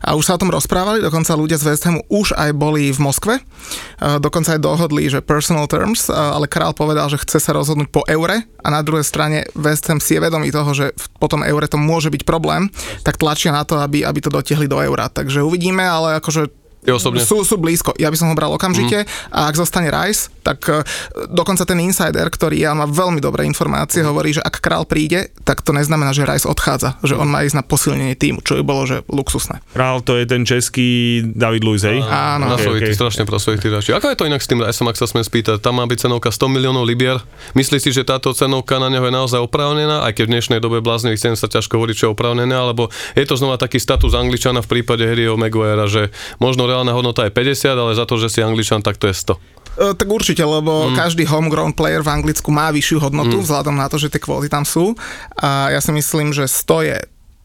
A 0.00 0.14
už 0.14 0.24
sa 0.24 0.34
o 0.34 0.40
tom 0.40 0.54
rozprávali, 0.54 1.02
dokonca 1.02 1.34
ľudia 1.34 1.58
z 1.58 1.66
West 1.66 1.84
Hamu 1.84 2.06
už 2.06 2.38
aj 2.38 2.54
boli 2.54 2.94
v 2.94 2.98
Moskve, 3.02 3.34
uh, 3.42 4.22
dokonca 4.22 4.54
aj 4.54 4.60
dohodli, 4.62 5.10
že 5.10 5.18
personal 5.20 5.66
terms, 5.66 6.06
uh, 6.06 6.38
ale 6.38 6.46
král 6.46 6.70
povedal, 6.72 7.10
že 7.10 7.18
chce 7.18 7.42
sa 7.42 7.50
rozhodnúť 7.52 7.90
po 7.90 8.06
eure. 8.06 8.46
A 8.62 8.68
na 8.70 8.82
druhej 8.82 9.06
strane 9.06 9.46
West 9.54 9.86
Ham 9.90 9.98
si 9.98 10.14
je 10.14 10.22
vedomý 10.22 10.50
toho, 10.50 10.70
že 10.74 10.94
po 11.18 11.26
tom 11.26 11.42
eure 11.46 11.66
to 11.66 11.78
môže 11.78 12.10
byť 12.10 12.22
problém, 12.26 12.70
tak 13.06 13.18
tlačia 13.18 13.54
na 13.54 13.62
to, 13.62 13.78
aby, 13.78 14.02
aby 14.02 14.18
to 14.22 14.30
dotiahli 14.30 14.66
do 14.66 14.78
eura. 14.78 15.06
Takže 15.10 15.42
uvidíme, 15.42 15.82
ale 15.86 16.18
akože 16.18 16.65
Ty 16.86 16.94
osobne? 16.94 17.20
sú, 17.26 17.42
sú 17.42 17.58
blízko. 17.58 17.92
Ja 17.98 18.08
by 18.08 18.16
som 18.16 18.30
ho 18.30 18.34
bral 18.38 18.54
okamžite 18.54 19.02
mm. 19.02 19.34
a 19.34 19.50
ak 19.50 19.58
zostane 19.58 19.90
Rice, 19.90 20.30
tak 20.46 20.62
e, 20.70 20.86
dokonca 21.34 21.66
ten 21.66 21.82
insider, 21.82 22.30
ktorý 22.30 22.62
ja 22.62 22.72
má 22.78 22.86
veľmi 22.86 23.18
dobré 23.18 23.42
informácie, 23.42 24.06
hovorí, 24.06 24.38
že 24.38 24.42
ak 24.46 24.62
král 24.62 24.86
príde, 24.86 25.34
tak 25.42 25.66
to 25.66 25.74
neznamená, 25.74 26.14
že 26.14 26.22
Rice 26.22 26.46
odchádza, 26.46 27.02
že 27.02 27.18
on 27.18 27.26
má 27.26 27.42
ísť 27.42 27.58
na 27.58 27.64
posilnenie 27.66 28.14
týmu, 28.14 28.46
čo 28.46 28.54
by 28.56 28.62
bolo, 28.62 28.86
že 28.86 29.02
luxusné. 29.10 29.58
Král 29.74 30.06
to 30.06 30.14
je 30.14 30.24
ten 30.30 30.46
český 30.46 31.20
David 31.34 31.66
Luiz, 31.66 31.82
hej? 31.82 31.98
Áno. 32.06 32.54
Okay, 32.54 32.70
okay. 32.70 32.94
strašne 32.94 33.26
pracovitý 33.26 33.66
hráč. 33.66 33.90
Ako 33.90 34.14
je 34.14 34.18
to 34.18 34.30
inak 34.30 34.38
s 34.38 34.46
tým 34.46 34.62
Riceom, 34.62 34.86
ak 34.86 34.96
sa 34.96 35.10
smiem 35.10 35.26
spýtať? 35.26 35.58
Tam 35.58 35.74
má 35.74 35.84
byť 35.90 36.06
cenovka 36.06 36.30
100 36.30 36.54
miliónov 36.54 36.86
libier. 36.86 37.18
Myslíš 37.58 37.82
si, 37.82 37.90
že 37.90 38.06
táto 38.06 38.30
cenovka 38.30 38.78
na 38.78 38.86
neho 38.86 39.02
je 39.02 39.14
naozaj 39.14 39.40
oprávnená, 39.42 40.06
aj 40.06 40.12
keď 40.14 40.24
v 40.30 40.32
dnešnej 40.38 40.60
dobe 40.62 40.78
bláznivých 40.78 41.18
cien 41.18 41.34
sa 41.34 41.50
ťažko 41.50 41.80
hovorí, 41.80 41.98
čo 41.98 42.10
je 42.10 42.14
oprávnené, 42.14 42.54
alebo 42.54 42.88
je 43.18 43.24
to 43.26 43.34
znova 43.34 43.58
taký 43.58 43.82
status 43.82 44.14
Angličana 44.14 44.62
v 44.62 44.70
prípade 44.78 45.02
Harryho 45.02 45.34
Maguirea, 45.34 45.90
že 45.90 46.14
možno 46.38 46.70
reálna 46.76 46.92
hodnota 46.92 47.24
je 47.24 47.32
50, 47.32 47.72
ale 47.72 47.96
za 47.96 48.04
to, 48.04 48.20
že 48.20 48.28
si 48.28 48.44
Angličan, 48.44 48.84
tak 48.84 49.00
to 49.00 49.08
je 49.08 49.16
100. 49.16 49.32
E, 49.32 49.96
tak 49.96 50.08
určite, 50.08 50.44
lebo 50.44 50.92
mm. 50.92 51.00
každý 51.00 51.24
homegrown 51.24 51.72
player 51.72 52.04
v 52.04 52.12
Anglicku 52.12 52.52
má 52.52 52.68
vyššiu 52.68 53.00
hodnotu, 53.00 53.40
mm. 53.40 53.44
vzhľadom 53.48 53.76
na 53.76 53.88
to, 53.88 53.96
že 53.96 54.12
tie 54.12 54.20
kvóty 54.20 54.52
tam 54.52 54.68
sú. 54.68 54.92
A 55.40 55.72
ja 55.72 55.80
si 55.80 55.92
myslím, 55.96 56.36
že 56.36 56.44
100 56.44 56.88
je 56.92 56.98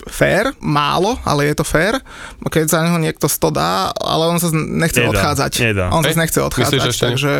fair, 0.07 0.55
málo, 0.57 1.19
ale 1.21 1.51
je 1.51 1.55
to 1.59 1.65
fair. 1.65 1.99
Keď 2.41 2.65
za 2.67 2.79
neho 2.81 2.97
niekto 2.97 3.27
100 3.27 3.51
dá, 3.51 3.91
ale 3.91 4.23
on 4.27 4.37
sa 4.37 4.49
nechce 4.51 4.99
Nedá, 4.99 5.11
odchádzať. 5.11 5.51
nedá. 5.61 5.85
On 5.91 6.01
sa 6.01 6.15
nechce 6.15 6.39
odchádzať, 6.39 6.71
myslíš, 6.71 6.81
že 6.81 6.89
ešte 6.89 7.05
takže 7.05 7.31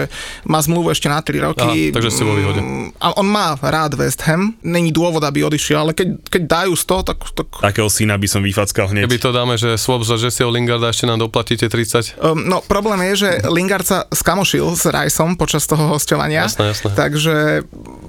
má 0.45 0.59
zmluvu 0.59 0.91
ešte 0.91 1.07
na 1.07 1.19
3 1.19 1.47
roky. 1.47 1.89
Aha, 1.89 1.95
takže 1.95 2.11
ste 2.11 2.23
vo 2.23 2.35
výhode. 2.35 2.61
Mm, 2.61 2.93
A 2.97 3.07
on 3.17 3.27
má 3.27 3.55
rád 3.57 3.95
West 3.95 4.21
Ham, 4.27 4.53
není 4.61 4.91
dôvod, 4.91 5.23
aby 5.23 5.43
odišiel, 5.43 5.81
ale 5.81 5.91
keď, 5.91 6.19
keď 6.27 6.41
dajú 6.45 6.73
100, 6.75 7.07
tak, 7.09 7.17
tak 7.33 7.47
Takého 7.61 7.89
syna 7.89 8.15
by 8.17 8.27
som 8.27 8.41
vyfackal 8.43 8.91
hneď. 8.91 9.07
Keby 9.07 9.19
to 9.19 9.31
dáme, 9.31 9.55
že 9.55 9.79
swap 9.79 10.03
za 10.03 10.19
Jesseho 10.19 10.51
Lingarda 10.51 10.91
ešte 10.91 11.07
nám 11.07 11.21
doplatíte 11.21 11.65
30. 11.65 12.19
Um, 12.19 12.45
no 12.45 12.59
problém 12.61 13.01
je, 13.13 13.27
že 13.27 13.29
Lingard 13.47 13.85
sa 13.87 14.05
skamošil 14.11 14.65
s 14.75 14.85
Riceom 14.87 15.39
počas 15.39 15.63
toho 15.65 15.95
hostovania. 15.95 16.45
Jasné, 16.45 16.75
jasné. 16.75 16.89
Takže 16.93 17.35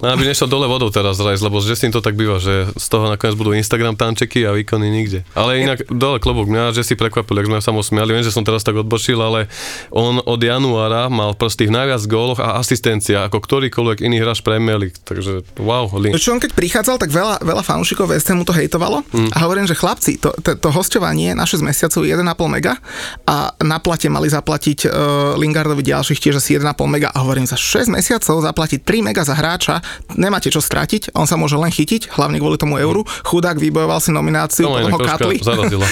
No, 0.03 0.11
aby 0.11 0.27
nešiel 0.27 0.51
dole 0.51 0.67
vodou 0.67 0.91
teraz 0.91 1.23
Rice, 1.23 1.47
lebo 1.47 1.63
s 1.63 1.71
Jessim 1.71 1.95
to 1.95 2.03
tak 2.03 2.19
býva, 2.19 2.43
že 2.43 2.67
z 2.75 2.87
toho 2.91 3.07
nakoniec 3.07 3.39
budú 3.39 3.55
Instagram 3.55 3.95
tančeky 3.95 4.42
a 4.47 4.53
výkony 4.55 4.89
nikde. 4.93 5.25
Ale 5.35 5.63
inak 5.63 5.89
dole 5.89 6.23
klobúk, 6.23 6.47
mňa 6.49 6.77
Jesse 6.77 6.95
prekvapil, 6.95 7.43
jak 7.43 7.49
sme 7.49 7.59
sa 7.59 7.71
mu 7.75 7.83
smiali, 7.83 8.15
viem, 8.15 8.25
že 8.25 8.35
som 8.35 8.45
teraz 8.45 8.63
tak 8.63 8.79
odbočil, 8.79 9.19
ale 9.19 9.51
on 9.91 10.21
od 10.23 10.41
januára 10.41 11.09
mal 11.09 11.35
prsty 11.35 11.69
v 11.69 11.75
najviac 11.75 12.03
góloch 12.07 12.41
a 12.43 12.59
asistencia 12.59 13.27
ako 13.27 13.39
ktorýkoľvek 13.43 13.99
iný 14.05 14.23
hráč 14.23 14.45
Premier 14.45 14.79
League, 14.79 14.99
takže 15.03 15.47
wow, 15.59 15.89
link. 15.97 16.15
Čo 16.19 16.37
on 16.37 16.43
keď 16.43 16.53
prichádzal, 16.55 16.97
tak 17.01 17.11
veľa, 17.11 17.43
veľa 17.43 17.63
fanúšikov 17.65 18.11
West 18.11 18.29
Hamu 18.31 18.47
to 18.47 18.55
hejtovalo 18.55 19.03
mm. 19.11 19.35
a 19.35 19.39
hovorím, 19.47 19.67
že 19.67 19.79
chlapci, 19.79 20.19
to, 20.19 20.35
to, 20.43 20.59
to 20.59 20.69
hostovanie 20.71 21.33
na 21.33 21.49
6 21.49 21.63
mesiacov 21.65 22.03
je 22.05 22.13
1,5 22.13 22.23
mega 22.47 22.79
a 23.27 23.51
na 23.63 23.79
plate 23.79 24.07
mali 24.13 24.29
zaplatiť 24.29 24.79
uh, 24.87 24.93
Lingardovi 25.39 25.83
ďalších 25.83 26.19
tiež 26.19 26.39
asi 26.39 26.59
1,5 26.59 26.75
mega 26.87 27.09
a 27.11 27.23
hovorím, 27.23 27.47
za 27.49 27.59
6 27.59 27.91
mesiacov 27.91 28.43
zaplatiť 28.43 28.81
3 28.85 29.09
mega 29.09 29.23
za 29.27 29.35
hráča, 29.35 29.81
nemáte 30.15 30.51
čo 30.51 30.61
stratiť, 30.63 31.15
on 31.17 31.27
sa 31.27 31.41
môže 31.41 31.59
len 31.59 31.71
chytiť, 31.73 32.15
hlavne 32.15 32.39
kvôli 32.39 32.59
tomu 32.59 32.79
euru, 32.79 33.07
chudák 33.27 33.57
vybojoval 33.59 33.99
si 34.03 34.11
nomináciu, 34.33 34.65
No, 34.65 34.81
potom 34.81 34.93
ho 34.97 35.01
katli, 35.05 35.37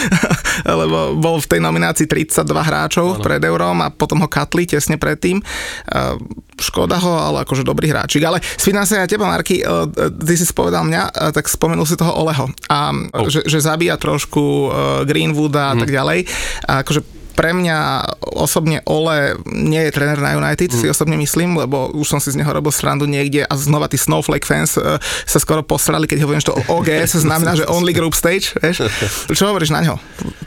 lebo 0.80 0.98
bol 1.20 1.36
v 1.36 1.46
tej 1.46 1.60
nominácii 1.60 2.06
32 2.08 2.48
hráčov 2.48 3.06
ano. 3.20 3.22
pred 3.22 3.40
eurom 3.44 3.76
a 3.84 3.92
potom 3.92 4.24
ho 4.24 4.28
katli 4.32 4.64
tesne 4.64 4.96
predtým. 4.96 5.44
Uh, 5.92 6.16
škoda 6.56 6.96
ho, 7.00 7.14
ale 7.20 7.44
akože 7.44 7.64
dobrý 7.64 7.92
hráčik. 7.92 8.24
Ale 8.24 8.40
spýtam 8.40 8.84
sa 8.88 9.04
ja 9.04 9.06
teba, 9.08 9.28
Marky, 9.28 9.60
uh, 9.60 9.84
ty 10.08 10.34
si 10.36 10.48
spovedal 10.48 10.88
mňa, 10.88 11.32
tak 11.36 11.48
spomenul 11.48 11.84
si 11.84 12.00
toho 12.00 12.16
Oleho. 12.16 12.48
A 12.72 12.92
oh. 12.92 13.28
že, 13.28 13.44
že 13.44 13.60
zabíja 13.60 14.00
trošku 14.00 14.72
Greenwooda 15.04 15.72
a 15.72 15.74
tak 15.76 15.92
ďalej. 15.92 16.24
A 16.64 16.80
akože 16.84 17.19
pre 17.40 17.56
mňa 17.56 18.04
osobne 18.36 18.84
Ole 18.84 19.40
nie 19.48 19.80
je 19.88 19.96
tréner 19.96 20.20
na 20.20 20.36
United, 20.36 20.76
mm. 20.76 20.76
si 20.76 20.86
osobne 20.92 21.16
myslím, 21.16 21.56
lebo 21.56 21.88
už 21.96 22.04
som 22.04 22.20
si 22.20 22.28
z 22.28 22.36
neho 22.36 22.52
robil 22.52 22.68
srandu 22.68 23.08
niekde 23.08 23.48
a 23.48 23.54
znova 23.56 23.88
tí 23.88 23.96
Snowflake 23.96 24.44
fans 24.44 24.76
uh, 24.76 25.00
sa 25.24 25.40
skoro 25.40 25.64
posrali, 25.64 26.04
keď 26.04 26.28
hovorím, 26.28 26.44
že 26.44 26.52
to 26.52 26.60
OGS 26.68 27.24
znamená, 27.24 27.56
že 27.56 27.64
Only 27.64 27.96
Group 27.96 28.12
Stage, 28.12 28.52
vieš? 28.60 28.84
Čo 29.32 29.56
hovoríš 29.56 29.72
na 29.72 29.80
ňo? 29.80 29.96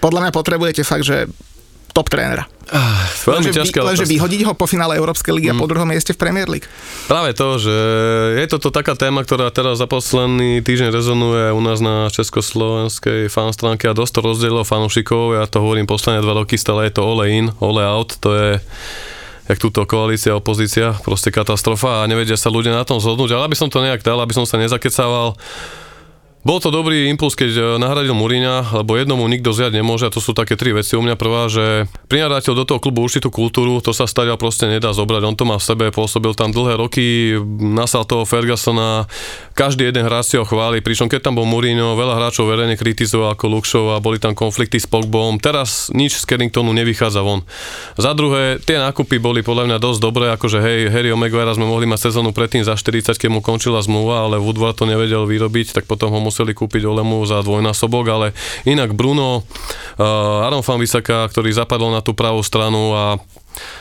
Podľa 0.06 0.30
mňa 0.30 0.32
potrebujete 0.38 0.86
fakt, 0.86 1.10
že 1.10 1.26
top 1.94 2.10
trénera. 2.10 2.50
Ah, 2.74 3.06
veľmi 3.30 3.54
Lenže, 3.54 3.60
ťažká 3.60 3.80
lenže 3.86 4.08
vyhodiť 4.10 4.42
ho 4.50 4.54
po 4.58 4.66
finále 4.66 4.98
Európskej 4.98 5.36
ligy 5.36 5.48
mm. 5.52 5.54
a 5.54 5.62
po 5.62 5.70
druhom 5.70 5.86
mieste 5.86 6.16
v 6.16 6.18
Premier 6.18 6.50
League. 6.50 6.66
Práve 7.06 7.38
to, 7.38 7.62
že 7.62 7.76
je 8.40 8.46
toto 8.50 8.74
taká 8.74 8.98
téma, 8.98 9.22
ktorá 9.22 9.54
teraz 9.54 9.78
za 9.78 9.86
posledný 9.86 10.64
týždeň 10.66 10.90
rezonuje 10.90 11.54
u 11.54 11.62
nás 11.62 11.84
na 11.84 12.10
československej 12.10 13.30
fan 13.30 13.54
stránke 13.54 13.86
a 13.86 13.94
dosť 13.94 14.14
to 14.18 14.22
rozdelilo 14.26 14.66
fanúšikov. 14.66 15.38
Ja 15.38 15.46
to 15.46 15.62
hovorím 15.62 15.86
posledné 15.86 16.26
dva 16.26 16.34
roky, 16.34 16.58
stále 16.58 16.90
je 16.90 16.98
to 16.98 17.06
all 17.06 17.22
in, 17.28 17.54
all 17.62 17.78
out, 17.78 18.18
to 18.18 18.34
je 18.34 18.50
jak 19.44 19.60
túto 19.60 19.84
koalícia, 19.84 20.32
opozícia, 20.32 20.96
proste 21.04 21.28
katastrofa 21.28 22.02
a 22.02 22.08
nevedia 22.08 22.40
sa 22.40 22.48
ľudia 22.48 22.72
na 22.72 22.88
tom 22.88 23.04
zhodnúť, 23.04 23.36
ale 23.36 23.52
aby 23.52 23.60
som 23.60 23.68
to 23.68 23.84
nejak 23.84 24.00
dal, 24.00 24.24
aby 24.24 24.32
som 24.32 24.48
sa 24.48 24.56
nezakecával, 24.56 25.36
bol 26.44 26.60
to 26.60 26.76
dobrý 26.76 27.08
impuls, 27.08 27.40
keď 27.40 27.52
eh, 27.56 27.64
nahradil 27.80 28.12
Mourinha, 28.12 28.68
lebo 28.76 29.00
jednomu 29.00 29.24
nikto 29.32 29.56
zjať 29.56 29.80
nemôže 29.80 30.12
a 30.12 30.14
to 30.14 30.20
sú 30.20 30.36
také 30.36 30.60
tri 30.60 30.76
veci. 30.76 31.00
U 31.00 31.02
mňa 31.02 31.16
prvá, 31.16 31.48
že 31.48 31.88
prinárateľ 32.12 32.54
do 32.54 32.68
toho 32.68 32.84
klubu 32.84 33.08
určitú 33.08 33.32
kultúru, 33.32 33.80
to 33.80 33.96
sa 33.96 34.04
stadiaľ 34.04 34.36
proste 34.36 34.68
nedá 34.68 34.92
zobrať. 34.92 35.24
On 35.24 35.36
to 35.40 35.48
má 35.48 35.56
v 35.56 35.64
sebe, 35.64 35.86
pôsobil 35.96 36.36
tam 36.36 36.52
dlhé 36.52 36.76
roky, 36.76 37.40
nasal 37.64 38.04
toho 38.04 38.28
Fergusona, 38.28 39.08
každý 39.56 39.88
jeden 39.88 40.04
hráč 40.04 40.34
si 40.34 40.36
ho 40.36 40.44
chváli, 40.44 40.84
pričom 40.84 41.08
keď 41.08 41.32
tam 41.32 41.40
bol 41.40 41.48
Mourinho, 41.48 41.96
veľa 41.96 42.20
hráčov 42.20 42.52
verejne 42.52 42.76
kritizoval 42.76 43.40
ako 43.40 43.46
Luxov 43.48 43.86
a 43.96 44.04
boli 44.04 44.20
tam 44.20 44.36
konflikty 44.36 44.84
s 44.84 44.88
Pogbom. 44.90 45.40
Teraz 45.40 45.88
nič 45.96 46.20
z 46.20 46.28
Carringtonu 46.28 46.76
nevychádza 46.76 47.24
von. 47.24 47.48
Za 47.96 48.12
druhé, 48.12 48.60
tie 48.60 48.84
nákupy 48.84 49.16
boli 49.22 49.46
podľa 49.46 49.72
mňa 49.72 49.78
dosť 49.80 50.00
dobré, 50.04 50.28
akože 50.36 50.60
hej, 50.60 50.80
Harry 50.92 51.16
Maguire 51.16 51.56
sme 51.56 51.70
mohli 51.70 51.88
mať 51.88 52.12
sezónu 52.12 52.36
predtým 52.36 52.68
za 52.68 52.76
40, 52.76 53.16
keď 53.16 53.30
mu 53.32 53.40
končila 53.40 53.80
zmluva, 53.80 54.28
ale 54.28 54.42
Woodward 54.42 54.76
to 54.76 54.90
nevedel 54.90 55.24
vyrobiť, 55.30 55.78
tak 55.78 55.86
potom 55.86 56.12
ho 56.12 56.20
museli 56.34 56.58
kúpiť 56.58 56.90
Olemu 56.90 57.22
za 57.30 57.46
dvojnásobok, 57.46 58.06
ale 58.10 58.28
inak 58.66 58.98
Bruno, 58.98 59.46
uh, 59.46 60.46
Aaron 60.50 60.66
Van 60.66 60.82
ktorý 61.30 61.54
zapadol 61.54 61.94
na 61.94 62.02
tú 62.02 62.18
pravú 62.18 62.42
stranu 62.42 62.98
a 62.98 63.22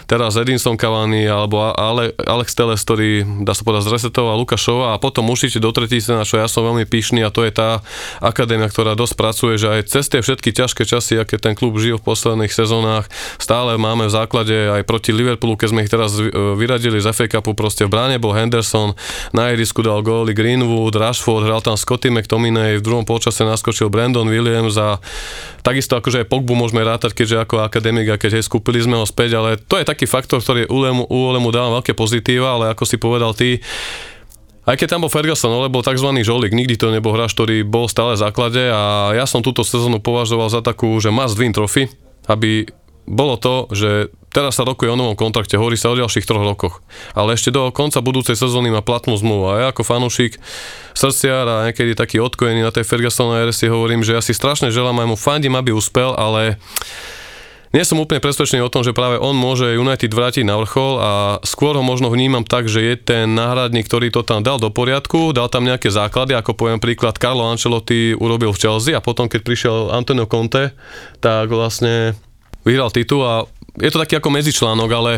teraz 0.06 0.36
Edinson 0.36 0.76
Cavani 0.76 1.24
alebo 1.24 1.72
Ale, 1.72 2.12
Alex 2.22 2.52
Teles, 2.52 2.82
ktorý 2.84 3.44
dá 3.44 3.56
sa 3.56 3.64
povedať 3.64 3.88
zresetoval 3.88 4.36
Lukášova 4.40 4.94
a 4.94 5.00
potom 5.00 5.28
určite 5.30 5.62
do 5.62 5.72
tretice, 5.72 6.12
na 6.12 6.26
čo 6.26 6.36
ja 6.36 6.46
som 6.50 6.66
veľmi 6.66 6.84
pyšný 6.84 7.24
a 7.24 7.32
to 7.32 7.46
je 7.46 7.52
tá 7.54 7.80
akadémia, 8.20 8.68
ktorá 8.68 8.92
dosť 8.92 9.14
pracuje, 9.16 9.54
že 9.56 9.68
aj 9.70 9.80
cez 9.88 10.04
tie 10.10 10.20
všetky 10.20 10.52
ťažké 10.52 10.82
časy, 10.84 11.16
aké 11.16 11.40
ten 11.40 11.56
klub 11.56 11.78
žil 11.80 11.96
v 11.96 12.04
posledných 12.04 12.52
sezónach, 12.52 13.08
stále 13.40 13.80
máme 13.80 14.08
v 14.08 14.12
základe 14.12 14.52
aj 14.52 14.82
proti 14.84 15.14
Liverpoolu, 15.14 15.56
keď 15.56 15.68
sme 15.70 15.82
ich 15.86 15.92
teraz 15.92 16.18
vyradili 16.58 17.00
z 17.00 17.08
FA 17.14 17.26
Cupu, 17.30 17.56
proste 17.56 17.88
v 17.88 17.92
bráne 17.94 18.16
bol 18.20 18.36
Henderson, 18.36 18.92
na 19.32 19.54
ihrisku 19.54 19.80
dal 19.80 20.04
góly 20.04 20.36
Greenwood, 20.36 20.98
Rashford, 20.98 21.46
hral 21.48 21.64
tam 21.64 21.78
Scotty 21.78 22.12
McTominay, 22.12 22.78
v 22.78 22.84
druhom 22.84 23.06
polčase 23.06 23.46
naskočil 23.46 23.88
Brandon 23.88 24.26
Williams 24.26 24.76
a 24.76 24.98
takisto 25.62 25.94
akože 25.94 26.26
aj 26.26 26.30
Pogbu 26.30 26.58
môžeme 26.58 26.82
rátať, 26.82 27.14
keďže 27.14 27.46
ako 27.46 27.62
akademik 27.62 28.10
a 28.10 28.18
keď 28.18 28.42
hej, 28.42 28.44
skúpili 28.44 28.82
sme 28.82 28.98
ho 28.98 29.06
späť, 29.06 29.38
ale 29.38 29.61
to 29.66 29.80
je 29.80 29.88
taký 29.88 30.04
faktor, 30.10 30.42
ktorý 30.42 30.68
Ulemu, 30.68 31.08
Ulemu 31.08 31.48
dáva 31.54 31.80
veľké 31.80 31.96
pozitíva, 31.96 32.58
ale 32.58 32.74
ako 32.74 32.84
si 32.86 32.96
povedal 32.98 33.32
ty, 33.32 33.62
aj 34.62 34.78
keď 34.78 34.94
tam 34.94 35.02
bol 35.02 35.10
Ferguson, 35.10 35.50
ale 35.50 35.72
bol 35.72 35.82
tzv. 35.82 36.06
žolík, 36.22 36.54
nikdy 36.54 36.78
to 36.78 36.94
nebol 36.94 37.10
hráč, 37.10 37.34
ktorý 37.34 37.66
bol 37.66 37.90
stále 37.90 38.14
v 38.14 38.22
základe 38.22 38.62
a 38.70 39.10
ja 39.10 39.26
som 39.26 39.42
túto 39.42 39.66
sezónu 39.66 39.98
považoval 39.98 40.46
za 40.54 40.62
takú, 40.62 40.94
že 41.02 41.10
must 41.10 41.34
win 41.34 41.50
trophy, 41.50 41.90
aby 42.30 42.70
bolo 43.02 43.34
to, 43.34 43.66
že 43.74 44.14
teraz 44.30 44.54
sa 44.54 44.62
rokuje 44.62 44.94
o 44.94 44.94
novom 44.94 45.18
kontrakte, 45.18 45.58
hovorí 45.58 45.74
sa 45.74 45.90
o 45.90 45.98
ďalších 45.98 46.22
troch 46.22 46.46
rokoch. 46.46 46.86
Ale 47.18 47.34
ešte 47.34 47.50
do 47.50 47.74
konca 47.74 47.98
budúcej 47.98 48.38
sezóny 48.38 48.70
má 48.70 48.78
platnú 48.78 49.18
zmluvu. 49.18 49.44
A 49.50 49.54
ja 49.58 49.66
ako 49.74 49.82
fanúšik 49.82 50.38
srdciar 50.94 51.44
a 51.50 51.66
niekedy 51.66 51.98
taký 51.98 52.22
odkojený 52.22 52.62
na 52.62 52.70
tej 52.70 52.86
Ferguson 52.86 53.34
si 53.50 53.66
hovorím, 53.66 54.06
že 54.06 54.14
ja 54.14 54.22
si 54.22 54.30
strašne 54.30 54.70
želám 54.70 55.02
aj 55.02 55.08
mu 55.10 55.16
fandím, 55.18 55.58
aby 55.58 55.74
uspel, 55.74 56.14
ale 56.14 56.62
nie 57.72 57.84
som 57.88 57.96
úplne 57.96 58.20
presvedčený 58.20 58.60
o 58.60 58.72
tom, 58.72 58.84
že 58.84 58.92
práve 58.92 59.16
on 59.16 59.32
môže 59.32 59.64
United 59.76 60.12
vrátiť 60.12 60.44
na 60.44 60.60
vrchol 60.60 60.92
a 61.00 61.10
skôr 61.40 61.72
ho 61.72 61.80
možno 61.80 62.12
vnímam 62.12 62.44
tak, 62.44 62.68
že 62.68 62.84
je 62.84 62.94
ten 63.00 63.32
náhradník, 63.32 63.88
ktorý 63.88 64.12
to 64.12 64.20
tam 64.20 64.44
dal 64.44 64.60
do 64.60 64.68
poriadku, 64.68 65.32
dal 65.32 65.48
tam 65.48 65.64
nejaké 65.64 65.88
základy, 65.88 66.36
ako 66.36 66.52
poviem 66.52 66.78
príklad, 66.78 67.16
Carlo 67.16 67.48
Ancelotti 67.48 68.12
urobil 68.12 68.52
v 68.52 68.60
Chelsea 68.60 68.92
a 68.92 69.00
potom, 69.00 69.24
keď 69.24 69.40
prišiel 69.40 69.76
Antonio 69.88 70.28
Conte, 70.28 70.76
tak 71.24 71.48
vlastne 71.48 72.12
vyhral 72.68 72.92
titul 72.92 73.24
a 73.24 73.48
je 73.80 73.88
to 73.88 74.00
taký 74.04 74.20
ako 74.20 74.28
medzičlánok, 74.28 74.90
ale 74.92 75.12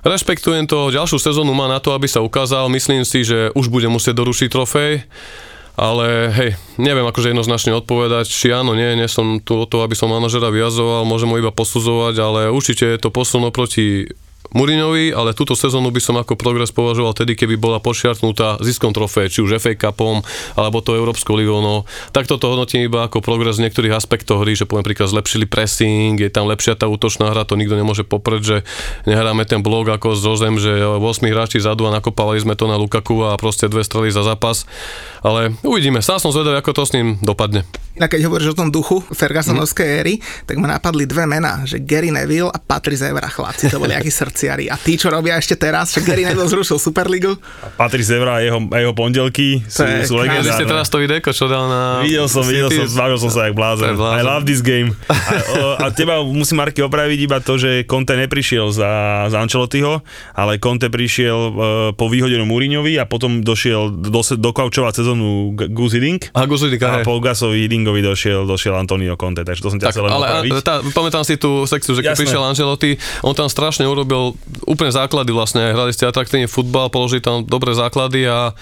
Rešpektujem 0.00 0.64
to, 0.64 0.88
ďalšiu 0.88 1.20
sezónu 1.20 1.52
má 1.52 1.68
na 1.68 1.76
to, 1.76 1.92
aby 1.92 2.08
sa 2.08 2.24
ukázal. 2.24 2.72
Myslím 2.72 3.04
si, 3.04 3.20
že 3.20 3.52
už 3.52 3.68
bude 3.68 3.84
musieť 3.92 4.16
dorušiť 4.16 4.48
trofej 4.48 5.04
ale 5.78 6.30
hej, 6.34 6.50
neviem 6.78 7.06
akože 7.06 7.30
jednoznačne 7.34 7.76
odpovedať, 7.78 8.26
či 8.26 8.54
áno, 8.54 8.74
nie, 8.74 8.96
nie 8.98 9.06
som 9.06 9.38
tu 9.42 9.60
o 9.60 9.66
to, 9.68 9.82
aby 9.84 9.94
som 9.98 10.10
manažera 10.10 10.50
vyjazoval, 10.50 11.06
môžem 11.06 11.30
ho 11.30 11.36
iba 11.38 11.52
posudzovať, 11.54 12.14
ale 12.18 12.40
určite 12.50 12.86
je 12.86 12.98
to 12.98 13.12
posun 13.12 13.46
oproti 13.46 14.10
Murinovi, 14.50 15.14
ale 15.14 15.30
túto 15.30 15.54
sezónu 15.54 15.94
by 15.94 16.02
som 16.02 16.18
ako 16.18 16.34
progres 16.34 16.74
považoval 16.74 17.14
tedy, 17.14 17.38
keby 17.38 17.54
bola 17.54 17.78
pošiartnutá 17.78 18.58
ziskom 18.66 18.90
trofé, 18.90 19.30
či 19.30 19.46
už 19.46 19.62
FA 19.62 19.78
Cupom, 19.78 20.26
alebo 20.58 20.82
to 20.82 20.98
Európskou 20.98 21.38
ligou. 21.38 21.62
No, 21.62 21.86
tak 22.10 22.26
toto 22.26 22.50
hodnotím 22.50 22.90
iba 22.90 23.06
ako 23.06 23.22
progres 23.22 23.62
v 23.62 23.70
niektorých 23.70 23.94
aspektoch 23.94 24.42
hry, 24.42 24.58
že 24.58 24.66
poviem 24.66 24.82
príklad 24.82 25.14
zlepšili 25.14 25.46
pressing, 25.46 26.18
je 26.18 26.30
tam 26.34 26.50
lepšia 26.50 26.74
tá 26.74 26.90
útočná 26.90 27.30
hra, 27.30 27.46
to 27.46 27.54
nikto 27.54 27.78
nemôže 27.78 28.02
poprieť, 28.02 28.42
že 28.42 28.56
nehráme 29.06 29.46
ten 29.46 29.62
blok 29.62 29.86
ako 29.94 30.18
z 30.18 30.22
Rozem, 30.26 30.58
že 30.58 30.82
8 30.82 30.98
hráči 31.30 31.62
zadu 31.62 31.86
a 31.86 31.94
nakopávali 31.94 32.42
sme 32.42 32.58
to 32.58 32.66
na 32.66 32.74
Lukaku 32.74 33.22
a 33.30 33.38
proste 33.38 33.70
dve 33.70 33.86
strely 33.86 34.10
za 34.10 34.26
zápas. 34.26 34.66
Ale 35.22 35.54
uvidíme, 35.62 36.02
sám 36.02 36.18
som 36.18 36.34
zvedavý, 36.34 36.58
ako 36.58 36.74
to 36.74 36.82
s 36.88 36.94
ním 36.96 37.22
dopadne. 37.22 37.62
A 38.00 38.08
keď 38.08 38.32
hovoríš 38.32 38.56
o 38.56 38.58
tom 38.58 38.72
duchu 38.72 39.04
Fergusonovskej 39.12 39.84
mm. 39.84 39.96
éry, 40.00 40.14
tak 40.48 40.56
ma 40.56 40.72
napadli 40.72 41.04
dve 41.04 41.28
mená, 41.28 41.68
že 41.68 41.82
Gary 41.82 42.08
Neville 42.08 42.48
a 42.48 42.56
Patrice 42.56 43.12
Evra, 43.12 43.28
chlapci, 43.28 43.68
to 43.68 43.76
boli 43.76 43.92
akí 43.92 44.08
srdciari. 44.30 44.70
A 44.70 44.78
tí, 44.78 44.94
čo 44.94 45.10
robia 45.10 45.34
ešte 45.34 45.58
teraz, 45.58 45.90
že 45.90 46.06
Gary 46.06 46.22
Neville 46.22 46.46
zrušil 46.46 46.78
Superligu. 46.78 47.34
A 47.66 47.66
Patrice 47.74 48.14
Evra 48.14 48.38
a 48.38 48.40
jeho, 48.40 48.62
a 48.70 48.76
jeho 48.78 48.94
pondelky 48.94 49.58
sú, 49.66 49.82
sú 50.06 50.14
legendárne. 50.14 50.54
ste 50.54 50.66
teraz 50.70 50.86
to 50.86 51.02
videko, 51.02 51.34
čo 51.34 51.50
dal 51.50 51.66
na... 51.66 52.06
Videl 52.06 52.30
som, 52.30 52.46
videl 52.46 52.70
som, 52.70 52.86
zbavil 52.86 53.18
som 53.18 53.30
sa 53.34 53.50
jak 53.50 53.58
blázen. 53.58 53.98
I 53.98 54.22
love 54.22 54.46
this 54.46 54.62
game. 54.62 54.94
A, 55.10 55.82
a 55.82 55.86
teba 55.90 56.22
musím 56.22 56.62
Marky 56.62 56.84
opraviť 56.86 57.18
iba 57.24 57.42
to, 57.42 57.58
že 57.58 57.82
Conte 57.88 58.14
neprišiel 58.14 58.70
za, 58.70 59.26
za 59.32 59.42
Ancelottiho, 59.42 60.04
ale 60.36 60.60
Conte 60.62 60.92
prišiel 60.92 61.38
uh, 61.50 61.54
po 61.96 62.06
výhodenom 62.06 62.46
Múriňovi 62.46 63.00
a 63.00 63.08
potom 63.08 63.40
došiel 63.40 63.90
do, 63.90 64.20
dokaučovať 64.22 65.02
sezónu 65.02 65.56
Gus 65.56 65.96
Hiddink. 65.96 66.30
A 66.36 66.44
Gus 66.44 66.62
Hiddink, 66.62 66.84
a 66.84 67.00
po 67.00 67.16
Gasovi 67.18 67.64
Hiddingovi 67.64 68.04
došiel, 68.04 68.44
došiel 68.44 68.76
Antonio 68.76 69.16
Conte, 69.16 69.42
takže 69.42 69.60
to 69.64 69.68
som 69.72 69.78
ťa 69.80 69.88
chcel 69.88 70.04
len 70.06 70.12
ale 70.12 70.60
tá, 70.60 70.84
pamätám 70.92 71.24
si 71.24 71.40
tú 71.40 71.64
sekciu, 71.64 71.96
že 71.96 72.04
keď 72.04 72.12
Jasné. 72.12 72.22
prišiel 72.28 72.42
Angelotti, 72.44 72.90
on 73.24 73.32
tam 73.32 73.48
strašne 73.48 73.88
urobil 73.88 74.19
úplne 74.66 74.92
základy 74.92 75.30
vlastne, 75.30 75.72
hrali 75.72 75.92
ste 75.94 76.08
atraktívny 76.08 76.46
futbal, 76.46 76.92
položili 76.92 77.24
tam 77.24 77.44
dobré 77.44 77.72
základy 77.72 78.28
a 78.28 78.54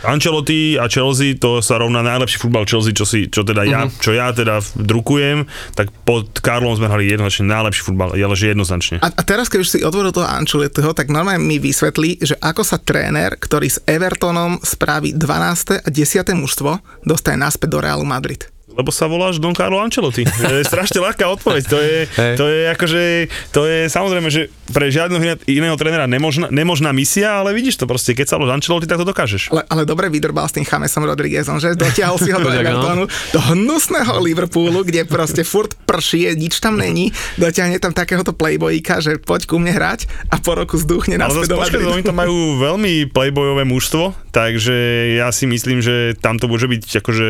Ancelotti 0.00 0.80
a 0.80 0.88
Chelsea, 0.88 1.36
to 1.36 1.60
sa 1.60 1.76
rovná 1.76 2.00
najlepší 2.00 2.40
futbal 2.40 2.64
Chelsea, 2.64 2.96
čo, 2.96 3.04
si, 3.04 3.28
čo 3.28 3.44
teda 3.44 3.68
ja, 3.68 3.84
uh-huh. 3.84 4.00
čo 4.00 4.16
ja 4.16 4.32
teda 4.32 4.64
drukujem, 4.72 5.44
tak 5.76 5.92
pod 6.08 6.40
Karlom 6.40 6.72
sme 6.72 6.88
hrali 6.88 7.12
jednoznačne 7.12 7.52
najlepší 7.52 7.82
futbal, 7.84 8.16
ale 8.16 8.36
že 8.36 8.56
jednoznačne. 8.56 8.96
A, 9.04 9.12
a 9.12 9.22
teraz, 9.22 9.52
keď 9.52 9.58
už 9.60 9.68
si 9.68 9.78
otvoril 9.84 10.16
toho 10.16 10.24
Ancelottiho, 10.24 10.96
tak 10.96 11.12
normálne 11.12 11.44
mi 11.44 11.60
vysvetlí, 11.60 12.24
že 12.24 12.34
ako 12.40 12.64
sa 12.64 12.80
tréner, 12.80 13.36
ktorý 13.36 13.68
s 13.68 13.82
Evertonom 13.84 14.56
spraví 14.64 15.12
12. 15.12 15.84
a 15.84 15.88
10. 15.88 16.32
mužstvo, 16.32 17.04
dostane 17.04 17.44
naspäť 17.44 17.68
do 17.76 17.78
Realu 17.84 18.08
Madrid. 18.08 18.48
Lebo 18.70 18.94
sa 18.94 19.10
voláš 19.10 19.42
Don 19.42 19.52
Carlo 19.52 19.82
Ancelotti. 19.82 20.22
To 20.24 20.54
je 20.56 20.64
strašne 20.64 21.02
ľahká 21.02 21.26
odpoveď. 21.26 21.62
To 21.68 21.78
je, 21.82 21.96
hey. 22.06 22.34
to 22.38 22.46
je 22.46 22.60
akože, 22.70 23.02
to 23.50 23.60
je 23.66 23.78
samozrejme, 23.90 24.30
že 24.30 24.48
pre 24.70 24.88
žiadneho 24.88 25.42
iného 25.50 25.76
trénera 25.76 26.06
nemožná, 26.06 26.48
nemožná 26.48 26.94
misia, 26.94 27.42
ale 27.42 27.52
vidíš 27.52 27.82
to 27.82 27.84
proste, 27.90 28.14
keď 28.14 28.26
sa 28.30 28.36
voláš 28.38 28.62
Ancelotti, 28.62 28.86
tak 28.86 29.02
to 29.02 29.06
dokážeš. 29.06 29.50
Ale, 29.50 29.66
ale 29.66 29.82
dobre 29.82 30.06
vydrbal 30.08 30.46
s 30.46 30.54
tým 30.54 30.66
Chamesom 30.66 31.02
Rodriguezom, 31.04 31.58
že 31.58 31.74
dotiahol 31.74 32.16
si 32.16 32.30
ho 32.30 32.38
do 32.38 32.50
Evertonu, 32.56 33.10
do 33.34 33.40
hnusného 33.52 34.22
Liverpoolu, 34.22 34.86
kde 34.86 35.04
proste 35.04 35.42
furt 35.42 35.74
prší, 35.84 36.30
nič 36.38 36.62
tam 36.62 36.78
není, 36.78 37.10
dotiahne 37.36 37.82
tam 37.82 37.90
takéhoto 37.90 38.30
playboyka, 38.30 39.02
že 39.02 39.18
poď 39.18 39.50
ku 39.50 39.58
mne 39.58 39.74
hrať 39.74 40.06
a 40.30 40.38
po 40.38 40.54
roku 40.54 40.78
zduchne 40.78 41.18
na 41.18 41.26
do 41.26 41.56
Madridu. 41.58 41.90
Oni 41.90 42.06
to 42.06 42.14
majú 42.14 42.60
veľmi 42.62 43.10
playboyové 43.10 43.66
mužstvo, 43.66 44.14
takže 44.30 44.76
ja 45.18 45.28
si 45.34 45.50
myslím, 45.50 45.82
že 45.82 46.14
tam 46.18 46.38
to 46.38 46.46
môže 46.46 46.70
byť 46.70 47.02
akože, 47.02 47.28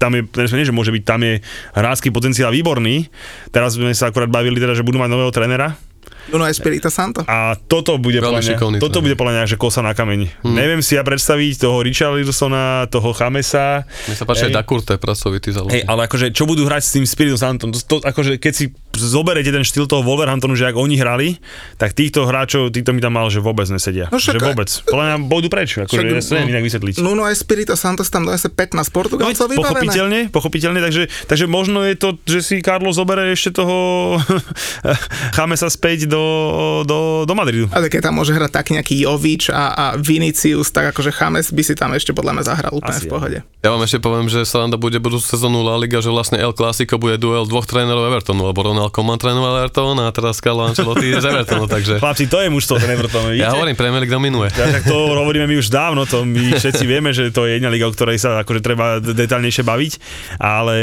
tam 0.00 0.16
je, 0.16 0.22
nie, 0.56 0.68
že 0.68 0.74
môže 0.74 0.94
byť, 0.94 1.02
tam 1.04 1.20
je 1.20 1.44
hrácky 1.76 2.08
potenciál 2.08 2.54
výborný. 2.54 3.12
Teraz 3.52 3.76
sme 3.76 3.92
sa 3.92 4.08
akurát 4.08 4.30
bavili 4.30 4.56
teda, 4.56 4.72
že 4.72 4.86
budú 4.86 4.96
mať 5.02 5.10
nového 5.12 5.32
trénera, 5.34 5.76
Nuno 6.30 6.46
Espirito 6.46 6.86
Santo. 6.92 7.26
A 7.26 7.58
toto 7.58 7.98
bude 7.98 8.22
podľa 8.22 8.54
mňa, 8.54 8.78
toto 8.78 9.02
bude 9.02 9.18
podľa 9.18 9.42
mňa, 9.42 9.44
že 9.50 9.56
kosa 9.58 9.82
na 9.82 9.96
kameň. 9.96 10.46
Hmm. 10.46 10.54
Neviem 10.54 10.78
si 10.84 10.94
ja 10.94 11.02
predstaviť 11.02 11.66
toho 11.66 11.82
Richarlisona, 11.82 12.86
toho 12.86 13.10
Chamesa. 13.10 13.82
Mne 14.06 14.14
sa 14.14 14.24
páči 14.28 14.46
aj 14.46 14.54
Dakurte, 14.54 14.94
pracovitý 15.00 15.50
za 15.50 15.66
Hej, 15.66 15.82
ale 15.88 16.06
akože, 16.06 16.30
čo 16.30 16.46
budú 16.46 16.68
hrať 16.68 16.82
s 16.84 16.90
tým 16.94 17.04
Spiritom 17.08 17.40
Santom? 17.40 17.70
To, 17.74 17.78
to, 17.78 17.96
akože, 18.04 18.38
keď 18.38 18.52
si 18.54 18.70
zoberete 18.96 19.48
ten 19.48 19.64
štýl 19.64 19.88
toho 19.88 20.04
Wolverhamptonu, 20.04 20.56
že 20.56 20.68
ak 20.68 20.76
oni 20.76 21.00
hrali, 21.00 21.40
tak 21.80 21.96
týchto 21.96 22.28
hráčov, 22.28 22.72
týchto 22.72 22.92
mi 22.92 23.00
tam 23.00 23.16
mal, 23.16 23.28
že 23.32 23.40
vôbec 23.40 23.64
nesedia. 23.68 24.08
No 24.12 24.20
však, 24.20 24.36
že 24.36 24.40
vôbec. 24.40 24.68
Podľa 24.88 25.04
mňa 25.04 25.16
pôjdu 25.28 25.48
preč, 25.48 25.68
akože 25.76 26.04
ja 26.04 26.22
sa 26.22 26.32
neviem 26.40 26.58
inak 26.58 26.64
vysvetliť. 26.68 26.94
Nuno 27.00 27.24
Espirito 27.28 27.74
Santos 27.76 28.12
tam 28.12 28.28
donese 28.28 28.48
15 28.48 28.88
Portugalcov 28.92 29.46
no, 29.48 29.60
Pochopiteľne, 29.62 30.20
pochopiteľne, 30.28 30.80
takže, 30.80 31.02
takže 31.28 31.46
možno 31.48 31.84
je 31.84 31.94
to, 31.96 32.08
že 32.28 32.40
si 32.44 32.56
Karlo 32.60 32.92
zoberie 32.92 33.32
ešte 33.32 33.62
toho 33.62 34.18
Chamesa 35.36 35.72
späť 35.72 36.10
do, 36.10 36.24
do, 36.84 37.24
do 37.24 37.32
Madridu. 37.32 37.72
Ale 37.72 37.88
keď 37.88 38.10
tam 38.10 38.20
môže 38.20 38.36
hrať 38.36 38.50
tak 38.52 38.70
nejaký 38.72 39.04
Jovič 39.08 39.48
a, 39.48 39.72
a 39.72 39.84
Vinicius, 39.96 40.68
tak 40.72 40.92
akože 40.92 41.14
Chames 41.14 41.48
by 41.52 41.62
si 41.64 41.74
tam 41.78 41.96
ešte 41.96 42.12
podľa 42.12 42.40
mňa 42.40 42.44
zahral 42.44 42.72
úplne 42.76 42.98
Asi 42.98 43.08
v 43.08 43.12
pohode. 43.12 43.38
Ja 43.62 43.70
vám 43.70 43.82
ešte 43.86 44.02
poviem, 44.02 44.26
že 44.26 44.42
Sranda 44.42 44.76
bude 44.76 44.98
budúcu 44.98 45.22
sezónu 45.22 45.62
La 45.62 45.78
Liga, 45.78 46.02
že 46.02 46.10
vlastne 46.10 46.40
El 46.40 46.52
Clasico 46.56 46.98
bude 46.98 47.16
duel 47.16 47.46
dvoch 47.46 47.64
trénerov 47.64 48.10
Evertonu, 48.10 48.50
lebo 48.50 48.60
Ronaldo 48.82 48.90
Malcolm 48.90 49.14
trénoval 49.14 49.52
Everton 49.62 49.94
a 50.02 50.10
teraz 50.10 50.42
Carlo 50.42 50.66
Ancelotti 50.66 51.14
z 51.14 51.22
Evertonu, 51.22 51.70
takže... 51.70 52.02
Chlapci, 52.02 52.26
to 52.26 52.42
je 52.42 52.50
mužstvo 52.50 52.82
ten 52.82 52.90
Everton, 52.90 53.30
vidíte? 53.30 53.46
Ja 53.46 53.54
hovorím, 53.54 53.78
Premier 53.78 54.02
League 54.02 54.10
dominuje. 54.10 54.50
Ja, 54.58 54.74
tak 54.74 54.90
to 54.90 55.14
hovoríme 55.14 55.46
my 55.46 55.54
už 55.62 55.70
dávno, 55.70 56.02
to 56.02 56.26
my 56.26 56.58
všetci 56.58 56.84
vieme, 56.90 57.14
že 57.14 57.30
to 57.30 57.46
je 57.46 57.62
jedna 57.62 57.70
liga, 57.70 57.86
o 57.86 57.94
ktorej 57.94 58.18
sa 58.18 58.42
akože 58.42 58.58
treba 58.58 58.98
detaľnejšie 58.98 59.62
baviť, 59.62 59.92
ale 60.42 60.74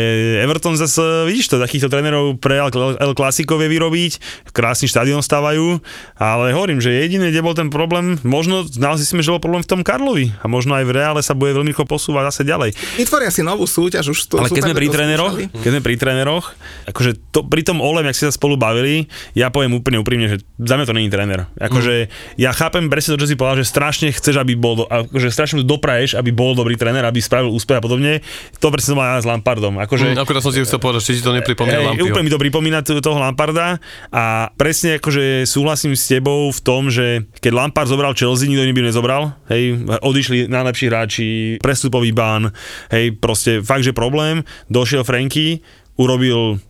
Everton 0.47 0.79
zase, 0.79 1.27
vidíš 1.27 1.51
to, 1.51 1.55
takýchto 1.59 1.91
trénerov 1.91 2.39
pre 2.39 2.63
El 2.63 3.13
Clasico 3.17 3.59
vie 3.59 3.67
vyrobiť, 3.67 4.11
krásny 4.55 4.87
štadión 4.87 5.19
stavajú, 5.19 5.83
ale 6.15 6.55
hovorím, 6.55 6.79
že 6.79 6.95
jediné, 6.95 7.35
kde 7.35 7.43
bol 7.43 7.57
ten 7.57 7.67
problém, 7.67 8.15
možno 8.23 8.63
naozaj 8.79 9.11
si 9.11 9.13
že 9.19 9.35
bol 9.35 9.43
problém 9.43 9.65
v 9.65 9.69
tom 9.75 9.81
Karlovi 9.83 10.31
a 10.39 10.47
možno 10.47 10.79
aj 10.79 10.87
v 10.87 10.95
Reále 10.95 11.19
sa 11.19 11.35
bude 11.35 11.51
veľmi 11.51 11.75
rýchlo 11.75 11.83
posúvať 11.83 12.31
zase 12.31 12.47
ďalej. 12.47 12.71
Vytvoria 12.95 13.27
si 13.27 13.43
novú 13.43 13.67
súťaž 13.67 14.15
už 14.15 14.19
to 14.31 14.39
Ale 14.39 14.47
keď 14.47 14.71
sme 14.71 14.75
pri 14.77 14.87
tréneroch, 14.87 15.33
keď 15.35 15.69
sme 15.75 15.81
pri 15.83 15.95
tréneroch, 15.99 16.45
akože 16.87 17.11
to, 17.35 17.43
pri 17.43 17.67
tom 17.67 17.83
Olem, 17.89 18.05
jak 18.05 18.17
si 18.17 18.23
sa 18.29 18.33
spolu 18.33 18.53
bavili, 18.53 19.09
ja 19.33 19.49
poviem 19.49 19.73
úplne 19.73 19.97
úprimne, 19.97 20.29
že 20.29 20.37
za 20.61 20.77
mňa 20.77 20.85
to 20.85 20.93
není 20.93 21.09
tréner. 21.09 21.49
Akože 21.57 22.05
mm. 22.05 22.37
ja 22.37 22.53
chápem 22.53 22.85
presne 22.85 23.17
to, 23.17 23.25
čo 23.25 23.33
si 23.33 23.35
povedal, 23.35 23.65
že 23.65 23.65
strašne 23.65 24.13
chceš, 24.13 24.37
aby 24.37 24.53
bol, 24.53 24.77
do, 24.77 24.85
akože 24.85 25.33
strašne 25.33 25.65
dopraješ, 25.65 26.13
aby 26.13 26.29
bol 26.29 26.53
dobrý 26.53 26.77
tréner, 26.77 27.01
aby 27.01 27.17
spravil 27.17 27.49
úspech 27.49 27.81
a 27.81 27.83
podobne. 27.83 28.21
To 28.61 28.69
presne 28.69 28.93
som 28.93 29.01
mal 29.01 29.17
ja 29.17 29.25
s 29.25 29.27
Lampardom. 29.27 29.81
Akože, 29.81 30.13
mm, 30.13 30.21
akurát 30.21 30.45
som 30.45 30.53
si 30.53 30.61
chcel 30.61 30.77
povedať, 30.77 31.01
či 31.09 31.17
ti 31.17 31.25
to 31.25 31.33
nepripomína 31.33 31.93
Lampio. 31.93 32.05
Úplne 32.13 32.25
mi 32.25 32.31
to 32.31 32.41
pripomína 32.41 32.85
toho 32.85 33.17
Lamparda 33.17 33.81
a 34.13 34.53
presne 34.53 35.01
akože 35.01 35.49
súhlasím 35.49 35.97
s 35.97 36.05
tebou 36.05 36.53
v 36.53 36.59
tom, 36.61 36.93
že 36.93 37.25
keď 37.41 37.51
Lampard 37.57 37.89
zobral 37.89 38.13
Chelsea, 38.13 38.45
nikto 38.45 38.65
iný 38.65 38.73
by 38.77 38.83
nezobral. 38.89 39.33
Hej, 39.49 39.89
odišli 40.05 40.51
najlepší 40.51 40.85
hráči, 40.89 41.27
prestupový 41.63 42.13
bán, 42.13 42.53
hej, 42.93 43.17
proste 43.17 43.61
fakt, 43.65 43.85
že 43.85 43.95
problém. 43.95 44.45
Došiel 44.69 45.05
Franky, 45.05 45.61
urobil 45.99 46.63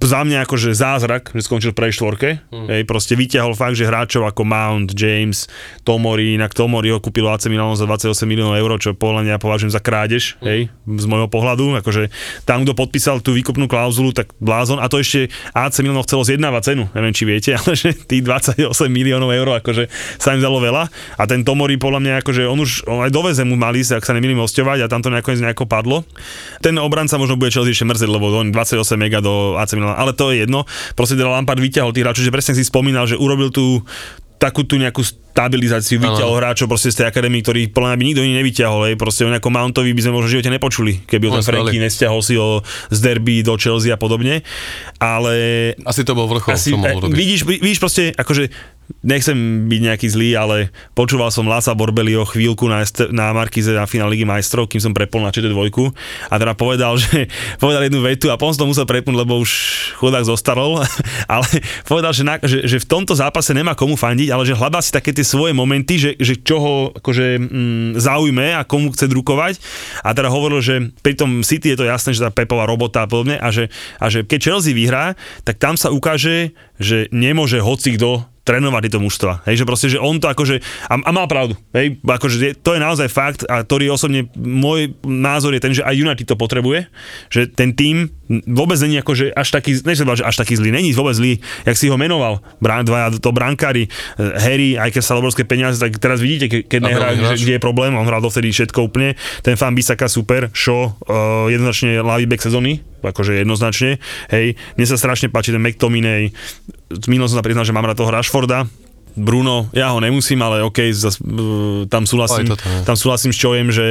za 0.00 0.24
mňa 0.24 0.48
akože 0.48 0.72
zázrak, 0.72 1.36
že 1.36 1.44
skončil 1.44 1.70
v 1.72 1.76
prvej 1.76 1.92
štvorke. 1.92 2.28
Mm. 2.48 2.66
Hej, 2.72 2.82
proste 2.88 3.14
vyťahol 3.20 3.52
fakt, 3.52 3.76
že 3.76 3.84
hráčov 3.84 4.24
ako 4.24 4.48
Mount, 4.48 4.96
James, 4.96 5.44
Tomori, 5.84 6.40
inak 6.40 6.56
Tomori 6.56 6.88
ho 6.88 7.04
kúpil 7.04 7.28
AC 7.28 7.52
Milan 7.52 7.76
za 7.76 7.84
28 7.84 8.24
miliónov 8.24 8.56
eur, 8.56 8.70
čo 8.80 8.96
podľa 8.96 9.28
mňa 9.28 9.36
považujem 9.36 9.72
za 9.72 9.80
krádež, 9.84 10.40
mm. 10.40 10.46
hej, 10.48 10.60
z 10.72 11.04
môjho 11.04 11.28
pohľadu. 11.28 11.76
Akože 11.84 12.08
tam, 12.48 12.64
kto 12.64 12.72
podpísal 12.72 13.20
tú 13.20 13.36
výkupnú 13.36 13.68
klauzulu, 13.68 14.16
tak 14.16 14.32
blázon. 14.40 14.80
A 14.80 14.88
to 14.88 14.98
ešte 14.98 15.28
AC 15.52 15.84
Milan 15.84 16.00
chcelo 16.02 16.24
zjednávať 16.24 16.72
cenu, 16.72 16.88
neviem, 16.96 17.12
či 17.12 17.24
viete, 17.28 17.50
ale 17.60 17.76
že 17.76 17.92
tých 17.92 18.24
28 18.24 18.64
miliónov 18.88 19.30
eur, 19.36 19.60
akože 19.60 19.92
sa 20.16 20.32
im 20.32 20.40
dalo 20.40 20.64
veľa. 20.64 20.88
A 21.20 21.22
ten 21.28 21.44
Tomori 21.44 21.76
podľa 21.76 22.00
mňa, 22.00 22.12
akože 22.24 22.42
on 22.48 22.58
už 22.58 22.88
on 22.88 23.04
aj 23.04 23.12
do 23.12 23.20
mu 23.44 23.56
mali 23.56 23.84
sa, 23.84 24.00
ak 24.00 24.08
sa 24.08 24.16
nemýlim, 24.16 24.40
hostovať 24.40 24.84
a 24.84 24.90
tam 24.90 25.04
to 25.04 25.12
nejako, 25.12 25.36
nejako 25.36 25.64
padlo. 25.68 26.02
Ten 26.64 26.80
obranca 26.80 27.20
možno 27.20 27.36
bude 27.36 27.52
Chelsea 27.52 27.76
ešte 27.76 27.84
mrzieť, 27.84 28.10
lebo 28.10 28.32
on 28.32 28.48
28 28.50 28.96
mega 28.96 29.20
do 29.20 29.54
AC 29.60 29.76
Milan 29.76 29.89
ale 29.94 30.14
to 30.14 30.30
je 30.30 30.46
jedno. 30.46 30.66
Proste 30.94 31.18
teda 31.18 31.30
Lampard 31.30 31.58
vyťahol 31.58 31.94
tých 31.94 32.04
hráčov, 32.06 32.24
že 32.26 32.34
presne 32.34 32.54
si 32.58 32.64
spomínal, 32.66 33.06
že 33.06 33.18
urobil 33.18 33.50
tú 33.50 33.82
takú 34.40 34.64
tú 34.64 34.80
nejakú 34.80 35.04
stabilizáciu 35.04 36.00
vyťahol 36.00 36.40
hráčov 36.40 36.64
proste 36.64 36.88
z 36.88 37.04
tej 37.04 37.06
akadémie, 37.12 37.44
ktorých 37.44 37.76
podľa 37.76 37.92
mňa 37.92 37.98
by 38.00 38.04
nikto 38.08 38.24
iný 38.24 38.34
nevyťahol. 38.40 38.80
Hej. 38.88 38.94
Proste 38.96 39.28
o 39.28 39.30
nejakom 39.30 39.52
Mountovi 39.52 39.92
by 39.92 40.00
sme 40.00 40.16
možno 40.16 40.32
v 40.32 40.34
živote 40.40 40.50
nepočuli, 40.50 41.04
keby 41.04 41.24
o 41.28 41.32
ten 41.36 41.44
Franky 41.44 41.76
nestiahol 41.76 42.24
si 42.24 42.40
ho 42.40 42.64
z 42.88 42.98
derby 43.04 43.44
do 43.44 43.52
Chelsea 43.60 43.92
a 43.92 44.00
podobne. 44.00 44.40
Ale... 44.96 45.34
Asi 45.84 46.08
to 46.08 46.16
bol 46.16 46.24
vrchol, 46.24 46.56
asi, 46.56 46.72
čo 46.72 46.80
mohol 46.80 47.04
robiť. 47.04 47.16
Vidíš, 47.20 47.40
vidíš 47.44 47.80
proste, 47.84 48.16
akože 48.16 48.48
nechcem 49.00 49.66
byť 49.70 49.80
nejaký 49.80 50.06
zlý, 50.10 50.36
ale 50.36 50.56
počúval 50.92 51.32
som 51.32 51.48
Lasa 51.48 51.72
Borbelio 51.72 52.26
chvíľku 52.28 52.66
na, 52.68 52.82
na 53.10 53.32
Markize 53.32 53.72
na 53.72 53.86
finál 53.86 54.10
Ligy 54.10 54.26
majstrov, 54.26 54.68
kým 54.68 54.82
som 54.82 54.92
prepol 54.92 55.24
na 55.24 55.32
ČT2 55.32 55.56
a 56.30 56.34
teda 56.36 56.52
povedal, 56.54 56.98
že 57.02 57.30
povedal 57.58 57.86
jednu 57.86 58.04
vetu 58.04 58.28
a 58.28 58.38
potom 58.38 58.52
som 58.54 58.62
to 58.66 58.70
musel 58.76 58.86
prepnúť, 58.86 59.16
lebo 59.16 59.40
už 59.40 59.50
chudák 59.98 60.24
zostarol, 60.26 60.82
ale 61.34 61.48
povedal, 61.86 62.12
že, 62.12 62.22
na, 62.26 62.36
že, 62.40 62.66
že, 62.66 62.78
v 62.82 62.86
tomto 62.86 63.16
zápase 63.16 63.52
nemá 63.52 63.76
komu 63.76 63.94
fandiť, 63.94 64.28
ale 64.30 64.44
že 64.44 64.56
hľadá 64.56 64.80
si 64.80 64.90
také 64.90 65.14
tie 65.14 65.24
svoje 65.24 65.52
momenty, 65.56 65.96
že, 66.00 66.10
že 66.18 66.38
čo 66.40 66.56
ho 66.60 66.74
akože, 66.96 67.26
mm, 67.40 67.88
zaujme 68.00 68.56
a 68.56 68.66
komu 68.66 68.92
chce 68.92 69.06
drukovať. 69.10 69.60
A 70.04 70.16
teda 70.16 70.32
hovoril, 70.32 70.60
že 70.64 70.92
pri 71.04 71.16
tom 71.16 71.42
City 71.44 71.74
je 71.74 71.78
to 71.84 71.88
jasné, 71.88 72.16
že 72.16 72.24
tá 72.24 72.30
Pepová 72.32 72.64
robota 72.64 73.04
a 73.04 73.10
podobne 73.10 73.36
a 73.36 73.48
že, 73.52 73.68
a 74.00 74.08
že 74.08 74.24
keď 74.24 74.40
Chelsea 74.40 74.76
vyhrá, 74.76 75.18
tak 75.44 75.60
tam 75.60 75.74
sa 75.76 75.92
ukáže, 75.92 76.56
že 76.80 77.10
nemôže 77.12 77.60
hoci 77.60 78.00
kto 78.00 78.29
trénovať 78.44 78.88
tieto 78.88 79.00
mužstva. 79.02 79.44
Hej, 79.44 79.62
že 79.62 79.68
proste, 79.68 79.86
že 79.92 79.98
on 80.00 80.16
to 80.16 80.26
akože, 80.32 80.64
a, 80.88 80.94
a 80.96 81.10
má 81.12 81.24
pravdu, 81.28 81.54
hej, 81.76 82.00
akože 82.00 82.64
to 82.64 82.76
je 82.76 82.80
naozaj 82.80 83.08
fakt 83.12 83.44
a 83.44 83.60
ktorý 83.60 83.92
osobne, 83.92 84.32
môj 84.36 84.96
názor 85.04 85.52
je 85.52 85.60
ten, 85.60 85.72
že 85.76 85.84
aj 85.84 85.94
United 85.94 86.26
to 86.26 86.36
potrebuje, 86.40 86.88
že 87.28 87.46
ten 87.52 87.76
tým 87.76 88.08
vôbec 88.46 88.78
není 88.78 88.96
akože 89.02 89.34
až 89.34 89.48
taký, 89.50 89.82
nechcem 89.82 90.06
že 90.14 90.24
až 90.24 90.36
taký 90.38 90.54
zlý, 90.54 90.70
není 90.70 90.94
vôbec 90.94 91.18
zlý, 91.18 91.42
jak 91.66 91.76
si 91.76 91.90
ho 91.90 91.98
menoval, 91.98 92.40
brán, 92.62 92.86
dvaja 92.86 93.18
to 93.18 93.30
brankári, 93.34 93.90
eh, 93.90 94.38
Harry, 94.38 94.78
aj 94.78 94.94
keď 94.94 95.02
sa 95.02 95.18
obrovské 95.18 95.42
peniaze, 95.42 95.82
tak 95.82 95.98
teraz 95.98 96.22
vidíte, 96.22 96.64
keď 96.64 96.80
nehrá, 96.80 97.08
že, 97.34 97.42
kde 97.42 97.58
je 97.58 97.62
problém, 97.62 97.92
on 97.92 98.06
hral 98.06 98.22
dovtedy 98.22 98.54
všetko 98.54 98.86
úplne, 98.86 99.18
ten 99.44 99.58
fan 99.58 99.74
Bisaka 99.74 100.06
super, 100.06 100.48
Shaw, 100.54 100.94
uh, 101.06 101.50
jednoznačne 101.50 102.00
ľavý 102.00 102.30
back 102.30 102.40
sezóny, 102.40 102.80
akože 103.02 103.42
jednoznačne, 103.42 103.98
hej, 104.30 104.54
mne 104.78 104.86
sa 104.86 104.96
strašne 104.96 105.32
páči 105.32 105.50
ten 105.50 105.62
McTominay, 105.62 106.30
minul 107.06 107.30
som 107.30 107.38
sa 107.38 107.44
priznal, 107.46 107.66
že 107.66 107.74
mám 107.74 107.86
rád 107.86 107.98
toho 107.98 108.10
Rashforda, 108.10 108.66
Bruno, 109.18 109.66
ja 109.74 109.90
ho 109.90 109.98
nemusím, 109.98 110.38
ale 110.42 110.62
OK, 110.62 110.94
zas, 110.94 111.18
tam 111.90 112.06
súhlasím, 112.06 112.46
toto, 112.54 112.62
tam 112.86 112.94
súhlasím 112.94 113.34
s 113.34 113.38
Čojem, 113.42 113.68
že 113.74 113.86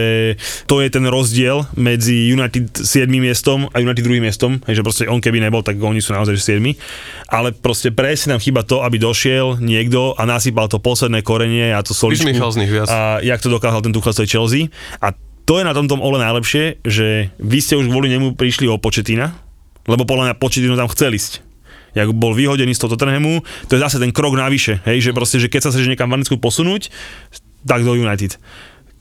to 0.64 0.80
je 0.80 0.88
ten 0.88 1.04
rozdiel 1.04 1.68
medzi 1.76 2.32
United 2.32 2.72
7 2.80 3.12
miestom 3.12 3.68
a 3.76 3.84
United 3.84 4.04
2 4.04 4.24
miestom, 4.24 4.64
že 4.64 4.80
proste 4.80 5.12
on 5.12 5.20
keby 5.20 5.44
nebol, 5.44 5.60
tak 5.60 5.76
oni 5.76 6.00
sú 6.00 6.16
naozaj 6.16 6.40
7. 6.40 6.64
Ale 7.28 7.52
proste 7.52 7.92
presne 7.92 8.36
nám 8.36 8.42
chýba 8.42 8.64
to, 8.64 8.80
aby 8.80 8.96
došiel 8.96 9.60
niekto 9.60 10.16
a 10.16 10.24
nasypal 10.24 10.72
to 10.72 10.80
posledné 10.80 11.20
korenie 11.20 11.76
a 11.76 11.84
to 11.84 11.92
soličku. 11.92 12.32
z 12.32 12.58
nich 12.64 12.72
viac. 12.72 12.88
A 12.88 13.20
jak 13.20 13.44
to 13.44 13.52
dokázal 13.52 13.84
ten 13.84 13.92
Tuchel 13.92 14.16
Chelsea. 14.24 14.72
A 15.04 15.12
to 15.44 15.58
je 15.60 15.68
na 15.68 15.74
tomto 15.76 15.98
ole 16.00 16.22
najlepšie, 16.22 16.86
že 16.86 17.34
vy 17.42 17.60
ste 17.60 17.76
už 17.76 17.90
kvôli 17.90 18.08
nemu 18.08 18.38
prišli 18.38 18.70
o 18.70 18.78
Početina, 18.78 19.36
lebo 19.90 20.06
podľa 20.06 20.32
mňa 20.32 20.36
Početino 20.38 20.78
tam 20.78 20.88
chcel 20.94 21.18
ísť 21.18 21.49
jak 22.00 22.10
bol 22.16 22.32
vyhodený 22.32 22.72
z 22.72 22.80
toho 22.80 22.96
Tottenhamu, 22.96 23.44
to 23.68 23.76
je 23.76 23.84
zase 23.84 24.00
ten 24.00 24.16
krok 24.16 24.40
navyše, 24.40 24.80
hej, 24.88 25.04
že 25.04 25.12
proste, 25.12 25.38
že 25.38 25.52
keď 25.52 25.68
sa 25.68 25.70
chceš 25.76 25.92
niekam 25.92 26.10
v 26.10 26.40
posunúť, 26.40 26.88
tak 27.68 27.84
do 27.84 27.94
United. 27.96 28.40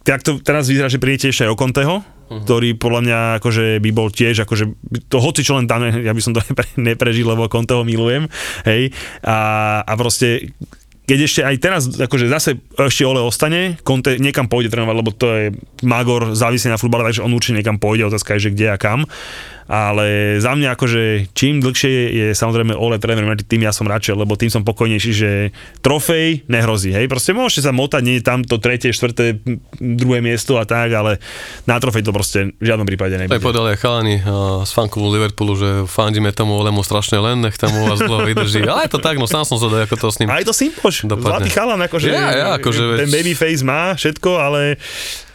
Tak 0.02 0.24
to 0.24 0.40
teraz 0.40 0.66
vyzerá, 0.66 0.88
že 0.88 0.98
prídete 0.98 1.30
ešte 1.30 1.44
aj 1.44 1.52
o 1.52 1.60
Conteho, 1.60 1.94
uh-huh. 2.00 2.40
ktorý 2.42 2.74
podľa 2.80 3.00
mňa 3.04 3.18
akože 3.38 3.64
by 3.78 3.90
bol 3.92 4.08
tiež, 4.08 4.48
akože 4.48 4.64
to 5.06 5.16
hoci 5.20 5.44
čo 5.44 5.60
len 5.60 5.68
tam, 5.68 5.84
ja 5.84 6.12
by 6.12 6.22
som 6.24 6.32
to 6.32 6.40
nepre, 6.48 6.66
neprežil, 6.80 7.28
lebo 7.28 7.46
Conteho 7.46 7.84
milujem, 7.84 8.26
hej, 8.66 8.90
a, 9.22 9.36
a 9.84 9.92
proste 9.94 10.52
keď 11.08 11.18
ešte 11.24 11.40
aj 11.40 11.56
teraz, 11.56 11.82
akože 11.88 12.28
zase 12.28 12.60
ešte 12.76 13.08
Ole 13.08 13.24
ostane, 13.24 13.80
Conte 13.80 14.20
niekam 14.20 14.44
pôjde 14.44 14.68
trénovať, 14.68 14.96
lebo 15.00 15.10
to 15.16 15.26
je 15.32 15.44
Magor 15.80 16.36
závislý 16.36 16.68
na 16.68 16.76
futbale, 16.76 17.08
takže 17.08 17.24
on 17.24 17.32
určite 17.32 17.64
niekam 17.64 17.80
pôjde, 17.80 18.12
otázka 18.12 18.36
je, 18.36 18.52
že 18.52 18.52
kde 18.52 18.66
a 18.68 18.76
kam 18.76 19.08
ale 19.68 20.40
za 20.40 20.56
mňa 20.56 20.74
akože 20.74 21.30
čím 21.36 21.60
dlhšie 21.60 21.92
je 22.10 22.26
samozrejme 22.32 22.72
Ole 22.72 22.96
tréner 22.96 23.24
tým 23.44 23.68
ja 23.68 23.72
som 23.72 23.84
radšej, 23.84 24.16
lebo 24.16 24.34
tým 24.34 24.48
som 24.48 24.64
pokojnejší, 24.64 25.12
že 25.12 25.30
trofej 25.84 26.48
nehrozí, 26.48 26.90
hej, 26.96 27.04
proste 27.06 27.36
môžete 27.36 27.68
sa 27.68 27.72
motať, 27.76 28.02
nie 28.02 28.24
tam 28.24 28.42
to 28.42 28.56
tretie, 28.56 28.96
štvrté, 28.96 29.44
druhé 29.76 30.24
miesto 30.24 30.56
a 30.56 30.64
tak, 30.64 30.88
ale 30.96 31.20
na 31.68 31.76
trofej 31.76 32.00
to 32.00 32.16
proste 32.16 32.56
v 32.56 32.64
žiadnom 32.64 32.88
prípade 32.88 33.20
nebude. 33.20 33.36
Tak 33.36 33.44
povedali 33.44 33.76
aj 33.76 33.78
chalani 33.78 34.16
uh, 34.24 34.64
z 34.64 34.70
fankovu 34.72 35.12
Liverpoolu, 35.12 35.52
že 35.54 35.68
fandíme 35.84 36.32
tomu 36.32 36.56
Olemu 36.56 36.80
strašne 36.80 37.20
len, 37.20 37.44
nech 37.44 37.60
tam 37.60 37.70
vás 37.76 38.00
dlho 38.00 38.24
vydrží. 38.24 38.64
Ale 38.64 38.88
je 38.88 38.96
to 38.96 39.00
tak, 39.04 39.20
no 39.20 39.28
sám 39.28 39.44
som 39.44 39.60
zvedal, 39.60 39.84
ako 39.84 40.00
to 40.00 40.08
s 40.08 40.16
ním. 40.24 40.32
Aj 40.32 40.40
to 40.40 40.56
Simpoš, 40.56 41.04
zlatý 41.04 41.52
chalan, 41.52 41.84
akože 41.84 42.08
ja, 42.08 42.28
ja, 42.32 42.48
akože 42.56 43.04
ten 43.04 43.08
babyface 43.12 43.62
má 43.62 43.92
všetko, 43.92 44.30
ale... 44.40 44.80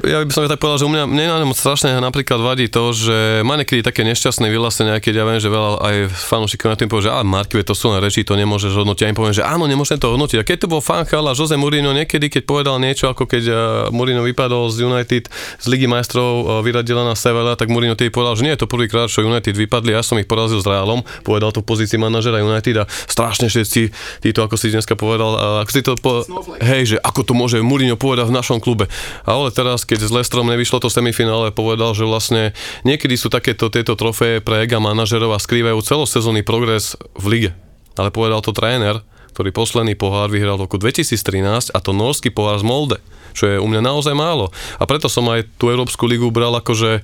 Ja 0.03 0.19
by 0.25 0.31
som 0.34 0.49
tak 0.49 0.59
povedal, 0.59 0.84
že 0.84 0.88
u 0.89 0.91
mňa, 0.91 1.03
mne 1.07 1.25
na 1.31 1.38
strašne 1.55 1.95
napríklad 2.01 2.41
vadí 2.41 2.67
to, 2.67 2.91
že 2.91 3.45
má 3.47 3.55
niekedy 3.55 3.79
také 3.86 4.03
nešťastné 4.03 4.22
nešťastné 4.24 4.55
vyhlásenia, 4.55 5.03
keď 5.03 5.19
ja 5.19 5.24
viem, 5.28 5.36
že 5.36 5.51
veľa 5.51 5.84
aj 5.84 5.95
fanúšikov 6.15 6.71
na 6.71 6.80
tým 6.80 6.88
povie, 6.88 7.03
že 7.03 7.11
ale 7.11 7.28
Marky, 7.28 7.59
to 7.59 7.76
sú 7.76 7.91
len 7.91 7.99
reči, 7.99 8.24
to 8.24 8.39
nemôžeš 8.39 8.71
hodnotiť. 8.71 9.03
Ja 9.03 9.11
im 9.11 9.19
poviem, 9.19 9.36
že 9.36 9.43
áno, 9.43 9.67
nemôžem 9.67 9.99
to 9.99 10.15
hodnotiť. 10.15 10.39
A 10.39 10.47
keď 10.47 10.63
to 10.63 10.71
bol 10.71 10.80
fan 10.80 11.03
chala 11.03 11.36
Jose 11.36 11.59
Mourinho 11.59 11.91
niekedy, 11.91 12.32
keď 12.32 12.47
povedal 12.47 12.80
niečo, 12.80 13.11
ako 13.11 13.28
keď 13.28 13.43
eh, 13.51 13.55
Mourinho 13.91 14.24
vypadol 14.24 14.71
z 14.71 14.88
United 14.88 15.28
z 15.59 15.65
Ligy 15.67 15.91
majstrov, 15.91 16.32
eh, 16.39 16.63
vyradila 16.63 17.03
na 17.03 17.19
Severa, 17.19 17.59
tak 17.59 17.67
Mourinho 17.67 17.99
tým 17.99 18.15
povedal, 18.15 18.39
že 18.39 18.47
nie 18.47 18.55
je 18.55 18.63
to 18.63 18.71
prvýkrát, 18.71 19.11
čo 19.11 19.28
United 19.28 19.59
vypadli, 19.59 19.91
ja 19.91 19.99
som 19.99 20.15
ich 20.15 20.28
porazil 20.32 20.63
s 20.63 20.67
Realom, 20.71 21.03
povedal 21.28 21.51
to 21.51 21.59
v 21.59 21.67
pozícii 21.67 21.99
manažera 21.99 22.39
United 22.39 22.80
a 22.80 22.88
strašne 22.88 23.51
všetci, 23.51 23.91
títo, 24.24 24.39
ako 24.39 24.55
si 24.55 24.71
dneska 24.71 24.95
povedal, 24.95 25.36
ako 25.67 25.71
si 25.76 25.84
to 25.84 25.99
po, 25.99 26.24
hej, 26.63 26.95
že 26.95 26.97
ako 27.03 27.28
to 27.28 27.36
môže 27.36 27.59
Mourinho 27.59 27.99
povedať 27.99 28.32
v 28.32 28.39
našom 28.39 28.63
klube. 28.63 28.88
Ale 29.28 29.51
teraz, 29.51 29.84
keď 29.84 30.07
s 30.07 30.15
Lestrom 30.15 30.47
nevyšlo 30.47 30.80
to 30.80 30.88
semifinále, 30.88 31.51
povedal, 31.51 31.91
že 31.91 32.07
vlastne 32.07 32.55
niekedy 32.88 33.19
sú 33.19 33.28
takéto 33.28 33.67
tieto 33.67 33.99
trofeje 34.14 34.45
pre 34.45 34.70
ega 34.70 34.78
manažerov 34.78 35.34
a 35.34 35.41
skrývajú 35.41 35.82
celosezónny 35.82 36.45
progres 36.45 36.93
v 37.18 37.26
lige. 37.34 37.51
Ale 37.97 38.14
povedal 38.14 38.45
to 38.45 38.53
tréner, 38.53 39.01
ktorý 39.34 39.49
posledný 39.49 39.97
pohár 39.97 40.30
vyhral 40.30 40.61
v 40.61 40.70
roku 40.70 40.78
2013 40.78 41.74
a 41.74 41.80
to 41.82 41.97
norský 41.97 42.30
pohár 42.30 42.61
z 42.61 42.66
Molde, 42.70 43.01
čo 43.34 43.49
je 43.49 43.57
u 43.57 43.66
mňa 43.66 43.82
naozaj 43.82 44.14
málo. 44.14 44.53
A 44.78 44.86
preto 44.86 45.09
som 45.09 45.26
aj 45.34 45.49
tú 45.57 45.74
Európsku 45.74 46.05
ligu 46.05 46.30
bral 46.30 46.53
akože 46.53 47.01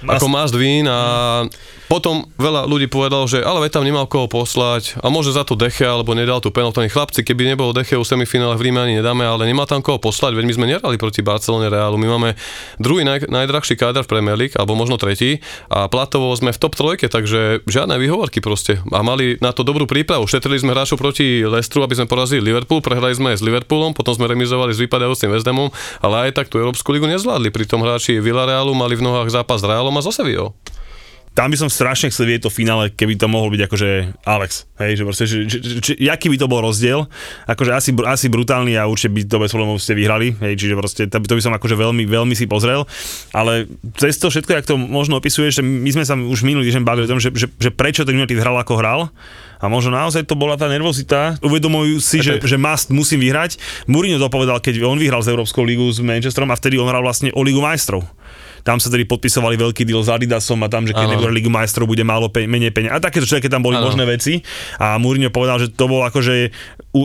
ako 0.00 0.32
must 0.32 0.56
win 0.56 0.88
a 0.88 1.44
potom 1.90 2.22
veľa 2.38 2.70
ľudí 2.70 2.86
povedalo, 2.86 3.26
že 3.26 3.42
ale 3.42 3.66
tam 3.66 3.82
nemal 3.82 4.06
koho 4.06 4.30
poslať 4.30 5.02
a 5.02 5.10
môže 5.10 5.34
za 5.34 5.42
to 5.42 5.58
Deche 5.58 5.82
alebo 5.82 6.14
nedal 6.14 6.38
tú 6.38 6.54
penaltu. 6.54 6.86
Chlapci, 6.86 7.26
keby 7.26 7.50
nebolo 7.50 7.74
Deche 7.74 7.98
u 7.98 8.06
semifinále 8.06 8.54
v 8.54 8.70
Ríme 8.70 8.78
ani 8.78 9.02
nedáme, 9.02 9.26
ale 9.26 9.50
nemá 9.50 9.66
tam 9.66 9.82
koho 9.82 9.98
poslať, 9.98 10.38
veď 10.38 10.44
my 10.46 10.54
sme 10.54 10.66
nerali 10.70 10.96
proti 11.02 11.26
Barcelone 11.26 11.66
Reálu. 11.66 11.98
My 11.98 12.06
máme 12.14 12.38
druhý 12.78 13.02
naj, 13.02 13.26
najdrahší 13.26 13.74
káder 13.74 14.06
v 14.06 14.10
Premier 14.14 14.38
League, 14.38 14.54
alebo 14.54 14.78
možno 14.78 15.02
tretí 15.02 15.42
a 15.66 15.90
platovo 15.90 16.30
sme 16.38 16.54
v 16.54 16.62
top 16.62 16.78
trojke, 16.78 17.10
takže 17.10 17.66
žiadne 17.66 17.98
výhovorky 17.98 18.38
proste. 18.38 18.78
A 18.94 19.02
mali 19.02 19.34
na 19.42 19.50
to 19.50 19.66
dobrú 19.66 19.90
prípravu. 19.90 20.30
Šetrili 20.30 20.62
sme 20.62 20.70
hráčov 20.70 20.94
proti 20.94 21.42
Lestru, 21.42 21.82
aby 21.82 21.98
sme 21.98 22.06
porazili 22.06 22.38
Liverpool, 22.38 22.78
prehrali 22.78 23.18
sme 23.18 23.34
s 23.34 23.42
Liverpoolom, 23.42 23.98
potom 23.98 24.14
sme 24.14 24.30
remizovali 24.30 24.70
s 24.70 24.78
vypadajúcim 24.78 25.34
West 25.34 25.50
Hamom, 25.50 25.74
ale 25.98 26.30
aj 26.30 26.38
tak 26.38 26.46
tú 26.54 26.62
Európsku 26.62 26.94
ligu 26.94 27.10
nezvládli. 27.10 27.50
Pritom 27.50 27.82
hráči 27.82 28.22
Villarealu 28.22 28.78
mali 28.78 28.94
v 28.94 29.02
nohách 29.02 29.34
zápas 29.34 29.58
s 29.58 29.66
Realom 29.66 29.98
a 29.98 30.02
so 30.06 30.14
Sevillou 30.14 30.54
tam 31.30 31.54
by 31.54 31.56
som 31.56 31.70
strašne 31.70 32.10
chcel 32.10 32.26
vidieť 32.26 32.46
to 32.46 32.50
finále, 32.50 32.90
keby 32.90 33.14
to 33.14 33.30
mohol 33.30 33.54
byť 33.54 33.62
akože 33.70 33.90
Alex, 34.26 34.66
hej, 34.82 34.98
že 34.98 35.02
proste, 35.06 35.24
že, 35.30 35.36
že, 35.46 35.58
že, 35.78 35.92
aký 36.10 36.26
by 36.26 36.36
to 36.36 36.50
bol 36.50 36.58
rozdiel, 36.58 37.06
akože 37.46 37.70
asi, 37.70 37.90
asi 37.94 38.26
brutálny 38.26 38.74
a 38.74 38.90
určite 38.90 39.14
by 39.14 39.20
to 39.30 39.36
bez 39.38 39.50
problémov 39.54 39.78
ste 39.78 39.94
vyhrali, 39.94 40.34
hej, 40.42 40.58
čiže 40.58 40.74
proste 40.74 41.02
to, 41.06 41.22
to 41.22 41.34
by 41.38 41.42
som 41.42 41.54
akože 41.54 41.78
veľmi, 41.78 42.02
veľmi 42.04 42.34
si 42.34 42.50
pozrel, 42.50 42.82
ale 43.30 43.70
cez 43.94 44.18
to 44.18 44.26
všetko, 44.26 44.50
jak 44.52 44.66
to 44.66 44.74
možno 44.74 45.22
opisuješ, 45.22 45.62
že 45.62 45.64
my 45.64 45.90
sme 45.94 46.04
sa 46.04 46.18
už 46.18 46.42
minulý 46.42 46.66
týždeň 46.66 46.82
bavili 46.82 47.06
o 47.06 47.12
tom, 47.14 47.22
že, 47.22 47.30
že, 47.30 47.46
že 47.46 47.70
prečo 47.70 48.02
ten 48.02 48.18
United 48.18 48.42
hral 48.42 48.58
ako 48.58 48.74
hral, 48.82 49.00
a 49.60 49.68
možno 49.68 49.92
naozaj 49.92 50.24
to 50.24 50.40
bola 50.40 50.56
tá 50.56 50.72
nervozita. 50.72 51.36
Uvedomujú 51.44 52.00
si, 52.00 52.24
že, 52.24 52.40
že 52.40 52.56
must 52.56 52.88
musím 52.88 53.20
vyhrať. 53.20 53.60
Mourinho 53.84 54.16
to 54.16 54.32
povedal, 54.32 54.56
keď 54.56 54.80
on 54.88 54.96
vyhral 54.96 55.20
z 55.20 55.36
Európskou 55.36 55.68
ligu 55.68 55.84
s 55.92 56.00
Manchesterom 56.00 56.48
a 56.48 56.56
vtedy 56.56 56.80
on 56.80 56.88
hral 56.88 57.04
vlastne 57.04 57.28
o 57.36 57.44
Ligu 57.44 57.60
majstrov 57.60 58.08
tam 58.62 58.78
sa 58.78 58.92
tedy 58.92 59.08
podpisovali 59.08 59.56
veľký 59.56 59.82
deal 59.88 60.00
s 60.04 60.10
Adidasom 60.12 60.60
a 60.64 60.68
tam, 60.68 60.84
že 60.84 60.92
keď 60.92 61.16
nebude 61.16 61.32
Ligu 61.32 61.50
majstrov, 61.52 61.88
bude 61.88 62.04
málo 62.04 62.28
pe- 62.28 62.48
menej 62.48 62.72
peniaz. 62.74 62.96
A 62.96 62.98
takéto 63.00 63.26
všetky 63.26 63.48
tam 63.48 63.64
boli 63.64 63.80
ano. 63.80 63.88
možné 63.88 64.04
veci. 64.04 64.44
A 64.76 65.00
Mourinho 65.00 65.32
povedal, 65.32 65.60
že 65.60 65.68
to 65.72 65.88
bol 65.88 66.04
akože 66.04 66.52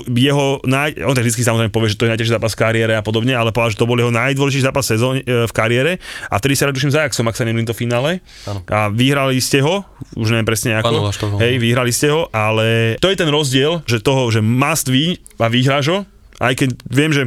jeho, 0.09 0.59
naj... 0.65 0.97
on 1.05 1.13
tak 1.13 1.25
vždy 1.29 1.45
samozrejme 1.45 1.71
povie, 1.71 1.93
že 1.93 1.99
to 2.01 2.05
je 2.09 2.11
najťažší 2.15 2.33
zápas 2.33 2.53
v 2.57 2.59
kariére 2.65 2.93
a 2.97 3.05
podobne, 3.05 3.37
ale 3.37 3.53
povedal, 3.53 3.77
že 3.77 3.79
to 3.79 3.89
bol 3.89 3.97
jeho 3.97 4.09
najdôležitejší 4.09 4.65
zápas 4.65 4.85
sezón, 4.85 5.21
e, 5.21 5.45
v 5.45 5.53
kariére. 5.53 6.01
A 6.33 6.41
vtedy 6.41 6.57
sa 6.57 6.67
raduším 6.69 6.89
za 6.89 7.05
Ajaxom, 7.05 7.29
ak 7.29 7.37
sa 7.37 7.45
nemýlim 7.45 7.69
to 7.69 7.77
finále. 7.77 8.19
Ano. 8.49 8.65
A 8.65 8.89
vyhrali 8.89 9.37
ste 9.37 9.61
ho, 9.61 9.85
už 10.17 10.33
neviem 10.33 10.47
presne 10.47 10.81
ako. 10.81 11.13
Ano, 11.13 11.37
hej, 11.41 11.61
vyhrali 11.61 11.93
ste 11.93 12.09
ho, 12.09 12.27
ale 12.33 12.97
to 12.97 13.13
je 13.13 13.17
ten 13.17 13.29
rozdiel, 13.29 13.85
že 13.85 14.01
toho, 14.01 14.25
že 14.33 14.41
must 14.41 14.89
win 14.89 15.21
a 15.37 15.47
vyhráš 15.47 15.85
ho, 15.93 15.99
aj 16.41 16.53
keď 16.57 16.69
viem, 16.89 17.11
že 17.13 17.23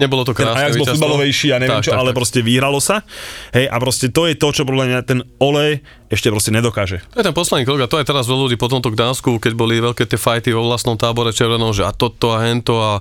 Nebolo 0.00 0.24
to 0.24 0.32
krásne. 0.32 0.64
Ajax 0.64 0.80
bol 0.80 0.88
futbalovejší 0.88 1.52
a 1.52 1.60
neviem 1.60 1.84
tak, 1.84 1.86
čo, 1.86 1.92
tak, 1.92 2.00
ale 2.00 2.10
tak. 2.10 2.16
proste 2.16 2.38
vyhralo 2.40 2.80
sa. 2.80 3.04
Hej, 3.52 3.68
a 3.68 3.76
proste 3.76 4.08
to 4.08 4.24
je 4.24 4.34
to, 4.34 4.48
čo 4.48 4.62
podľa 4.64 4.84
mňa 4.88 4.98
ten 5.04 5.20
Ole 5.36 5.84
ešte 6.08 6.32
proste 6.32 6.50
nedokáže. 6.50 7.04
To 7.14 7.20
je 7.20 7.26
ten 7.28 7.36
posledný 7.36 7.68
krok 7.68 7.84
a 7.84 7.86
to 7.86 8.00
je 8.00 8.08
teraz 8.08 8.26
veľa 8.26 8.50
ľudí 8.50 8.56
po 8.56 8.66
tomto 8.66 8.90
Gdansku, 8.90 9.38
keď 9.38 9.52
boli 9.54 9.78
veľké 9.78 10.08
tie 10.08 10.18
fajty 10.18 10.56
vo 10.56 10.66
vlastnom 10.66 10.96
tábore 10.98 11.30
červenom, 11.30 11.70
že 11.70 11.86
a 11.86 11.92
toto 11.94 12.34
a 12.34 12.42
hento 12.42 12.80
a 12.80 12.98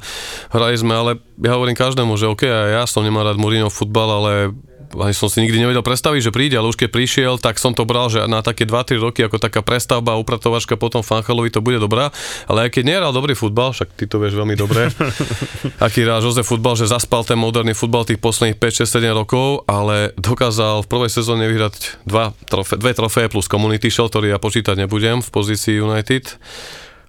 hrali 0.54 0.76
sme, 0.78 0.94
ale 0.94 1.12
ja 1.40 1.56
hovorím 1.56 1.74
každému, 1.74 2.20
že 2.20 2.30
OK, 2.30 2.46
ja 2.46 2.86
som 2.86 3.02
nemá 3.02 3.26
rád 3.26 3.42
Mourinho 3.42 3.72
futbal, 3.72 4.12
ale 4.12 4.32
ani 4.98 5.14
som 5.14 5.30
si 5.30 5.46
nikdy 5.46 5.62
nevedel 5.62 5.86
predstaviť, 5.86 6.22
že 6.30 6.32
príde, 6.34 6.58
ale 6.58 6.74
už 6.74 6.78
keď 6.78 6.90
prišiel, 6.90 7.34
tak 7.38 7.62
som 7.62 7.78
to 7.78 7.86
bral, 7.86 8.10
že 8.10 8.26
na 8.26 8.42
také 8.42 8.66
2-3 8.66 8.98
roky 8.98 9.22
ako 9.22 9.38
taká 9.38 9.62
prestavba, 9.62 10.18
upratovačka 10.18 10.80
potom 10.80 11.06
Fanchalovi 11.06 11.54
to 11.54 11.62
bude 11.62 11.78
dobrá, 11.78 12.10
ale 12.50 12.68
aj 12.68 12.80
keď 12.80 12.84
nehral 12.86 13.12
dobrý 13.14 13.38
futbal, 13.38 13.70
však 13.76 13.94
ty 13.94 14.10
to 14.10 14.18
vieš 14.18 14.34
veľmi 14.34 14.58
dobre, 14.58 14.90
aký 15.86 16.02
hrá 16.02 16.18
Jose 16.24 16.42
futbal, 16.42 16.74
že 16.74 16.90
zaspal 16.90 17.22
ten 17.22 17.38
moderný 17.38 17.78
futbal 17.78 18.10
tých 18.10 18.18
posledných 18.18 18.58
5, 18.58 18.86
6, 18.90 18.98
7 19.06 19.14
rokov, 19.14 19.68
ale 19.70 20.12
dokázal 20.18 20.82
v 20.86 20.88
prvej 20.90 21.12
sezóne 21.14 21.46
vyhrať 21.46 22.06
dva 22.10 22.34
trofé, 22.50 22.82
dve 22.82 22.92
trofeje 22.98 23.28
plus 23.30 23.46
Community 23.46 23.94
Shield, 23.94 24.10
ktorý 24.10 24.34
ja 24.34 24.40
počítať 24.42 24.74
nebudem 24.74 25.22
v 25.22 25.30
pozícii 25.30 25.78
United 25.78 26.40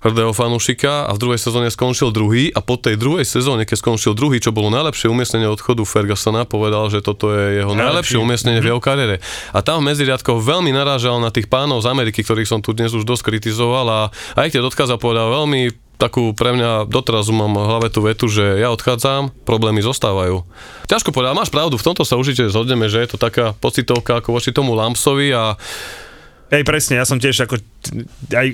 hrdého 0.01 0.33
fanúšika 0.33 1.05
a 1.07 1.13
v 1.13 1.21
druhej 1.21 1.41
sezóne 1.41 1.69
skončil 1.69 2.09
druhý 2.13 2.49
a 2.51 2.65
po 2.65 2.81
tej 2.81 2.97
druhej 2.97 3.29
sezóne, 3.29 3.69
keď 3.69 3.77
skončil 3.85 4.17
druhý, 4.17 4.41
čo 4.41 4.53
bolo 4.53 4.73
najlepšie 4.73 5.13
umiestnenie 5.13 5.49
odchodu 5.49 5.85
Fergusona, 5.85 6.49
povedal, 6.49 6.89
že 6.89 7.05
toto 7.05 7.33
je 7.33 7.61
jeho 7.61 7.77
najlepšie 7.77 8.17
umiestnenie 8.17 8.65
v 8.65 8.73
jeho 8.73 8.81
kariére. 8.81 9.21
A 9.53 9.61
tam 9.61 9.85
v 9.85 9.93
medziriadkoch 9.93 10.41
veľmi 10.41 10.73
narážal 10.73 11.21
na 11.21 11.29
tých 11.29 11.53
pánov 11.53 11.85
z 11.85 11.93
Ameriky, 11.93 12.25
ktorých 12.25 12.49
som 12.49 12.61
tu 12.65 12.73
dnes 12.73 12.93
už 12.97 13.05
dosť 13.05 13.29
kritizoval 13.29 13.87
a 13.89 14.01
aj 14.41 14.49
keď 14.57 14.73
odkázal 14.73 14.97
povedal 14.97 15.29
veľmi 15.29 15.91
takú 16.01 16.33
pre 16.33 16.57
mňa 16.57 16.89
doteraz 16.89 17.29
mám 17.29 17.53
v 17.53 17.69
hlave 17.69 17.89
tú 17.93 18.01
vetu, 18.01 18.25
že 18.25 18.57
ja 18.57 18.73
odchádzam, 18.73 19.37
problémy 19.45 19.85
zostávajú. 19.85 20.49
Ťažko 20.89 21.13
povedať, 21.13 21.37
máš 21.37 21.53
pravdu, 21.53 21.77
v 21.77 21.85
tomto 21.85 22.09
sa 22.09 22.17
určite 22.17 22.49
zhodneme, 22.49 22.89
že 22.89 23.05
je 23.05 23.09
to 23.13 23.19
taká 23.21 23.53
pocitovka 23.61 24.25
ako 24.25 24.33
voči 24.33 24.57
tomu 24.57 24.73
Lampsovi 24.73 25.29
a 25.37 25.61
Hej, 26.51 26.67
presne, 26.67 26.99
ja 26.99 27.07
som 27.07 27.23
tiež 27.23 27.47
ako, 27.47 27.63
aj, 28.31 28.47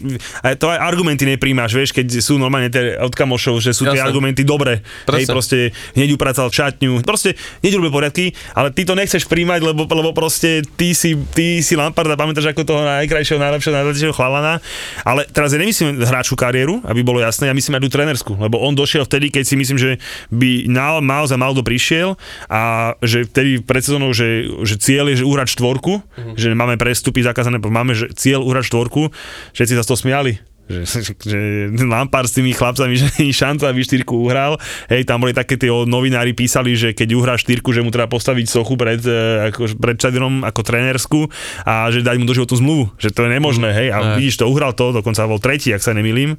aj 0.46 0.54
to 0.56 0.70
aj 0.70 0.78
argumenty 0.78 1.26
nepríjmaš, 1.26 1.74
vieš, 1.74 1.90
keď 1.90 2.22
sú 2.22 2.38
normálne 2.38 2.70
tie 2.70 2.94
od 2.96 3.10
kamošov, 3.10 3.58
že 3.58 3.74
sú 3.74 3.84
Jasne. 3.84 3.98
tie 3.98 4.00
argumenty 4.02 4.42
dobré. 4.46 4.80
Presne. 5.02 5.26
Hej, 5.26 5.26
proste 5.26 5.58
hneď 5.98 6.14
upracal 6.14 6.48
šatňu, 6.48 7.02
proste 7.02 7.34
hneď 7.60 7.72
robil 7.82 7.90
poriadky, 7.90 8.32
ale 8.54 8.70
ty 8.70 8.86
to 8.86 8.94
nechceš 8.94 9.26
príjmať, 9.26 9.60
lebo, 9.66 9.84
lebo 9.90 10.10
proste 10.14 10.62
ty 10.78 10.94
si, 10.94 11.18
ty 11.34 11.60
si 11.60 11.74
Lamparda, 11.74 12.14
pamätáš 12.14 12.54
ako 12.54 12.62
toho 12.62 12.82
najkrajšieho, 12.86 13.42
najlepšieho, 13.42 13.74
najlepšieho 13.74 14.14
chalana, 14.14 14.62
ale 15.02 15.26
teraz 15.28 15.50
ja 15.50 15.58
nemyslím 15.58 16.06
hráču 16.06 16.38
kariéru, 16.38 16.80
aby 16.86 17.02
bolo 17.02 17.18
jasné, 17.18 17.50
ja 17.50 17.54
myslím 17.56 17.76
aj 17.76 17.82
tú 17.82 17.90
trenersku, 17.90 18.32
lebo 18.38 18.62
on 18.62 18.78
došiel 18.78 19.04
vtedy, 19.04 19.34
keď 19.34 19.44
si 19.44 19.54
myslím, 19.58 19.78
že 19.78 19.90
by 20.30 20.70
na, 20.70 21.02
mal 21.02 21.26
za 21.26 21.34
Maldo 21.34 21.66
prišiel 21.66 22.14
a 22.46 22.94
že 23.02 23.26
vtedy 23.26 23.58
pred 23.60 23.82
sezónou, 23.82 24.14
že, 24.14 24.46
že 24.62 24.78
cieľ 24.78 25.10
je, 25.10 25.22
že 25.22 25.24
uhrať 25.26 25.58
štvorku, 25.58 25.98
mm-hmm. 25.98 26.34
že 26.38 26.48
máme 26.54 26.78
prestupy 26.78 27.26
zakázané, 27.26 27.58
máme 27.58 27.96
že 27.96 28.12
cieľ 28.14 28.46
uhrať 28.46 28.70
štvorku, 28.70 29.10
všetci 29.54 29.74
sa 29.78 29.84
z 29.84 29.88
toho 29.88 30.00
smiali 30.00 30.38
že, 30.66 30.82
že 31.30 31.38
Lampard 31.86 32.26
s 32.26 32.36
tými 32.36 32.52
chlapcami, 32.52 32.94
že 33.00 33.08
šanca, 33.30 33.70
aby 33.70 33.80
štyrku 33.82 34.26
uhral. 34.26 34.58
Hej, 34.90 35.06
tam 35.06 35.22
boli 35.22 35.32
také 35.32 35.54
tie 35.54 35.70
novinári 35.70 36.34
písali, 36.34 36.74
že 36.74 36.92
keď 36.92 37.08
uhrá 37.14 37.34
štyrku, 37.38 37.70
že 37.70 37.82
mu 37.82 37.94
treba 37.94 38.10
postaviť 38.10 38.46
sochu 38.50 38.74
pred, 38.74 39.00
e, 39.02 39.50
ako, 39.50 39.78
pred 39.78 39.96
čadrom 39.96 40.42
ako 40.42 40.60
trénersku 40.66 41.30
a 41.62 41.88
že 41.94 42.02
dať 42.02 42.16
mu 42.18 42.26
doživotnú 42.26 42.56
zmluvu. 42.58 42.84
Že 42.98 43.08
to 43.14 43.20
je 43.26 43.30
nemožné, 43.30 43.70
hej. 43.72 43.88
A 43.94 44.18
vidíš, 44.18 44.42
to 44.42 44.50
uhral 44.50 44.74
to, 44.74 44.90
dokonca 44.90 45.30
bol 45.30 45.38
tretí, 45.38 45.70
ak 45.70 45.82
sa 45.82 45.94
nemýlim. 45.94 46.38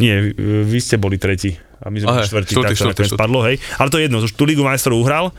Nie, 0.00 0.32
vy 0.64 0.78
ste 0.80 0.96
boli 0.96 1.20
tretí. 1.20 1.60
A 1.80 1.88
my 1.88 1.96
sme 1.96 2.12
boli 2.12 2.28
štvrtí, 2.28 2.52
tak 2.60 2.76
to 2.76 2.80
štvrtý, 2.92 3.02
spadlo, 3.08 3.40
hej. 3.48 3.56
Ale 3.80 3.88
to 3.88 3.96
je 3.96 4.04
jedno, 4.04 4.20
už 4.20 4.36
tú 4.36 4.44
Ligu 4.44 4.60
majstrov 4.60 5.00
uhral. 5.00 5.32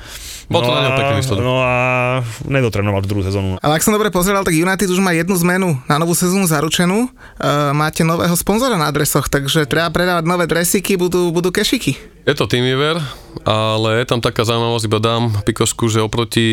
Bol 0.50 0.66
to 0.66 0.74
no 0.74 0.82
na 0.82 0.98
pekný 0.98 1.22
výsledok. 1.22 1.44
No 1.46 1.62
a 1.62 1.74
nedotrenoval 2.50 3.06
druhú 3.06 3.22
sezónu. 3.22 3.62
Ale 3.62 3.78
ak 3.78 3.86
som 3.86 3.94
dobre 3.94 4.10
pozeral, 4.10 4.42
tak 4.42 4.58
United 4.58 4.90
už 4.90 4.98
má 4.98 5.14
jednu 5.14 5.38
zmenu 5.38 5.78
na 5.86 6.02
novú 6.02 6.18
sezónu 6.18 6.50
zaručenú. 6.50 7.14
Uh, 7.38 7.72
máte 7.78 8.02
nového 8.02 8.34
sponzora 8.34 8.74
na 8.74 8.90
adresoch, 8.90 9.30
takže 9.30 9.70
treba 9.70 9.94
predávať 9.94 10.26
nové 10.26 10.50
dresiky, 10.50 10.98
budú, 10.98 11.30
budú 11.30 11.54
kešiky. 11.54 11.94
Je 12.26 12.34
to 12.34 12.50
Teamiver, 12.50 12.98
ale 13.46 14.02
je 14.02 14.06
tam 14.10 14.18
taká 14.18 14.42
zaujímavosť, 14.42 14.86
iba 14.90 15.00
dám 15.02 15.24
pikošku, 15.46 15.94
že 15.94 16.02
oproti 16.02 16.46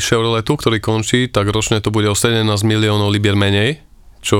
Chevroletu, 0.00 0.56
ktorý 0.56 0.80
končí, 0.80 1.28
tak 1.28 1.48
ročne 1.52 1.84
to 1.84 1.92
bude 1.92 2.08
o 2.08 2.16
17 2.16 2.44
miliónov 2.64 3.12
libier 3.12 3.36
menej 3.36 3.84
čo 4.26 4.38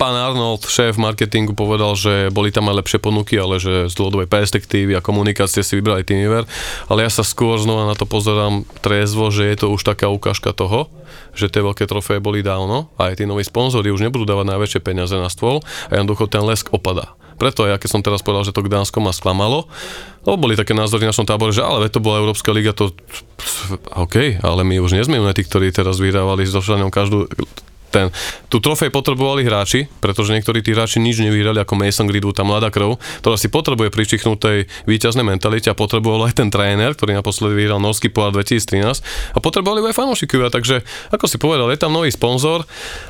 pán 0.00 0.16
Arnold, 0.16 0.64
šéf 0.64 0.96
marketingu, 0.96 1.52
povedal, 1.52 1.92
že 1.92 2.32
boli 2.32 2.48
tam 2.48 2.72
aj 2.72 2.80
lepšie 2.80 2.98
ponuky, 3.04 3.36
ale 3.36 3.60
že 3.60 3.92
z 3.92 3.94
dlhodobej 4.00 4.24
perspektívy 4.24 4.96
a 4.96 5.04
komunikácie 5.04 5.60
si 5.60 5.76
vybrali 5.76 6.08
Teamiver. 6.08 6.48
Ale 6.88 7.04
ja 7.04 7.12
sa 7.12 7.20
skôr 7.20 7.60
znova 7.60 7.84
na 7.84 7.92
to 7.92 8.08
pozerám 8.08 8.64
trezvo, 8.80 9.28
že 9.28 9.44
je 9.52 9.56
to 9.60 9.76
už 9.76 9.84
taká 9.84 10.08
ukážka 10.08 10.56
toho, 10.56 10.88
že 11.36 11.52
tie 11.52 11.60
veľké 11.60 11.84
trofeje 11.84 12.24
boli 12.24 12.40
dávno 12.40 12.88
a 12.96 13.12
aj 13.12 13.20
tí 13.20 13.28
noví 13.28 13.44
sponzori 13.44 13.92
už 13.92 14.08
nebudú 14.08 14.24
dávať 14.24 14.56
najväčšie 14.56 14.80
peniaze 14.80 15.12
na 15.12 15.28
stôl 15.28 15.60
a 15.92 16.00
jednoducho 16.00 16.24
ten 16.24 16.40
lesk 16.40 16.72
opadá. 16.72 17.12
Preto 17.36 17.68
ja 17.68 17.76
keď 17.76 17.88
som 17.92 18.04
teraz 18.04 18.24
povedal, 18.24 18.48
že 18.48 18.56
to 18.56 18.64
Gdánsko 18.64 19.04
ma 19.04 19.12
sklamalo, 19.12 19.68
lebo 20.24 20.36
boli 20.48 20.56
také 20.56 20.72
názory 20.72 21.04
v 21.04 21.12
našom 21.12 21.28
tábore, 21.28 21.52
že 21.52 21.64
ale 21.64 21.92
to 21.92 22.00
bola 22.00 22.20
Európska 22.20 22.52
liga, 22.52 22.72
to 22.72 22.92
OK, 23.96 24.40
ale 24.40 24.60
my 24.64 24.80
už 24.80 24.96
nie 24.96 25.04
sme 25.04 25.20
tí, 25.32 25.44
ktorí 25.44 25.72
teraz 25.72 26.00
vyhrávali 26.00 26.44
so 26.44 26.60
každú 26.92 27.28
ten, 27.90 28.14
tú 28.46 28.62
trofej 28.62 28.94
potrebovali 28.94 29.42
hráči, 29.42 29.90
pretože 29.98 30.30
niektorí 30.30 30.62
tí 30.62 30.70
hráči 30.72 31.02
nič 31.02 31.18
nevyhrali 31.20 31.58
ako 31.60 31.74
Mason 31.74 32.06
Greenwood, 32.06 32.38
tá 32.38 32.46
mladá 32.46 32.70
krv, 32.70 32.96
ktorá 33.20 33.34
si 33.34 33.50
potrebuje 33.50 33.90
pričichnutej 33.90 34.70
víťaznej 34.86 35.26
mentalite 35.26 35.68
a 35.68 35.74
potreboval 35.74 36.30
aj 36.30 36.38
ten 36.38 36.48
tréner, 36.48 36.94
ktorý 36.94 37.18
naposledy 37.18 37.58
vyhral 37.58 37.82
Norský 37.82 38.08
pohár 38.08 38.30
2013 38.38 39.02
a 39.34 39.38
potrebovali 39.42 39.82
aj 39.90 39.98
fanúšikovia, 39.98 40.54
takže 40.54 40.86
ako 41.10 41.26
si 41.26 41.36
povedal, 41.42 41.66
je 41.74 41.82
tam 41.82 41.90
nový 41.90 42.14
sponzor 42.14 42.62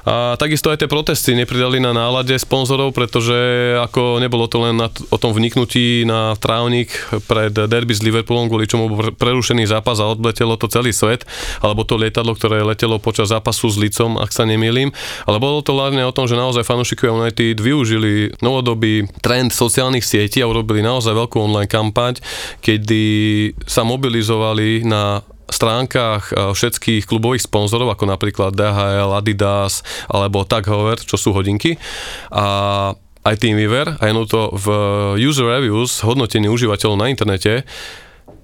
a 0.09 0.41
takisto 0.41 0.73
aj 0.73 0.81
tie 0.81 0.89
protesty 0.89 1.37
nepridali 1.37 1.77
na 1.77 1.93
nálade 1.93 2.33
sponzorov, 2.41 2.97
pretože 2.97 3.37
ako 3.85 4.17
nebolo 4.17 4.49
to 4.49 4.65
len 4.65 4.81
na, 4.81 4.89
o 4.89 5.17
tom 5.21 5.37
vniknutí 5.37 6.09
na 6.09 6.33
trávnik 6.41 6.89
pred 7.29 7.53
derby 7.53 7.93
s 7.93 8.01
Liverpoolom, 8.01 8.49
kvôli 8.49 8.65
čomu 8.65 8.89
bol 8.89 9.13
prerušený 9.13 9.69
zápas 9.69 10.01
a 10.01 10.09
odletelo 10.09 10.57
to 10.57 10.67
celý 10.73 10.97
svet, 10.97 11.29
alebo 11.61 11.85
to 11.85 12.01
lietadlo, 12.01 12.33
ktoré 12.33 12.65
letelo 12.65 12.97
počas 12.97 13.29
zápasu 13.29 13.69
s 13.69 13.77
Licom, 13.77 14.17
ak 14.17 14.33
sa 14.33 14.49
nemýlim 14.49 14.70
nemýlim, 14.71 14.95
ale 15.27 15.37
bolo 15.43 15.61
to 15.61 15.75
hlavne 15.75 16.01
o 16.07 16.15
tom, 16.15 16.31
že 16.31 16.39
naozaj 16.39 16.63
fanúšikovia 16.63 17.27
United 17.27 17.59
využili 17.59 18.39
novodobý 18.41 19.11
trend 19.21 19.51
sociálnych 19.51 20.07
sietí 20.07 20.39
a 20.41 20.49
urobili 20.49 20.81
naozaj 20.81 21.13
veľkú 21.13 21.37
online 21.43 21.69
kampaň, 21.69 22.23
kedy 22.63 23.03
sa 23.67 23.83
mobilizovali 23.83 24.87
na 24.87 25.27
stránkach 25.51 26.31
e, 26.31 26.55
všetkých 26.55 27.11
klubových 27.11 27.43
sponzorov, 27.51 27.91
ako 27.91 28.07
napríklad 28.07 28.55
DHL, 28.55 29.19
Adidas 29.19 29.83
alebo 30.07 30.47
Tag 30.47 30.71
Heuer, 30.71 31.03
čo 31.03 31.19
sú 31.19 31.35
hodinky. 31.35 31.75
A 32.31 32.95
aj 33.21 33.37
TeamViewer 33.37 34.01
a 34.01 34.05
to 34.25 34.43
v 34.57 34.67
user 35.21 35.45
reviews, 35.45 36.01
hodnotení 36.01 36.49
užívateľov 36.49 36.97
na 36.97 37.13
internete, 37.13 37.69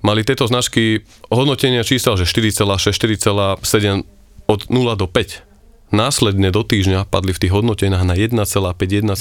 mali 0.04 0.20
tieto 0.20 0.44
značky 0.44 1.06
hodnotenia 1.32 1.80
čísel, 1.86 2.18
že 2.20 2.28
4,6, 2.28 2.92
4,7 2.92 4.04
od 4.50 4.60
0 4.68 5.00
do 5.00 5.06
5 5.08 5.55
následne 5.94 6.50
do 6.50 6.66
týždňa 6.66 7.06
padli 7.06 7.30
v 7.30 7.46
tých 7.46 7.52
hodnoteniach 7.54 8.02
na 8.02 8.18
1,5, 8.18 8.34
1,7 8.34 9.14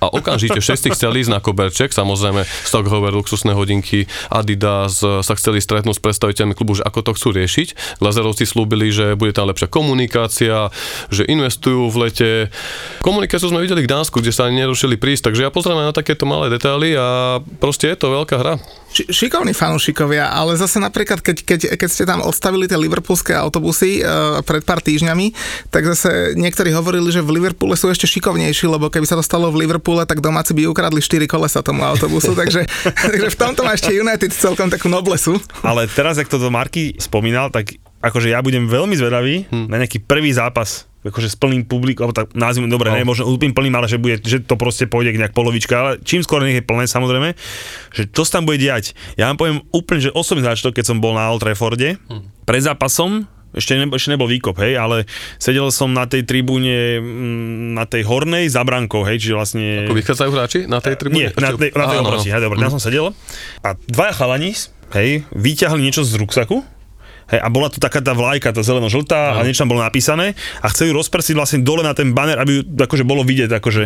a 0.00 0.06
okamžite 0.08 0.58
všetci 0.58 0.88
chceli 0.96 1.20
ísť 1.24 1.32
na 1.32 1.40
koberček, 1.44 1.92
samozrejme 1.92 2.48
Stockhauer, 2.64 3.12
luxusné 3.12 3.52
hodinky, 3.52 4.08
Adidas 4.32 5.04
sa 5.04 5.34
chceli 5.36 5.60
stretnúť 5.60 6.00
s 6.00 6.02
predstaviteľmi 6.02 6.56
klubu, 6.56 6.80
že 6.80 6.86
ako 6.86 7.00
to 7.04 7.10
chcú 7.16 7.28
riešiť. 7.36 8.00
Glazerovci 8.00 8.48
slúbili, 8.48 8.88
že 8.88 9.14
bude 9.14 9.36
tam 9.36 9.52
lepšia 9.52 9.68
komunikácia, 9.68 10.72
že 11.12 11.28
investujú 11.28 11.92
v 11.92 11.96
lete. 12.08 12.30
Komunikáciu 13.04 13.52
sme 13.52 13.60
videli 13.60 13.84
v 13.84 13.92
Dánsku, 13.92 14.24
kde 14.24 14.32
sa 14.32 14.48
ani 14.48 14.64
nerušili 14.64 14.96
prísť, 14.96 15.28
takže 15.32 15.44
ja 15.44 15.50
pozrieme 15.52 15.84
na 15.84 15.92
takéto 15.92 16.24
malé 16.24 16.48
detaily 16.48 16.96
a 16.96 17.38
proste 17.60 17.92
je 17.92 17.96
to 18.00 18.08
veľká 18.12 18.36
hra. 18.40 18.54
Ši- 18.92 19.08
šikovní 19.08 19.56
fanúšikovia, 19.56 20.28
ale 20.28 20.52
zase 20.60 20.76
napríklad, 20.76 21.24
keď, 21.24 21.36
keď, 21.48 21.60
keď 21.80 21.88
ste 21.88 22.04
tam 22.04 22.20
odstavili 22.20 22.68
tie 22.68 22.76
liverpoolské 22.76 23.32
autobusy 23.32 24.04
uh, 24.04 24.44
pred 24.44 24.60
pár 24.68 24.84
týždňami, 24.84 25.32
tak 25.72 25.81
zase 25.88 26.38
niektorí 26.38 26.70
hovorili, 26.70 27.08
že 27.10 27.24
v 27.24 27.40
Liverpoole 27.40 27.74
sú 27.74 27.90
ešte 27.90 28.06
šikovnejší, 28.06 28.70
lebo 28.70 28.88
keby 28.88 29.06
sa 29.08 29.18
to 29.18 29.24
stalo 29.24 29.50
v 29.50 29.66
Liverpoole, 29.66 30.06
tak 30.06 30.22
domáci 30.22 30.54
by 30.54 30.70
ukradli 30.70 31.02
4 31.02 31.26
kolesa 31.26 31.64
tomu 31.64 31.82
autobusu, 31.82 32.36
takže, 32.40 32.66
takže 32.94 33.28
v 33.32 33.36
tomto 33.36 33.66
má 33.66 33.74
ešte 33.74 33.94
United 33.94 34.30
celkom 34.32 34.68
takú 34.68 34.90
noblesu. 34.92 35.38
Ale 35.64 35.88
teraz, 35.90 36.18
ak 36.18 36.28
to 36.28 36.40
do 36.40 36.52
Marky 36.52 36.96
spomínal, 37.00 37.48
tak 37.48 37.76
akože 38.02 38.34
ja 38.34 38.42
budem 38.42 38.66
veľmi 38.66 38.98
zvedavý 38.98 39.46
hmm. 39.46 39.70
na 39.70 39.78
nejaký 39.78 40.02
prvý 40.02 40.34
zápas 40.34 40.90
akože 41.02 41.34
s 41.34 41.36
plným 41.38 41.66
publikom, 41.66 42.06
alebo 42.06 42.14
tak 42.14 42.30
názvime 42.30 42.70
dobre, 42.70 42.86
no. 42.86 42.94
ne, 42.94 43.02
možno 43.02 43.26
úplne 43.26 43.50
plným, 43.50 43.74
ale 43.74 43.90
že, 43.90 43.98
bude, 43.98 44.22
že 44.22 44.38
to 44.38 44.54
proste 44.54 44.86
pôjde 44.86 45.18
nejak 45.18 45.34
polovička, 45.34 45.74
ale 45.74 45.90
čím 46.06 46.22
skôr 46.22 46.46
nech 46.46 46.62
je 46.62 46.64
plné 46.64 46.86
samozrejme, 46.86 47.34
že 47.90 48.06
to 48.06 48.22
sa 48.22 48.38
tam 48.38 48.46
bude 48.46 48.62
diať. 48.62 48.94
Ja 49.18 49.26
vám 49.26 49.38
poviem 49.38 49.58
úplne, 49.74 49.98
že 49.98 50.14
osobný 50.14 50.46
zážitok, 50.46 50.78
keď 50.78 50.94
som 50.94 51.02
bol 51.02 51.18
na 51.18 51.26
Old 51.34 51.42
Trafforde, 51.42 51.98
hmm. 51.98 52.46
pred 52.46 52.62
zápasom, 52.62 53.26
ešte, 53.52 53.76
ne, 53.76 53.86
ešte 53.88 54.12
nebol 54.12 54.28
výkop, 54.28 54.56
hej, 54.60 54.80
ale 54.80 55.04
sedel 55.36 55.68
som 55.68 55.92
na 55.92 56.08
tej 56.08 56.24
tribúne, 56.24 57.00
mm, 57.00 57.76
na 57.76 57.84
tej 57.84 58.04
hornej 58.08 58.48
za 58.48 58.64
brankou, 58.64 59.04
hej, 59.04 59.20
čiže 59.20 59.34
vlastne... 59.36 59.64
Ako 59.86 59.96
vychádzajú 59.96 60.30
hráči 60.32 60.58
na 60.68 60.80
tej 60.80 60.96
tribúne? 60.96 61.16
Nie, 61.16 61.28
na 61.36 61.52
tej, 61.52 61.70
na 61.72 61.86
tej 61.88 61.98
oproti, 62.00 62.28
hej, 62.32 62.40
dobre, 62.40 62.56
mm. 62.60 62.72
som 62.72 62.82
sedel 62.82 63.12
a 63.64 63.68
dvaja 63.88 64.12
chalani, 64.16 64.52
hej, 64.96 65.24
vyťahli 65.32 65.80
niečo 65.80 66.04
z 66.04 66.16
ruksaku, 66.20 66.64
Hej, 67.30 67.38
a 67.38 67.48
bola 67.48 67.70
tu 67.70 67.78
taká 67.78 68.02
tá 68.02 68.12
vlajka, 68.12 68.50
tá 68.50 68.66
zeleno-žltá 68.66 69.38
a 69.38 69.46
niečo 69.46 69.62
tam 69.62 69.72
bolo 69.72 69.80
napísané 69.80 70.34
a 70.58 70.66
chceli 70.68 70.90
rozprsiť 70.90 71.38
vlastne 71.38 71.62
dole 71.62 71.80
na 71.80 71.94
ten 71.94 72.10
banner, 72.10 72.36
aby 72.36 72.66
akože 72.66 73.06
bolo 73.06 73.22
vidieť, 73.22 73.62
akože 73.62 73.84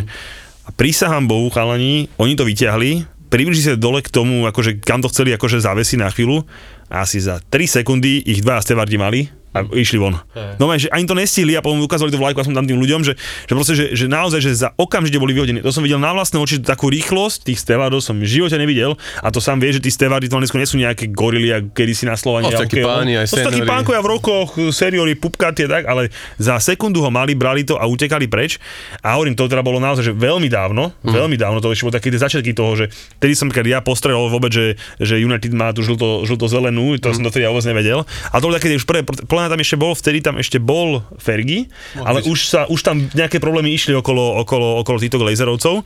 a 0.66 0.70
prísahám 0.74 1.30
Bohu, 1.30 1.46
chalani, 1.54 2.10
oni 2.18 2.34
to 2.34 2.42
vyťahli, 2.42 3.06
približili 3.30 3.74
sa 3.74 3.78
dole 3.78 4.02
k 4.02 4.10
tomu, 4.10 4.50
akože 4.50 4.82
kam 4.82 4.98
to 4.98 5.10
chceli 5.14 5.30
akože 5.30 5.62
zavesiť 5.62 5.98
na 6.02 6.10
chvíľu 6.10 6.42
a 6.90 7.06
asi 7.06 7.22
za 7.22 7.38
3 7.38 7.82
sekundy 7.82 8.22
ich 8.26 8.42
dva 8.42 8.58
stevardi 8.58 8.98
mali 8.98 9.30
a 9.56 9.64
išli 9.72 9.96
von. 9.96 10.20
No 10.60 10.68
že 10.76 10.92
ani 10.92 11.08
to 11.08 11.16
nestihli 11.16 11.56
a 11.56 11.64
potom 11.64 11.80
ukázali 11.80 12.12
to 12.12 12.20
vlajku 12.20 12.44
som 12.44 12.52
tam 12.52 12.68
tým 12.68 12.76
ľuďom, 12.76 13.00
že, 13.00 13.16
že 13.48 13.52
proste, 13.56 13.74
že, 13.74 13.84
že 13.96 14.06
naozaj, 14.06 14.44
že 14.44 14.52
za 14.52 14.68
okamžite 14.76 15.16
boli 15.16 15.32
vyhodení. 15.32 15.64
To 15.64 15.72
som 15.72 15.80
videl 15.80 15.96
na 15.96 16.12
vlastné 16.12 16.36
oči, 16.36 16.60
takú 16.60 16.92
rýchlosť 16.92 17.48
tých 17.48 17.58
stevardov 17.64 18.04
som 18.04 18.20
v 18.20 18.28
živote 18.28 18.60
nevidel 18.60 19.00
a 19.24 19.32
to 19.32 19.40
sám 19.40 19.56
vie, 19.64 19.72
že 19.72 19.80
tí 19.80 19.88
stevardi 19.88 20.28
to 20.28 20.36
nie 20.36 20.68
sú 20.68 20.76
nejaké 20.76 21.08
gorily, 21.08 21.48
ako 21.56 21.72
kedysi 21.72 22.04
na 22.04 22.20
Slovani. 22.20 22.52
No, 22.52 22.60
takí 22.60 22.84
páni, 22.84 23.16
aj 23.16 23.32
to 23.32 23.40
sú 23.40 23.48
takí 23.48 23.62
pánkovia 23.64 24.04
v 24.04 24.08
rokoch, 24.12 24.48
seniori, 24.70 25.16
pupkatie 25.16 25.64
tak, 25.64 25.88
ale 25.88 26.12
za 26.36 26.60
sekundu 26.60 27.00
ho 27.00 27.08
mali, 27.08 27.32
brali 27.32 27.64
to 27.64 27.80
a 27.80 27.88
utekali 27.88 28.28
preč. 28.28 28.60
A 29.00 29.16
hovorím, 29.16 29.38
to 29.38 29.48
teda 29.48 29.64
bolo 29.64 29.80
naozaj, 29.80 30.10
že 30.10 30.12
veľmi 30.12 30.50
dávno, 30.52 30.92
mm. 31.00 31.14
veľmi 31.14 31.36
dávno, 31.40 31.64
to 31.64 31.72
ešte 31.72 31.88
bolo 31.88 31.96
také 31.96 32.12
tie 32.12 32.20
začiatky 32.20 32.52
toho, 32.52 32.76
že 32.76 32.84
tedy 33.16 33.32
som, 33.32 33.48
keď 33.48 33.64
ja 33.64 33.80
postrelal 33.80 34.28
vôbec, 34.28 34.52
že, 34.52 34.76
že 35.00 35.16
United 35.16 35.52
má 35.56 35.72
tú 35.72 35.80
žlto, 35.86 36.28
žlto-zelenú, 36.28 36.98
to 37.00 37.08
mm. 37.10 37.14
som 37.16 37.22
to 37.24 37.32
tedy 37.32 37.48
vôbec 37.48 37.64
nevedel. 37.64 38.04
A 38.30 38.34
to 38.42 38.50
bolo 38.50 38.58
také, 38.58 38.74
už 38.74 38.84
prvé, 38.84 39.06
tam 39.48 39.60
ešte 39.60 39.76
bol 39.78 39.92
vtedy 39.96 40.18
tam 40.22 40.36
ešte 40.36 40.58
bol 40.58 41.02
Fergie, 41.16 41.70
ale 41.98 42.22
už, 42.26 42.38
sa, 42.50 42.60
už 42.66 42.80
tam 42.82 43.06
nejaké 43.14 43.38
problémy 43.38 43.72
išli 43.72 43.94
okolo, 43.96 44.42
okolo, 44.44 44.82
okolo 44.82 44.96
týchto 45.00 45.22
laserovcov. 45.22 45.82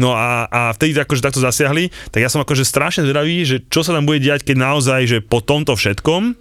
No 0.00 0.14
a, 0.14 0.46
a 0.50 0.60
vtedy 0.74 0.96
akože 0.98 1.24
takto 1.24 1.42
zasiahli, 1.42 1.90
tak 2.10 2.22
ja 2.22 2.30
som 2.30 2.42
akože 2.42 2.66
strašne 2.66 3.06
zvedavý, 3.06 3.46
že 3.46 3.62
čo 3.66 3.82
sa 3.82 3.94
tam 3.94 4.06
bude 4.06 4.22
diať, 4.22 4.46
keď 4.46 4.56
naozaj, 4.58 5.00
že 5.06 5.18
po 5.24 5.40
tomto 5.42 5.74
všetkom 5.74 6.36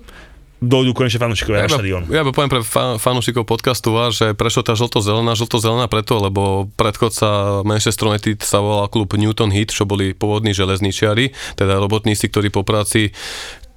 dojdú 0.64 0.96
konečne 0.96 1.20
fanúšikovia 1.20 1.60
ja 1.60 1.68
na 1.68 1.76
štadión. 1.76 2.02
Ja 2.08 2.24
by 2.24 2.32
poviem 2.32 2.52
pre 2.52 2.62
fanúšikov 2.98 3.44
podcastu 3.44 3.92
že 4.16 4.32
prečo 4.32 4.64
tá 4.64 4.74
žlto-zelená, 4.80 5.36
žlto-zelená 5.36 5.92
preto, 5.92 6.24
lebo 6.24 6.72
predchodca 6.80 7.62
Manchester 7.68 8.16
United 8.16 8.40
sa 8.42 8.64
volal 8.64 8.88
klub 8.88 9.12
Newton 9.12 9.52
Heat, 9.52 9.76
čo 9.76 9.84
boli 9.84 10.16
pôvodní 10.16 10.56
železničiari, 10.56 11.36
teda 11.60 11.78
robotníci, 11.84 12.32
ktorí 12.32 12.48
po 12.50 12.64
práci 12.64 13.12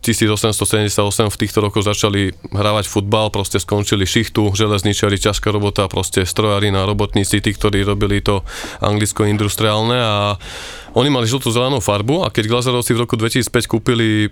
1878 0.07 1.35
v 1.35 1.37
týchto 1.43 1.59
rokoch 1.59 1.83
začali 1.83 2.31
hrávať 2.55 2.87
futbal, 2.87 3.35
proste 3.35 3.59
skončili 3.59 4.07
šichtu, 4.07 4.55
železničari, 4.55 5.19
ťažká 5.19 5.51
robota, 5.51 5.91
proste 5.91 6.23
strojári 6.23 6.71
na 6.71 6.87
robotníci, 6.87 7.43
tí, 7.43 7.51
ktorí 7.51 7.83
robili 7.83 8.23
to 8.23 8.47
anglicko-industriálne 8.79 9.99
a 9.99 10.39
oni 10.95 11.09
mali 11.11 11.27
žltú 11.27 11.51
zelenú 11.51 11.83
farbu 11.83 12.23
a 12.25 12.31
keď 12.31 12.47
Glazerovci 12.47 12.95
v 12.95 13.03
roku 13.03 13.19
2005 13.19 13.51
kúpili 13.67 14.31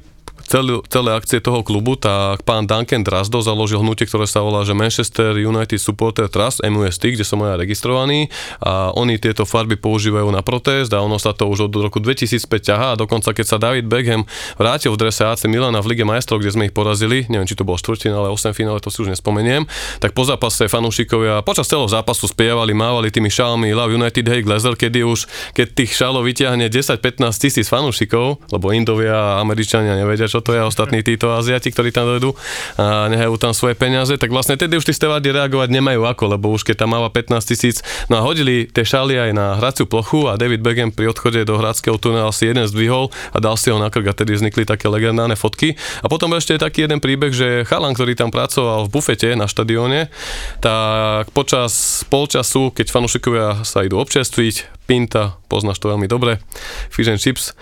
celé, 0.49 0.81
celé 0.89 1.11
akcie 1.17 1.41
toho 1.41 1.65
klubu, 1.67 1.97
tak 1.97 2.45
pán 2.45 2.69
Duncan 2.69 3.03
Drasdo 3.03 3.41
založil 3.41 3.81
hnutie, 3.81 4.07
ktoré 4.09 4.29
sa 4.29 4.45
volá, 4.45 4.63
že 4.63 4.77
Manchester 4.77 5.37
United 5.37 5.81
Supporter 5.81 6.29
Trust, 6.29 6.65
MUST, 6.65 7.17
kde 7.17 7.25
som 7.25 7.41
aj 7.43 7.61
registrovaný. 7.61 8.29
A 8.61 8.93
oni 8.95 9.17
tieto 9.19 9.49
farby 9.49 9.77
používajú 9.77 10.29
na 10.31 10.45
protest 10.45 10.93
a 10.93 11.03
ono 11.03 11.17
sa 11.21 11.33
to 11.33 11.49
už 11.49 11.69
od 11.69 11.75
roku 11.79 11.99
2005 12.01 12.45
ťahá. 12.61 12.87
A 12.95 12.99
dokonca 13.01 13.33
keď 13.33 13.47
sa 13.47 13.57
David 13.61 13.89
Beckham 13.89 14.29
vrátil 14.61 14.93
v 14.95 15.01
drese 15.01 15.25
AC 15.25 15.49
Milana 15.49 15.81
v 15.81 15.95
Lige 15.95 16.05
majstrov, 16.07 16.41
kde 16.41 16.55
sme 16.55 16.67
ich 16.69 16.75
porazili, 16.75 17.27
neviem 17.29 17.49
či 17.49 17.57
to 17.57 17.67
bolo 17.67 17.81
štvrtina, 17.81 18.17
ale 18.17 18.29
8 18.33 18.57
finále, 18.57 18.81
to 18.81 18.89
si 18.93 19.03
už 19.03 19.13
nespomeniem, 19.13 19.67
tak 20.01 20.13
po 20.13 20.25
zápase 20.25 20.69
fanúšikovia 20.69 21.45
počas 21.45 21.69
celého 21.69 21.89
zápasu 21.89 22.29
spievali, 22.29 22.73
mávali 22.73 23.09
tými 23.09 23.29
šálmi 23.29 23.73
Love 23.73 23.95
United, 23.97 24.25
hey 24.27 24.41
Glazer, 24.41 24.75
kedy 24.77 25.05
už, 25.05 25.27
keď 25.57 25.67
tých 25.75 25.93
šálov 25.95 26.25
vyťahne 26.25 26.67
10-15 26.69 27.31
tisíc 27.37 27.67
fanúšikov, 27.69 28.43
lebo 28.51 28.73
Indovia 28.73 29.39
a 29.39 29.43
Američania 29.43 29.95
nevedia, 29.95 30.27
čo 30.35 30.43
to 30.43 30.51
je, 30.51 30.67
ostatní 30.67 31.07
títo 31.07 31.31
Aziati, 31.31 31.71
ktorí 31.71 31.95
tam 31.95 32.11
dojdú 32.11 32.35
a 32.75 33.07
nehajú 33.07 33.39
tam 33.39 33.55
svoje 33.55 33.79
peniaze, 33.79 34.11
tak 34.19 34.35
vlastne 34.35 34.59
tedy 34.59 34.75
už 34.75 34.83
tí 34.83 34.91
stevardi 34.91 35.31
reagovať 35.31 35.71
nemajú 35.71 36.03
ako, 36.03 36.35
lebo 36.35 36.51
už 36.51 36.67
keď 36.67 36.83
tam 36.83 36.99
máva 36.99 37.07
15 37.07 37.39
tisíc, 37.47 37.87
no 38.11 38.19
a 38.19 38.27
hodili 38.27 38.67
tie 38.67 38.83
šaly 38.83 39.15
aj 39.15 39.31
na 39.31 39.55
hraciu 39.63 39.87
plochu 39.87 40.27
a 40.27 40.35
David 40.35 40.67
Beckham 40.67 40.91
pri 40.91 41.15
odchode 41.15 41.47
do 41.47 41.55
hradského 41.55 41.95
tunela 42.03 42.35
si 42.35 42.51
jeden 42.51 42.67
zdvihol 42.67 43.15
a 43.31 43.39
dal 43.39 43.55
si 43.55 43.71
ho 43.71 43.79
na 43.79 43.95
krk 43.95 44.11
a 44.11 44.15
tedy 44.19 44.35
vznikli 44.35 44.67
také 44.67 44.91
legendárne 44.91 45.39
fotky. 45.39 45.79
A 46.03 46.11
potom 46.11 46.35
ešte 46.35 46.59
taký 46.59 46.91
jeden 46.91 46.99
príbeh, 46.99 47.31
že 47.31 47.63
chalan, 47.71 47.95
ktorý 47.95 48.19
tam 48.19 48.35
pracoval 48.35 48.91
v 48.91 48.93
bufete 48.99 49.39
na 49.39 49.47
štadióne, 49.47 50.11
tak 50.59 51.31
počas 51.31 52.03
polčasu, 52.11 52.75
keď 52.75 52.91
fanúšikovia 52.91 53.63
sa 53.63 53.87
idú 53.87 54.03
občerstviť, 54.03 54.75
Pinta, 54.85 55.41
poznáš 55.49 55.81
to 55.81 55.89
veľmi 55.89 56.05
dobre, 56.05 56.45
fish 56.93 57.09
and 57.09 57.17
chips, 57.17 57.57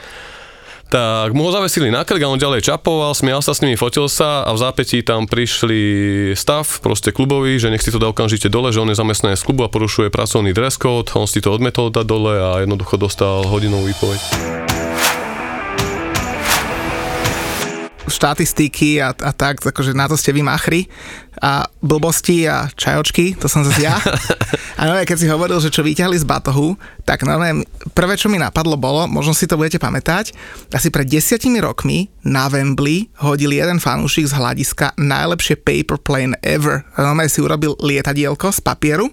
tak 0.93 1.33
mu 1.33 1.49
ho 1.49 1.51
zavesili 1.57 1.89
na 1.89 2.05
krk 2.05 2.21
a 2.21 2.29
on 2.29 2.37
ďalej 2.37 2.69
čapoval, 2.69 3.17
smial 3.17 3.41
sa 3.41 3.57
s 3.57 3.65
nimi, 3.65 3.81
fotil 3.81 4.13
sa 4.13 4.45
a 4.45 4.53
v 4.53 4.61
zápätí 4.61 5.01
tam 5.01 5.25
prišli 5.25 5.81
stav, 6.37 6.69
proste 6.85 7.17
klubový, 7.17 7.57
že 7.57 7.73
nech 7.73 7.81
si 7.81 7.89
to 7.89 7.97
dá 7.97 8.13
okamžite 8.13 8.53
dole, 8.53 8.69
že 8.69 8.85
on 8.85 8.93
je 8.93 9.01
zamestnanec 9.01 9.41
klubu 9.41 9.65
a 9.65 9.73
porušuje 9.73 10.13
pracovný 10.13 10.53
dress 10.53 10.77
code, 10.77 11.09
on 11.17 11.25
si 11.25 11.41
to 11.41 11.49
odmetol 11.49 11.89
dať 11.89 12.05
dole 12.05 12.37
a 12.37 12.61
jednoducho 12.61 13.01
dostal 13.01 13.41
hodinovú 13.49 13.89
výpoveď. 13.89 14.72
Štatistiky 18.13 19.01
a, 19.01 19.17
a 19.17 19.31
tak, 19.33 19.65
akože 19.65 19.97
na 19.97 20.07
to 20.07 20.21
ste 20.21 20.37
vy 20.37 20.45
machri 20.45 20.87
a 21.41 21.65
blbosti 21.81 22.45
a 22.45 22.69
čajočky, 22.71 23.35
to 23.35 23.49
som 23.49 23.65
zase 23.65 23.89
ja. 23.89 23.97
A 24.83 24.91
no, 24.91 24.99
keď 24.99 25.15
si 25.15 25.31
hovoril, 25.31 25.63
že 25.63 25.71
čo 25.71 25.87
vyťahli 25.87 26.19
z 26.19 26.27
batohu, 26.27 26.75
tak 27.07 27.23
no, 27.23 27.39
prvé, 27.95 28.19
čo 28.19 28.27
mi 28.27 28.35
napadlo 28.35 28.75
bolo, 28.75 29.07
možno 29.07 29.31
si 29.31 29.47
to 29.47 29.55
budete 29.55 29.79
pamätať, 29.79 30.35
asi 30.75 30.91
pred 30.91 31.07
desiatimi 31.07 31.63
rokmi 31.63 32.11
na 32.27 32.51
Wembley 32.51 33.07
hodil 33.23 33.55
jeden 33.55 33.79
fanúšik 33.79 34.27
z 34.27 34.35
hľadiska 34.35 34.99
najlepšie 34.99 35.55
paper 35.63 36.03
plane 36.03 36.35
ever. 36.43 36.83
No, 36.99 37.15
si 37.31 37.39
urobil 37.39 37.79
lietadielko 37.79 38.51
z 38.51 38.59
papieru, 38.59 39.07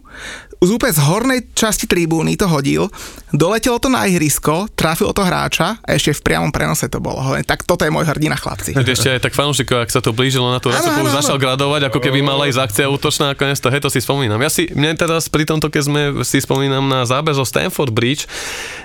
z 0.59 0.69
úplne 0.75 0.91
z 0.91 1.01
hornej 1.07 1.39
časti 1.55 1.87
tribúny 1.87 2.35
to 2.35 2.43
hodil, 2.43 2.91
doletelo 3.31 3.79
to 3.79 3.87
na 3.87 4.03
ihrisko, 4.11 4.67
trafilo 4.75 5.15
to 5.15 5.23
hráča 5.23 5.79
a 5.79 5.89
ešte 5.95 6.19
v 6.19 6.21
priamom 6.27 6.51
prenose 6.51 6.91
to 6.91 6.99
bolo. 6.99 7.23
Hovorím, 7.23 7.47
tak 7.47 7.63
toto 7.63 7.87
je 7.87 7.91
môj 7.93 8.03
hrdina, 8.03 8.35
chlapci. 8.35 8.75
Ešte 8.75 9.15
aj 9.15 9.23
tak 9.23 9.33
fanúšikov, 9.39 9.87
ak 9.87 9.91
sa 9.93 10.03
to 10.03 10.11
blížilo 10.11 10.51
na 10.51 10.59
tú 10.59 10.67
rastu, 10.67 10.91
už 10.91 11.15
začal 11.15 11.39
gradovať, 11.39 11.87
ako 11.87 11.99
keby 12.03 12.19
mala 12.19 12.51
ísť 12.51 12.59
akcia 12.59 12.91
útočná, 12.91 13.31
ako 13.31 13.47
to, 13.55 13.71
hej, 13.71 13.81
to 13.87 13.89
si 13.89 13.99
spomínam. 14.03 14.39
Ja 14.43 14.51
si, 14.51 14.67
mne 14.75 14.99
teraz 14.99 15.31
pri 15.31 15.47
tomto, 15.47 15.71
keď 15.71 15.83
sme 15.87 16.01
si 16.27 16.43
spomínam 16.43 16.91
na 16.91 17.07
záber 17.07 17.31
zo 17.31 17.47
Stanford 17.47 17.95
Bridge, 17.95 18.27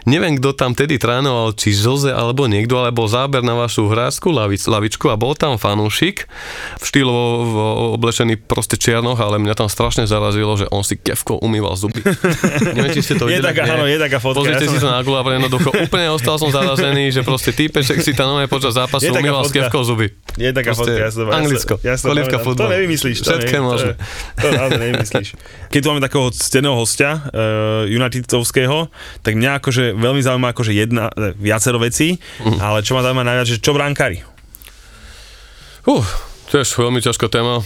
neviem, 0.07 0.39
kto 0.39 0.55
tam 0.55 0.79
tedy 0.79 0.95
trénoval, 0.95 1.59
či 1.59 1.75
Jose 1.75 2.15
alebo 2.15 2.47
niekto, 2.47 2.79
ale 2.79 2.95
bol 2.95 3.11
záber 3.11 3.43
na 3.43 3.59
vašu 3.59 3.91
hráčskú 3.91 4.31
lavic, 4.31 4.63
lavičku 4.63 5.11
a 5.11 5.19
bol 5.19 5.35
tam 5.35 5.59
fanúšik 5.59 6.31
v 6.79 6.85
štýlovo 6.85 7.99
oblečený 7.99 8.39
proste 8.47 8.79
čiernoch, 8.79 9.19
ale 9.19 9.43
mňa 9.43 9.59
tam 9.59 9.67
strašne 9.67 10.07
zarazilo, 10.07 10.55
že 10.55 10.71
on 10.71 10.87
si 10.87 10.95
kevkou 10.95 11.43
umýval 11.43 11.64
zuby. 11.73 12.05
Neviem, 12.77 12.93
či 12.93 13.01
ste 13.01 13.15
to 13.15 13.25
je 13.25 13.41
videli. 13.41 13.49
taká, 13.49 13.65
áno, 13.67 13.85
je 13.85 13.97
taká 13.97 14.19
fotka. 14.19 14.45
Pozrite 14.45 14.61
ja 14.61 14.69
si 14.69 14.77
som- 14.77 14.85
to 14.85 14.89
na 14.91 15.01
Google 15.01 15.25
a 15.25 15.33
jednoducho 15.35 15.69
úplne 15.73 16.07
ostal 16.11 16.37
som 16.37 16.49
zarazený, 16.49 17.09
že 17.11 17.21
proste 17.21 17.51
týpeček 17.51 17.97
si 17.99 18.13
tam 18.13 18.29
nové 18.31 18.45
počas 18.45 18.75
zápasu 18.75 19.01
Je 19.03 19.11
umýval 19.11 19.41
s 19.41 19.51
kevkou 19.51 19.81
zuby. 19.81 20.13
Je 20.35 20.51
taká 20.51 20.71
Proste 20.71 20.85
fotka, 20.91 21.01
ja 21.01 21.09
som, 21.09 21.25
Anglicko, 21.27 21.75
ja 21.81 21.95
som, 21.95 22.07
kolívka 22.11 22.37
to 22.37 22.45
futbal. 22.45 22.69
nevymyslíš. 22.69 23.17
To, 23.19 23.33
Všetké 23.33 23.55
nevy- 23.55 23.65
možné. 23.65 23.93
To, 24.37 24.47
to 24.51 24.77
nevymyslíš. 24.77 25.29
Keď 25.67 25.81
tu 25.81 25.87
máme 25.89 26.03
takého 26.03 26.27
cteného 26.31 26.75
hostia, 26.75 27.11
uh, 27.25 27.87
Unitedovského, 27.87 28.93
tak 29.21 29.33
mňa 29.33 29.51
akože 29.57 29.85
veľmi 29.93 30.21
zaujíma 30.21 30.49
akože 30.51 30.73
jedna, 30.73 31.09
eh, 31.09 31.33
viacero 31.35 31.79
vecí, 31.79 32.21
Mhm. 32.41 32.59
ale 32.59 32.79
čo 32.81 32.93
ma 32.93 33.01
zaujíma 33.01 33.23
najviac, 33.23 33.47
že 33.47 33.57
čo 33.57 33.73
brankári? 33.73 34.21
Uh, 35.85 36.03
tiež 36.47 36.67
veľmi 36.75 36.99
ťažká 36.99 37.29
téma. 37.29 37.61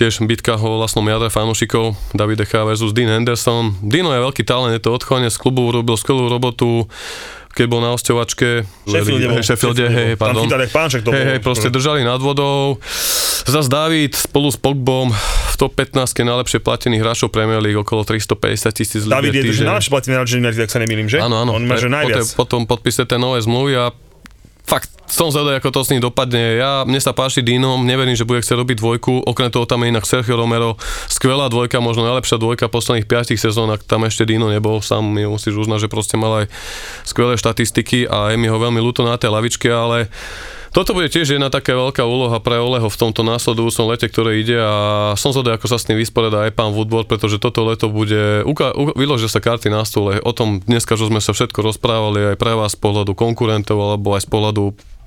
Tiež 0.00 0.24
bitka 0.24 0.56
o 0.56 0.80
vlastnom 0.80 1.04
jadre 1.04 1.28
fanúšikov 1.28 1.92
David 2.16 2.40
Decha 2.40 2.64
versus 2.64 2.96
Dean 2.96 3.12
Henderson. 3.12 3.76
Dino 3.84 4.08
je 4.16 4.24
veľký 4.24 4.48
talent, 4.48 4.72
je 4.72 4.80
to 4.80 4.96
odchovanec 4.96 5.28
z 5.28 5.36
klubu, 5.36 5.68
urobil 5.68 5.92
skvelú 6.00 6.24
robotu, 6.24 6.88
keď 7.52 7.66
bol 7.68 7.84
na 7.84 7.92
osťovačke. 7.92 8.64
Sheffielde 8.88 9.28
bol. 9.28 9.36
Hej, 9.36 9.44
Sheffielde, 9.44 9.92
hej. 9.92 10.16
Tam 10.16 10.32
pardon. 10.32 10.48
pánček, 10.48 11.04
to 11.04 11.12
hej, 11.12 11.36
hej, 11.36 11.40
proste 11.44 11.68
držali 11.68 12.00
nad 12.00 12.16
vodou. 12.16 12.80
Zas 13.44 13.68
David 13.68 14.16
spolu 14.16 14.48
s 14.48 14.56
Pogbom 14.56 15.12
v 15.12 15.54
top 15.60 15.76
15 15.76 16.16
najlepšie 16.16 16.64
platených 16.64 17.04
hráčov 17.04 17.28
Premier 17.28 17.60
League, 17.60 17.76
okolo 17.76 18.00
350 18.00 18.72
tisíc 18.72 19.04
ľudí. 19.04 19.12
David 19.12 19.36
je 19.36 19.42
to, 19.52 19.52
že 19.52 19.64
najlepšie 19.68 19.92
platí 19.92 20.08
na 20.16 20.24
United, 20.24 20.64
ak 20.64 20.72
sa 20.72 20.80
nemýlim, 20.80 21.12
že? 21.12 21.20
Áno, 21.20 21.44
áno. 21.44 21.52
On 21.52 21.64
má, 21.68 21.76
že 21.76 21.92
najviac. 21.92 22.24
Potom 22.40 22.64
podpísať 22.64 23.04
tie 23.04 23.18
nové 23.20 23.44
zmluvy 23.44 23.76
a 23.76 23.92
fakt 24.64 25.00
som 25.10 25.34
zvedavý, 25.34 25.58
ako 25.58 25.74
to 25.74 25.80
s 25.82 25.90
ním 25.90 25.98
dopadne. 25.98 26.62
Ja, 26.62 26.86
mne 26.86 27.02
sa 27.02 27.10
páči 27.10 27.42
Dino, 27.42 27.74
neverím, 27.82 28.14
že 28.14 28.22
bude 28.22 28.40
chcieť 28.40 28.62
robiť 28.62 28.76
dvojku. 28.78 29.26
Okrem 29.26 29.50
toho 29.50 29.66
tam 29.66 29.82
je 29.82 29.90
inak 29.90 30.06
Sergio 30.06 30.38
Romero. 30.38 30.78
Skvelá 31.10 31.50
dvojka, 31.50 31.82
možno 31.82 32.06
najlepšia 32.06 32.38
dvojka 32.38 32.70
posledných 32.70 33.10
5 33.10 33.34
sezón, 33.34 33.74
ak 33.74 33.82
tam 33.82 34.06
ešte 34.06 34.22
Dino 34.22 34.46
nebol. 34.46 34.78
Sám 34.78 35.02
mi 35.02 35.26
musíš 35.26 35.66
uznať, 35.66 35.86
že 35.86 35.92
proste 35.92 36.14
mal 36.14 36.46
aj 36.46 36.52
skvelé 37.02 37.34
štatistiky 37.34 38.06
a 38.06 38.30
je 38.30 38.38
mi 38.38 38.46
ho 38.46 38.54
veľmi 38.54 38.78
ľúto 38.78 39.02
na 39.02 39.18
tej 39.18 39.34
lavičke, 39.34 39.66
ale 39.66 40.06
toto 40.70 40.94
bude 40.94 41.10
tiež 41.10 41.34
jedna 41.34 41.50
taká 41.50 41.74
veľká 41.74 42.06
úloha 42.06 42.38
pre 42.38 42.62
Oleho 42.62 42.86
v 42.86 43.00
tomto 43.00 43.26
následujúcom 43.26 43.90
lete, 43.90 44.06
ktoré 44.06 44.38
ide 44.38 44.54
a 44.54 44.74
som 45.18 45.34
zvedavý, 45.34 45.58
ako 45.58 45.66
sa 45.66 45.82
s 45.82 45.86
tým 45.86 45.98
vysporiada 45.98 46.46
aj 46.46 46.54
pán 46.54 46.70
Woodward, 46.70 47.10
pretože 47.10 47.42
toto 47.42 47.66
leto 47.66 47.90
bude, 47.90 48.46
uka- 48.46 48.74
u- 48.78 48.94
vyložia 48.94 49.26
sa 49.26 49.42
karty 49.42 49.66
na 49.66 49.82
stole. 49.82 50.22
O 50.22 50.30
tom 50.30 50.62
dneska, 50.62 50.94
že 50.94 51.10
sme 51.10 51.18
sa 51.18 51.34
všetko 51.34 51.58
rozprávali 51.58 52.34
aj 52.34 52.36
pre 52.38 52.54
vás 52.54 52.78
z 52.78 52.80
pohľadu 52.80 53.18
konkurentov 53.18 53.82
alebo 53.82 54.14
aj 54.14 54.22
z 54.24 54.28
pohľadu 54.30 54.64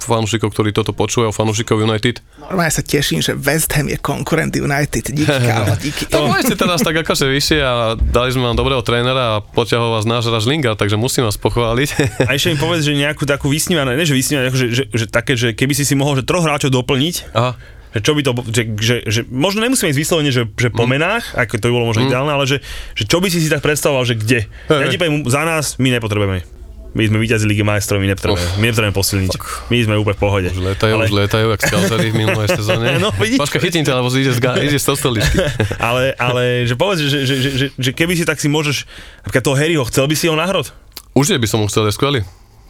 fanúšikov, 0.08 0.52
ktorí 0.52 0.76
toto 0.76 0.92
počúvajú, 0.92 1.32
fanúšikov 1.32 1.80
United. 1.84 2.20
Normálne 2.40 2.74
sa 2.74 2.84
teším, 2.84 3.24
že 3.24 3.36
West 3.36 3.72
Ham 3.76 3.88
je 3.88 3.98
konkurent 4.00 4.52
United. 4.54 5.14
Díky, 5.14 5.40
kámo, 5.50 5.76
díky. 5.80 6.08
To 6.12 6.28
môžete 6.28 6.56
teraz 6.60 6.84
tak 6.84 6.96
akože 7.00 7.26
vyššie 7.28 7.60
a 7.64 7.96
dali 7.98 8.30
sme 8.32 8.52
vám 8.52 8.58
dobrého 8.58 8.82
trénera 8.84 9.38
a 9.38 9.42
poťahol 9.42 9.96
vás 9.96 10.06
náš 10.06 10.30
raz 10.30 10.44
Lingard, 10.44 10.78
takže 10.78 11.00
musím 11.00 11.26
vás 11.26 11.40
pochváliť. 11.40 11.90
A 12.30 12.36
ešte 12.36 12.54
mi 12.54 12.58
povedz, 12.60 12.86
že 12.86 12.94
nejakú 12.98 13.24
takú 13.24 13.48
vysnívanú, 13.50 13.96
ne 13.96 14.06
že 14.06 14.16
vysnívanú, 14.16 14.52
že, 14.54 14.68
že, 14.72 14.84
že, 14.92 15.06
také, 15.08 15.40
že 15.40 15.56
keby 15.56 15.74
si 15.76 15.84
si 15.84 15.94
mohol 15.94 16.20
že 16.20 16.28
troch 16.28 16.44
hráčov 16.44 16.74
doplniť, 16.74 17.34
Aha. 17.34 17.52
že 17.96 18.00
čo 18.02 18.12
by 18.18 18.22
to, 18.26 18.32
že, 18.50 18.64
že, 18.78 18.96
že 19.06 19.22
možno 19.30 19.64
nemusíme 19.64 19.90
ísť 19.92 20.02
vyslovene, 20.02 20.32
že, 20.34 20.50
že 20.58 20.70
po 20.74 20.90
menách, 20.90 21.36
ako 21.38 21.62
to 21.62 21.68
by 21.70 21.74
bolo 21.74 21.90
možno 21.90 22.10
ideálne, 22.10 22.32
ale 22.34 22.46
že, 22.50 22.58
že 22.98 23.04
čo 23.06 23.22
by 23.22 23.28
si 23.30 23.42
si 23.42 23.50
tak 23.50 23.62
predstavoval, 23.62 24.04
že 24.08 24.18
kde. 24.18 24.50
Ja 24.70 24.88
ti 24.90 24.98
poviem, 24.98 25.26
za 25.30 25.46
nás 25.46 25.78
my 25.78 25.94
nepotrebujeme. 25.94 26.63
My 26.94 27.10
sme 27.10 27.18
víťazi 27.18 27.50
Ligy 27.50 27.66
majstrov, 27.66 27.98
my 27.98 28.06
nepotrebujeme, 28.14 28.62
my 28.62 28.66
nepotrebujeme 28.70 28.98
posilniť. 28.98 29.32
My 29.74 29.78
sme 29.82 29.96
úplne 29.98 30.14
v 30.14 30.22
pohode. 30.22 30.50
Už 30.54 30.62
letajú, 30.62 30.94
ale, 30.94 31.10
už 31.10 31.14
letajú, 31.26 31.46
jak 31.50 31.62
skalzari 31.66 32.14
v 32.14 32.16
minulej 32.22 32.48
sezóne. 32.62 32.86
No, 33.02 33.10
vidíš. 33.18 33.42
Počka, 33.42 33.58
chytím 33.58 33.82
ťa, 33.82 33.98
lebo 33.98 34.14
ide 34.14 34.30
z, 34.30 34.40
ide 34.62 34.78
z 34.78 34.86
stoličky. 34.94 35.42
ale, 35.90 36.14
ale 36.22 36.70
že 36.70 36.78
povedz, 36.78 37.02
že, 37.02 37.26
že, 37.26 37.36
že, 37.42 37.50
že, 37.58 37.66
že 37.74 37.92
keby 37.98 38.14
si 38.14 38.30
tak 38.30 38.38
si 38.38 38.46
môžeš, 38.46 38.86
napríklad 39.26 39.42
toho 39.42 39.58
Harryho, 39.58 39.84
chcel 39.90 40.06
by 40.06 40.16
si 40.16 40.30
ho 40.30 40.38
nahrod? 40.38 40.70
Určite 41.18 41.42
by 41.42 41.48
som 41.50 41.60
mu 41.62 41.66
chcel, 41.66 41.90
je 41.90 41.98
skvelý. 41.98 42.22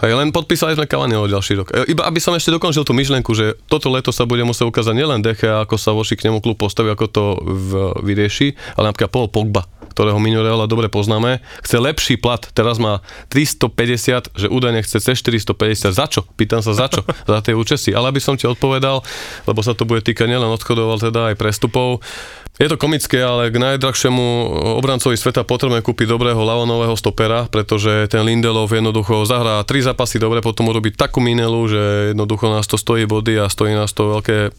Hej, 0.03 0.19
len 0.19 0.36
podpísali 0.36 0.76
sme 0.76 0.84
Cavaniho 0.84 1.32
ďalší 1.32 1.63
rok. 1.63 1.71
E, 1.71 1.95
Iba 1.95 2.03
aby 2.03 2.19
som 2.19 2.36
ešte 2.36 2.51
dokončil 2.51 2.84
tú 2.84 2.91
myšlienku, 2.91 3.32
že 3.32 3.55
toto 3.71 3.88
leto 3.88 4.11
sa 4.11 4.28
bude 4.28 4.43
musieť 4.43 4.67
ukázať 4.67 4.99
nielen 4.99 5.24
Deche, 5.24 5.47
ako 5.47 5.80
sa 5.80 5.95
voši 5.95 6.19
k 6.19 6.28
nemu 6.28 6.43
klub 6.43 6.59
postaví, 6.59 6.91
ako 6.91 7.05
to 7.07 7.24
v, 7.39 7.71
vyrieši, 8.03 8.51
ale 8.76 8.91
napríklad 8.91 9.07
Paul 9.07 9.32
Pogba, 9.32 9.63
ktorého 9.94 10.18
Minoreala 10.18 10.66
dobre 10.66 10.89
poznáme, 10.89 11.39
chce 11.62 11.78
lepší 11.78 12.16
plat. 12.18 12.41
Teraz 12.52 12.82
má 12.82 13.06
350, 13.30 14.34
že 14.34 14.48
údajne 14.50 14.82
chce 14.82 14.98
cez 15.00 15.22
450. 15.22 15.94
Za 15.94 16.06
čo? 16.10 16.26
Pýtam 16.36 16.66
sa 16.66 16.74
za 16.74 16.89
čo? 16.89 17.06
za 17.32 17.39
tie 17.46 17.54
účesy. 17.54 17.94
Ale 17.94 18.10
aby 18.10 18.20
som 18.20 18.34
ti 18.34 18.50
odpovedal, 18.50 19.06
lebo 19.46 19.60
sa 19.62 19.78
to 19.78 19.86
bude 19.86 20.02
týkať 20.02 20.26
nielen 20.26 20.50
odchodov, 20.50 20.98
ale 20.98 21.02
teda 21.14 21.22
aj 21.32 21.36
prestupov. 21.38 22.02
Je 22.62 22.70
to 22.70 22.78
komické, 22.78 23.18
ale 23.18 23.50
k 23.50 23.58
najdrahšiemu 23.58 24.26
obrancovi 24.78 25.18
sveta 25.18 25.41
potrebujeme 25.41 25.82
kúpiť 25.82 26.06
dobrého 26.06 26.38
lavonového 26.38 26.94
stopera, 26.94 27.50
pretože 27.50 28.06
ten 28.14 28.22
Lindelov 28.22 28.70
jednoducho 28.70 29.26
zahrá 29.26 29.66
tri 29.66 29.82
zápasy 29.82 30.22
dobre, 30.22 30.38
potom 30.38 30.70
urobí 30.70 30.94
takú 30.94 31.18
minelu, 31.18 31.66
že 31.66 32.14
jednoducho 32.14 32.54
nás 32.54 32.70
to 32.70 32.78
stojí 32.78 33.10
body 33.10 33.41
a 33.41 33.50
stojí 33.50 33.74
nás 33.74 33.89
to 33.98 34.06
veľké 34.06 34.54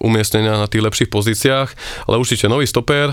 umiestnenia 0.00 0.56
na 0.56 0.66
tých 0.66 0.88
lepších 0.88 1.12
pozíciách, 1.12 1.68
ale 2.08 2.16
určite 2.16 2.48
nový 2.48 2.64
stoper. 2.64 3.12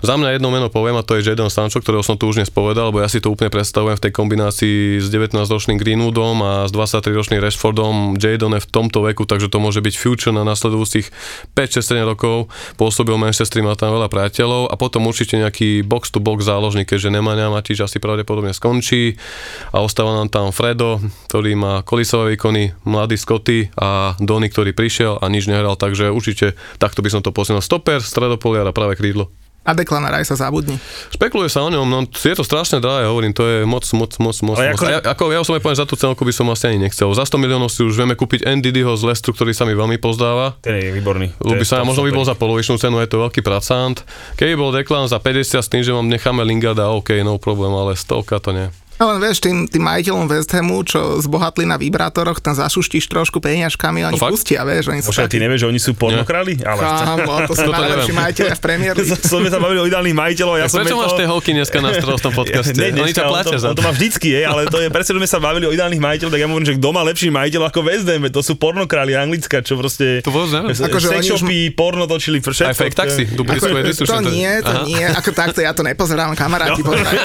Za 0.00 0.16
mňa 0.16 0.40
jedno 0.40 0.48
meno 0.48 0.72
poviem 0.72 0.96
a 0.96 1.04
to 1.04 1.20
je 1.20 1.28
Jadon 1.28 1.52
Sancho, 1.52 1.76
ktorého 1.76 2.00
som 2.00 2.16
tu 2.16 2.24
už 2.24 2.40
dnes 2.40 2.48
povedal, 2.48 2.88
lebo 2.88 3.04
ja 3.04 3.08
si 3.12 3.20
to 3.20 3.28
úplne 3.28 3.52
predstavujem 3.52 4.00
v 4.00 4.04
tej 4.08 4.12
kombinácii 4.16 4.96
s 4.96 5.12
19-ročným 5.12 5.76
Greenwoodom 5.76 6.40
a 6.40 6.52
s 6.64 6.72
23-ročným 6.72 7.36
Rashfordom. 7.36 8.16
Jadon 8.16 8.56
je 8.56 8.64
v 8.64 8.70
tomto 8.72 9.04
veku, 9.04 9.28
takže 9.28 9.52
to 9.52 9.60
môže 9.60 9.84
byť 9.84 9.94
future 10.00 10.32
na 10.32 10.40
nasledujúcich 10.48 11.12
5-6-7 11.52 12.08
rokov. 12.16 12.48
Pôsobil 12.80 13.12
v 13.12 13.28
Manchestri, 13.28 13.60
má 13.60 13.76
tam 13.76 13.92
veľa 13.92 14.08
priateľov 14.08 14.72
a 14.72 14.74
potom 14.80 15.04
určite 15.04 15.36
nejaký 15.36 15.84
box-to-box 15.84 16.48
záložník, 16.48 16.88
keďže 16.88 17.12
Nemanja 17.12 17.52
Matič 17.52 17.84
asi 17.84 18.00
pravdepodobne 18.00 18.56
skončí 18.56 19.20
a 19.68 19.84
ostáva 19.84 20.16
nám 20.16 20.32
tam 20.32 20.48
Fredo, 20.48 20.96
ktorý 21.28 21.52
má 21.60 21.84
kolisové 21.84 22.40
výkony, 22.40 22.72
mladý 22.88 23.20
Scotty 23.20 23.68
a 23.76 24.16
Donny, 24.16 24.48
ktorý 24.48 24.72
prišiel 24.72 25.20
a 25.20 25.28
nič 25.28 25.44
nehral, 25.44 25.76
takže 25.76 26.08
určite 26.08 26.56
takto 26.80 27.04
by 27.04 27.12
som 27.12 27.20
to 27.20 27.36
posunul. 27.36 27.60
Stoper, 27.60 28.00
stredopoliar 28.00 28.64
a 28.64 28.72
práve 28.72 28.96
krídlo. 28.96 29.28
A 29.60 29.70
Declan 29.70 30.02
Rice 30.02 30.30
sa 30.30 30.40
zabudni. 30.42 30.80
Špekuluje 31.10 31.46
sa 31.46 31.60
o 31.60 31.68
ňom, 31.68 31.84
no 31.84 31.98
je 32.02 32.32
to 32.32 32.40
strašne 32.40 32.78
drahé, 32.78 33.04
hovorím, 33.04 33.30
to 33.30 33.44
je 33.44 33.58
moc, 33.62 33.84
moc, 33.92 34.08
moc, 34.16 34.36
moc. 34.40 34.56
Ale 34.56 34.72
moc. 34.72 34.74
ako- 34.74 34.84
A 34.84 34.90
ja, 34.90 34.98
ako, 35.04 35.22
ja 35.28 35.38
osobne 35.38 35.60
poviem, 35.60 35.76
za 35.76 35.84
tú 35.84 35.94
cenku 35.94 36.16
by 36.18 36.32
som 36.32 36.48
asi 36.48 36.64
ani 36.66 36.80
nechcel. 36.82 37.06
Za 37.10 37.22
100 37.22 37.36
miliónov 37.36 37.68
si 37.68 37.80
už 37.80 37.92
vieme 37.94 38.14
kúpiť 38.14 38.48
Ndidyho 38.48 38.88
z 38.94 39.04
Lestru, 39.04 39.30
ktorý 39.30 39.52
sa 39.52 39.62
mi 39.62 39.72
veľmi 39.72 39.96
pozdáva. 39.96 40.56
Ten 40.58 40.80
je 40.80 40.88
výborný. 40.90 41.36
Ľubí 41.38 41.62
sa, 41.62 41.84
možno 41.84 42.02
by 42.02 42.10
bol 42.10 42.24
za 42.24 42.32
polovičnú 42.32 42.76
cenu, 42.76 42.98
je 42.98 43.06
to 43.06 43.20
veľký 43.20 43.40
pracant. 43.40 44.00
Keby 44.34 44.54
bol 44.54 44.72
Deklan 44.72 45.06
za 45.06 45.18
50 45.18 45.60
s 45.60 45.68
tým, 45.68 45.80
že 45.80 45.92
vám 45.92 46.08
necháme 46.08 46.40
Lingarda, 46.40 46.88
OK, 46.88 47.20
no 47.20 47.36
problém, 47.36 47.70
ale 47.70 47.94
stovka 47.94 48.36
to 48.36 48.50
nie. 48.50 48.72
Ale 49.02 49.16
vieš, 49.18 49.40
tým, 49.40 49.64
tým 49.64 49.80
majiteľom 49.80 50.28
West 50.28 50.50
Hamu, 50.50 50.84
čo 50.84 51.00
zbohatli 51.18 51.64
na 51.64 51.74
vibratoroch, 51.74 52.36
tam 52.38 52.52
zašuštíš 52.52 53.08
trošku 53.08 53.40
peniažkami, 53.40 54.04
oni 54.04 54.12
No 54.12 54.20
fakt? 54.20 54.36
pustia, 54.36 54.60
vieš, 54.62 54.92
oni 54.92 55.00
sú 55.00 55.08
Počkaj, 55.08 55.26
ty 55.26 55.38
nevieš, 55.38 55.60
že 55.60 55.68
oni 55.68 55.80
sú 55.80 55.90
pornokrali? 55.94 56.60
Ale 56.60 56.80
Kámo, 56.80 57.34
to 57.48 57.54
sú 57.54 57.68
najlepší 57.70 58.12
majiteľia 58.12 58.54
v 58.54 58.60
Premier 58.60 58.92
League. 58.98 59.16
sme 59.16 59.48
sa 59.48 59.56
bavili 59.56 59.80
o 59.80 59.86
ideálnych 59.88 60.12
majiteľov. 60.12 60.54
Ja 60.54 60.66
som 60.68 60.84
Prečo 60.84 61.00
máš 61.00 61.16
tie 61.16 61.24
to... 61.24 61.32
holky 61.32 61.50
dneska 61.50 61.76
na 61.80 61.88
v 61.90 62.20
tom 62.20 62.34
podcaste? 62.34 62.76
Ne, 62.76 62.92
Oni 62.94 63.12
on, 63.16 63.30
platia 63.32 63.56
to, 63.56 63.58
za 63.58 63.68
on 63.68 63.74
to 63.74 63.82
má 63.82 63.92
vždycky, 63.92 64.28
je, 64.30 64.42
ale 64.44 64.60
to 64.66 64.76
je 64.76 64.88
presne, 64.88 65.10
že 65.10 65.18
sme 65.18 65.30
sa 65.30 65.38
bavili 65.40 65.64
o 65.64 65.72
ideálnych 65.72 65.96
majiteľoch, 65.98 66.32
tak 66.32 66.40
ja 66.40 66.46
hovorím, 66.46 66.68
že 66.68 66.74
kto 66.76 66.88
má 66.90 67.02
lepší 67.02 67.28
majiteľ 67.30 67.60
ako 67.66 67.80
West 67.82 68.04
Ham, 68.04 68.22
to 68.28 68.40
sú 68.40 68.52
pornokrali 68.54 69.16
Anglická, 69.16 69.60
čo 69.60 69.80
proste... 69.80 70.20
To 70.20 70.28
vôbec 70.28 70.52
neviem. 70.52 70.76
Akože 70.76 71.06
sex 71.08 71.16
oni 71.16 71.26
už- 71.26 71.40
shopy, 71.40 71.58
porno 71.72 72.04
točili, 72.04 72.36
všetko. 72.42 72.68
Aj 72.68 72.76
fake 72.76 72.96
taxi, 72.98 73.22
to 73.24 73.42
nie, 74.26 74.50
to 74.60 74.74
nie, 74.84 75.04
ako 75.06 75.30
takto, 75.32 75.58
ja 75.58 75.72
to 75.72 75.80
nepozerám, 75.80 76.36
kamaráti, 76.36 76.80
No. 76.80 76.86
pozerám, 76.86 77.16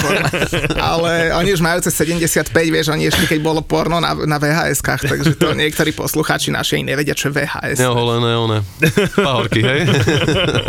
ale 0.78 1.12
oni 1.34 1.50
už 1.52 1.62
majú 1.66 1.82
cez 1.82 1.98
75, 1.98 2.54
vieš, 2.54 2.94
oni 2.94 3.10
ešte 3.10 3.26
keď 3.26 3.40
bolo 3.42 3.66
porno 3.66 3.98
na, 3.98 4.14
na 4.14 4.38
VHS-kách, 4.38 5.10
takže 5.10 5.34
to 5.42 5.58
niektorí 5.58 5.98
poslucháči 5.98 6.54
naši 6.54 6.86
nevedia, 6.86 7.18
čo 7.18 7.34
je 7.34 7.42
VHS. 7.42 7.82
Neoholené, 7.82 8.32
one. 8.38 8.60
Pahorky, 9.18 9.66
hej? 9.66 9.90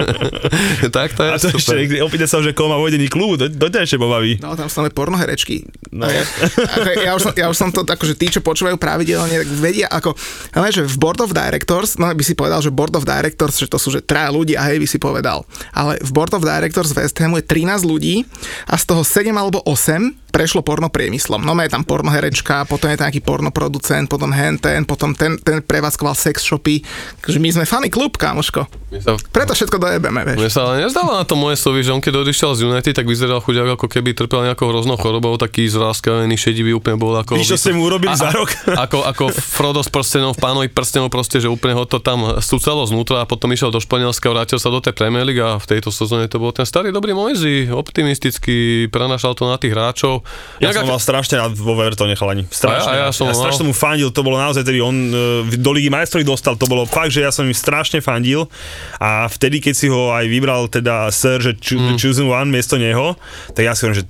tak 0.97 1.13
to 1.13 1.29
je 1.29 1.31
A 1.31 1.37
to 1.37 1.53
super. 1.53 1.77
ešte, 1.77 2.01
opýta 2.01 2.25
sa, 2.25 2.41
že 2.41 2.57
koho 2.57 2.73
má 2.73 2.81
vedení 2.81 3.13
klubu, 3.13 3.37
to, 3.37 3.53
to 3.53 3.69
ťa 3.69 3.85
ešte 3.85 4.01
pobaví. 4.01 4.41
No, 4.41 4.57
tam 4.57 4.73
sú 4.73 4.81
aj 4.81 4.97
pornoherečky. 4.97 5.69
No. 5.93 6.09
Ja, 6.09 6.25
ja, 7.05 7.13
už 7.13 7.29
som, 7.29 7.33
ja 7.37 7.47
už 7.53 7.57
som 7.61 7.69
to, 7.69 7.85
akože 7.85 8.17
tí, 8.17 8.33
čo 8.33 8.41
počúvajú 8.41 8.81
pravidelne, 8.81 9.45
tak 9.45 9.51
vedia, 9.61 9.93
ako, 9.93 10.17
ale 10.57 10.73
že 10.73 10.89
v 10.89 10.97
Board 10.97 11.21
of 11.21 11.37
Directors, 11.37 12.01
no 12.01 12.09
by 12.09 12.25
si 12.25 12.33
povedal, 12.33 12.65
že 12.65 12.73
Board 12.73 12.97
of 12.97 13.05
Directors, 13.05 13.61
že 13.61 13.69
to 13.69 13.77
sú, 13.77 13.93
že 13.93 14.01
traja 14.01 14.33
ľudia, 14.33 14.65
hej, 14.65 14.81
by 14.81 14.89
si 14.89 14.97
povedal. 14.97 15.45
Ale 15.77 16.01
v 16.01 16.11
Board 16.15 16.33
of 16.33 16.47
Directors 16.47 16.97
West 16.97 17.19
Hamu 17.21 17.43
je 17.43 17.45
13 17.45 17.85
ľudí 17.85 18.25
a 18.71 18.81
z 18.81 18.85
toho 18.89 19.03
7 19.05 19.29
alebo 19.37 19.61
8 19.67 20.26
prešlo 20.37 20.61
porno 20.61 20.93
priemyslom. 20.93 21.41
No 21.41 21.57
je 21.57 21.73
tam 21.73 21.81
pornoherečka, 21.81 22.69
potom 22.69 22.93
je 22.93 23.01
tam 23.01 23.09
nejaký 23.09 23.25
pornoproducent, 23.25 24.05
potom 24.05 24.29
hen 24.37 24.61
ten, 24.61 24.85
potom 24.85 25.17
ten, 25.17 25.41
ten 25.41 25.65
prevádzkoval 25.65 26.13
sex 26.13 26.45
shopy. 26.45 26.85
Takže 27.25 27.41
my 27.41 27.49
sme 27.57 27.65
funny 27.65 27.89
klub, 27.89 28.21
kámoško. 28.21 28.69
Sa, 29.01 29.17
Preto 29.33 29.57
všetko 29.57 29.81
dojebeme, 29.81 30.29
vieš. 30.29 30.37
mne 30.37 30.53
sa 30.53 30.61
ale 30.69 30.85
nezdalo 30.85 31.17
na 31.17 31.25
tom 31.25 31.41
Moesovi, 31.41 31.81
že 31.81 31.91
on 31.97 32.05
keď 32.05 32.21
odišiel 32.21 32.53
z 32.53 32.61
United, 32.69 32.93
tak 32.93 33.09
vyzeral 33.09 33.41
chudák 33.41 33.81
ako 33.81 33.89
keby 33.89 34.13
trpel 34.13 34.45
nejakou 34.45 34.69
hroznou 34.69 35.01
chorobou, 35.01 35.33
taký 35.41 35.65
zráskavený, 35.73 36.37
šedivý, 36.37 36.77
úplne 36.77 37.01
bol 37.01 37.17
ako... 37.17 37.41
Víš, 37.41 37.57
čo 37.57 37.59
ste 37.59 37.73
mu 37.73 37.89
urobili 37.89 38.13
za 38.13 38.29
rok? 38.29 38.53
ako, 38.85 39.09
ako 39.09 39.25
Frodo 39.33 39.81
s 39.81 39.89
prstenom 39.89 40.37
v 40.37 40.41
pánovi 40.45 40.69
prstenov 40.69 41.09
proste, 41.09 41.41
že 41.41 41.49
úplne 41.49 41.73
ho 41.73 41.89
to 41.89 41.97
tam 41.97 42.37
stúcalo 42.45 42.85
znútra 42.85 43.25
a 43.25 43.27
potom 43.27 43.49
išiel 43.57 43.73
do 43.73 43.81
Španielska, 43.81 44.29
vrátil 44.29 44.61
sa 44.61 44.69
do 44.69 44.85
tej 44.85 44.93
Premier 44.93 45.25
League 45.25 45.41
a 45.41 45.57
v 45.57 45.67
tejto 45.67 45.89
sezóne 45.89 46.29
to 46.29 46.37
bol 46.37 46.53
ten 46.53 46.69
starý 46.69 46.93
dobrý 46.93 47.17
Moisey, 47.17 47.73
optimistický, 47.73 48.87
prenašal 48.93 49.33
to 49.33 49.49
na 49.49 49.57
tých 49.57 49.73
hráčov. 49.73 50.26
Ja 50.57 50.69
Inak 50.69 50.75
som 50.75 50.83
ak- 50.83 50.91
mal 50.91 50.99
strašne 50.99 51.35
rád 51.37 51.53
vo 51.55 51.77
Evertone 51.77 52.13
chalani. 52.13 52.45
Strašne. 52.47 52.81
A 52.83 52.95
ja- 52.95 53.03
a 53.03 53.07
ja 53.07 53.11
som 53.11 53.25
ja 53.25 53.33
mal. 53.33 53.41
strašne 53.41 53.63
mu 53.63 53.73
fandil, 53.73 54.09
to 54.09 54.21
bolo 54.21 54.37
naozaj 54.37 54.63
tedy 54.63 54.79
on 54.79 54.97
e, 55.07 55.17
do 55.53 55.71
Ligy 55.71 55.89
majstrov 55.89 56.23
dostal, 56.23 56.55
to 56.55 56.65
bolo 56.65 56.85
fakt, 56.85 57.11
že 57.11 57.21
ja 57.21 57.31
som 57.31 57.43
im 57.43 57.53
strašne 57.53 57.99
fandil 57.99 58.49
a 58.97 59.27
vtedy, 59.27 59.61
keď 59.61 59.75
si 59.75 59.87
ho 59.87 60.11
aj 60.11 60.25
vybral 60.25 60.67
teda 60.67 61.11
Sir, 61.11 61.39
že 61.39 61.53
cho- 61.55 61.77
Mm. 61.77 61.97
chosen 61.97 62.27
one 62.27 62.49
miesto 62.49 62.75
neho, 62.75 63.15
tak 63.53 63.63
ja 63.63 63.73
si 63.73 63.85
hovorím, 63.85 64.01
že 64.01 64.07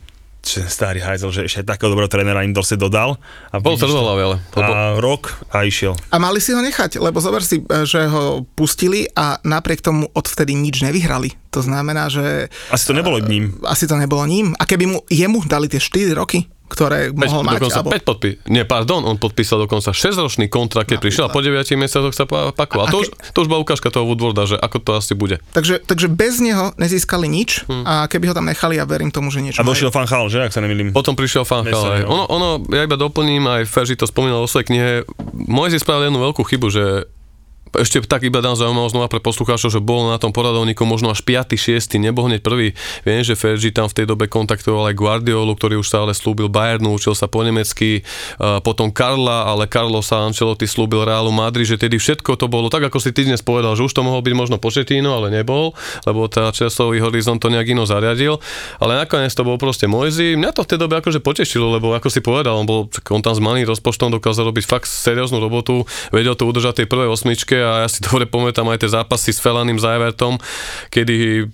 starý 0.65 0.99
hajzel, 0.99 1.29
že 1.29 1.43
ešte 1.45 1.61
takého 1.63 1.89
dobrého 1.89 2.07
trénera 2.07 2.41
im 2.41 2.51
dosť 2.51 2.79
dodal. 2.79 3.19
A 3.51 3.59
Bol 3.59 3.75
to. 3.75 3.85
trvalý, 3.85 4.23
ale. 4.23 4.37
Lebo, 4.53 4.71
A 4.71 4.81
rok 4.97 5.23
a 5.49 5.63
išiel. 5.63 5.99
A 6.09 6.17
mali 6.17 6.39
si 6.39 6.51
ho 6.51 6.61
nechať, 6.61 6.97
lebo 6.97 7.19
zober 7.19 7.41
si, 7.41 7.59
že 7.83 8.07
ho 8.07 8.47
pustili 8.53 9.07
a 9.13 9.37
napriek 9.41 9.81
tomu 9.81 10.07
odvtedy 10.09 10.53
nič 10.53 10.81
nevyhrali. 10.81 11.35
To 11.51 11.61
znamená, 11.61 12.07
že 12.07 12.53
Asi 12.69 12.85
to 12.85 12.93
nebolo 12.93 13.17
ním. 13.19 13.57
asi 13.65 13.85
to 13.85 13.97
nebolo 13.97 14.23
ním. 14.23 14.53
A 14.55 14.63
keby 14.63 14.85
mu, 14.87 14.99
jemu 15.07 15.43
dali 15.43 15.67
tie 15.67 15.79
4 15.79 16.13
roky, 16.13 16.45
ktoré 16.67 17.15
Peť, 17.15 17.31
mohol 17.31 17.43
mať, 17.47 17.55
dokonca 17.63 17.81
alebo... 17.83 17.91
5 17.95 18.11
podpí... 18.11 18.31
Nie, 18.51 18.67
pardon, 18.67 19.01
on 19.07 19.17
podpísal 19.17 19.63
dokonca 19.63 19.95
6-ročný 19.95 20.51
kontrakt, 20.51 20.91
keď 20.91 20.99
prišiel 20.99 21.25
a 21.27 21.31
po 21.31 21.39
9 21.39 21.63
mesiacoch 21.79 22.11
sa 22.11 22.27
pa- 22.27 22.51
pakoval. 22.51 22.91
A 22.91 22.93
to, 22.93 22.99
A 22.99 23.03
už, 23.03 23.09
to 23.33 23.39
už 23.47 23.49
bola 23.49 23.63
ukážka 23.63 23.89
toho 23.89 24.05
Woodwarda, 24.05 24.51
že 24.51 24.57
ako 24.59 24.77
to 24.83 24.91
asi 24.99 25.15
bude. 25.15 25.39
Takže, 25.55 25.83
takže 25.87 26.11
bez 26.11 26.43
neho 26.43 26.75
nezískali 26.75 27.31
nič 27.31 27.65
a 27.71 28.11
keby 28.11 28.31
ho 28.31 28.35
tam 28.35 28.51
nechali, 28.51 28.77
ja 28.77 28.85
verím 28.85 29.15
tomu, 29.15 29.31
že 29.31 29.41
niečo 29.43 29.63
A 29.63 29.67
došiel 29.67 29.95
Fan 29.95 30.11
Hal, 30.11 30.27
že, 30.27 30.43
ak 30.43 30.53
sa 30.53 30.61
nemýlim. 30.61 30.91
Potom 30.91 31.15
prišiel 31.15 31.47
Fanchal. 31.47 32.03
No. 32.03 32.13
Ono, 32.13 32.25
ono, 32.27 32.49
ja 32.75 32.83
iba 32.83 32.99
doplním, 32.99 33.47
aj 33.47 33.63
Ferži 33.71 33.95
to 33.95 34.05
spomínal 34.11 34.43
vo 34.43 34.51
svojej 34.51 34.67
knihe, 34.69 34.91
Mojzi 35.33 35.79
spravil 35.79 36.11
jednu 36.11 36.19
veľkú 36.19 36.43
chybu, 36.43 36.67
že 36.69 36.85
ešte 37.75 37.99
tak 38.07 38.23
iba 38.23 38.39
dám 38.39 38.55
zaujímavosť 38.55 38.95
znova 38.95 39.09
pre 39.11 39.19
poslucháčov, 39.19 39.75
že 39.75 39.83
bol 39.83 40.15
na 40.15 40.23
tom 40.23 40.31
poradovníku 40.31 40.87
možno 40.87 41.11
až 41.11 41.27
5. 41.27 41.59
6. 41.59 41.99
nebol 41.99 42.31
hneď 42.31 42.41
prvý. 42.41 42.79
Viem, 43.03 43.27
že 43.27 43.35
Fergie 43.35 43.75
tam 43.75 43.91
v 43.91 44.03
tej 44.03 44.07
dobe 44.07 44.31
kontaktoval 44.31 44.93
aj 44.93 44.95
Guardiolu, 44.95 45.53
ktorý 45.59 45.83
už 45.83 45.91
stále 45.91 46.15
slúbil 46.15 46.47
Bayernu, 46.47 46.95
učil 46.95 47.19
sa 47.19 47.27
po 47.27 47.43
nemecky, 47.43 48.07
uh, 48.39 48.63
potom 48.63 48.95
Karla, 48.95 49.51
ale 49.51 49.67
Carlo 49.67 49.99
sa 50.01 50.23
Ancelotti 50.23 50.71
slúbil 50.71 51.03
Realu 51.03 51.35
Madrid, 51.35 51.67
že 51.67 51.75
tedy 51.75 51.99
všetko 51.99 52.39
to 52.39 52.47
bolo 52.47 52.71
tak, 52.71 52.87
ako 52.87 53.03
si 53.03 53.11
ty 53.11 53.27
dnes 53.27 53.43
povedal, 53.43 53.75
že 53.75 53.83
už 53.83 53.93
to 53.93 54.07
mohol 54.07 54.23
byť 54.23 54.35
možno 54.39 54.57
Početíno, 54.63 55.13
ale 55.13 55.35
nebol, 55.35 55.75
lebo 56.07 56.31
tá 56.31 56.49
časový 56.55 57.03
horizont 57.03 57.43
to 57.43 57.51
nejak 57.51 57.71
ino 57.71 57.85
zariadil. 57.85 58.39
Ale 58.79 58.97
nakoniec 58.97 59.35
to 59.35 59.43
bol 59.43 59.59
proste 59.59 59.91
Mojzi. 59.91 60.39
Mňa 60.39 60.51
to 60.55 60.65
v 60.65 60.71
tej 60.75 60.79
dobe 60.81 60.99
akože 60.99 61.21
potešilo, 61.21 61.77
lebo 61.77 61.93
ako 61.93 62.09
si 62.09 62.23
povedal, 62.23 62.57
on 62.57 62.67
bol 62.67 62.87
on 63.11 63.23
tam 63.23 63.35
s 63.35 63.43
malým 63.43 63.67
rozpočtom 63.69 64.13
dokázal 64.15 64.51
robiť 64.51 64.65
fakt 64.65 64.89
serióznu 64.89 65.39
robotu, 65.43 65.85
vedel 66.15 66.35
to 66.35 66.49
udržať 66.49 66.83
tej 66.83 66.87
prvej 66.89 67.09
osmičke 67.11 67.66
a 67.67 67.85
ja 67.85 67.89
si 67.91 67.99
dobre 68.01 68.25
pamätám 68.25 68.65
aj 68.71 68.79
tie 68.81 68.91
zápasy 68.95 69.35
s 69.35 69.43
Felaným 69.43 69.77
za 69.77 69.99
Evertom, 69.99 70.39
kedy 70.89 71.47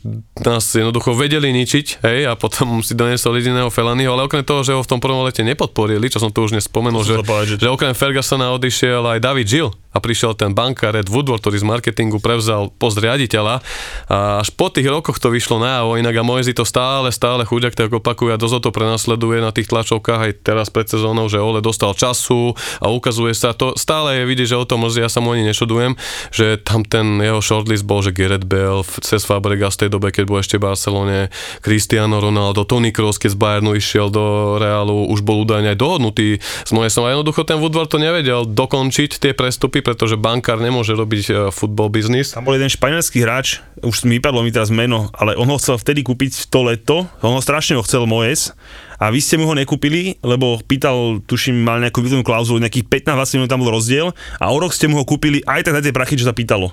nás 0.45 0.69
jednoducho 0.69 1.17
vedeli 1.17 1.51
ničiť, 1.51 2.05
hej, 2.05 2.21
a 2.29 2.37
potom 2.37 2.85
si 2.85 2.93
doniesol 2.93 3.41
jediného 3.41 3.73
Felanyho, 3.73 4.13
ale 4.13 4.29
okrem 4.29 4.45
toho, 4.45 4.61
že 4.61 4.77
ho 4.77 4.85
v 4.85 4.91
tom 4.91 5.01
prvom 5.01 5.25
lete 5.25 5.41
nepodporili, 5.41 6.07
čo 6.07 6.21
som 6.21 6.29
tu 6.29 6.45
už 6.45 6.53
nespomenul, 6.53 7.03
že, 7.03 7.17
že- 7.49 7.59
že 7.59 7.69
okrem 7.69 7.97
Fergusona 7.97 8.53
odišiel 8.53 9.03
aj 9.07 9.19
David 9.19 9.49
Gill 9.49 9.71
a 9.93 10.01
prišiel 10.01 10.33
ten 10.33 10.57
bankár 10.57 10.97
Red 10.97 11.13
Woodward, 11.13 11.45
ktorý 11.45 11.61
z 11.61 11.69
marketingu 11.69 12.17
prevzal 12.17 12.73
post 12.73 12.97
riaditeľa 12.97 13.61
a 14.09 14.41
až 14.41 14.49
po 14.57 14.73
tých 14.73 14.89
rokoch 14.89 15.21
to 15.21 15.29
vyšlo 15.29 15.61
na 15.61 15.85
inak 15.85 16.17
a 16.17 16.25
Moisey 16.25 16.57
to 16.57 16.65
stále, 16.65 17.13
stále 17.13 17.45
chuďak, 17.45 17.77
tak 17.77 17.93
opakuje 17.93 18.33
a 18.33 18.41
dosť 18.41 18.65
to 18.65 18.71
prenasleduje 18.73 19.45
na 19.45 19.53
tých 19.53 19.69
tlačovkách 19.69 20.21
aj 20.25 20.33
teraz 20.41 20.73
pred 20.73 20.89
sezónou, 20.89 21.29
že 21.29 21.37
Ole 21.37 21.61
dostal 21.61 21.93
času 21.93 22.57
a 22.81 22.89
ukazuje 22.89 23.37
sa 23.37 23.53
to, 23.53 23.77
stále 23.77 24.17
je 24.17 24.25
vidieť, 24.25 24.49
že 24.53 24.57
o 24.57 24.65
tom 24.65 24.89
mrzí, 24.89 25.05
ja 25.05 25.13
sa 25.13 25.21
mu 25.21 25.37
ani 25.37 25.45
nešudujem, 25.93 26.31
že 26.33 26.61
tam 26.63 26.85
ten 26.85 27.21
jeho 27.21 27.41
shortlist 27.41 27.85
bol, 27.85 28.01
že 28.03 28.13
Gareth 28.13 28.49
Bale, 28.49 28.85
Cez 29.03 29.25
Fabregas 29.25 29.77
v 29.77 29.87
tej 29.87 29.91
dobe, 29.93 30.09
keď 30.11 30.25
bol 30.27 30.39
ešte 30.41 30.57
v 30.59 30.69
Barcelone, 30.69 31.29
Cristiano 31.61 32.21
Ronaldo, 32.21 32.65
Toni 32.65 32.93
Kroos, 32.93 33.21
keď 33.21 33.31
z 33.37 33.39
Bayernu 33.39 33.73
išiel 33.77 34.09
do 34.09 34.57
Realu, 34.59 35.09
už 35.13 35.21
bol 35.23 35.45
údajne 35.45 35.73
aj 35.77 35.79
dohodnutý 35.79 36.41
s 36.41 36.71
Moesom 36.73 37.05
a 37.07 37.13
jednoducho 37.13 37.45
ten 37.45 37.61
Woodward 37.61 37.91
to 37.91 38.01
nevedel 38.01 38.49
dokončiť 38.49 39.21
tie 39.21 39.33
prestupy, 39.37 39.85
pretože 39.85 40.17
bankár 40.17 40.61
nemôže 40.61 40.97
robiť 40.97 41.25
e, 41.29 41.33
football 41.53 41.93
business. 41.93 42.33
Tam 42.33 42.47
bol 42.47 42.57
jeden 42.57 42.71
španielský 42.71 43.25
hráč, 43.25 43.61
už 43.83 44.07
mi 44.09 44.19
vypadlo 44.23 44.45
mi 44.45 44.55
teraz 44.55 44.71
meno, 44.73 45.11
ale 45.17 45.37
on 45.37 45.49
ho 45.51 45.59
chcel 45.59 45.77
vtedy 45.77 46.07
kúpiť 46.07 46.33
v 46.33 46.47
to 46.49 46.61
leto, 46.65 46.97
on 47.25 47.37
ho 47.37 47.43
strašne 47.43 47.77
ho 47.77 47.85
chcel 47.85 48.07
Moes 48.07 48.55
a 49.03 49.11
vy 49.11 49.19
ste 49.19 49.35
mu 49.35 49.51
ho 49.51 49.55
nekúpili, 49.59 50.15
lebo 50.23 50.63
pýtal, 50.63 51.19
tuším, 51.27 51.59
mal 51.59 51.83
nejakú 51.83 51.99
významnú 51.99 52.23
klauzulu, 52.23 52.63
nejakých 52.63 52.87
15-20 53.11 53.35
minút 53.43 53.51
tam 53.51 53.59
bol 53.59 53.75
rozdiel 53.75 54.15
a 54.39 54.45
o 54.55 54.57
rok 54.63 54.71
ste 54.71 54.87
mu 54.87 55.03
ho 55.03 55.03
kúpili 55.03 55.43
aj 55.43 55.67
tak 55.67 55.75
na 55.75 55.83
tie 55.83 55.91
prachy, 55.91 56.15
čo 56.15 56.31
sa 56.31 56.31
pýtalo. 56.31 56.71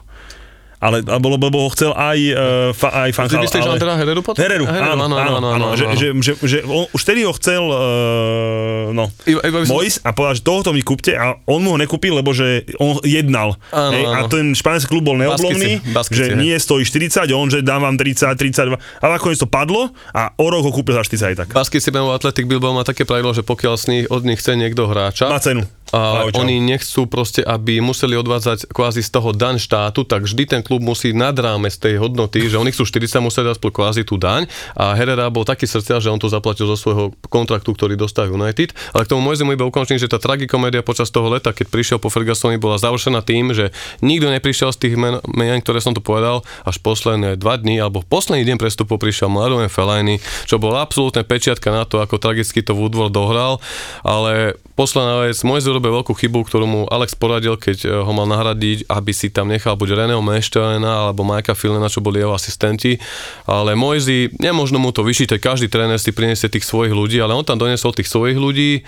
Ale 0.79 1.03
lebo, 1.03 1.35
lebo 1.35 1.67
ho 1.67 1.69
chcel 1.75 1.91
aj, 1.91 2.19
uh, 2.31 2.39
fa, 2.71 3.07
aj 3.07 3.11
Fanchal. 3.11 3.43
myslíš, 3.43 3.67
ale... 3.67 3.83
teda 3.83 3.99
Hereru 3.99 4.23
potom? 4.23 4.39
Hereru, 4.39 4.63
áno, 4.63 5.11
áno, 5.11 5.15
áno, 5.19 5.47
áno, 5.51 5.67
že, 5.75 5.91
že, 5.99 6.07
že, 6.23 6.33
že 6.39 6.57
on, 6.63 6.87
už 6.95 7.01
vtedy 7.03 7.27
ho 7.27 7.35
chcel, 7.35 7.63
uh, 7.67 8.95
no, 8.95 9.11
Iba- 9.27 9.43
iba 9.43 9.57
Mois 9.67 9.99
a 10.01 10.15
povedal, 10.15 10.39
že 10.39 10.43
tohoto 10.47 10.71
mi 10.71 10.79
kúpte 10.79 11.19
a 11.19 11.35
on 11.51 11.59
mu 11.59 11.75
ho 11.75 11.77
nekúpil, 11.77 12.15
lebo 12.15 12.31
že 12.31 12.63
on 12.79 12.95
jednal. 13.03 13.59
Áno, 13.75 13.91
hej, 13.91 14.05
a 14.07 14.17
áno. 14.23 14.31
ten 14.31 14.55
španielský 14.55 14.87
klub 14.87 15.03
bol 15.03 15.19
neoblomný, 15.19 15.83
Baskici, 15.83 15.93
Baskici, 15.93 16.15
že 16.15 16.25
hej. 16.31 16.39
nie 16.39 16.55
stojí 16.55 16.83
40, 16.87 17.27
on 17.35 17.47
že 17.51 17.59
dám 17.59 17.83
vám 17.83 17.99
30, 17.99 18.39
32, 18.39 18.79
ale 18.79 19.11
nakoniec 19.19 19.39
to 19.39 19.51
padlo 19.51 19.91
a 20.15 20.31
o 20.39 20.47
rok 20.47 20.63
ho 20.63 20.71
kúpil 20.71 20.95
za 20.95 21.03
40 21.03 21.29
aj 21.29 21.35
tak. 21.43 21.47
Basky 21.51 21.83
si 21.83 21.91
Athletic 21.91 22.47
Bilbao 22.47 22.71
má 22.71 22.87
také 22.87 23.03
pravidlo, 23.03 23.35
že 23.35 23.43
pokiaľ 23.43 23.73
z 23.75 23.85
nich, 23.91 24.05
od 24.07 24.23
nich 24.23 24.39
chce 24.39 24.55
niekto 24.55 24.87
hráča, 24.87 25.27
Má 25.27 25.43
cenu. 25.43 25.67
a 25.91 26.23
Ahoj, 26.23 26.39
oni 26.39 26.63
nechcú 26.63 27.09
proste, 27.09 27.43
aby 27.43 27.83
museli 27.83 28.15
odvádzať 28.15 28.71
kvázi 28.71 29.03
z 29.03 29.09
toho 29.11 29.35
daň 29.35 29.59
štátu, 29.59 30.07
tak 30.07 30.23
vždy 30.23 30.43
ten 30.47 30.61
klub 30.69 30.85
musí 30.85 31.17
nad 31.17 31.33
rámec 31.33 31.73
tej 31.73 31.97
hodnoty, 31.97 32.45
že 32.45 32.61
oni 32.61 32.69
chcú 32.69 32.85
40, 32.85 33.25
musia 33.25 33.41
dať 33.41 33.57
spolu 33.57 33.73
kvázi 33.73 34.05
tú 34.05 34.21
daň 34.21 34.45
a 34.77 34.93
Herrera 34.93 35.33
bol 35.33 35.41
taký 35.41 35.65
srdcia, 35.65 35.97
že 35.97 36.13
on 36.13 36.21
to 36.21 36.29
zaplatil 36.29 36.69
zo 36.69 36.77
svojho 36.77 37.09
kontraktu, 37.33 37.73
ktorý 37.73 37.97
dostal 37.97 38.29
United. 38.29 38.77
Ale 38.93 39.09
k 39.09 39.11
tomu 39.17 39.25
Moisemu 39.25 39.57
iba 39.57 39.65
ukončím, 39.65 39.97
že 39.97 40.05
tá 40.05 40.21
tragikomédia 40.21 40.85
počas 40.85 41.09
toho 41.09 41.25
leta, 41.33 41.49
keď 41.49 41.73
prišiel 41.73 41.97
po 41.97 42.13
Fergusonovi, 42.13 42.61
bola 42.61 42.77
završená 42.77 43.25
tým, 43.25 43.57
že 43.57 43.73
nikto 44.05 44.29
neprišiel 44.29 44.69
z 44.69 44.77
tých 44.77 44.95
men, 44.95 45.17
men 45.25 45.57
ktoré 45.57 45.81
som 45.81 45.97
tu 45.97 46.05
povedal, 46.05 46.45
až 46.61 46.77
posledné 46.85 47.41
dva 47.41 47.57
dní, 47.57 47.81
alebo 47.81 48.05
posledný 48.05 48.45
deň 48.45 48.57
prestupu 48.61 49.01
prišiel 49.01 49.33
Mladoven 49.33 49.73
Fellaini, 49.73 50.21
čo 50.45 50.61
bol 50.61 50.77
absolútne 50.77 51.25
pečiatka 51.25 51.73
na 51.73 51.89
to, 51.89 51.97
ako 51.97 52.21
tragicky 52.21 52.61
to 52.61 52.77
Woodward 52.77 53.09
dohral, 53.09 53.57
ale 54.05 54.53
posledná 54.77 55.25
vec, 55.25 55.35
Moise 55.43 55.67
urobil 55.71 55.99
veľkú 55.99 56.13
chybu, 56.15 56.45
ktorú 56.45 56.65
mu 56.69 56.81
Alex 56.87 57.17
poradil, 57.17 57.57
keď 57.57 57.77
eh, 57.83 57.91
ho 57.91 58.11
mal 58.13 58.29
nahradiť, 58.29 58.87
aby 58.87 59.11
si 59.11 59.27
tam 59.33 59.49
nechal 59.49 59.75
buď 59.79 60.05
Reného 60.05 60.21
Meštelena 60.59 61.07
alebo 61.09 61.23
Majka 61.23 61.55
Filena, 61.55 61.87
čo 61.87 62.03
boli 62.03 62.19
jeho 62.19 62.35
asistenti, 62.35 62.99
ale 63.47 63.79
Moisey, 63.79 64.27
nemôžno 64.43 64.75
mu 64.75 64.91
to 64.91 65.07
vyšítať, 65.07 65.39
každý 65.39 65.71
tréner 65.71 65.95
si 65.95 66.11
priniesie 66.11 66.51
tých 66.51 66.67
svojich 66.67 66.91
ľudí, 66.91 67.23
ale 67.23 67.31
on 67.31 67.47
tam 67.47 67.55
doniesol 67.55 67.95
tých 67.95 68.11
svojich 68.11 68.35
ľudí 68.35 68.83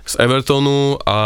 z 0.00 0.14
Evertonu 0.16 0.96
a 1.04 1.18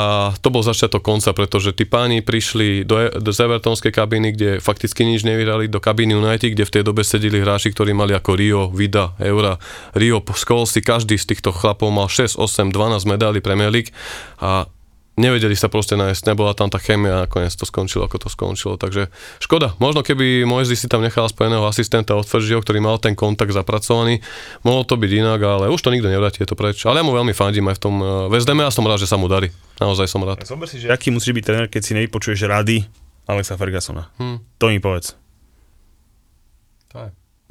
to 0.43 0.51
bol 0.51 0.67
začiatok 0.67 1.01
konca, 1.07 1.31
pretože 1.31 1.73
tí 1.73 1.87
páni 1.87 2.27
prišli 2.27 2.83
do, 2.83 3.07
do 3.23 3.31
z 3.31 3.47
Evertonskej 3.47 3.95
kabiny, 3.95 4.35
kde 4.35 4.51
fakticky 4.59 5.07
nič 5.07 5.23
nevyhrali, 5.23 5.71
do 5.71 5.79
kabiny 5.79 6.19
United, 6.19 6.53
kde 6.59 6.67
v 6.67 6.75
tej 6.75 6.83
dobe 6.83 7.07
sedeli 7.07 7.39
hráči, 7.39 7.71
ktorí 7.71 7.95
mali 7.95 8.13
ako 8.19 8.31
Rio, 8.35 8.63
Vida, 8.75 9.15
Eura, 9.23 9.57
Rio, 9.95 10.19
Skolsi, 10.35 10.83
každý 10.83 11.15
z 11.15 11.33
týchto 11.33 11.55
chlapov 11.55 11.95
mal 11.95 12.11
6, 12.11 12.35
8, 12.35 12.75
12 12.75 13.07
medailí 13.07 13.39
Premier 13.39 13.71
League 13.71 13.95
a 14.43 14.67
nevedeli 15.15 15.55
sa 15.55 15.71
proste 15.71 15.95
nájsť, 15.95 16.27
nebola 16.31 16.55
tam 16.55 16.71
tá 16.71 16.83
chemia 16.83 17.23
a 17.23 17.23
nakoniec 17.27 17.55
to 17.55 17.67
skončilo, 17.67 18.07
ako 18.07 18.27
to 18.27 18.29
skončilo. 18.31 18.75
Takže 18.75 19.11
škoda, 19.39 19.79
možno 19.79 20.03
keby 20.03 20.43
Moisey 20.43 20.75
si 20.75 20.91
tam 20.91 21.03
nechal 21.03 21.31
spojeného 21.31 21.63
asistenta 21.67 22.19
od 22.19 22.27
Fergio, 22.27 22.59
ktorý 22.59 22.83
mal 22.83 22.99
ten 22.99 23.15
kontakt 23.15 23.55
zapracovaný, 23.55 24.19
mohlo 24.67 24.83
to 24.83 24.99
byť 24.99 25.11
inak, 25.11 25.41
ale 25.43 25.71
už 25.71 25.81
to 25.81 25.95
nikto 25.95 26.11
nevráti, 26.11 26.43
je 26.43 26.51
to 26.51 26.59
preč. 26.59 26.83
Ale 26.87 27.01
ja 27.01 27.07
mu 27.07 27.15
veľmi 27.15 27.33
fandím 27.33 27.71
aj 27.71 27.79
v 27.79 27.83
tom 27.83 27.95
West 28.31 28.51
Hame 28.51 28.67
a 28.67 28.75
som 28.75 28.87
rád, 28.87 29.03
že 29.03 29.11
sa 29.11 29.15
mu 29.15 29.31
darí. 29.31 29.55
Naozaj 29.79 30.11
som 30.11 30.23
rád. 30.27 30.43
Zober 30.43 30.67
si, 30.67 30.83
že 30.83 30.91
aký 30.91 31.15
musí 31.15 31.31
byť 31.31 31.45
tréner, 31.47 31.67
keď 31.71 31.83
si 31.83 31.93
nevypočuješ 31.95 32.47
rady 32.47 32.83
Alexa 33.31 33.55
Fergusona. 33.55 34.11
Hm. 34.19 34.39
To 34.59 34.67
mi 34.71 34.79
povedz. 34.83 35.15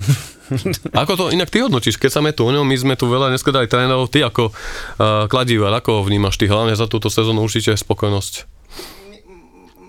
Ako 1.03 1.13
to 1.17 1.25
inak 1.33 1.49
ty 1.49 1.63
hodnotíš, 1.63 1.97
keď 1.97 2.11
sa 2.11 2.21
tu 2.33 2.45
o 2.45 2.51
ňom, 2.51 2.65
my 2.65 2.77
sme 2.77 2.93
tu 2.95 3.09
veľa 3.09 3.33
dneska 3.33 3.49
dali 3.53 3.67
trénerov, 3.69 4.09
ty 4.09 4.21
ako 4.25 4.49
uh, 4.49 5.25
kladívar, 5.29 5.73
ako 5.75 5.99
ho 5.99 6.01
vnímaš 6.05 6.39
ty 6.39 6.49
hlavne 6.49 6.73
za 6.73 6.89
túto 6.89 7.09
sezónu 7.09 7.43
určite 7.43 7.75
spokojnosť? 7.75 8.53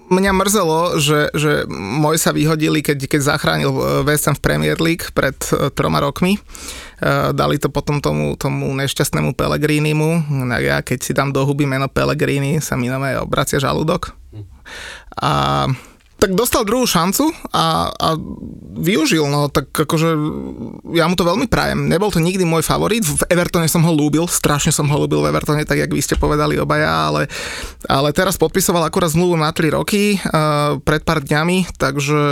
mňa 0.05 0.32
mrzelo, 0.36 1.01
že, 1.01 1.32
že 1.32 1.65
môj 1.74 2.20
sa 2.20 2.31
vyhodili, 2.31 2.85
keď, 2.85 3.09
keď 3.09 3.20
zachránil 3.35 3.73
West 4.05 4.28
Ham 4.28 4.36
v 4.36 4.45
Premier 4.45 4.78
League 4.78 5.11
pred 5.16 5.35
uh, 5.51 5.73
troma 5.73 5.99
rokmi. 5.99 6.39
Uh, 7.01 7.32
dali 7.32 7.57
to 7.59 7.73
potom 7.73 7.99
tomu, 7.99 8.36
tomu 8.36 8.70
nešťastnému 8.77 9.32
Pelegrinimu. 9.35 10.28
Ja 10.61 10.85
keď 10.85 10.99
si 11.01 11.16
dám 11.16 11.32
do 11.32 11.43
huby 11.43 11.65
meno 11.65 11.89
Pelegrini, 11.91 12.61
sa 12.61 12.77
mi 12.77 12.93
na 12.93 13.01
obracia 13.24 13.59
žalúdok. 13.59 14.15
A 15.19 15.66
tak 16.19 16.32
dostal 16.32 16.65
druhú 16.65 16.89
šancu 16.89 17.28
a, 17.53 17.91
a 17.91 18.09
využil, 18.74 19.27
no 19.28 19.53
tak 19.53 19.69
akože 19.70 20.09
ja 20.97 21.05
mu 21.11 21.15
to 21.19 21.27
veľmi 21.27 21.47
prajem. 21.51 21.91
Nebol 21.91 22.09
to 22.09 22.23
nikdy 22.23 22.47
môj 22.47 22.65
favorit, 22.65 23.05
v 23.05 23.23
Evertone 23.28 23.69
som 23.69 23.85
ho 23.85 23.93
lúbil, 23.93 24.24
strašne 24.31 24.73
som 24.73 24.89
ho 24.89 24.97
lúbil 24.97 25.20
v 25.20 25.31
Evertone, 25.35 25.66
tak 25.66 25.82
jak 25.82 25.91
vy 25.91 26.01
ste 26.01 26.16
povedali 26.16 26.57
obaja, 26.57 27.11
ale, 27.11 27.28
ale 27.91 28.15
teraz 28.16 28.41
podpisoval 28.41 28.89
akurát 28.89 29.12
zmluvu 29.12 29.36
na 29.36 29.51
3 29.53 29.77
roky 29.77 30.16
uh, 30.16 30.81
pred 30.81 31.03
pár 31.05 31.20
dňami, 31.20 31.77
takže, 31.77 32.23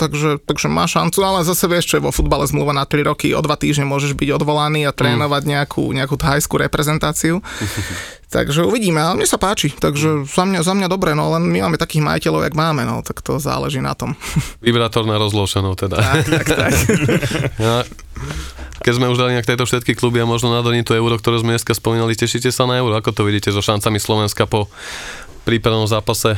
takže, 0.00 0.30
takže 0.42 0.66
má 0.70 0.88
šancu, 0.88 1.20
ale 1.22 1.46
zase 1.46 1.68
vieš, 1.68 1.94
čo 1.94 1.96
je 2.00 2.06
vo 2.08 2.14
futbale 2.14 2.48
zmluva 2.48 2.72
na 2.72 2.88
3 2.88 3.10
roky, 3.10 3.36
o 3.36 3.40
2 3.42 3.50
týždne 3.58 3.84
môžeš 3.84 4.16
byť 4.16 4.38
odvolaný 4.40 4.88
a 4.88 4.96
trénovať 4.96 5.42
nejakú, 5.44 5.84
nejakú 5.92 6.16
thajskú 6.16 6.56
reprezentáciu. 6.56 7.44
Takže 8.34 8.66
uvidíme, 8.66 8.98
ale 8.98 9.22
mne 9.22 9.30
sa 9.30 9.38
páči, 9.38 9.70
takže 9.70 10.26
za 10.26 10.42
mňa, 10.42 10.66
za 10.66 10.74
mňa 10.74 10.90
dobre, 10.90 11.14
no 11.14 11.30
len 11.38 11.46
my 11.46 11.70
máme 11.70 11.78
takých 11.78 12.02
majiteľov, 12.02 12.50
jak 12.50 12.58
máme, 12.58 12.82
no 12.82 12.98
tak 13.06 13.22
to 13.22 13.38
záleží 13.38 13.78
na 13.78 13.94
tom. 13.94 14.18
Vibrátor 14.66 15.06
na 15.06 15.14
teda. 15.78 16.02
Tak, 16.02 16.26
tak, 16.26 16.46
tak. 16.50 16.72
ja, 17.62 17.86
keď 18.82 18.92
sme 18.98 19.06
už 19.06 19.22
dali 19.22 19.38
nejak 19.38 19.46
tieto 19.46 19.62
všetky 19.62 19.94
kluby 19.94 20.18
a 20.18 20.26
možno 20.26 20.50
na 20.50 20.66
to 20.66 20.98
euro, 20.98 21.14
ktoré 21.14 21.38
sme 21.38 21.54
dneska 21.54 21.78
spomínali, 21.78 22.18
tešíte 22.18 22.50
sa 22.50 22.66
na 22.66 22.74
euro? 22.82 22.98
Ako 22.98 23.14
to 23.14 23.22
vidíte 23.22 23.54
so 23.54 23.62
šancami 23.62 24.02
Slovenska 24.02 24.50
po 24.50 24.66
prípadnom 25.46 25.86
zápase 25.86 26.34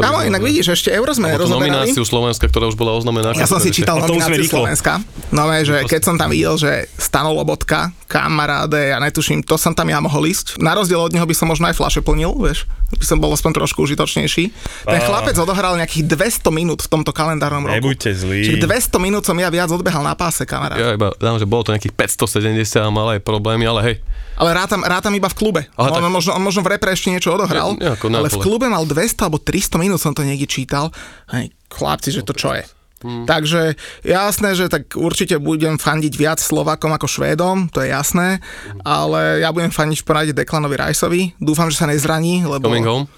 Áno, 0.00 0.18
inak 0.24 0.42
vidíš, 0.42 0.72
ešte 0.72 0.90
euro 0.90 1.12
sme 1.12 1.32
rozoberali. 1.36 1.70
nomináciu 1.70 2.04
Slovenska, 2.04 2.48
ktorá 2.48 2.66
už 2.68 2.76
bola 2.76 2.96
oznamená. 2.96 3.36
Ja 3.36 3.48
som 3.48 3.60
si 3.60 3.70
čítal 3.70 4.00
nomináciu 4.00 4.48
Slovenska. 4.48 5.04
No 5.30 5.46
že 5.60 5.86
keď 5.86 6.00
som 6.02 6.14
tam 6.18 6.32
videl, 6.32 6.56
že 6.58 6.88
Stano 6.98 7.30
Lobotka, 7.36 7.92
kamaráde, 8.10 8.90
ja 8.90 8.98
netuším, 8.98 9.46
to 9.46 9.54
som 9.54 9.70
tam 9.70 9.86
ja 9.86 10.02
mohol 10.02 10.26
ísť. 10.26 10.58
Na 10.58 10.74
rozdiel 10.74 10.98
od 10.98 11.14
neho 11.14 11.22
by 11.22 11.34
som 11.36 11.46
možno 11.46 11.70
aj 11.70 11.78
flaše 11.78 12.00
plnil, 12.02 12.34
vieš. 12.34 12.66
By 12.90 13.06
som 13.06 13.22
bol 13.22 13.30
aspoň 13.30 13.62
trošku 13.62 13.86
užitočnejší. 13.86 14.44
Ten 14.82 15.00
chlapec 15.06 15.38
odohral 15.38 15.78
nejakých 15.78 16.10
200 16.10 16.50
minút 16.50 16.82
v 16.82 16.88
tomto 16.90 17.14
kalendárnom 17.14 17.70
roku. 17.70 17.78
Nebuďte 17.78 18.10
zlí. 18.10 18.42
Čiže 18.42 18.66
200 18.66 18.98
minút 18.98 19.22
som 19.22 19.38
ja 19.38 19.46
viac 19.46 19.70
odbehal 19.70 20.02
na 20.02 20.18
páse, 20.18 20.42
kamarát. 20.42 20.74
Ja 20.74 20.98
iba 20.98 21.14
dám, 21.22 21.38
že 21.38 21.46
bolo 21.46 21.62
to 21.62 21.70
nejakých 21.70 21.94
570 21.94 22.82
a 22.82 22.90
mal 22.90 23.14
aj 23.14 23.22
problémy, 23.22 23.62
ale 23.70 23.80
hej, 23.86 23.96
ale 24.40 24.56
rátam, 24.56 24.80
rátam 24.80 25.12
iba 25.12 25.28
v 25.28 25.36
klube. 25.36 25.62
Ale 25.76 25.92
on, 25.92 26.00
tak... 26.00 26.08
možno, 26.08 26.30
on 26.32 26.42
možno 26.42 26.64
v 26.64 26.72
repre 26.72 26.96
ešte 26.96 27.12
niečo 27.12 27.36
odohral, 27.36 27.76
ja, 27.76 27.92
ale 28.00 28.32
v 28.32 28.40
klube 28.40 28.72
mal 28.72 28.88
200 28.88 29.28
alebo 29.28 29.36
300 29.36 29.76
minút, 29.76 30.00
som 30.00 30.16
to 30.16 30.24
niekde 30.24 30.48
čítal. 30.48 30.88
Hej, 31.28 31.52
chlapci, 31.68 32.08
že 32.08 32.24
to 32.24 32.32
čo 32.32 32.56
je. 32.56 32.64
Hmm. 33.00 33.24
Takže 33.24 33.80
jasné, 34.04 34.52
že 34.52 34.68
tak 34.68 34.92
určite 34.92 35.40
budem 35.40 35.80
fandiť 35.80 36.12
viac 36.20 36.36
Slovakom 36.36 36.92
ako 36.92 37.08
Švédom, 37.08 37.72
to 37.72 37.80
je 37.80 37.88
jasné, 37.96 38.44
ale 38.84 39.40
ja 39.40 39.48
budem 39.56 39.72
fandiť 39.72 40.04
v 40.04 40.06
poradí 40.06 40.32
Deklanovi 40.36 40.76
Rajsovi. 40.76 41.22
Dúfam, 41.40 41.72
že 41.72 41.80
sa 41.80 41.88
nezraní, 41.88 42.44
lebo... 42.44 42.68
Coming 42.68 42.84
home? 42.84 43.08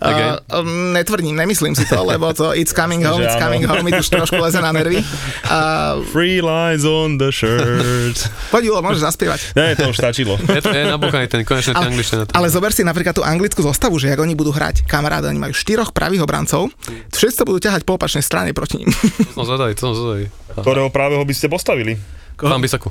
Uh, 0.00 0.40
um, 0.64 0.96
netvrdím, 0.96 1.36
nemyslím 1.36 1.76
si 1.76 1.84
to, 1.84 2.00
lebo 2.00 2.32
to 2.32 2.56
it's 2.56 2.72
coming 2.72 3.04
home, 3.04 3.20
it's 3.20 3.36
coming 3.36 3.60
home, 3.68 3.84
mi 3.84 3.92
tu 3.92 4.00
už 4.00 4.08
trošku 4.08 4.40
leze 4.40 4.56
na 4.56 4.72
nervy. 4.72 5.04
Uh, 5.44 6.00
Free 6.08 6.40
lines 6.40 6.88
on 6.88 7.20
the 7.20 7.28
shirt. 7.28 8.16
Poď, 8.48 8.72
Julo, 8.72 8.80
môžeš 8.80 9.04
zaspievať. 9.04 9.52
Ne, 9.52 9.76
to 9.76 9.92
už 9.92 10.00
stačilo. 10.00 10.40
je, 10.40 10.60
to, 10.64 10.72
je 10.72 10.88
nabúchaný 10.88 11.28
ten 11.28 11.44
konečne 11.44 11.76
ale, 11.76 11.92
angličtina. 11.92 12.24
Ale 12.32 12.48
zober 12.48 12.72
si 12.72 12.80
napríklad 12.80 13.12
tú 13.12 13.20
anglickú 13.20 13.60
zostavu, 13.60 14.00
že 14.00 14.08
ak 14.08 14.24
oni 14.24 14.32
budú 14.32 14.56
hrať, 14.56 14.88
kamaráde, 14.88 15.28
oni 15.28 15.36
majú 15.36 15.52
štyroch 15.52 15.92
pravých 15.92 16.24
obrancov, 16.24 16.72
všetci 17.12 17.36
sa 17.36 17.44
budú 17.44 17.60
ťahať 17.60 17.84
po 17.84 18.00
opačnej 18.00 18.24
strane 18.24 18.56
proti 18.56 18.80
ním. 18.80 18.88
To 19.36 19.44
som 19.44 19.52
zvedavý, 19.52 19.76
to 19.76 19.82
som 19.84 19.92
zvedavý. 19.92 20.24
Ktorého 20.56 20.88
právého 20.88 21.20
by 21.28 21.34
ste 21.36 21.52
postavili? 21.52 22.00
Pán 22.40 22.64
Bisaku 22.64 22.88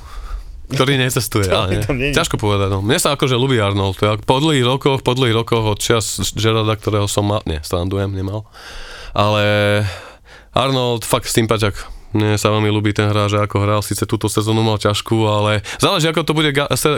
ktorý 0.69 1.01
necestuje. 1.01 1.49
ale 1.49 1.81
nie. 1.97 2.13
Ťažko 2.13 2.37
povedať. 2.37 2.69
No. 2.71 2.79
Mne 2.85 3.01
sa 3.01 3.17
akože 3.17 3.35
ľubí 3.35 3.57
Arnold. 3.57 3.97
Po 4.23 4.37
dlhých 4.37 4.65
rokoch, 4.65 4.99
po 5.01 5.17
dlhých 5.17 5.35
rokoch 5.35 5.65
od 5.65 5.79
čas 5.81 6.21
Gerarda, 6.37 6.77
ktorého 6.77 7.09
som 7.09 7.25
mal, 7.25 7.41
nie, 7.49 7.57
strandujem, 7.59 8.13
nemal. 8.13 8.45
Ale 9.11 9.83
Arnold, 10.53 11.03
fakt 11.03 11.29
sympatiak 11.29 11.98
mne 12.15 12.41
sa 12.41 12.49
veľmi 12.49 12.69
ľúbi 12.73 12.91
ten 12.91 13.09
hráč, 13.09 13.37
ako 13.37 13.61
hral, 13.61 13.81
síce 13.85 14.05
túto 14.09 14.25
sezónu 14.25 14.65
mal 14.65 14.81
ťažkú, 14.81 15.29
ale 15.29 15.61
záleží, 15.77 16.09
ako 16.09 16.25
to 16.25 16.33
bude 16.33 16.49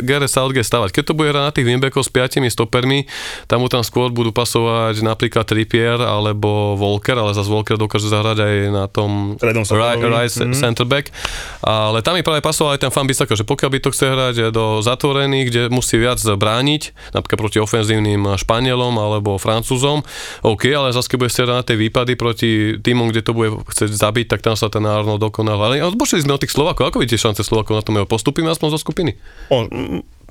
Gareth 0.08 0.32
Southgate 0.32 0.68
stavať. 0.68 0.90
Keď 0.96 1.04
to 1.12 1.14
bude 1.18 1.32
hrať 1.36 1.44
na 1.44 1.52
tých 1.52 1.68
winbackov 1.68 2.08
s 2.08 2.12
piatimi 2.12 2.48
stopermi, 2.48 3.06
tam 3.52 3.64
mu 3.64 3.68
tam 3.68 3.84
skôr 3.84 4.08
budú 4.08 4.32
pasovať 4.32 5.04
napríklad 5.04 5.44
Trippier 5.44 6.00
alebo 6.00 6.80
Volker, 6.80 7.20
ale 7.20 7.36
zase 7.36 7.52
Volker 7.52 7.76
dokáže 7.76 8.08
zahrať 8.08 8.38
aj 8.40 8.56
na 8.72 8.86
tom 8.88 9.36
right, 9.42 10.00
right 10.00 10.32
mm-hmm. 10.32 10.56
center 10.56 10.88
back. 10.88 11.12
Ale 11.60 12.00
tam 12.00 12.16
mi 12.16 12.24
práve 12.24 12.40
pasoval 12.40 12.80
aj 12.80 12.88
ten 12.88 12.92
fan 12.92 13.06
Bisaka, 13.06 13.36
že 13.36 13.44
pokiaľ 13.44 13.70
by 13.72 13.80
to 13.84 13.90
chce 13.92 14.06
hrať 14.08 14.36
do 14.56 14.80
zatvorených, 14.80 15.46
kde 15.52 15.62
musí 15.68 16.00
viac 16.00 16.24
brániť, 16.24 17.14
napríklad 17.14 17.40
proti 17.40 17.60
ofenzívnym 17.60 18.40
Španielom 18.40 18.96
alebo 18.96 19.36
Francúzom, 19.36 20.08
OK, 20.48 20.72
ale 20.72 20.96
zase 20.96 21.12
keď 21.12 21.18
bude 21.20 21.32
na 21.52 21.62
tie 21.66 21.76
výpady 21.76 22.14
proti 22.16 22.52
týmom, 22.80 23.12
kde 23.12 23.22
to 23.26 23.36
bude 23.36 23.50
chcieť 23.68 23.92
zabiť, 23.92 24.26
tak 24.32 24.40
tam 24.46 24.56
sa 24.56 24.72
ten 24.72 24.86
Arnold 25.02 25.22
dokonal. 25.22 25.58
Ale 25.58 25.82
odbočili 25.82 26.22
sme 26.22 26.38
od 26.38 26.42
tých 26.46 26.54
Slovakov. 26.54 26.94
Ako 26.94 27.02
vidíte 27.02 27.20
šance 27.20 27.42
Slovakov 27.42 27.78
na 27.78 27.84
tom? 27.84 28.00
Postupíme 28.08 28.48
aspoň 28.54 28.78
zo 28.78 28.80
skupiny? 28.80 29.18
O, 29.50 29.68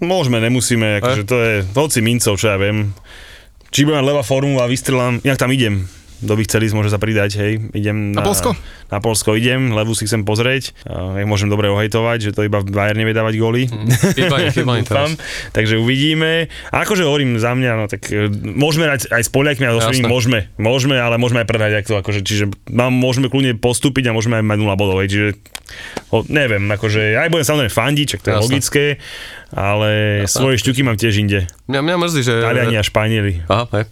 môžeme, 0.01 0.39
nemusíme. 0.41 1.03
Akože 1.03 1.25
to 1.27 1.37
je 1.37 1.55
hoci 1.77 2.01
mincov, 2.01 2.41
čo 2.41 2.55
ja 2.55 2.57
viem. 2.57 2.95
Či 3.71 3.87
budem 3.87 4.03
mať 4.03 4.09
leva 4.11 4.23
formu 4.27 4.59
a 4.59 4.67
vystrelám, 4.67 5.23
inak 5.23 5.39
tam 5.39 5.53
idem 5.55 5.87
kto 6.21 6.33
by 6.37 6.43
chceli, 6.45 6.69
môže 6.77 6.93
sa 6.93 7.01
pridať, 7.01 7.41
hej, 7.41 7.53
idem 7.73 8.13
na, 8.13 8.21
na 8.21 8.27
Polsko? 8.27 8.53
Na 8.93 8.99
Polsko 9.01 9.33
idem, 9.35 9.73
levu 9.73 9.97
si 9.97 10.05
chcem 10.05 10.23
pozrieť, 10.23 10.77
uh, 10.85 11.17
môžem 11.25 11.49
dobre 11.49 11.73
ohejtovať, 11.73 12.19
že 12.21 12.31
to 12.37 12.45
iba 12.45 12.61
Bayern 12.61 13.01
nevie 13.01 13.17
dávať 13.17 13.35
góly. 13.41 13.63
Mm, 13.67 13.89
Takže 15.57 15.81
uvidíme. 15.81 16.53
A 16.71 16.85
akože 16.85 17.09
hovorím 17.09 17.41
za 17.41 17.57
mňa, 17.57 17.71
no 17.81 17.85
tak 17.89 18.07
uh, 18.13 18.29
môžeme 18.37 18.87
hrať 18.87 19.09
aj 19.09 19.23
s 19.25 19.31
Poliakmi 19.33 19.65
a 19.65 19.77
so 19.81 19.91
môžeme, 20.05 20.53
môžeme, 20.61 21.01
ale 21.01 21.17
môžeme 21.17 21.43
aj 21.43 21.49
prehrať, 21.49 21.73
ak 21.81 21.87
to, 21.89 21.95
akože, 21.97 22.21
čiže 22.21 22.45
mám, 22.69 22.93
môžeme 22.93 23.33
kľudne 23.33 23.57
postúpiť 23.57 24.13
a 24.13 24.17
môžeme 24.17 24.39
aj 24.41 24.45
mať 24.45 24.59
0 24.61 24.77
bodov, 24.77 25.01
hej, 25.01 25.09
čiže 25.09 25.29
o, 26.13 26.27
neviem, 26.27 26.63
akože 26.69 27.17
aj 27.17 27.29
budem 27.31 27.47
samozrejme 27.47 27.73
fandiť, 27.73 28.07
čak 28.07 28.21
to 28.21 28.29
je 28.29 28.35
Jasne. 28.35 28.45
logické, 28.45 28.85
ale 29.55 30.23
Jasne. 30.27 30.41
svoje 30.43 30.57
šťuky 30.63 30.81
mám 30.87 30.97
tiež 30.99 31.15
inde. 31.19 31.51
Mňa, 31.67 31.81
mňa 31.83 31.97
mrzí, 31.99 32.21
že... 32.23 32.35
Taliani 32.43 32.77
a 32.79 32.85
Španieli. 32.87 33.33
Aha, 33.51 33.65
hej. 33.75 33.85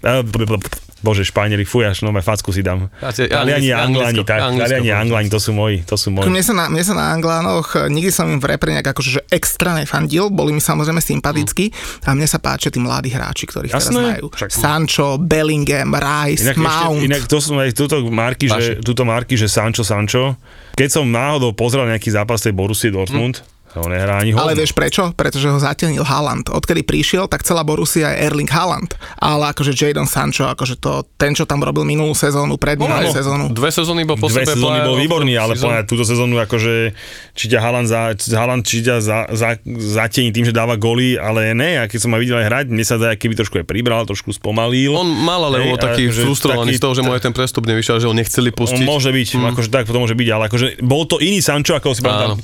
Bože, 0.99 1.23
Španieli, 1.23 1.63
fuj, 1.63 1.87
až 1.87 2.03
nové 2.03 2.19
facku 2.27 2.51
si 2.51 2.59
dám. 2.59 2.91
Taliani 2.99 3.71
a 3.71 3.87
Angláni, 3.87 4.27
tak, 4.27 4.43
Taliani 4.59 4.91
a 4.91 4.99
Angláni, 4.99 5.31
to 5.31 5.39
sú 5.39 5.55
moji, 5.55 5.87
to 5.87 5.95
sú 5.95 6.11
moji. 6.11 6.27
Mne 6.27 6.43
sa 6.43 6.55
na, 6.59 6.65
mne 6.67 6.83
sa 6.83 6.95
na 6.99 7.15
Anglánoch, 7.15 7.87
nikdy 7.87 8.11
som 8.11 8.27
im 8.27 8.43
v 8.43 8.51
repre 8.51 8.75
nejak 8.75 8.91
akože 8.91 9.11
že 9.15 9.23
extra 9.31 9.79
nefandil, 9.79 10.27
boli 10.35 10.51
mi 10.51 10.59
samozrejme 10.59 10.99
sympatickí 10.99 11.71
mm. 11.71 12.11
a 12.11 12.19
mne 12.19 12.27
sa 12.27 12.43
páčia 12.43 12.75
tí 12.75 12.83
mladí 12.83 13.15
hráči, 13.15 13.47
ktorých 13.47 13.71
Jasné, 13.71 13.95
teraz 13.95 13.95
majú. 14.19 14.27
Však... 14.35 14.51
Sancho, 14.51 15.09
Bellingham, 15.23 15.95
Rice, 15.95 16.51
inak 16.51 16.59
Mount. 16.59 16.99
Ešte, 16.99 17.07
inak 17.07 17.23
to 17.31 17.39
sú 17.39 17.51
aj 17.55 17.71
túto 17.79 17.97
marky, 18.11 18.47
že, 18.51 18.83
túto 18.83 19.03
marky, 19.07 19.39
že 19.39 19.47
Sancho, 19.47 19.87
Sancho. 19.87 20.35
Keď 20.75 20.99
som 20.99 21.07
náhodou 21.07 21.55
pozrel 21.55 21.87
nejaký 21.87 22.11
zápas 22.11 22.43
tej 22.43 22.59
Borussia 22.59 22.91
Dortmund, 22.91 23.39
mm 23.39 23.58
on 23.77 23.93
nehrá 23.93 24.25
ani 24.25 24.33
Ale 24.33 24.57
vieš 24.57 24.73
prečo? 24.73 25.13
Pretože 25.13 25.53
ho 25.53 25.59
zatenil 25.61 26.01
Haaland. 26.01 26.49
Odkedy 26.49 26.87
prišiel, 26.87 27.29
tak 27.29 27.45
celá 27.45 27.61
Borussia 27.67 28.17
je 28.17 28.25
Erling 28.25 28.49
Haaland. 28.49 28.97
Ale 29.21 29.53
akože 29.53 29.77
Jadon 29.77 30.09
Sancho, 30.09 30.49
akože 30.49 30.81
to, 30.81 31.05
ten, 31.21 31.37
čo 31.37 31.45
tam 31.45 31.61
robil 31.61 31.85
minulú 31.85 32.17
sezónu, 32.17 32.57
pred 32.57 32.81
minulú 32.81 33.09
no, 33.09 33.13
sezónu. 33.13 33.45
Dve 33.53 33.69
sezóny 33.69 34.09
bol 34.09 34.17
po 34.17 34.33
Dve 34.33 34.49
sezóny 34.49 34.81
bol 34.81 34.97
výborný, 34.97 35.37
ale 35.37 35.53
sezónu. 35.59 35.85
túto 35.85 36.05
sezónu 36.07 36.41
akože 36.41 36.97
či 37.37 37.45
ťa 37.51 37.59
Haaland, 37.59 37.89
za, 37.91 38.01
Haaland 38.15 38.63
či 38.65 38.81
ťa 38.87 38.97
za, 39.03 39.19
za, 39.35 39.59
zatení 39.77 40.31
tým, 40.31 40.47
že 40.47 40.55
dáva 40.55 40.79
goly, 40.79 41.19
ale 41.19 41.53
ne, 41.53 41.83
a 41.83 41.91
keď 41.91 41.99
som 42.07 42.11
ma 42.15 42.19
videl 42.19 42.39
aj 42.39 42.47
hrať, 42.47 42.67
mne 42.71 42.85
sa 42.87 42.97
zdá, 42.97 43.15
keby 43.19 43.35
trošku 43.39 43.61
aj 43.63 43.67
pribral, 43.67 44.07
trošku 44.07 44.31
spomalil. 44.35 44.95
On 44.95 45.09
mal 45.09 45.43
ale 45.45 45.75
bol 45.75 45.79
taký 45.81 46.09
akože, 46.09 46.21
frustrovaný 46.25 46.73
taký, 46.75 46.79
z 46.79 46.83
toho, 46.83 46.93
že 46.95 47.03
mu 47.03 47.11
aj 47.15 47.23
ten 47.25 47.35
prestup 47.35 47.65
nevyšiel, 47.67 47.99
že 47.99 48.07
ho 48.07 48.15
nechceli 48.15 48.51
pustiť. 48.55 48.87
On 48.87 48.91
môže 48.91 49.11
byť, 49.11 49.29
mm. 49.35 49.47
akože 49.55 49.69
tak 49.73 49.85
to 49.89 49.99
môže 49.99 50.15
byť, 50.15 50.29
ale 50.31 50.43
akože 50.47 50.67
bol 50.85 51.03
to 51.07 51.19
iný 51.19 51.41
Sancho, 51.43 51.75
ako 51.75 51.95
si 51.95 52.03
pamätám, 52.03 52.39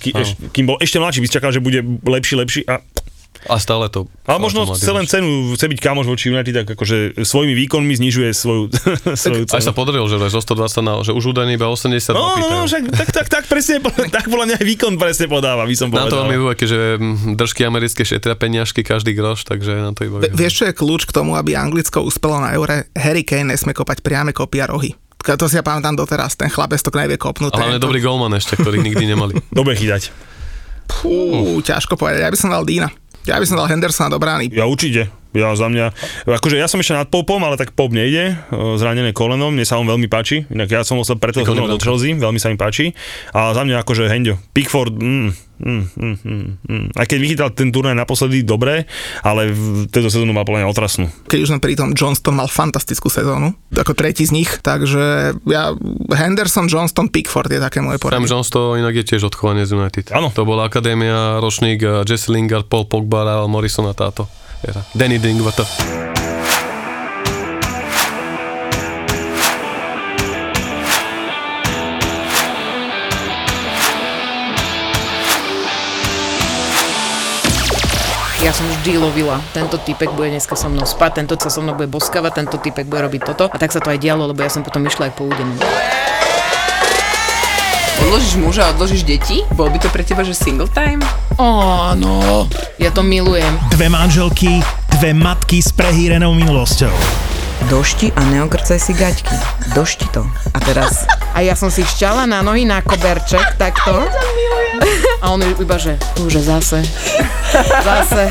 kým, 0.51 0.64
bol 0.64 0.76
ešte 0.82 0.98
mladší, 0.98 1.13
by 1.16 1.28
čakal, 1.28 1.50
že 1.50 1.58
bude 1.58 1.78
lepší, 2.00 2.34
lepší 2.34 2.60
a 2.64 2.80
A 3.44 3.60
stále 3.60 3.86
to... 3.88 4.08
Ale 4.24 4.40
možno 4.40 4.64
chce 4.64 4.88
len 4.88 5.04
cenu, 5.04 5.52
chce 5.52 5.68
byť 5.68 5.76
kamoš 5.76 6.08
voči 6.08 6.32
United, 6.32 6.54
tak 6.54 6.80
akože 6.80 7.20
svojimi 7.20 7.52
výkonmi 7.54 7.92
znižuje 7.92 8.32
svoju, 8.32 8.72
svoju 9.20 9.44
Aj 9.44 9.60
cenu. 9.60 9.64
sa 9.64 9.74
podarilo, 9.74 10.06
že 10.06 10.16
zo 10.22 10.40
120 10.40 10.80
na, 10.80 10.92
že 11.02 11.12
už 11.12 11.36
údajne 11.36 11.52
iba 11.52 11.68
82 11.68 12.08
No, 12.08 12.24
no, 12.24 12.28
pýtajú. 12.32 12.48
no, 12.48 12.64
však, 12.64 12.82
tak, 12.94 13.08
tak, 13.12 13.26
tak, 13.28 13.44
presne, 13.44 13.84
tak 14.16 14.24
podľa 14.24 14.44
mňa 14.48 14.56
aj 14.56 14.66
výkon 14.66 14.92
presne 14.96 15.26
podáva, 15.26 15.62
by 15.62 15.74
som 15.74 15.88
Na 15.88 16.08
to 16.08 16.08
povedal. 16.08 16.18
veľmi 16.22 16.34
vyhovuje, 16.34 16.64
že 16.64 16.78
držky 17.36 17.60
americké 17.62 18.02
šetria 18.02 18.32
peniažky 18.32 18.80
každý 18.80 19.12
groš, 19.12 19.44
takže 19.44 19.76
na 19.76 19.92
to 19.92 20.06
iba. 20.06 20.24
Vieš, 20.24 20.52
čo 20.54 20.64
je 20.64 20.72
kľúč 20.72 21.04
k 21.04 21.12
tomu, 21.12 21.36
aby 21.36 21.52
Anglicko 21.52 22.00
uspelo 22.00 22.40
na 22.40 22.48
eure? 22.50 22.88
Harry 22.94 23.22
Kane 23.22 23.52
nesmie 23.52 23.70
kopať 23.70 24.00
priame 24.00 24.32
kopy 24.32 24.56
a 24.58 24.72
rohy. 24.72 24.96
To 25.20 25.44
si 25.44 25.56
ja 25.56 25.64
pamätám 25.64 25.92
doteraz, 25.92 26.32
ten 26.32 26.48
chlapec 26.48 26.76
to 26.78 26.88
nevie 26.90 27.16
kopnúť. 27.16 27.52
A 27.52 27.56
hlavne 27.58 27.76
Ten- 27.76 27.84
dobrý 27.84 28.00
golman 28.00 28.32
ešte, 28.32 28.56
ktorý 28.56 28.76
nikdy 28.78 29.04
nemali. 29.06 29.36
Dobre 29.50 29.72
chytať. 29.72 30.32
Fú, 30.89 31.61
ťažko 31.61 31.97
povedať, 32.01 32.24
ja 32.24 32.32
by 32.32 32.39
som 32.39 32.51
dal 32.52 32.65
Dina. 32.65 32.89
Ja 33.24 33.40
by 33.40 33.47
som 33.48 33.56
dal 33.56 33.69
Hendersona 33.69 34.12
do 34.12 34.20
brány. 34.20 34.52
Ja 34.52 34.69
určite. 34.69 35.09
Ja 35.35 35.51
za 35.59 35.66
mňa, 35.66 35.90
akože 36.31 36.55
ja 36.55 36.70
som 36.70 36.78
ešte 36.78 36.94
nad 36.94 37.11
Popom, 37.11 37.43
ale 37.43 37.59
tak 37.59 37.74
Pop 37.74 37.90
nejde, 37.90 38.39
o, 38.55 38.78
zranené 38.78 39.11
koleno, 39.11 39.51
mne 39.51 39.66
sa 39.66 39.82
on 39.82 39.86
veľmi 39.90 40.06
páči, 40.06 40.47
inak 40.47 40.70
ja 40.70 40.86
som 40.86 41.02
sa 41.02 41.19
preto 41.19 41.43
zhodol 41.43 41.74
do. 41.74 41.82
Chelsea, 41.82 42.15
veľmi 42.15 42.39
sa 42.39 42.55
mi 42.55 42.56
páči, 42.56 42.94
a 43.35 43.51
za 43.51 43.66
mňa 43.66 43.82
akože 43.82 44.06
Hendio, 44.06 44.39
Pickford, 44.55 44.94
mm, 44.94 45.31
mm, 45.59 45.85
mm, 45.90 46.16
mm, 46.23 46.47
mm. 46.70 46.86
aj 46.94 47.06
keď 47.11 47.19
vychytal 47.19 47.48
ten 47.51 47.74
turnaj 47.74 47.98
naposledy 47.98 48.47
dobre, 48.47 48.86
ale 49.27 49.51
v 49.51 49.90
tejto 49.90 50.06
sezónu 50.06 50.31
má 50.31 50.47
mňa 50.47 50.70
otrasnú. 50.70 51.11
Keď 51.27 51.39
už 51.43 51.51
sme 51.51 51.59
pri 51.59 51.74
tom, 51.74 51.98
Johnston 51.98 52.39
mal 52.39 52.47
fantastickú 52.47 53.11
sezónu, 53.11 53.59
ako 53.74 53.90
tretí 53.98 54.23
z 54.23 54.39
nich, 54.39 54.62
takže 54.62 55.35
ja, 55.51 55.74
Henderson, 56.15 56.70
Johnston, 56.70 57.11
Pickford 57.11 57.51
je 57.51 57.59
také 57.59 57.82
moje 57.82 57.98
Sam 57.98 58.06
poradie. 58.06 58.31
Jones 58.31 58.55
to 58.55 58.78
inak 58.78 58.94
je 59.02 59.02
tiež 59.02 59.35
odchovanie 59.35 59.66
z 59.66 59.74
United. 59.74 60.15
Áno. 60.15 60.31
To 60.31 60.47
bola 60.47 60.70
akadémia, 60.70 61.43
ročník 61.43 61.82
Jesse 62.06 62.31
Lingard, 62.31 62.70
Paul 62.70 62.86
Pogba, 62.86 63.51
Morrison 63.51 63.90
a 63.90 63.94
táto. 63.98 64.31
Éra. 64.64 64.82
Danny 64.94 65.18
Drinkwater. 65.18 65.66
Ja 78.44 78.52
som 78.52 78.68
vždy 78.68 79.00
lovila. 79.00 79.40
Tento 79.56 79.80
typek 79.80 80.12
bude 80.12 80.28
dneska 80.28 80.52
so 80.52 80.68
mnou 80.68 80.84
spať, 80.84 81.24
tento 81.24 81.32
sa 81.40 81.48
so 81.48 81.64
mnou 81.64 81.80
bude 81.80 81.88
boskavať, 81.88 82.44
tento 82.44 82.60
typek 82.60 82.84
bude 82.84 83.00
robiť 83.00 83.32
toto. 83.32 83.48
A 83.48 83.56
tak 83.56 83.72
sa 83.72 83.80
to 83.80 83.88
aj 83.88 83.96
dialo, 83.96 84.28
lebo 84.28 84.44
ja 84.44 84.52
som 84.52 84.60
potom 84.60 84.84
išla 84.84 85.08
aj 85.08 85.12
po 85.16 85.24
údenu. 85.24 85.56
Odložíš 88.05 88.36
muža, 88.36 88.68
odložíš 88.76 89.02
deti? 89.09 89.40
Bol 89.56 89.72
by 89.72 89.81
to 89.81 89.89
pre 89.89 90.05
teba, 90.05 90.20
že 90.20 90.36
single 90.36 90.68
time? 90.68 91.01
Áno, 91.40 92.44
ja 92.76 92.93
to 92.93 93.01
milujem. 93.01 93.48
Dve 93.72 93.89
manželky, 93.89 94.60
dve 95.01 95.16
matky 95.16 95.64
s 95.64 95.72
prehýrenou 95.72 96.36
minulosťou. 96.36 96.93
Došti 97.72 98.12
a 98.12 98.20
neokrcaj 98.28 98.76
si 98.76 98.93
gaťky. 98.93 99.32
Došti 99.72 100.05
to. 100.12 100.20
A 100.52 100.59
teraz 100.60 101.09
A 101.32 101.40
ja 101.40 101.56
som 101.56 101.72
si 101.72 101.81
šťala 101.81 102.28
na 102.28 102.44
nohy 102.44 102.68
na 102.68 102.85
koberček, 102.85 103.56
takto. 103.56 104.05
A 105.24 105.32
on 105.32 105.40
iba, 105.40 105.76
že 105.81 105.97
už 106.20 106.44
zase, 106.44 106.85
zase. 107.82 108.31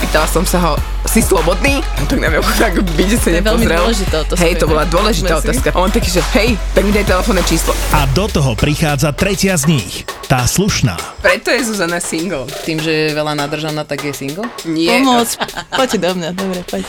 Spýtala 0.00 0.26
som 0.26 0.48
sa 0.48 0.58
ho, 0.64 0.74
si 1.10 1.20
slobodný? 1.20 1.82
No 1.98 2.06
tak 2.06 2.22
neviem, 2.22 2.38
tak 2.62 2.78
byť 2.78 3.10
sa 3.12 3.18
To 3.20 3.34
je 3.34 3.42
veľmi 3.42 3.66
nepozrel. 3.66 3.82
otázka. 3.82 4.38
Hej, 4.38 4.52
to 4.56 4.66
bola 4.70 4.84
dôležitá 4.86 5.32
otázka. 5.36 5.68
A 5.74 5.78
on 5.78 5.90
taký, 5.90 6.06
že 6.08 6.22
hej, 6.32 6.54
tak 6.70 6.86
mi 6.86 6.94
daj 6.94 7.02
telefónne 7.04 7.42
číslo. 7.42 7.74
A 7.90 8.06
do 8.08 8.30
toho 8.30 8.54
prichádza 8.54 9.10
tretia 9.10 9.58
z 9.58 9.66
nich, 9.68 10.06
tá 10.24 10.46
slušná. 10.46 10.94
Preto 11.18 11.50
je 11.50 11.66
Zuzana 11.66 11.98
single. 11.98 12.46
Tým, 12.62 12.78
že 12.78 13.10
je 13.10 13.10
veľa 13.10 13.34
nadržaná, 13.36 13.82
tak 13.82 14.06
je 14.06 14.14
single. 14.14 14.46
Nie. 14.64 15.02
Pomoc. 15.02 15.34
Poďte 15.68 15.98
do 15.98 16.10
mňa, 16.14 16.28
dobre, 16.30 16.60
poď. 16.64 16.86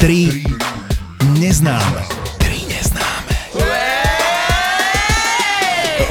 Tri 0.00 0.40
neznáme. 1.36 2.00
Tri 2.00 2.08
neznáme. 2.08 2.41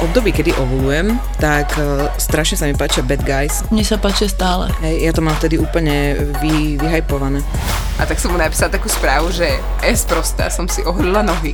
Období, 0.00 0.32
kedy 0.32 0.56
ovulujem, 0.56 1.20
tak 1.36 1.74
uh, 1.76 2.08
strašne 2.16 2.56
sa 2.56 2.64
mi 2.64 2.74
páčia 2.78 3.04
bad 3.04 3.20
guys. 3.26 3.60
Mne 3.68 3.84
sa 3.84 4.00
páči 4.00 4.30
stále. 4.30 4.72
Hej, 4.80 5.10
ja 5.10 5.12
to 5.12 5.20
mám 5.20 5.36
vtedy 5.36 5.60
úplne 5.60 6.16
vy, 6.40 6.80
vyhajpované. 6.80 7.44
A 8.00 8.08
tak 8.08 8.16
som 8.16 8.32
mu 8.32 8.38
napísala 8.40 8.72
takú 8.72 8.88
správu, 8.88 9.28
že 9.34 9.60
es 9.84 10.06
prostá, 10.08 10.48
som 10.48 10.64
si 10.64 10.80
ohrila 10.86 11.20
nohy. 11.20 11.52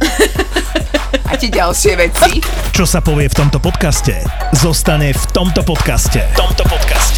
A 1.28 1.34
tie 1.34 1.50
ďalšie 1.50 1.92
veci. 1.98 2.40
Čo 2.72 2.86
sa 2.86 3.02
povie 3.02 3.26
v 3.26 3.36
tomto 3.36 3.58
podcaste, 3.58 4.22
zostane 4.54 5.10
v 5.10 5.24
tomto 5.34 5.66
podcaste. 5.66 6.22
V 6.22 6.38
tomto 6.38 6.64
podcaste. 6.68 7.17